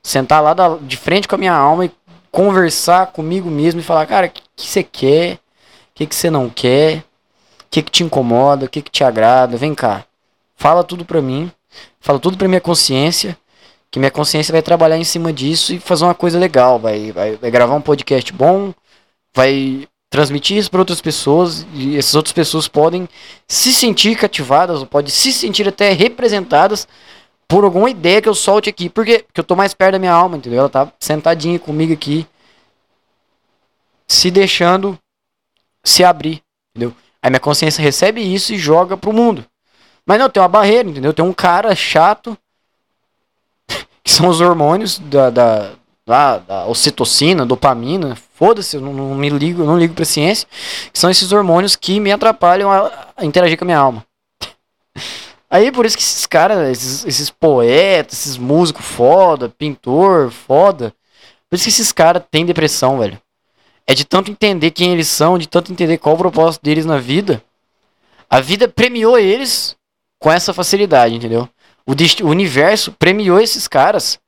sentar 0.00 0.40
lá 0.40 0.54
da, 0.54 0.76
de 0.76 0.96
frente 0.96 1.26
com 1.26 1.34
a 1.34 1.38
minha 1.38 1.52
alma 1.52 1.86
e 1.86 1.90
conversar 2.30 3.08
comigo 3.08 3.50
mesmo 3.50 3.80
e 3.80 3.84
falar, 3.84 4.06
cara, 4.06 4.28
o 4.28 4.30
que, 4.30 4.42
que 4.54 4.68
você 4.68 4.84
quer? 4.84 5.40
Que, 6.00 6.06
que 6.06 6.14
você 6.14 6.30
não 6.30 6.48
quer? 6.48 6.98
O 6.98 7.64
que, 7.70 7.82
que 7.82 7.90
te 7.90 8.02
incomoda? 8.02 8.64
O 8.64 8.68
que, 8.70 8.80
que 8.80 8.90
te 8.90 9.04
agrada? 9.04 9.58
Vem 9.58 9.74
cá. 9.74 10.04
Fala 10.56 10.82
tudo 10.82 11.04
pra 11.04 11.20
mim. 11.20 11.52
Fala 12.00 12.18
tudo 12.18 12.38
pra 12.38 12.48
minha 12.48 12.60
consciência 12.60 13.36
que 13.90 13.98
minha 13.98 14.10
consciência 14.10 14.50
vai 14.50 14.62
trabalhar 14.62 14.96
em 14.96 15.04
cima 15.04 15.30
disso 15.30 15.74
e 15.74 15.78
fazer 15.80 16.04
uma 16.04 16.14
coisa 16.14 16.38
legal, 16.38 16.78
vai, 16.78 17.10
vai, 17.10 17.36
vai 17.36 17.50
gravar 17.50 17.74
um 17.74 17.80
podcast 17.80 18.32
bom, 18.32 18.72
vai 19.34 19.86
transmitir 20.08 20.56
isso 20.56 20.70
para 20.70 20.80
outras 20.80 21.00
pessoas 21.00 21.66
e 21.74 21.98
essas 21.98 22.14
outras 22.14 22.32
pessoas 22.32 22.68
podem 22.68 23.08
se 23.48 23.74
sentir 23.74 24.16
cativadas, 24.16 24.80
ou 24.80 24.86
podem 24.86 25.10
se 25.10 25.32
sentir 25.32 25.68
até 25.68 25.92
representadas 25.92 26.86
por 27.48 27.64
alguma 27.64 27.90
ideia 27.90 28.22
que 28.22 28.28
eu 28.28 28.34
solte 28.34 28.70
aqui. 28.70 28.88
Por 28.88 29.04
quê? 29.04 29.24
Porque 29.26 29.40
eu 29.40 29.44
tô 29.44 29.56
mais 29.56 29.74
perto 29.74 29.92
da 29.92 29.98
minha 29.98 30.12
alma, 30.12 30.36
entendeu? 30.36 30.60
Ela 30.60 30.68
tá 30.68 30.92
sentadinha 31.00 31.58
comigo 31.58 31.92
aqui, 31.92 32.26
se 34.06 34.30
deixando 34.30 34.96
se 35.84 36.04
abrir, 36.04 36.42
entendeu? 36.74 36.94
Aí 37.22 37.30
minha 37.30 37.40
consciência 37.40 37.82
recebe 37.82 38.20
isso 38.20 38.52
e 38.52 38.58
joga 38.58 38.96
pro 38.96 39.12
mundo. 39.12 39.44
Mas 40.06 40.18
não, 40.18 40.30
tem 40.30 40.42
uma 40.42 40.48
barreira, 40.48 40.88
entendeu? 40.88 41.12
Tem 41.12 41.24
um 41.24 41.32
cara 41.32 41.74
chato 41.74 42.36
que 44.02 44.10
são 44.10 44.28
os 44.28 44.40
hormônios 44.40 44.98
da, 44.98 45.30
da, 45.30 45.72
da, 46.06 46.38
da 46.38 46.66
ocitocina, 46.66 47.46
dopamina, 47.46 48.16
foda-se, 48.34 48.76
eu 48.76 48.80
não, 48.80 48.92
não, 48.92 49.14
me 49.14 49.28
ligo, 49.28 49.64
não 49.64 49.78
ligo 49.78 49.94
pra 49.94 50.04
ciência, 50.04 50.48
que 50.92 50.98
são 50.98 51.10
esses 51.10 51.30
hormônios 51.30 51.76
que 51.76 52.00
me 52.00 52.10
atrapalham 52.10 52.70
a, 52.70 53.08
a 53.16 53.24
interagir 53.24 53.58
com 53.58 53.64
a 53.64 53.66
minha 53.66 53.78
alma. 53.78 54.04
Aí 55.50 55.72
por 55.72 55.84
isso 55.84 55.96
que 55.96 56.02
esses 56.02 56.26
caras, 56.26 56.70
esses, 56.70 57.04
esses 57.04 57.28
poetas, 57.28 58.20
esses 58.20 58.38
músicos 58.38 58.84
foda, 58.84 59.48
pintor 59.48 60.30
foda, 60.30 60.94
por 61.48 61.56
isso 61.56 61.64
que 61.64 61.70
esses 61.70 61.90
caras 61.90 62.22
têm 62.30 62.46
depressão, 62.46 62.98
velho. 62.98 63.20
É 63.86 63.94
de 63.94 64.04
tanto 64.04 64.30
entender 64.30 64.70
quem 64.70 64.92
eles 64.92 65.08
são, 65.08 65.38
de 65.38 65.48
tanto 65.48 65.72
entender 65.72 65.98
qual 65.98 66.14
o 66.14 66.18
propósito 66.18 66.62
deles 66.62 66.86
na 66.86 66.98
vida. 66.98 67.42
A 68.28 68.40
vida 68.40 68.68
premiou 68.68 69.18
eles 69.18 69.76
com 70.18 70.30
essa 70.30 70.54
facilidade, 70.54 71.14
entendeu? 71.14 71.48
O, 71.86 71.92
o 71.92 72.28
universo 72.28 72.92
premiou 72.92 73.40
esses 73.40 73.66
caras 73.66 74.18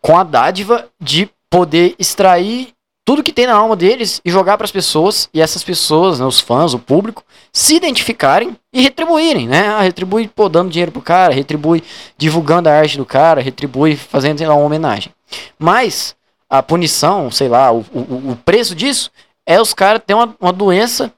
com 0.00 0.16
a 0.16 0.22
dádiva 0.22 0.88
de 1.00 1.28
poder 1.50 1.94
extrair 1.98 2.76
tudo 3.06 3.22
que 3.22 3.32
tem 3.32 3.46
na 3.46 3.54
alma 3.54 3.76
deles 3.76 4.20
e 4.24 4.30
jogar 4.32 4.56
para 4.56 4.64
as 4.64 4.72
pessoas 4.72 5.28
e 5.32 5.40
essas 5.40 5.62
pessoas, 5.62 6.18
né, 6.18 6.26
os 6.26 6.40
fãs, 6.40 6.74
o 6.74 6.78
público, 6.78 7.24
se 7.52 7.76
identificarem 7.76 8.56
e 8.72 8.82
retribuírem, 8.82 9.46
né? 9.46 9.68
Ah, 9.68 9.80
retribui 9.80 10.26
pô, 10.26 10.48
dando 10.48 10.72
dinheiro 10.72 10.90
pro 10.90 11.00
cara, 11.00 11.32
retribui 11.32 11.84
divulgando 12.18 12.68
a 12.68 12.72
arte 12.72 12.98
do 12.98 13.06
cara, 13.06 13.40
retribui 13.40 13.94
fazendo 13.94 14.38
sei 14.38 14.46
lá, 14.48 14.54
uma 14.54 14.66
homenagem. 14.66 15.12
Mas 15.56 16.15
a 16.48 16.62
punição, 16.62 17.30
sei 17.30 17.48
lá, 17.48 17.72
o, 17.72 17.84
o, 17.92 18.32
o 18.32 18.38
preço 18.44 18.74
disso 18.74 19.10
é 19.44 19.60
os 19.60 19.74
caras 19.74 20.02
terem 20.04 20.22
uma, 20.22 20.36
uma 20.40 20.52
doença 20.52 21.12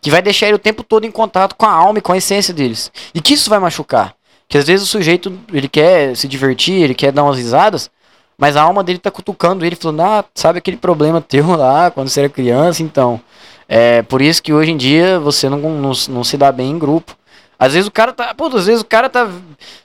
que 0.00 0.10
vai 0.10 0.22
deixar 0.22 0.46
ele 0.46 0.56
o 0.56 0.60
tempo 0.60 0.82
todo 0.82 1.04
em 1.04 1.10
contato 1.10 1.54
com 1.54 1.66
a 1.66 1.70
alma 1.70 1.98
e 1.98 2.02
com 2.02 2.12
a 2.12 2.16
essência 2.16 2.54
deles. 2.54 2.90
E 3.14 3.20
que 3.20 3.34
isso 3.34 3.50
vai 3.50 3.58
machucar. 3.58 4.14
Que 4.48 4.58
às 4.58 4.66
vezes 4.66 4.86
o 4.86 4.90
sujeito, 4.90 5.38
ele 5.52 5.68
quer 5.68 6.16
se 6.16 6.28
divertir, 6.28 6.82
ele 6.82 6.94
quer 6.94 7.12
dar 7.12 7.24
umas 7.24 7.36
risadas, 7.36 7.90
mas 8.38 8.56
a 8.56 8.62
alma 8.62 8.84
dele 8.84 8.98
tá 8.98 9.10
cutucando 9.10 9.64
ele, 9.64 9.76
falando, 9.76 10.00
ah, 10.00 10.24
sabe 10.34 10.58
aquele 10.58 10.76
problema 10.76 11.20
teu 11.20 11.56
lá, 11.56 11.90
quando 11.90 12.08
você 12.08 12.20
era 12.20 12.28
criança, 12.28 12.82
então. 12.82 13.20
É 13.68 14.02
por 14.02 14.22
isso 14.22 14.42
que 14.42 14.52
hoje 14.52 14.70
em 14.70 14.76
dia 14.76 15.18
você 15.18 15.48
não, 15.48 15.58
não, 15.58 15.92
não 16.08 16.24
se 16.24 16.36
dá 16.36 16.52
bem 16.52 16.70
em 16.70 16.78
grupo. 16.78 17.16
Às 17.58 17.72
vezes 17.72 17.88
o 17.88 17.90
cara 17.90 18.12
tá. 18.12 18.34
Pô, 18.34 18.46
às 18.46 18.66
vezes 18.66 18.82
o 18.82 18.86
cara 18.86 19.08
tá 19.08 19.30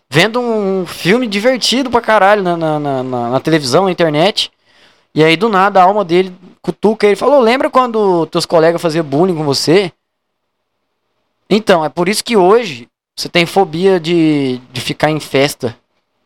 vendo 0.09 0.39
um 0.39 0.85
filme 0.85 1.27
divertido 1.27 1.89
pra 1.89 2.01
caralho 2.01 2.43
na, 2.43 2.57
na, 2.57 2.79
na, 2.79 3.03
na 3.03 3.39
televisão, 3.39 3.85
na 3.85 3.91
internet. 3.91 4.51
E 5.13 5.23
aí 5.23 5.35
do 5.35 5.49
nada 5.49 5.81
a 5.81 5.83
alma 5.83 6.05
dele 6.05 6.35
cutuca 6.61 7.07
ele 7.07 7.15
falou: 7.15 7.39
Lembra 7.39 7.69
quando 7.69 8.25
teus 8.27 8.45
colegas 8.45 8.81
faziam 8.81 9.05
bullying 9.05 9.35
com 9.35 9.43
você? 9.43 9.91
Então, 11.49 11.83
é 11.83 11.89
por 11.89 12.07
isso 12.07 12.23
que 12.23 12.37
hoje 12.37 12.87
você 13.17 13.27
tem 13.27 13.45
fobia 13.45 13.99
de, 13.99 14.61
de 14.71 14.79
ficar 14.79 15.11
em 15.11 15.19
festa 15.19 15.77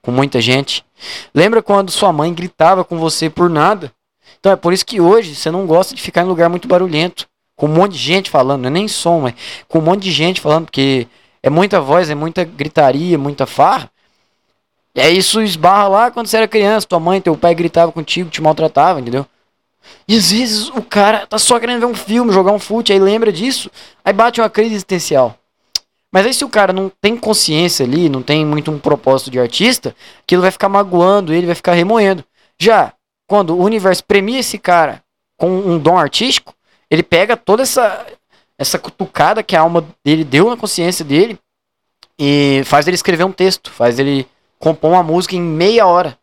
com 0.01 0.11
muita 0.11 0.39
gente. 0.39 0.85
Lembra 1.33 1.63
quando 1.63 1.89
sua 1.89 2.13
mãe 2.13 2.31
gritava 2.31 2.83
com 2.83 2.99
você 2.99 3.27
por 3.27 3.49
nada? 3.49 3.91
Então 4.39 4.51
é 4.51 4.55
por 4.55 4.71
isso 4.71 4.85
que 4.85 5.01
hoje 5.01 5.35
você 5.35 5.49
não 5.49 5.65
gosta 5.65 5.95
de 5.95 6.01
ficar 6.01 6.21
em 6.21 6.27
lugar 6.27 6.47
muito 6.47 6.67
barulhento, 6.67 7.27
com 7.55 7.65
um 7.65 7.73
monte 7.73 7.93
de 7.93 7.97
gente 7.97 8.29
falando, 8.29 8.61
não 8.61 8.67
é 8.67 8.71
nem 8.71 8.87
som, 8.87 9.21
mas 9.21 9.33
com 9.67 9.79
um 9.79 9.81
monte 9.81 10.03
de 10.03 10.11
gente 10.11 10.39
falando, 10.39 10.65
porque 10.65 11.07
é 11.45 11.49
muita 11.51 11.79
voz, 11.79 12.09
é 12.09 12.15
muita 12.15 12.43
gritaria, 12.43 13.19
muita 13.19 13.45
farra. 13.45 13.87
E 14.95 14.99
aí 14.99 15.15
isso 15.15 15.39
esbarra 15.43 15.87
lá 15.87 16.09
quando 16.09 16.25
você 16.25 16.37
era 16.37 16.47
criança, 16.47 16.87
tua 16.87 16.99
mãe, 16.99 17.21
teu 17.21 17.37
pai 17.37 17.53
gritava 17.53 17.91
contigo, 17.91 18.31
te 18.31 18.41
maltratava, 18.41 18.99
entendeu? 18.99 19.27
E 20.07 20.17
às 20.17 20.31
vezes 20.31 20.69
o 20.69 20.81
cara 20.81 21.27
tá 21.27 21.37
só 21.37 21.59
querendo 21.59 21.81
ver 21.81 21.85
um 21.85 21.93
filme, 21.93 22.33
jogar 22.33 22.51
um 22.51 22.57
fute, 22.57 22.91
aí 22.91 22.97
lembra 22.97 23.31
disso, 23.31 23.69
aí 24.03 24.11
bate 24.11 24.41
uma 24.41 24.49
crise 24.49 24.71
existencial. 24.71 25.37
Mas 26.11 26.25
aí 26.25 26.33
se 26.33 26.43
o 26.43 26.49
cara 26.49 26.73
não 26.73 26.91
tem 26.99 27.15
consciência 27.15 27.85
ali, 27.85 28.09
não 28.09 28.23
tem 28.23 28.43
muito 28.43 28.71
um 28.71 28.79
propósito 28.79 29.29
de 29.29 29.39
artista, 29.39 29.95
aquilo 30.23 30.41
vai 30.41 30.49
ficar 30.49 30.67
magoando 30.67 31.31
ele, 31.31 31.45
vai 31.45 31.53
ficar 31.53 31.73
remoendo. 31.73 32.23
Já 32.59 32.91
quando 33.27 33.51
o 33.51 33.61
universo 33.61 34.03
premia 34.03 34.39
esse 34.39 34.57
cara 34.57 35.03
com 35.37 35.47
um 35.47 35.77
dom 35.77 35.95
artístico, 35.95 36.55
ele 36.89 37.03
pega 37.03 37.37
toda 37.37 37.61
essa 37.61 38.03
essa 38.57 38.79
cutucada 38.79 39.43
que 39.43 39.55
a 39.55 39.61
alma 39.61 39.85
dele 40.03 40.23
deu 40.23 40.49
na 40.49 40.57
consciência 40.57 41.03
dele 41.03 41.37
e 42.17 42.61
faz 42.65 42.87
ele 42.87 42.95
escrever 42.95 43.23
um 43.23 43.31
texto, 43.31 43.69
faz 43.71 43.99
ele 43.99 44.27
compor 44.57 44.91
uma 44.91 45.03
música 45.03 45.35
em 45.35 45.41
meia 45.41 45.85
hora, 45.85 46.17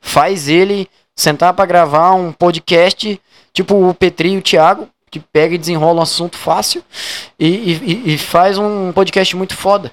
faz 0.00 0.48
ele 0.48 0.88
sentar 1.16 1.54
para 1.54 1.66
gravar 1.66 2.12
um 2.14 2.32
podcast, 2.32 3.20
tipo 3.52 3.88
o 3.88 3.94
Petri 3.94 4.32
e 4.32 4.38
o 4.38 4.42
Thiago, 4.42 4.88
que 5.10 5.18
pega 5.18 5.54
e 5.54 5.58
desenrola 5.58 6.00
um 6.00 6.02
assunto 6.02 6.36
fácil 6.36 6.84
e, 7.38 7.46
e, 7.46 8.14
e 8.14 8.18
faz 8.18 8.58
um 8.58 8.92
podcast 8.92 9.34
muito 9.36 9.56
foda. 9.56 9.92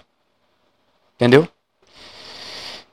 Entendeu? 1.15 1.47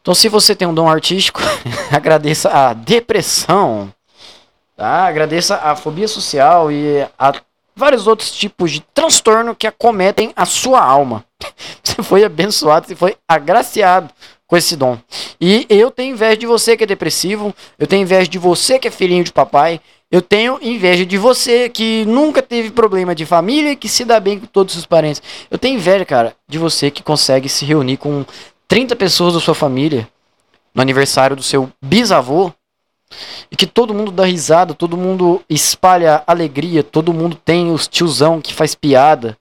Então, 0.01 0.15
se 0.15 0.29
você 0.29 0.55
tem 0.55 0.67
um 0.67 0.75
dom 0.75 0.89
artístico, 0.89 1.41
agradeça 1.93 2.51
a 2.51 2.73
depressão, 2.73 3.93
tá? 4.77 5.07
agradeça 5.07 5.57
a 5.57 5.77
fobia 5.77 6.09
social 6.09 6.71
e 6.71 7.07
a 7.19 7.33
vários 7.75 8.07
outros 8.07 8.31
tipos 8.31 8.71
de 8.71 8.81
transtorno 8.93 9.55
que 9.55 9.67
acometem 9.67 10.33
a 10.37 10.45
sua 10.45 10.81
alma. 10.81 11.25
Você 11.83 12.03
foi 12.03 12.25
abençoado, 12.25 12.87
você 12.87 12.97
foi 12.97 13.17
agraciado 13.29 14.11
com 14.47 14.57
esse 14.57 14.77
dom. 14.77 14.99
E 15.41 15.67
eu 15.69 15.91
tenho 15.91 16.15
inveja 16.15 16.37
de 16.37 16.47
você 16.47 16.77
que 16.77 16.85
é 16.85 16.87
depressivo, 16.87 17.55
eu 17.79 17.87
tenho 17.87 18.03
inveja 18.03 18.29
de 18.29 18.39
você 18.39 18.79
que 18.79 18.89
é 18.89 18.91
filhinho 18.91 19.23
de 19.23 19.33
papai, 19.33 19.81
eu 20.11 20.23
tenho 20.23 20.59
inveja 20.63 21.05
de 21.05 21.19
você 21.19 21.69
que 21.69 22.05
nunca 22.05 22.43
teve 22.43 22.71
problema 22.71 23.15
de 23.15 23.27
família 23.27 23.73
e 23.73 23.77
que 23.77 23.89
se 23.89 24.05
dá 24.05 24.21
bem 24.21 24.39
com 24.39 24.47
todos 24.47 24.77
os 24.77 24.87
parentes. 24.87 25.23
Eu 25.51 25.59
tenho 25.59 25.77
inveja, 25.77 26.05
cara, 26.05 26.37
de 26.49 26.59
você 26.59 26.91
que 26.91 27.03
consegue 27.03 27.49
se 27.49 27.65
reunir 27.65 27.97
com 27.97 28.25
30 28.69 28.97
pessoas 28.97 29.35
da 29.35 29.41
sua 29.41 29.55
família 29.55 30.09
no 30.75 30.83
aniversário 30.83 31.37
do 31.37 31.43
seu 31.43 31.71
bisavô, 31.83 32.53
e 33.51 33.57
que 33.57 33.67
todo 33.67 33.95
mundo 33.95 34.11
dá 34.11 34.25
risada, 34.25 34.75
todo 34.75 34.97
mundo 34.97 35.43
espalha 35.49 36.23
alegria, 36.27 36.83
todo 36.83 37.13
mundo 37.13 37.37
tem 37.37 37.73
os 37.73 37.87
tiozão 37.89 38.41
que 38.41 38.55
faz 38.55 38.75
piada, 38.75 39.37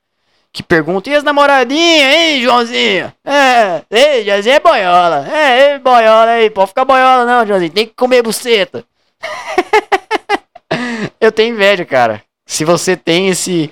que 0.52 0.62
pergunta, 0.62 1.10
e 1.10 1.16
as 1.16 1.24
namoradinhas, 1.24 2.14
hein, 2.14 2.42
Joãozinho? 2.44 3.12
É, 3.26 3.82
ei, 3.90 4.24
Joãozinho 4.24 4.56
é 4.56 4.60
boiola. 4.60 5.28
É, 5.28 5.74
ei, 5.74 5.80
boiola 5.80 6.32
aí, 6.32 6.50
pode 6.50 6.70
ficar 6.70 6.86
boiola 6.86 7.26
não, 7.26 7.48
Joãozinho, 7.48 7.72
tem 7.72 7.88
que 7.88 7.94
comer 7.96 8.22
buceta. 8.22 8.84
eu 11.20 11.32
tenho 11.32 11.56
inveja, 11.56 11.84
cara. 11.86 12.22
Se 12.46 12.64
você 12.66 12.96
tem 12.96 13.30
esse 13.30 13.72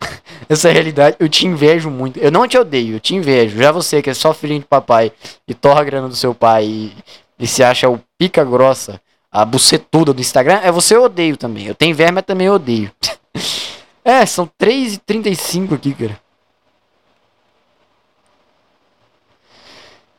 essa 0.48 0.70
realidade, 0.70 1.16
eu 1.18 1.28
te 1.28 1.46
invejo 1.46 1.90
muito. 1.90 2.18
Eu 2.18 2.30
não 2.30 2.46
te 2.46 2.58
odeio, 2.58 2.96
eu 2.96 3.00
te 3.00 3.14
invejo. 3.14 3.56
Já 3.58 3.72
você 3.72 4.02
que 4.02 4.10
é 4.10 4.14
só 4.14 4.32
filhinho 4.32 4.60
de 4.60 4.66
papai 4.66 5.12
e 5.46 5.54
torra 5.54 5.80
a 5.80 5.84
grana 5.84 6.08
do 6.08 6.16
seu 6.16 6.34
pai 6.34 6.64
e, 6.64 6.92
e 7.38 7.46
se 7.46 7.62
acha 7.62 7.88
o 7.88 8.00
pica 8.18 8.44
grossa, 8.44 9.00
a 9.40 9.44
bucetuda 9.44 10.12
do 10.12 10.20
Instagram, 10.20 10.58
é 10.64 10.72
você 10.72 10.96
eu 10.96 11.04
odeio 11.04 11.36
também. 11.36 11.66
Eu 11.66 11.74
tenho 11.74 11.90
inveja, 11.90 12.10
mas 12.10 12.24
também 12.24 12.50
odeio. 12.50 12.90
é, 14.04 14.26
são 14.26 14.50
3h35 14.60 15.74
aqui, 15.74 15.94
cara. 15.94 16.20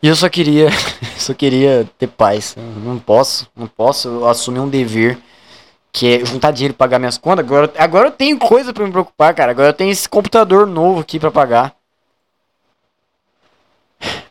E 0.01 0.07
eu 0.07 0.15
só 0.15 0.29
queria, 0.29 0.69
só 1.19 1.33
queria 1.33 1.89
ter 1.97 2.07
paz. 2.07 2.55
não 2.57 2.97
posso, 2.97 3.49
não 3.53 3.67
posso 3.67 4.25
assumir 4.25 4.61
um 4.61 4.69
dever 4.69 5.19
que 5.91 6.07
é 6.07 6.25
juntar 6.25 6.51
dinheiro 6.51 6.73
e 6.73 6.77
pagar 6.77 6.97
minhas 6.97 7.17
contas. 7.17 7.45
Agora, 7.45 7.73
agora 7.77 8.07
eu 8.07 8.11
tenho 8.11 8.39
coisa 8.39 8.71
para 8.71 8.85
me 8.85 8.91
preocupar, 8.91 9.35
cara. 9.35 9.51
Agora 9.51 9.67
eu 9.67 9.73
tenho 9.73 9.91
esse 9.91 10.07
computador 10.07 10.65
novo 10.65 11.01
aqui 11.01 11.19
para 11.19 11.29
pagar. 11.29 11.75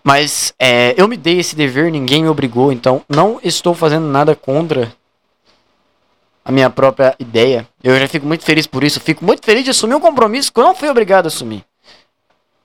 Mas 0.08 0.54
é, 0.58 0.94
eu 0.96 1.06
me 1.06 1.18
dei 1.18 1.38
esse 1.38 1.54
dever, 1.54 1.92
ninguém 1.92 2.22
me 2.22 2.30
obrigou, 2.30 2.72
então 2.72 3.04
não 3.10 3.38
estou 3.44 3.74
fazendo 3.74 4.06
nada 4.06 4.34
contra 4.34 4.90
a 6.42 6.50
minha 6.50 6.70
própria 6.70 7.14
ideia. 7.18 7.68
Eu 7.84 7.94
já 8.00 8.08
fico 8.08 8.24
muito 8.24 8.42
feliz 8.42 8.66
por 8.66 8.82
isso. 8.82 8.98
Fico 9.00 9.22
muito 9.22 9.44
feliz 9.44 9.64
de 9.64 9.70
assumir 9.70 9.96
um 9.96 10.00
compromisso 10.00 10.50
que 10.50 10.58
eu 10.58 10.64
não 10.64 10.74
fui 10.74 10.88
obrigado 10.88 11.26
a 11.26 11.28
assumir. 11.28 11.62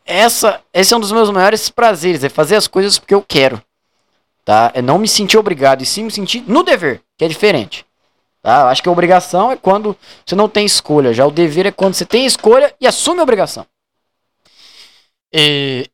Essa, 0.06 0.62
esse 0.74 0.94
é 0.94 0.96
um 0.96 1.02
dos 1.02 1.12
meus 1.12 1.30
maiores 1.32 1.70
prazeres, 1.70 2.24
é 2.24 2.30
fazer 2.30 2.56
as 2.56 2.66
coisas 2.66 2.98
porque 2.98 3.14
eu 3.14 3.22
quero. 3.22 3.62
Tá? 4.46 4.72
É 4.74 4.82
não 4.82 4.98
me 4.98 5.08
sentir 5.10 5.38
obrigado 5.38 5.82
e 5.82 5.86
sim 5.86 6.06
me 6.06 6.12
sentir 6.12 6.46
no 6.48 6.64
dever, 6.64 7.02
que 7.18 7.26
é 7.26 7.28
diferente. 7.28 7.86
Tá? 8.42 8.70
Acho 8.70 8.82
que 8.82 8.88
a 8.88 8.94
obrigação 8.94 9.52
é 9.52 9.58
quando 9.58 9.98
você 10.26 10.34
não 10.34 10.48
tem 10.48 10.66
escolha. 10.66 11.14
Já 11.14 11.28
o 11.28 11.32
dever 11.32 11.66
é 11.66 11.72
quando 11.72 11.94
você 11.94 12.06
tem 12.06 12.26
escolha 12.26 12.74
e 12.80 12.88
assume 12.88 13.20
a 13.20 13.24
obrigação. 13.24 13.66
E 15.34 15.90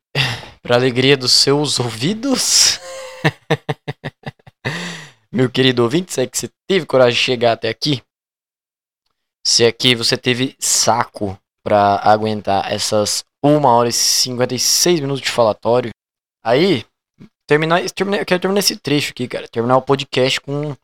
para 0.70 0.78
alegria 0.78 1.18
dos 1.18 1.32
seus 1.32 1.80
ouvidos, 1.80 2.80
meu 5.34 5.50
querido 5.50 5.82
ouvinte, 5.82 6.14
se 6.14 6.22
é 6.22 6.28
que 6.28 6.38
você 6.38 6.48
teve 6.68 6.86
coragem 6.86 7.16
de 7.16 7.26
chegar 7.26 7.54
até 7.54 7.70
aqui, 7.70 8.04
se 9.44 9.64
é 9.64 9.72
que 9.72 9.96
você 9.96 10.16
teve 10.16 10.56
saco 10.60 11.36
para 11.64 12.00
aguentar 12.04 12.72
essas 12.72 13.26
1 13.44 13.66
hora 13.66 13.90
e 13.90 13.92
56 13.92 15.00
minutos 15.00 15.24
de 15.24 15.32
falatório, 15.32 15.90
aí 16.44 16.86
terminar, 17.48 17.82
terminar, 17.90 18.20
eu 18.20 18.26
quero 18.28 18.40
terminar 18.40 18.60
esse 18.60 18.78
trecho 18.78 19.10
aqui, 19.10 19.28
cara, 19.28 19.48
terminar 19.48 19.76
o 19.76 19.82
podcast 19.82 20.40
com 20.40 20.78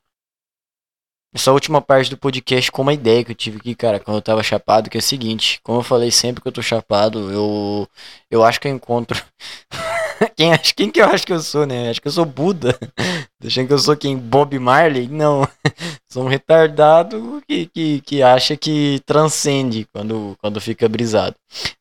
essa 1.36 1.52
última 1.52 1.82
parte 1.82 2.10
do 2.10 2.18
podcast 2.18 2.72
com 2.72 2.82
uma 2.82 2.94
ideia 2.94 3.24
que 3.24 3.32
eu 3.32 3.36
tive 3.36 3.58
aqui, 3.58 3.76
cara, 3.76 4.00
quando 4.00 4.16
eu 4.18 4.22
tava 4.22 4.42
chapado, 4.42 4.90
que 4.90 4.98
é 4.98 5.00
o 5.00 5.04
seguinte, 5.04 5.60
como 5.62 5.80
eu 5.80 5.84
falei 5.84 6.10
sempre 6.10 6.42
que 6.42 6.48
eu 6.48 6.52
tô 6.52 6.62
chapado, 6.62 7.30
eu 7.30 7.88
eu 8.32 8.44
acho 8.44 8.60
que 8.60 8.70
eu 8.70 8.72
encontro 8.72 9.22
quem 10.36 10.54
acha, 10.54 10.74
quem 10.74 10.90
que 10.90 11.02
eu 11.02 11.06
acho 11.06 11.28
que 11.28 11.34
eu 11.34 11.40
sou, 11.42 11.66
né? 11.66 11.90
Acho 11.90 12.02
que 12.02 12.08
eu 12.08 12.12
sou 12.12 12.26
Buda. 12.26 12.78
Achando 13.46 13.68
que 13.68 13.74
eu 13.74 13.80
sou 13.80 13.96
quem 13.98 14.18
Bob 14.18 14.58
Marley? 14.58 15.08
Não. 15.08 15.48
sou 16.10 16.24
um 16.24 16.28
retardado 16.28 17.44
que, 17.48 17.68
que, 17.68 18.02
que 18.02 18.24
acha 18.24 18.56
que 18.58 19.02
transcende 19.06 19.86
quando, 19.94 20.36
quando 20.42 20.62
fica 20.62 20.88
brisado. 20.90 21.36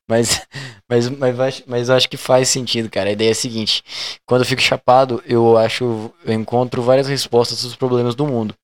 Mas, 0.08 0.42
mas, 0.90 1.08
mas, 1.08 1.62
mas 1.66 1.88
eu 1.88 1.94
acho 1.94 2.08
que 2.08 2.16
faz 2.16 2.48
sentido, 2.48 2.90
cara. 2.90 3.08
A 3.08 3.12
ideia 3.12 3.30
é 3.30 3.32
a 3.32 3.34
seguinte: 3.34 3.82
quando 4.26 4.42
eu 4.42 4.46
fico 4.46 4.60
chapado, 4.60 5.22
eu 5.26 5.56
acho, 5.56 6.12
eu 6.24 6.34
encontro 6.34 6.82
várias 6.82 7.08
respostas 7.08 7.62
dos 7.62 7.76
problemas 7.76 8.14
do 8.14 8.26
mundo. 8.26 8.54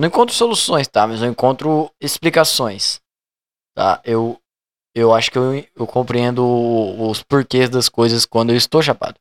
Eu 0.00 0.04
não 0.04 0.08
encontro 0.08 0.34
soluções, 0.34 0.88
tá? 0.88 1.06
Mas 1.06 1.20
eu 1.20 1.28
encontro 1.28 1.92
explicações. 2.00 3.02
Tá? 3.74 4.00
Eu, 4.02 4.40
eu 4.94 5.12
acho 5.12 5.30
que 5.30 5.36
eu, 5.36 5.62
eu 5.76 5.86
compreendo 5.86 6.42
os 6.42 7.22
porquês 7.22 7.68
das 7.68 7.86
coisas 7.90 8.24
quando 8.24 8.48
eu 8.48 8.56
estou 8.56 8.80
chapado. 8.80 9.16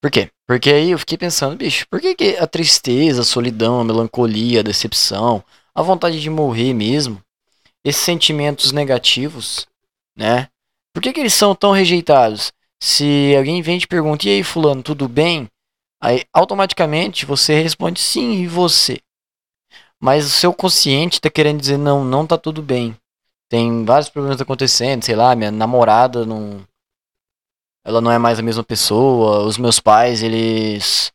Por 0.00 0.10
quê? 0.10 0.30
Porque 0.48 0.70
aí 0.70 0.92
eu 0.92 0.98
fiquei 0.98 1.18
pensando, 1.18 1.54
bicho, 1.56 1.86
por 1.90 2.00
que, 2.00 2.14
que 2.14 2.36
a 2.38 2.46
tristeza, 2.46 3.20
a 3.20 3.24
solidão, 3.24 3.80
a 3.80 3.84
melancolia, 3.84 4.60
a 4.60 4.62
decepção, 4.62 5.44
a 5.74 5.82
vontade 5.82 6.18
de 6.18 6.30
morrer 6.30 6.72
mesmo, 6.72 7.22
esses 7.84 8.00
sentimentos 8.00 8.72
negativos, 8.72 9.66
né? 10.16 10.48
Por 10.94 11.02
que, 11.02 11.12
que 11.12 11.20
eles 11.20 11.34
são 11.34 11.54
tão 11.54 11.72
rejeitados? 11.72 12.50
Se 12.82 13.36
alguém 13.36 13.60
vem 13.60 13.76
e 13.76 13.80
te 13.80 13.86
pergunta, 13.86 14.26
e 14.26 14.30
aí, 14.30 14.42
fulano, 14.42 14.82
tudo 14.82 15.06
bem? 15.06 15.50
Aí 16.02 16.24
automaticamente 16.32 17.24
você 17.24 17.60
responde 17.60 18.00
sim, 18.00 18.32
e 18.42 18.48
você? 18.48 19.00
Mas 20.00 20.26
o 20.26 20.30
seu 20.30 20.52
consciente 20.52 21.18
está 21.18 21.30
querendo 21.30 21.60
dizer 21.60 21.78
não, 21.78 22.04
não 22.04 22.26
tá 22.26 22.36
tudo 22.36 22.60
bem. 22.60 22.96
Tem 23.48 23.84
vários 23.84 24.08
problemas 24.08 24.40
acontecendo, 24.40 25.04
sei 25.04 25.14
lá, 25.14 25.36
minha 25.36 25.52
namorada 25.52 26.26
não 26.26 26.66
ela 27.84 28.00
não 28.00 28.10
é 28.12 28.18
mais 28.18 28.38
a 28.38 28.42
mesma 28.42 28.62
pessoa, 28.62 29.44
os 29.44 29.58
meus 29.58 29.80
pais, 29.80 30.22
eles 30.22 31.12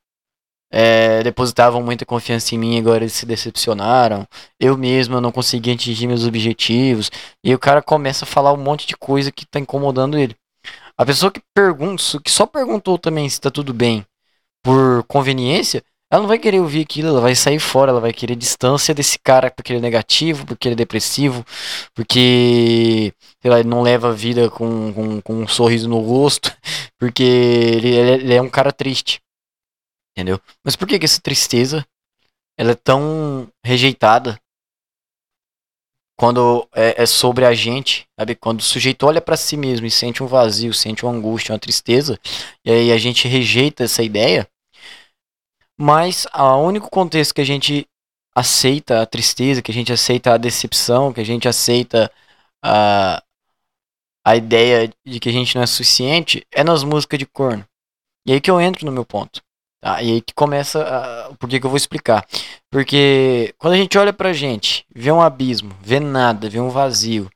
é, 0.69 1.23
depositavam 1.23 1.81
muita 1.81 2.05
confiança 2.05 2.55
em 2.55 2.57
mim, 2.57 2.77
agora 2.77 3.03
eles 3.03 3.13
se 3.13 3.25
decepcionaram. 3.25 4.27
Eu 4.59 4.77
mesmo 4.77 5.21
não 5.21 5.31
consegui 5.31 5.71
atingir 5.71 6.07
meus 6.07 6.25
objetivos. 6.25 7.09
E 7.43 7.53
o 7.53 7.59
cara 7.59 7.81
começa 7.81 8.25
a 8.25 8.27
falar 8.27 8.51
um 8.51 8.57
monte 8.57 8.85
de 8.85 8.97
coisa 8.97 9.31
que 9.31 9.45
tá 9.45 9.59
incomodando 9.59 10.17
ele. 10.17 10.35
A 10.97 11.05
pessoa 11.05 11.31
que 11.31 11.41
pergunta, 11.55 12.03
que 12.23 12.29
só 12.31 12.45
perguntou 12.45 12.97
também 12.97 13.29
se 13.29 13.39
tá 13.39 13.49
tudo 13.49 13.73
bem, 13.73 14.05
por 14.67 15.01
conveniência, 15.05 15.81
ela 16.11 16.23
não 16.23 16.27
vai 16.27 16.37
querer 16.37 16.59
ouvir 16.59 16.81
aquilo, 16.81 17.07
ela 17.07 17.21
vai 17.21 17.33
sair 17.33 17.57
fora, 17.57 17.89
ela 17.89 18.01
vai 18.01 18.11
querer 18.11 18.35
distância 18.35 18.93
desse 18.93 19.17
cara 19.17 19.49
porque 19.49 19.71
ele 19.71 19.79
é 19.79 19.81
negativo, 19.81 20.45
porque 20.45 20.67
ele 20.67 20.73
é 20.73 20.75
depressivo, 20.75 21.45
porque 21.95 23.13
sei 23.41 23.49
lá, 23.49 23.61
ele 23.61 23.69
não 23.69 23.81
leva 23.81 24.09
a 24.09 24.11
vida 24.11 24.49
com, 24.49 24.91
com, 24.93 25.21
com 25.21 25.33
um 25.35 25.47
sorriso 25.47 25.87
no 25.87 26.01
rosto, 26.01 26.53
porque 26.99 27.23
ele, 27.23 27.95
ele 27.95 28.33
é 28.33 28.41
um 28.41 28.49
cara 28.49 28.73
triste. 28.73 29.21
Entendeu? 30.11 30.37
Mas 30.65 30.75
por 30.75 30.85
que, 30.85 30.99
que 30.99 31.05
essa 31.05 31.21
tristeza 31.21 31.85
ela 32.59 32.71
é 32.71 32.75
tão 32.75 33.47
rejeitada 33.63 34.37
quando 36.19 36.67
é, 36.75 37.03
é, 37.03 37.05
sobre 37.05 37.45
a 37.45 37.53
gente, 37.53 38.05
sabe? 38.19 38.35
Quando 38.35 38.59
o 38.59 38.63
sujeito 38.63 39.05
olha 39.05 39.21
para 39.21 39.37
si 39.37 39.55
mesmo 39.55 39.85
e 39.85 39.91
sente 39.91 40.21
um 40.21 40.27
vazio, 40.27 40.73
sente 40.73 41.05
uma 41.05 41.13
angústia, 41.13 41.53
uma 41.53 41.59
tristeza, 41.59 42.19
e 42.65 42.71
aí 42.71 42.91
a 42.91 42.97
gente 42.97 43.27
rejeita 43.27 43.83
essa 43.83 44.01
ideia, 44.01 44.49
mas 45.79 46.25
o 46.33 46.57
único 46.57 46.89
contexto 46.89 47.33
que 47.33 47.41
a 47.41 47.45
gente 47.45 47.87
aceita 48.35 49.01
a 49.01 49.05
tristeza, 49.05 49.61
que 49.61 49.71
a 49.71 49.73
gente 49.73 49.91
aceita 49.93 50.33
a 50.33 50.37
decepção, 50.37 51.13
que 51.13 51.21
a 51.21 51.25
gente 51.25 51.47
aceita 51.47 52.11
a, 52.63 53.23
a 54.25 54.35
ideia 54.35 54.91
de 55.05 55.19
que 55.19 55.29
a 55.29 55.31
gente 55.31 55.55
não 55.55 55.63
é 55.63 55.67
suficiente 55.67 56.45
é 56.51 56.63
nas 56.63 56.83
músicas 56.83 57.19
de 57.19 57.25
corno. 57.25 57.65
E 58.25 58.33
aí 58.33 58.41
que 58.41 58.51
eu 58.51 58.59
entro 58.59 58.85
no 58.85 58.91
meu 58.91 59.05
ponto. 59.05 59.41
Tá? 59.81 60.01
E 60.01 60.11
aí 60.11 60.21
que 60.21 60.33
começa 60.33 61.35
por 61.39 61.49
que 61.49 61.57
eu 61.57 61.69
vou 61.69 61.77
explicar. 61.77 62.27
Porque 62.69 63.53
quando 63.57 63.73
a 63.73 63.77
gente 63.77 63.97
olha 63.97 64.11
pra 64.11 64.33
gente, 64.33 64.85
vê 64.93 65.11
um 65.11 65.21
abismo, 65.21 65.75
vê 65.81 65.99
nada, 65.99 66.49
vê 66.49 66.59
um 66.59 66.69
vazio, 66.69 67.29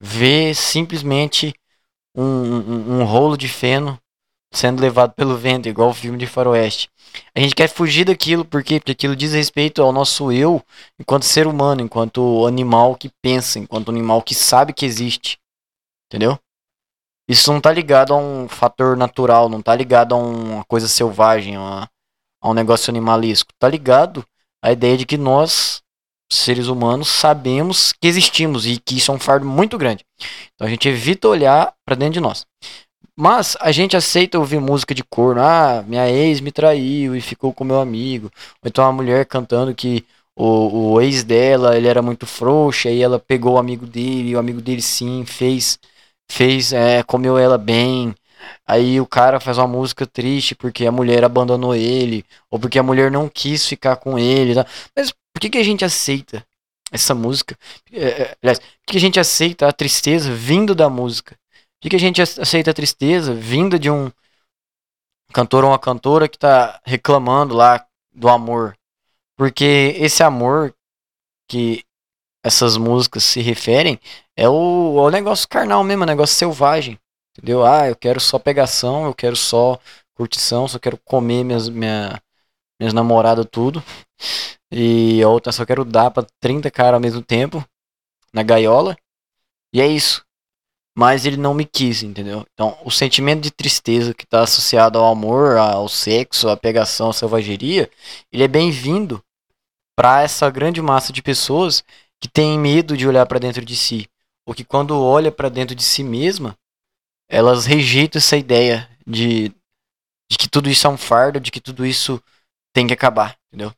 vê 0.00 0.54
simplesmente 0.54 1.54
um, 2.14 2.22
um, 2.22 3.00
um 3.00 3.04
rolo 3.04 3.36
de 3.36 3.48
feno 3.48 3.98
sendo 4.56 4.80
levado 4.80 5.12
pelo 5.12 5.36
vento, 5.36 5.68
igual 5.68 5.90
o 5.90 5.94
filme 5.94 6.18
de 6.18 6.26
faroeste. 6.26 6.88
A 7.34 7.40
gente 7.40 7.54
quer 7.54 7.68
fugir 7.68 8.04
daquilo, 8.04 8.44
por 8.44 8.62
quê? 8.62 8.80
Porque 8.80 8.92
aquilo 8.92 9.14
diz 9.14 9.32
respeito 9.32 9.82
ao 9.82 9.92
nosso 9.92 10.32
eu 10.32 10.62
enquanto 10.98 11.24
ser 11.24 11.46
humano, 11.46 11.82
enquanto 11.82 12.46
animal 12.46 12.94
que 12.96 13.10
pensa, 13.22 13.58
enquanto 13.58 13.90
animal 13.90 14.22
que 14.22 14.34
sabe 14.34 14.72
que 14.72 14.86
existe. 14.86 15.38
Entendeu? 16.08 16.38
Isso 17.28 17.52
não 17.52 17.60
tá 17.60 17.72
ligado 17.72 18.14
a 18.14 18.16
um 18.16 18.48
fator 18.48 18.96
natural, 18.96 19.48
não 19.48 19.60
tá 19.60 19.74
ligado 19.74 20.14
a 20.14 20.18
uma 20.18 20.64
coisa 20.64 20.88
selvagem, 20.88 21.56
a, 21.56 21.88
a 22.40 22.48
um 22.48 22.54
negócio 22.54 22.90
animalesco. 22.90 23.50
Tá 23.58 23.68
ligado 23.68 24.24
à 24.62 24.72
ideia 24.72 24.96
de 24.96 25.04
que 25.04 25.18
nós, 25.18 25.82
seres 26.32 26.68
humanos, 26.68 27.08
sabemos 27.08 27.92
que 27.92 28.06
existimos 28.06 28.64
e 28.64 28.78
que 28.78 28.96
isso 28.96 29.10
é 29.10 29.14
um 29.14 29.18
fardo 29.18 29.44
muito 29.44 29.76
grande. 29.76 30.04
Então 30.54 30.66
a 30.66 30.70
gente 30.70 30.88
evita 30.88 31.28
olhar 31.28 31.74
para 31.84 31.96
dentro 31.96 32.14
de 32.14 32.20
nós. 32.20 32.46
Mas 33.18 33.56
a 33.60 33.72
gente 33.72 33.96
aceita 33.96 34.38
ouvir 34.38 34.60
música 34.60 34.94
de 34.94 35.02
corno. 35.02 35.40
Ah, 35.40 35.82
minha 35.86 36.08
ex 36.10 36.40
me 36.40 36.52
traiu 36.52 37.16
e 37.16 37.20
ficou 37.20 37.52
com 37.52 37.64
meu 37.64 37.80
amigo. 37.80 38.30
Ou 38.62 38.68
então 38.68 38.84
a 38.84 38.92
mulher 38.92 39.24
cantando 39.26 39.74
que 39.74 40.04
o, 40.34 40.92
o 40.94 41.00
ex 41.00 41.24
dela 41.24 41.76
ele 41.76 41.88
era 41.88 42.02
muito 42.02 42.26
frouxa 42.26 42.90
e 42.90 43.00
ela 43.02 43.18
pegou 43.18 43.54
o 43.54 43.58
amigo 43.58 43.86
dele 43.86 44.30
e 44.30 44.36
o 44.36 44.38
amigo 44.38 44.60
dele 44.60 44.82
sim 44.82 45.24
fez, 45.24 45.78
fez 46.30 46.72
é, 46.72 47.02
comeu 47.02 47.38
ela 47.38 47.56
bem. 47.58 48.14
Aí 48.66 49.00
o 49.00 49.06
cara 49.06 49.40
faz 49.40 49.58
uma 49.58 49.66
música 49.66 50.06
triste 50.06 50.54
porque 50.54 50.86
a 50.86 50.92
mulher 50.92 51.24
abandonou 51.24 51.74
ele, 51.74 52.24
ou 52.50 52.58
porque 52.58 52.78
a 52.78 52.82
mulher 52.82 53.10
não 53.10 53.28
quis 53.28 53.66
ficar 53.66 53.96
com 53.96 54.18
ele. 54.18 54.54
Tá? 54.54 54.66
Mas 54.94 55.10
por 55.32 55.40
que, 55.40 55.50
que 55.50 55.58
a 55.58 55.64
gente 55.64 55.84
aceita 55.84 56.44
essa 56.92 57.14
música? 57.14 57.56
É, 57.92 58.04
é, 58.08 58.36
aliás, 58.42 58.58
por 58.58 58.92
que 58.92 58.96
a 58.98 59.00
gente 59.00 59.18
aceita 59.20 59.68
a 59.68 59.72
tristeza 59.72 60.30
vindo 60.32 60.74
da 60.74 60.88
música? 60.90 61.36
Por 61.80 61.90
que 61.90 61.96
a 61.96 62.00
gente 62.00 62.22
aceita 62.22 62.70
a 62.70 62.74
tristeza 62.74 63.34
vinda 63.34 63.78
de 63.78 63.90
um 63.90 64.10
cantor 65.32 65.64
ou 65.64 65.70
uma 65.70 65.78
cantora 65.78 66.28
que 66.28 66.38
tá 66.38 66.80
reclamando 66.84 67.54
lá 67.54 67.86
do 68.12 68.28
amor? 68.28 68.76
Porque 69.36 69.94
esse 69.98 70.22
amor 70.22 70.74
que 71.48 71.84
essas 72.42 72.76
músicas 72.76 73.24
se 73.24 73.40
referem 73.40 74.00
é 74.34 74.48
o, 74.48 74.98
é 74.98 75.02
o 75.02 75.10
negócio 75.10 75.48
carnal 75.48 75.84
mesmo, 75.84 76.04
é 76.04 76.06
o 76.06 76.08
negócio 76.08 76.36
selvagem. 76.36 76.98
Entendeu? 77.36 77.64
Ah, 77.64 77.86
eu 77.88 77.96
quero 77.96 78.18
só 78.18 78.38
pegação, 78.38 79.04
eu 79.04 79.14
quero 79.14 79.36
só 79.36 79.78
curtição, 80.14 80.66
só 80.66 80.78
quero 80.78 80.98
comer 81.04 81.44
minhas, 81.44 81.68
minha, 81.68 82.20
minhas 82.80 82.94
namoradas 82.94 83.46
tudo. 83.50 83.82
E 84.72 85.22
outra 85.24 85.52
só 85.52 85.66
quero 85.66 85.84
dar 85.84 86.10
pra 86.10 86.26
30 86.40 86.70
caras 86.70 86.94
ao 86.94 87.00
mesmo 87.00 87.22
tempo, 87.22 87.64
na 88.32 88.42
gaiola. 88.42 88.96
E 89.72 89.80
é 89.80 89.86
isso 89.86 90.25
mas 90.96 91.26
ele 91.26 91.36
não 91.36 91.52
me 91.52 91.66
quis, 91.66 92.02
entendeu? 92.02 92.46
Então, 92.54 92.78
o 92.82 92.90
sentimento 92.90 93.42
de 93.42 93.50
tristeza 93.50 94.14
que 94.14 94.24
está 94.24 94.40
associado 94.40 94.98
ao 94.98 95.12
amor, 95.12 95.58
ao 95.58 95.90
sexo, 95.90 96.48
à 96.48 96.56
pegação, 96.56 97.10
à 97.10 97.12
selvageria, 97.12 97.90
ele 98.32 98.42
é 98.42 98.48
bem-vindo 98.48 99.22
para 99.94 100.22
essa 100.22 100.48
grande 100.48 100.80
massa 100.80 101.12
de 101.12 101.20
pessoas 101.20 101.84
que 102.18 102.26
tem 102.26 102.58
medo 102.58 102.96
de 102.96 103.06
olhar 103.06 103.26
para 103.26 103.38
dentro 103.38 103.62
de 103.62 103.76
si, 103.76 104.08
ou 104.46 104.54
que 104.54 104.64
quando 104.64 104.98
olha 104.98 105.30
para 105.30 105.50
dentro 105.50 105.76
de 105.76 105.82
si 105.82 106.02
mesma, 106.02 106.56
elas 107.28 107.66
rejeitam 107.66 108.18
essa 108.18 108.36
ideia 108.38 108.88
de, 109.06 109.52
de 110.30 110.38
que 110.38 110.48
tudo 110.48 110.70
isso 110.70 110.86
é 110.86 110.90
um 110.90 110.96
fardo, 110.96 111.38
de 111.38 111.50
que 111.50 111.60
tudo 111.60 111.84
isso 111.84 112.22
tem 112.74 112.86
que 112.86 112.94
acabar, 112.94 113.36
entendeu? 113.48 113.70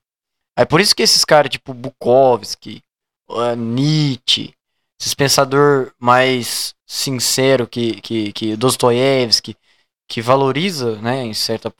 É 0.56 0.64
por 0.64 0.80
isso 0.80 0.94
que 0.94 1.02
esses 1.02 1.24
caras 1.24 1.50
tipo 1.50 1.74
Bukowski, 1.74 2.80
uh, 3.28 3.56
Nietzsche, 3.56 4.54
esses 5.00 5.14
pensador 5.14 5.92
mais 5.98 6.77
sincero 6.88 7.66
que, 7.66 8.00
que, 8.00 8.32
que 8.32 8.56
Dostoiévski, 8.56 9.54
que 10.08 10.22
valoriza, 10.22 10.96
né, 11.02 11.22
em 11.22 11.34
certa, 11.34 11.72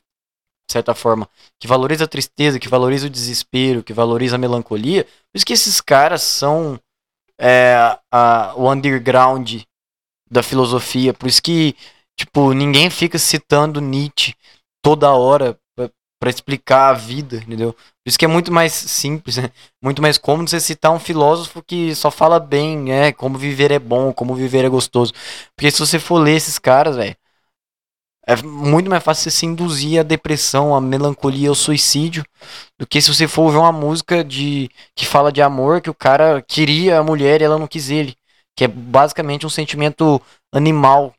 certa 0.70 0.94
forma, 0.94 1.26
que 1.58 1.66
valoriza 1.66 2.04
a 2.04 2.08
tristeza, 2.08 2.58
que 2.58 2.68
valoriza 2.68 3.06
o 3.06 3.10
desespero, 3.10 3.82
que 3.82 3.94
valoriza 3.94 4.36
a 4.36 4.38
melancolia, 4.38 5.04
por 5.04 5.36
isso 5.36 5.46
que 5.46 5.54
esses 5.54 5.80
caras 5.80 6.22
são 6.22 6.78
é, 7.40 7.74
a, 8.12 8.52
o 8.54 8.70
underground 8.70 9.62
da 10.30 10.42
filosofia, 10.42 11.14
por 11.14 11.26
isso 11.26 11.42
que, 11.42 11.74
tipo, 12.14 12.52
ninguém 12.52 12.90
fica 12.90 13.18
citando 13.18 13.80
Nietzsche 13.80 14.34
toda 14.82 15.10
hora 15.12 15.58
para 16.18 16.30
explicar 16.30 16.90
a 16.90 16.94
vida, 16.94 17.36
entendeu? 17.36 17.72
Por 17.72 18.08
isso 18.08 18.18
que 18.18 18.24
é 18.24 18.28
muito 18.28 18.52
mais 18.52 18.72
simples, 18.72 19.36
né? 19.36 19.50
muito 19.82 20.02
mais 20.02 20.18
cômodo 20.18 20.50
você 20.50 20.60
citar 20.60 20.92
um 20.92 20.98
filósofo 20.98 21.62
que 21.62 21.94
só 21.94 22.10
fala 22.10 22.40
bem, 22.40 22.76
né? 22.78 23.12
Como 23.12 23.38
viver 23.38 23.70
é 23.70 23.78
bom, 23.78 24.12
como 24.12 24.34
viver 24.34 24.64
é 24.64 24.68
gostoso. 24.68 25.12
Porque 25.56 25.70
se 25.70 25.78
você 25.78 25.98
for 25.98 26.18
ler 26.18 26.36
esses 26.36 26.58
caras, 26.58 26.96
velho, 26.96 27.16
é 28.26 28.36
muito 28.42 28.90
mais 28.90 29.02
fácil 29.02 29.24
você 29.24 29.30
se 29.30 29.46
induzir 29.46 30.00
à 30.00 30.02
depressão, 30.02 30.74
à 30.74 30.80
melancolia, 30.82 31.48
ao 31.48 31.54
suicídio, 31.54 32.22
do 32.78 32.86
que 32.86 33.00
se 33.00 33.12
você 33.12 33.26
for 33.26 33.50
ver 33.50 33.56
uma 33.56 33.72
música 33.72 34.22
de 34.22 34.70
que 34.94 35.06
fala 35.06 35.32
de 35.32 35.40
amor, 35.40 35.80
que 35.80 35.88
o 35.88 35.94
cara 35.94 36.42
queria 36.42 36.98
a 36.98 37.02
mulher 37.02 37.40
e 37.40 37.44
ela 37.44 37.58
não 37.58 37.66
quis 37.66 37.88
ele. 37.88 38.14
Que 38.54 38.64
é 38.64 38.68
basicamente 38.68 39.46
um 39.46 39.48
sentimento 39.48 40.20
animal. 40.52 41.14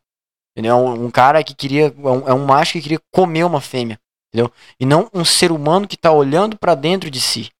Entendeu? 0.52 0.76
Um 0.86 1.10
cara 1.10 1.42
que 1.42 1.54
queria. 1.54 1.86
É 1.86 2.08
um, 2.08 2.28
é 2.28 2.34
um 2.34 2.44
macho 2.44 2.74
que 2.74 2.82
queria 2.82 3.00
comer 3.12 3.44
uma 3.44 3.60
fêmea. 3.60 3.98
Entendeu? 4.32 4.52
E 4.78 4.86
não 4.86 5.10
um 5.12 5.24
ser 5.24 5.50
humano 5.50 5.88
que 5.88 5.96
está 5.96 6.12
olhando 6.12 6.56
para 6.56 6.74
dentro 6.74 7.10
de 7.10 7.20
si. 7.20 7.50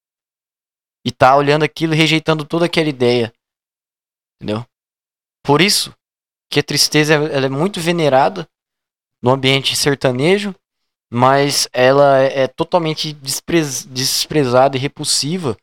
E 1.05 1.09
está 1.09 1.37
olhando 1.37 1.65
aquilo 1.65 1.95
e 1.95 1.97
rejeitando 1.97 2.45
toda 2.45 2.67
aquela 2.67 2.89
ideia. 2.89 3.33
Entendeu? 4.37 4.65
Por 5.43 5.61
isso 5.61 5.95
que 6.49 6.61
a 6.61 6.63
tristeza 6.63 7.15
ela 7.15 7.47
é 7.47 7.49
muito 7.49 7.81
venerada 7.81 8.49
no 9.23 9.31
ambiente 9.31 9.77
sertanejo, 9.77 10.55
mas 11.11 11.69
ela 11.73 12.21
é, 12.21 12.43
é 12.43 12.49
totalmente 12.49 13.13
desprez, 13.13 13.85
desprezada 13.85 14.77
e 14.77 14.81
repulsiva 14.81 15.57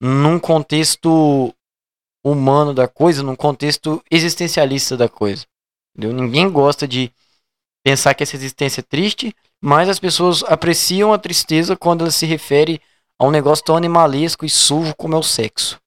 num 0.00 0.38
contexto 0.38 1.54
humano 2.22 2.74
da 2.74 2.86
coisa, 2.86 3.22
num 3.22 3.36
contexto 3.36 4.02
existencialista 4.10 4.96
da 4.96 5.08
coisa. 5.08 5.46
Entendeu? 5.96 6.14
Ninguém 6.14 6.50
gosta 6.50 6.86
de 6.86 7.10
pensar 7.82 8.14
que 8.14 8.22
essa 8.22 8.36
existência 8.36 8.80
é 8.80 8.82
triste, 8.82 9.34
mas 9.66 9.88
as 9.88 9.98
pessoas 9.98 10.42
apreciam 10.42 11.10
a 11.10 11.18
tristeza 11.18 11.74
quando 11.74 12.02
ela 12.02 12.10
se 12.10 12.26
refere 12.26 12.82
a 13.18 13.24
um 13.24 13.30
negócio 13.30 13.64
tão 13.64 13.74
animalesco 13.74 14.44
e 14.44 14.50
sujo 14.50 14.94
como 14.94 15.14
é 15.14 15.18
o 15.18 15.22
sexo. 15.22 15.80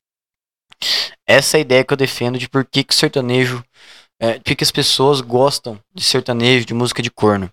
Essa 1.27 1.57
é 1.57 1.59
a 1.59 1.61
ideia 1.61 1.83
que 1.83 1.93
eu 1.93 1.97
defendo 1.97 2.39
de 2.39 2.49
por 2.49 2.65
que, 2.65 2.83
que 2.83 2.95
sertanejo. 2.95 3.63
É, 4.19 4.39
por 4.39 4.55
que 4.55 4.63
as 4.63 4.71
pessoas 4.71 5.21
gostam 5.21 5.79
de 5.93 6.03
sertanejo, 6.03 6.65
de 6.65 6.73
música 6.73 7.03
de 7.03 7.11
corno. 7.11 7.51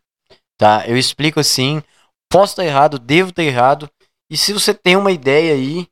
Tá? 0.57 0.85
Eu 0.87 0.97
explico 0.97 1.41
assim. 1.41 1.83
Posso 2.31 2.53
estar 2.53 2.65
errado, 2.65 2.99
devo 2.99 3.29
estar 3.29 3.43
errado. 3.43 3.91
E 4.31 4.37
se 4.39 4.55
você 4.55 4.73
tem 4.73 4.97
uma 4.97 5.13
ideia 5.13 5.53
aí, 5.53 5.87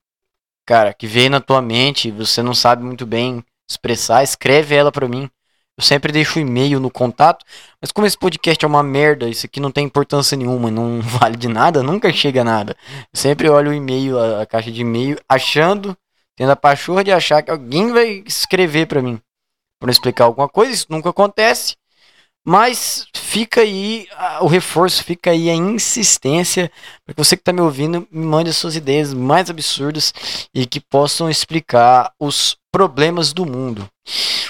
cara, 0.64 0.94
que 0.94 1.06
veio 1.06 1.28
na 1.28 1.42
tua 1.42 1.60
mente, 1.60 2.10
você 2.10 2.42
não 2.42 2.54
sabe 2.54 2.82
muito 2.82 3.04
bem 3.04 3.44
expressar, 3.68 4.22
escreve 4.22 4.74
ela 4.74 4.90
para 4.90 5.06
mim. 5.06 5.28
Eu 5.78 5.82
sempre 5.82 6.12
deixo 6.12 6.38
o 6.38 6.42
e-mail 6.42 6.78
no 6.78 6.90
contato, 6.90 7.44
mas 7.80 7.90
como 7.90 8.06
esse 8.06 8.16
podcast 8.16 8.62
é 8.62 8.68
uma 8.68 8.82
merda, 8.82 9.28
isso 9.28 9.46
aqui 9.46 9.58
não 9.58 9.72
tem 9.72 9.86
importância 9.86 10.36
nenhuma, 10.36 10.70
não 10.70 11.00
vale 11.02 11.36
de 11.36 11.48
nada, 11.48 11.82
nunca 11.82 12.12
chega 12.12 12.42
a 12.42 12.44
nada. 12.44 12.76
Eu 13.12 13.18
sempre 13.18 13.48
olho 13.48 13.70
o 13.70 13.74
e-mail, 13.74 14.18
a, 14.18 14.42
a 14.42 14.46
caixa 14.46 14.70
de 14.70 14.82
e-mail, 14.82 15.18
achando, 15.28 15.96
tendo 16.36 16.52
a 16.52 16.56
pachorra 16.56 17.02
de 17.02 17.10
achar 17.10 17.42
que 17.42 17.50
alguém 17.50 17.90
vai 17.90 18.22
escrever 18.26 18.86
para 18.86 19.00
mim, 19.00 19.18
para 19.80 19.90
explicar 19.90 20.24
alguma 20.24 20.48
coisa, 20.48 20.72
isso 20.72 20.86
nunca 20.90 21.08
acontece. 21.08 21.74
Mas 22.44 23.06
fica 23.14 23.60
aí 23.60 24.08
o 24.40 24.46
reforço, 24.46 25.04
fica 25.04 25.30
aí 25.30 25.48
a 25.48 25.54
insistência 25.54 26.70
para 27.04 27.14
você 27.16 27.36
que 27.36 27.40
está 27.40 27.52
me 27.52 27.60
ouvindo 27.60 28.06
me 28.10 28.26
mande 28.26 28.50
as 28.50 28.56
suas 28.56 28.74
ideias 28.74 29.14
mais 29.14 29.48
absurdas 29.48 30.12
e 30.52 30.66
que 30.66 30.80
possam 30.80 31.30
explicar 31.30 32.12
os 32.18 32.56
problemas 32.72 33.32
do 33.32 33.46
mundo. 33.46 33.88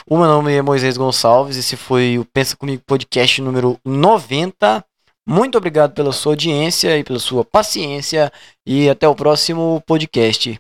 O 0.07 0.17
meu 0.17 0.27
nome 0.27 0.55
é 0.55 0.63
Moisés 0.63 0.97
Gonçalves, 0.97 1.57
esse 1.57 1.77
foi 1.77 2.19
o 2.19 2.25
Pensa 2.25 2.57
Comigo 2.57 2.83
Podcast 2.87 3.43
número 3.43 3.79
90. 3.85 4.85
Muito 5.29 5.59
obrigado 5.59 5.93
pela 5.95 6.13
sua 6.13 6.33
audiência 6.33 6.99
e 6.99 7.05
pela 7.05 7.19
sua 7.19 7.45
paciência 7.45 8.33
e 8.67 8.89
até 8.89 9.07
o 9.07 9.15
próximo 9.15 9.83
podcast. 9.87 10.59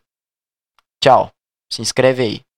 Tchau. 1.03 1.33
Se 1.73 1.81
inscreve 1.81 2.23
aí. 2.23 2.52